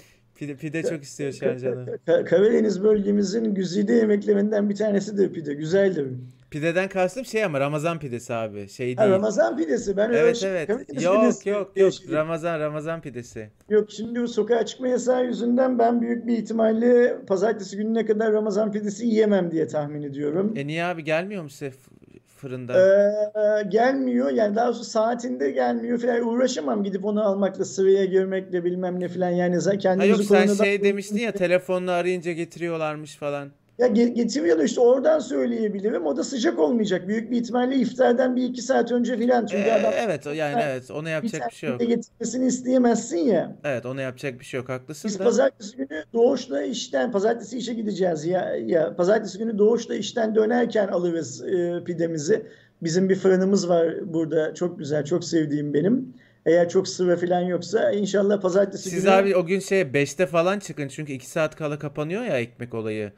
Pide, 0.43 0.55
pide 0.55 0.83
çok 0.83 1.03
istiyor 1.03 1.31
şu 1.31 1.51
an 1.51 1.57
canım. 1.57 1.85
Ka- 2.07 2.25
Karadeniz 2.25 2.83
bölgemizin 2.83 3.55
güzide 3.55 3.93
yemeklerinden 3.93 4.69
bir 4.69 4.75
tanesi 4.75 5.17
de 5.17 5.31
pide. 5.31 5.53
Güzeldir. 5.53 6.07
Pideden 6.51 6.89
kastım 6.89 7.25
şey 7.25 7.43
ama 7.43 7.59
Ramazan 7.59 7.99
pidesi 7.99 8.33
abi 8.33 8.69
şey 8.69 8.95
Ha, 8.95 9.01
değil. 9.03 9.13
Ramazan 9.13 9.57
pidesi. 9.57 9.97
Ben 9.97 10.09
öyle 10.09 10.19
Evet 10.19 10.35
şey, 10.35 10.49
evet. 10.51 10.67
Karadeniz 10.67 11.03
Yok 11.03 11.21
pidesi 11.21 11.49
yok 11.49 11.71
yok 11.75 11.93
şey- 11.93 12.11
Ramazan 12.15 12.59
Ramazan 12.59 13.01
pidesi. 13.01 13.49
Yok 13.69 13.91
şimdi 13.91 14.21
bu 14.21 14.27
sokağa 14.27 14.65
çıkma 14.65 14.87
yasağı 14.87 15.25
yüzünden 15.25 15.79
ben 15.79 16.01
büyük 16.01 16.27
bir 16.27 16.37
ihtimalle 16.37 17.17
pazartesi 17.27 17.77
gününe 17.77 18.05
kadar 18.05 18.33
Ramazan 18.33 18.71
pidesi 18.71 19.05
yiyemem 19.07 19.51
diye 19.51 19.67
tahmin 19.67 20.01
ediyorum. 20.01 20.53
E 20.55 20.67
niye 20.67 20.83
abi 20.83 21.03
gelmiyor 21.03 21.43
mu 21.43 21.49
size 21.49 21.71
f- 22.43 22.49
fırından? 22.49 22.75
Ee, 22.79 23.63
gelmiyor 23.69 24.29
yani 24.31 24.55
daha 24.55 24.67
doğrusu 24.67 24.83
saatinde 24.83 25.51
gelmiyor 25.51 25.99
falan 25.99 26.27
uğraşamam 26.27 26.83
gidip 26.83 27.05
onu 27.05 27.23
almakla 27.27 27.65
sıraya 27.65 28.05
girmekle 28.05 28.63
bilmem 28.63 28.99
ne 28.99 29.07
falan 29.07 29.29
yani 29.29 29.55
za- 29.55 29.69
Ha 29.69 29.75
yok 29.75 29.81
kendimizi 29.81 30.23
sen 30.23 30.47
şey 30.65 30.83
demiştin 30.83 31.17
ya 31.19 31.31
telefonla 31.35 31.91
arayınca 31.91 32.31
getiriyorlarmış 32.31 33.15
falan. 33.15 33.51
Ya 33.77 33.87
ge- 33.87 34.13
getiriyor 34.13 34.59
da 34.59 34.63
işte 34.63 34.81
oradan 34.81 35.19
söyleyebilirim. 35.19 36.05
O 36.05 36.17
da 36.17 36.23
sıcak 36.23 36.59
olmayacak. 36.59 37.07
Büyük 37.07 37.31
bir 37.31 37.41
ihtimalle 37.41 37.75
iftardan 37.75 38.35
bir 38.35 38.43
iki 38.43 38.61
saat 38.61 38.91
önce 38.91 39.17
filan. 39.17 39.45
Çünkü 39.45 39.71
adam 39.71 39.93
evet 39.97 40.25
yani 40.25 40.61
evet 40.63 40.91
ona 40.91 41.09
yapacak 41.09 41.49
bir 41.49 41.55
şey 41.55 41.69
yok. 41.69 41.79
getirmesini 41.79 42.45
isteyemezsin 42.45 43.17
ya. 43.17 43.55
Evet 43.63 43.85
ona 43.85 44.01
yapacak 44.01 44.39
bir 44.39 44.45
şey 44.45 44.59
yok 44.59 44.69
haklısın 44.69 45.09
Biz 45.09 45.19
da. 45.19 45.23
pazartesi 45.23 45.77
günü 45.77 46.03
Doğuş'la 46.13 46.63
işten, 46.63 47.11
pazartesi 47.11 47.57
işe 47.57 47.73
gideceğiz 47.73 48.25
ya. 48.25 48.55
Ya 48.55 48.95
pazartesi 48.95 49.37
günü 49.37 49.57
Doğuş'la 49.57 49.95
işten 49.95 50.35
dönerken 50.35 50.87
alırız 50.87 51.43
e, 51.43 51.83
pidemizi. 51.85 52.45
Bizim 52.83 53.09
bir 53.09 53.15
fırınımız 53.15 53.69
var 53.69 54.13
burada. 54.13 54.53
Çok 54.53 54.79
güzel, 54.79 55.05
çok 55.05 55.23
sevdiğim 55.23 55.73
benim. 55.73 56.13
Eğer 56.45 56.69
çok 56.69 56.87
sıra 56.87 57.17
falan 57.17 57.41
yoksa 57.41 57.91
inşallah 57.91 58.41
pazartesi 58.41 58.89
Siz 58.89 59.03
günü 59.03 59.11
abi 59.11 59.35
o 59.35 59.45
gün 59.45 59.59
şey 59.59 59.81
5'te 59.81 60.25
falan 60.25 60.59
çıkın 60.59 60.87
çünkü 60.87 61.13
2 61.13 61.29
saat 61.29 61.55
kala 61.55 61.79
kapanıyor 61.79 62.23
ya 62.23 62.39
ekmek 62.39 62.73
olayı. 62.73 63.11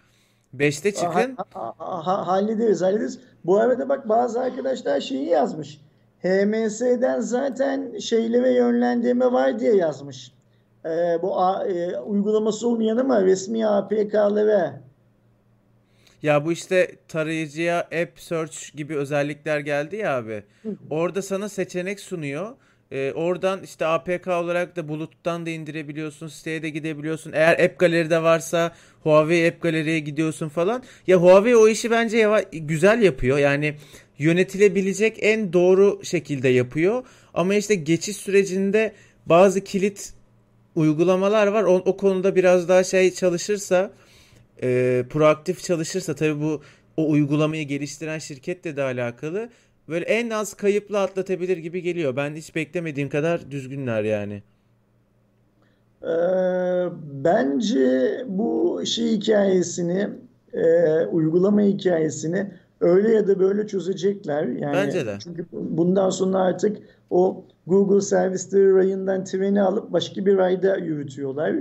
5'te 0.54 0.92
ha- 0.92 0.96
çıkın. 0.96 1.36
ha- 1.36 1.74
ha- 1.78 2.08
ha- 2.08 2.28
hallederiz, 2.28 2.82
hallederiz. 2.82 3.20
Bu 3.46 3.58
arada 3.60 3.90
bak 3.90 4.10
bazı 4.10 4.42
arkadaşlar 4.42 5.02
şeyi 5.02 5.26
yazmış. 5.26 5.82
HMS'den 6.24 7.20
zaten 7.20 7.98
şeylere 7.98 8.54
yönlendirme 8.54 9.32
var 9.32 9.60
diye 9.60 9.76
yazmış. 9.76 10.32
e, 10.86 11.22
bu 11.22 11.40
a, 11.40 11.68
e, 11.68 12.00
uygulaması 12.00 12.68
olmayan 12.68 12.98
ama 12.98 13.22
resmi 13.24 13.68
APK'lara 13.68 14.82
Ya 16.24 16.46
bu 16.46 16.52
işte 16.52 16.96
tarayıcıya 17.08 17.80
app 17.80 18.20
search 18.20 18.76
gibi 18.76 18.96
özellikler 18.98 19.60
geldi 19.60 19.96
ya 19.96 20.18
abi. 20.18 20.44
Orada 20.90 21.22
sana 21.22 21.50
seçenek 21.50 22.00
sunuyor. 22.00 22.56
Ee, 22.96 23.12
oradan 23.16 23.64
işte 23.64 23.86
APK 23.86 24.28
olarak 24.28 24.76
da 24.76 24.88
buluttan 24.88 25.46
da 25.46 25.50
indirebiliyorsun. 25.50 26.28
Siteye 26.28 26.62
de 26.62 26.70
gidebiliyorsun. 26.70 27.32
Eğer 27.34 27.60
App 27.66 27.80
Gallery'de 27.80 28.24
varsa 28.24 28.76
Huawei 29.04 29.48
App 29.48 29.62
Gallery'e 29.62 30.00
gidiyorsun 30.00 30.50
falan. 30.50 30.84
Ya 31.08 31.18
Huawei 31.18 31.56
o 31.56 31.68
işi 31.68 31.92
bence 31.92 32.18
yava- 32.18 32.44
güzel 32.52 33.02
yapıyor. 33.02 33.38
Yani 33.38 33.76
yönetilebilecek 34.20 35.18
en 35.22 35.54
doğru 35.54 36.00
şekilde 36.04 36.50
yapıyor. 36.50 37.04
Ama 37.34 37.56
işte 37.56 37.76
geçiş 37.76 38.18
sürecinde 38.18 38.94
bazı 39.26 39.64
kilit 39.64 40.14
uygulamalar 40.76 41.48
var. 41.48 41.64
O, 41.64 41.74
o 41.76 41.98
konuda 41.98 42.36
biraz 42.36 42.70
daha 42.70 42.84
şey 42.84 43.14
çalışırsa 43.14 43.92
e, 44.64 45.04
proaktif 45.10 45.64
çalışırsa 45.64 46.16
tabii 46.16 46.42
bu 46.42 46.62
o 46.98 47.10
uygulamayı 47.10 47.68
geliştiren 47.68 48.20
şirketle 48.20 48.76
de 48.78 48.84
alakalı. 48.84 49.50
Böyle 49.90 50.06
en 50.06 50.30
az 50.30 50.54
kayıpla 50.54 51.02
atlatabilir 51.02 51.58
gibi 51.58 51.82
geliyor. 51.82 52.16
Ben 52.16 52.36
hiç 52.36 52.56
beklemediğim 52.56 53.10
kadar 53.10 53.52
düzgünler 53.52 54.04
yani. 54.04 54.44
Ee, 56.04 56.08
bence 57.24 58.24
bu 58.28 58.82
şey 58.86 59.12
hikayesini, 59.12 60.10
e, 60.54 61.06
uygulama 61.06 61.62
hikayesini 61.62 62.52
öyle 62.82 63.14
ya 63.14 63.28
da 63.28 63.40
böyle 63.40 63.68
çözecekler. 63.68 64.44
Yani 64.44 64.74
Bence 64.74 65.06
de. 65.06 65.18
çünkü 65.24 65.46
bundan 65.52 66.10
sonra 66.10 66.38
artık 66.38 66.78
o 67.10 67.44
Google 67.68 68.02
servisleri 68.02 68.74
rayından 68.74 69.24
treni 69.24 69.62
alıp 69.62 69.92
başka 69.92 70.26
bir 70.26 70.38
rayda 70.38 70.78
yürütüyorlar. 70.78 71.56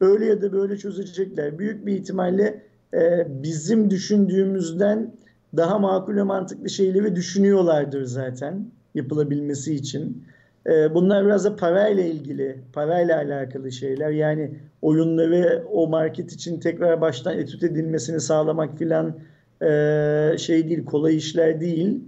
Öyle 0.00 0.26
ya 0.26 0.42
da 0.42 0.52
böyle 0.52 0.76
çözecekler. 0.76 1.58
Büyük 1.58 1.86
bir 1.86 1.92
ihtimalle 1.92 2.62
e, 2.94 3.26
bizim 3.42 3.90
düşündüğümüzden 3.90 5.12
daha 5.56 5.78
makul 5.78 6.16
ve 6.16 6.22
mantıklı 6.22 6.70
şeyleri 6.70 7.16
düşünüyorlardır 7.16 8.04
zaten 8.04 8.66
yapılabilmesi 8.94 9.74
için. 9.74 10.24
Ee, 10.66 10.94
Bunlar 10.94 11.24
biraz 11.26 11.44
da 11.44 11.56
parayla 11.56 12.02
ilgili, 12.04 12.58
parayla 12.72 13.16
alakalı 13.16 13.72
şeyler. 13.72 14.10
Yani 14.10 14.50
oyunları 14.82 15.64
o 15.72 15.88
market 15.88 16.32
için 16.32 16.60
tekrar 16.60 17.00
baştan 17.00 17.38
etüt 17.38 17.62
edilmesini 17.62 18.20
sağlamak 18.20 18.78
filan 18.78 19.16
e, 19.62 20.38
şey 20.38 20.68
değil, 20.68 20.84
kolay 20.84 21.16
işler 21.16 21.60
değil. 21.60 22.00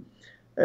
Ee, 0.57 0.63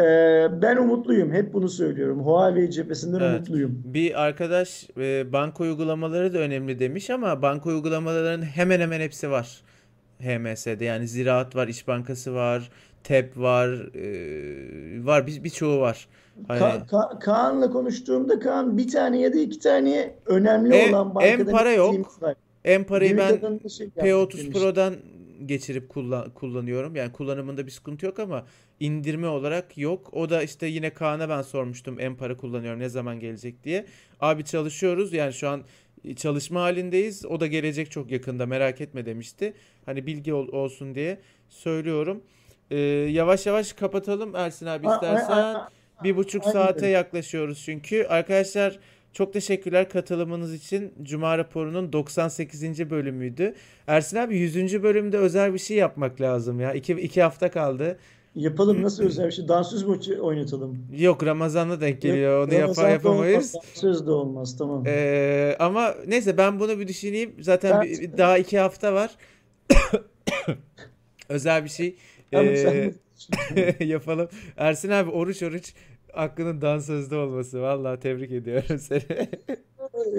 Ben 0.61 0.77
umutluyum, 0.77 1.31
hep 1.31 1.53
bunu 1.53 1.69
söylüyorum. 1.69 2.19
Huawei 2.25 2.71
cephesinden 2.71 3.19
Evet. 3.19 3.35
umutluyum. 3.37 3.81
Bir 3.85 4.23
arkadaş 4.23 4.89
e, 4.97 5.33
banka 5.33 5.63
uygulamaları 5.63 6.33
da 6.33 6.37
önemli 6.37 6.79
demiş 6.79 7.09
ama 7.09 7.41
banka 7.41 7.69
uygulamalarının 7.69 8.45
hemen 8.45 8.79
hemen 8.79 8.99
hepsi 8.99 9.31
var. 9.31 9.61
HMS'de 10.19 10.85
yani 10.85 11.07
Ziraat 11.07 11.55
var, 11.55 11.67
İş 11.67 11.87
Bankası 11.87 12.33
var, 12.33 12.69
TEP 13.03 13.37
var, 13.37 13.69
e, 13.95 15.05
var 15.05 15.27
bir 15.27 15.43
birçoğu 15.43 15.79
var. 15.79 16.07
Hani 16.47 16.59
Ka- 16.59 16.87
Ka- 16.87 17.19
Kaan'la 17.19 17.71
konuştuğumda 17.71 18.39
Kaan 18.39 18.77
bir 18.77 18.87
tane 18.91 19.19
ya 19.19 19.33
da 19.33 19.39
iki 19.39 19.59
tane 19.59 20.15
önemli 20.25 20.75
en, 20.75 20.93
olan 20.93 21.07
en 21.07 21.15
bankadan 21.15 21.51
para 21.51 21.71
yok. 21.71 22.21
var. 22.21 22.35
En 22.65 22.83
parayı 22.83 23.17
ben 23.17 23.27
şey 23.69 23.89
yaptık 23.95 24.03
P30 24.03 24.37
demiş. 24.37 24.57
Pro'dan 24.57 24.95
geçirip 25.45 25.89
kullan 25.89 26.29
kullanıyorum. 26.29 26.95
Yani 26.95 27.11
kullanımında 27.11 27.65
bir 27.65 27.71
sıkıntı 27.71 28.05
yok 28.05 28.19
ama 28.19 28.45
indirme 28.79 29.27
olarak 29.27 29.77
yok. 29.77 30.13
O 30.13 30.29
da 30.29 30.43
işte 30.43 30.67
yine 30.67 30.89
Kaan'a 30.89 31.29
ben 31.29 31.41
sormuştum 31.41 31.99
en 31.99 32.15
para 32.15 32.37
kullanıyorum 32.37 32.79
ne 32.79 32.89
zaman 32.89 33.19
gelecek 33.19 33.63
diye. 33.63 33.85
Abi 34.19 34.45
çalışıyoruz 34.45 35.13
yani 35.13 35.33
şu 35.33 35.49
an 35.49 35.61
çalışma 36.15 36.61
halindeyiz. 36.61 37.25
O 37.25 37.39
da 37.39 37.47
gelecek 37.47 37.91
çok 37.91 38.11
yakında 38.11 38.45
merak 38.45 38.81
etme 38.81 39.05
demişti. 39.05 39.53
Hani 39.85 40.07
bilgi 40.07 40.33
ol- 40.33 40.47
olsun 40.51 40.95
diye 40.95 41.17
söylüyorum. 41.49 42.21
Ee, 42.71 42.77
yavaş 43.11 43.45
yavaş 43.45 43.73
kapatalım 43.73 44.35
Ersin 44.35 44.65
abi 44.65 44.87
istersen. 44.87 45.55
Bir 46.03 46.15
buçuk 46.17 46.43
saate 46.53 46.87
yaklaşıyoruz 46.87 47.61
çünkü. 47.65 48.03
Arkadaşlar 48.09 48.79
çok 49.13 49.33
teşekkürler 49.33 49.89
katılımınız 49.89 50.53
için. 50.53 50.93
Cuma 51.03 51.37
raporunun 51.37 51.93
98. 51.93 52.89
bölümüydü. 52.89 53.55
Ersin 53.87 54.17
abi 54.17 54.37
100. 54.37 54.83
bölümde 54.83 55.17
özel 55.17 55.53
bir 55.53 55.59
şey 55.59 55.77
yapmak 55.77 56.21
lazım 56.21 56.59
ya. 56.59 56.73
İki, 56.73 56.93
iki 56.93 57.21
hafta 57.21 57.51
kaldı. 57.51 57.99
Yapalım 58.37 58.83
nasıl 58.83 59.03
özel 59.03 59.27
bir 59.27 59.31
şey? 59.31 59.47
Dansöz 59.47 59.83
mü 59.83 59.95
ç- 59.95 60.19
oynatalım? 60.19 60.77
Yok 60.97 61.25
Ramazan'da 61.25 61.81
denk 61.81 62.01
geliyor. 62.01 62.43
Onu 62.47 62.53
yapa, 62.53 62.63
Ramazan'da 62.63 62.89
yapamayız. 62.89 63.53
dansöz 63.53 64.07
de 64.07 64.11
olmaz. 64.11 64.57
Tamam. 64.57 64.83
Ee, 64.87 65.55
ama 65.59 65.95
neyse 66.07 66.37
ben 66.37 66.59
bunu 66.59 66.79
bir 66.79 66.87
düşüneyim. 66.87 67.35
Zaten 67.39 67.71
Ben- 67.81 67.81
bir- 67.89 68.17
daha 68.17 68.37
iki 68.37 68.59
hafta 68.59 68.93
var. 68.93 69.11
Özel 71.29 71.63
bir 71.63 71.69
şey 71.69 71.95
ee, 72.33 72.91
yapalım. 73.85 74.29
Ersin 74.57 74.89
abi 74.89 75.09
oruç 75.11 75.43
oruç 75.43 75.73
aklının 76.13 76.61
dansözde 76.61 77.15
olması. 77.15 77.61
Vallahi 77.61 77.99
tebrik 77.99 78.31
ediyorum 78.31 78.79
seni. 78.79 79.03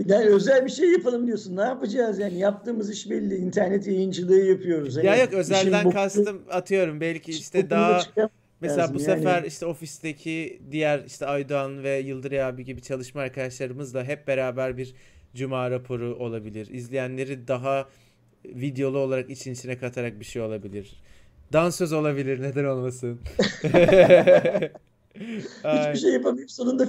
yani 0.06 0.27
özel 0.27 0.65
bir 0.65 0.70
şey 0.70 0.93
yapalım 0.93 1.27
diyorsun. 1.27 1.56
Ne 1.56 1.60
yapacağız 1.62 2.19
yani? 2.19 2.39
Yaptığımız 2.39 2.90
iş 2.90 3.10
belli. 3.10 3.35
İnternet 3.36 3.86
yayıncılığı 3.86 4.40
yapıyoruz. 4.40 4.97
Ya 4.97 5.12
Hani 5.12 5.20
yok 5.20 5.32
özelden 5.32 5.85
bokunu- 5.85 5.93
kastım 5.93 6.43
atıyorum 6.51 7.01
belki 7.01 7.31
işte 7.31 7.70
daha 7.70 8.02
mesela 8.60 8.89
bu 8.94 9.01
Yani 9.01 9.02
sefer 9.02 9.43
işte 9.43 9.66
ofisteki 9.66 10.62
diğer 10.70 11.05
işte 11.06 11.27
Aydoğan 11.27 11.82
ve 11.82 11.98
Yıldıray 11.98 12.43
abi 12.43 12.65
gibi 12.65 12.82
çalışma 12.82 13.20
arkadaşlarımızla 13.20 14.05
hep 14.05 14.27
beraber 14.28 14.77
bir 14.77 14.94
cuma 15.35 15.70
raporu 15.70 16.16
olabilir. 16.19 16.69
İzleyenleri 16.70 17.48
daha 17.48 17.89
videolu 18.44 18.98
olarak 18.98 19.31
için 19.31 19.52
içine 19.52 19.78
katarak 19.78 20.20
bir 20.20 20.24
şey 20.24 20.43
olabilir. 20.43 21.02
Dansöz 21.52 21.93
olabilir 21.93 22.43
neden 22.43 22.65
olmasın. 22.65 23.20
Hiçbir 25.64 25.98
şey 25.98 26.12
yapamayıp 26.12 26.50
sonunda 26.50 26.86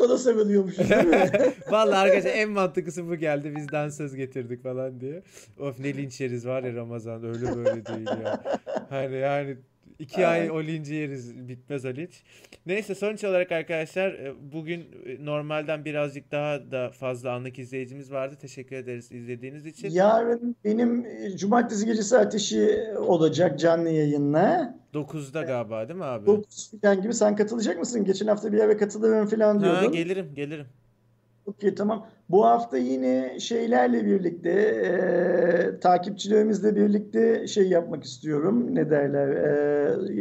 ona 0.00 0.18
sarılıyormuşuz 0.18 0.90
değil 0.90 1.04
mi? 1.04 1.30
Vallahi 1.70 1.96
arkadaşlar 1.98 2.30
en 2.30 2.50
mantıklısı 2.50 3.08
bu 3.08 3.16
geldi. 3.16 3.52
Biz 3.56 3.72
dansöz 3.72 4.14
getirdik 4.14 4.62
falan 4.62 5.00
diye. 5.00 5.22
Of 5.58 5.78
ne 5.78 5.94
linç 5.94 6.20
yeriz 6.20 6.46
var 6.46 6.62
ya 6.62 6.74
Ramazan 6.74 7.24
öyle 7.24 7.56
böyle 7.56 7.86
değil 7.86 8.06
ya. 8.24 8.42
Hani 8.90 9.16
yani 9.16 9.56
iki 9.98 10.26
ay 10.26 10.50
o 10.50 10.62
linci 10.62 10.94
yeriz 10.94 11.48
bitmez 11.48 11.84
linç. 11.84 12.22
Neyse 12.66 12.94
sonuç 12.94 13.24
olarak 13.24 13.52
arkadaşlar 13.52 14.10
e, 14.12 14.34
bugün 14.52 14.80
e, 15.06 15.24
normalden 15.24 15.84
birazcık 15.84 16.32
daha 16.32 16.70
da 16.70 16.90
fazla 16.90 17.32
anlık 17.32 17.58
izleyicimiz 17.58 18.12
vardı. 18.12 18.34
Teşekkür 18.40 18.76
ederiz 18.76 19.12
izlediğiniz 19.12 19.66
için. 19.66 19.90
Yarın 19.90 20.56
benim 20.64 21.06
e, 21.06 21.36
cumartesi 21.36 21.86
gecesi 21.86 22.18
ateşi 22.18 22.78
olacak 22.98 23.58
canlı 23.60 23.88
yayınla. 23.88 24.78
9'da 24.94 25.42
galiba 25.42 25.88
değil 25.88 25.98
mi 25.98 26.04
abi? 26.04 26.26
9 26.26 26.70
falan 26.82 27.02
gibi 27.02 27.14
sen 27.14 27.36
katılacak 27.36 27.78
mısın? 27.78 28.04
Geçen 28.04 28.26
hafta 28.26 28.52
bir 28.52 28.58
eve 28.58 28.76
katılırım 28.76 29.26
falan 29.26 29.54
Ha 29.58 29.62
diyordun. 29.62 29.92
gelirim 29.92 30.34
gelirim. 30.34 30.66
Okey 31.46 31.74
tamam. 31.74 32.06
Bu 32.30 32.44
hafta 32.46 32.78
yine 32.78 33.40
şeylerle 33.40 34.06
birlikte, 34.06 34.50
e, 34.50 35.80
takipçilerimizle 35.80 36.76
birlikte 36.76 37.46
şey 37.46 37.68
yapmak 37.68 38.04
istiyorum. 38.04 38.74
Ne 38.74 38.90
derler? 38.90 39.28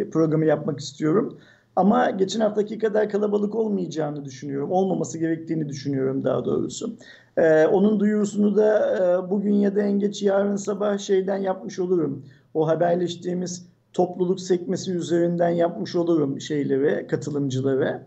e, 0.01 0.09
programı 0.09 0.45
yapmak 0.45 0.79
istiyorum. 0.79 1.39
Ama 1.75 2.09
geçen 2.09 2.39
haftaki 2.39 2.77
kadar 2.79 3.09
kalabalık 3.09 3.55
olmayacağını 3.55 4.25
düşünüyorum. 4.25 4.71
Olmaması 4.71 5.17
gerektiğini 5.17 5.69
düşünüyorum 5.69 6.23
daha 6.23 6.45
doğrusu. 6.45 6.95
E, 7.37 7.65
onun 7.65 7.99
duyurusunu 7.99 8.55
da 8.55 8.97
e, 9.27 9.29
bugün 9.29 9.53
ya 9.53 9.75
da 9.75 9.81
en 9.81 9.99
geç 9.99 10.23
yarın 10.23 10.55
sabah 10.55 10.97
şeyden 10.97 11.37
yapmış 11.37 11.79
olurum. 11.79 12.25
O 12.53 12.67
haberleştiğimiz 12.67 13.67
topluluk 13.93 14.39
sekmesi 14.39 14.91
üzerinden 14.91 15.49
yapmış 15.49 15.95
olurum 15.95 16.41
şeyleri, 16.41 17.07
katılımcıları. 17.07 18.01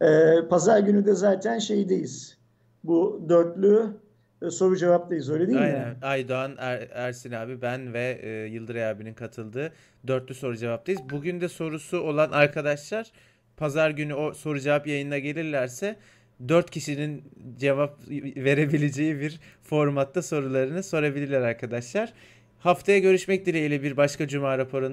E, 0.00 0.08
Pazar 0.48 0.78
günü 0.78 1.06
de 1.06 1.14
zaten 1.14 1.58
şeydeyiz. 1.58 2.33
Bu 2.84 3.26
dörtlü 3.28 3.86
e, 4.42 4.50
soru 4.50 4.76
cevaplıyız 4.76 5.30
öyle 5.30 5.46
değil 5.46 5.58
mi? 5.58 5.64
Aynen. 5.64 5.96
Aydoğan, 6.02 6.54
Er- 6.58 6.88
Ersin 6.92 7.32
abi, 7.32 7.62
ben 7.62 7.94
ve 7.94 8.20
e, 8.22 8.28
Yıldıray 8.28 8.90
abinin 8.90 9.14
katıldığı 9.14 9.72
dörtlü 10.06 10.34
soru 10.34 10.56
cevaptayız. 10.56 11.00
Bugün 11.10 11.40
de 11.40 11.48
sorusu 11.48 12.00
olan 12.00 12.30
arkadaşlar 12.30 13.06
pazar 13.56 13.90
günü 13.90 14.14
o 14.14 14.34
soru 14.34 14.60
cevap 14.60 14.86
yayınına 14.86 15.18
gelirlerse 15.18 15.96
dört 16.48 16.70
kişinin 16.70 17.24
cevap 17.58 17.98
verebileceği 18.36 19.20
bir 19.20 19.40
formatta 19.62 20.22
sorularını 20.22 20.82
sorabilirler 20.82 21.40
arkadaşlar. 21.40 22.12
Haftaya 22.58 22.98
görüşmek 22.98 23.46
dileğiyle 23.46 23.82
bir 23.82 23.96
başka 23.96 24.28
Cuma 24.28 24.58
raporunda. 24.58 24.92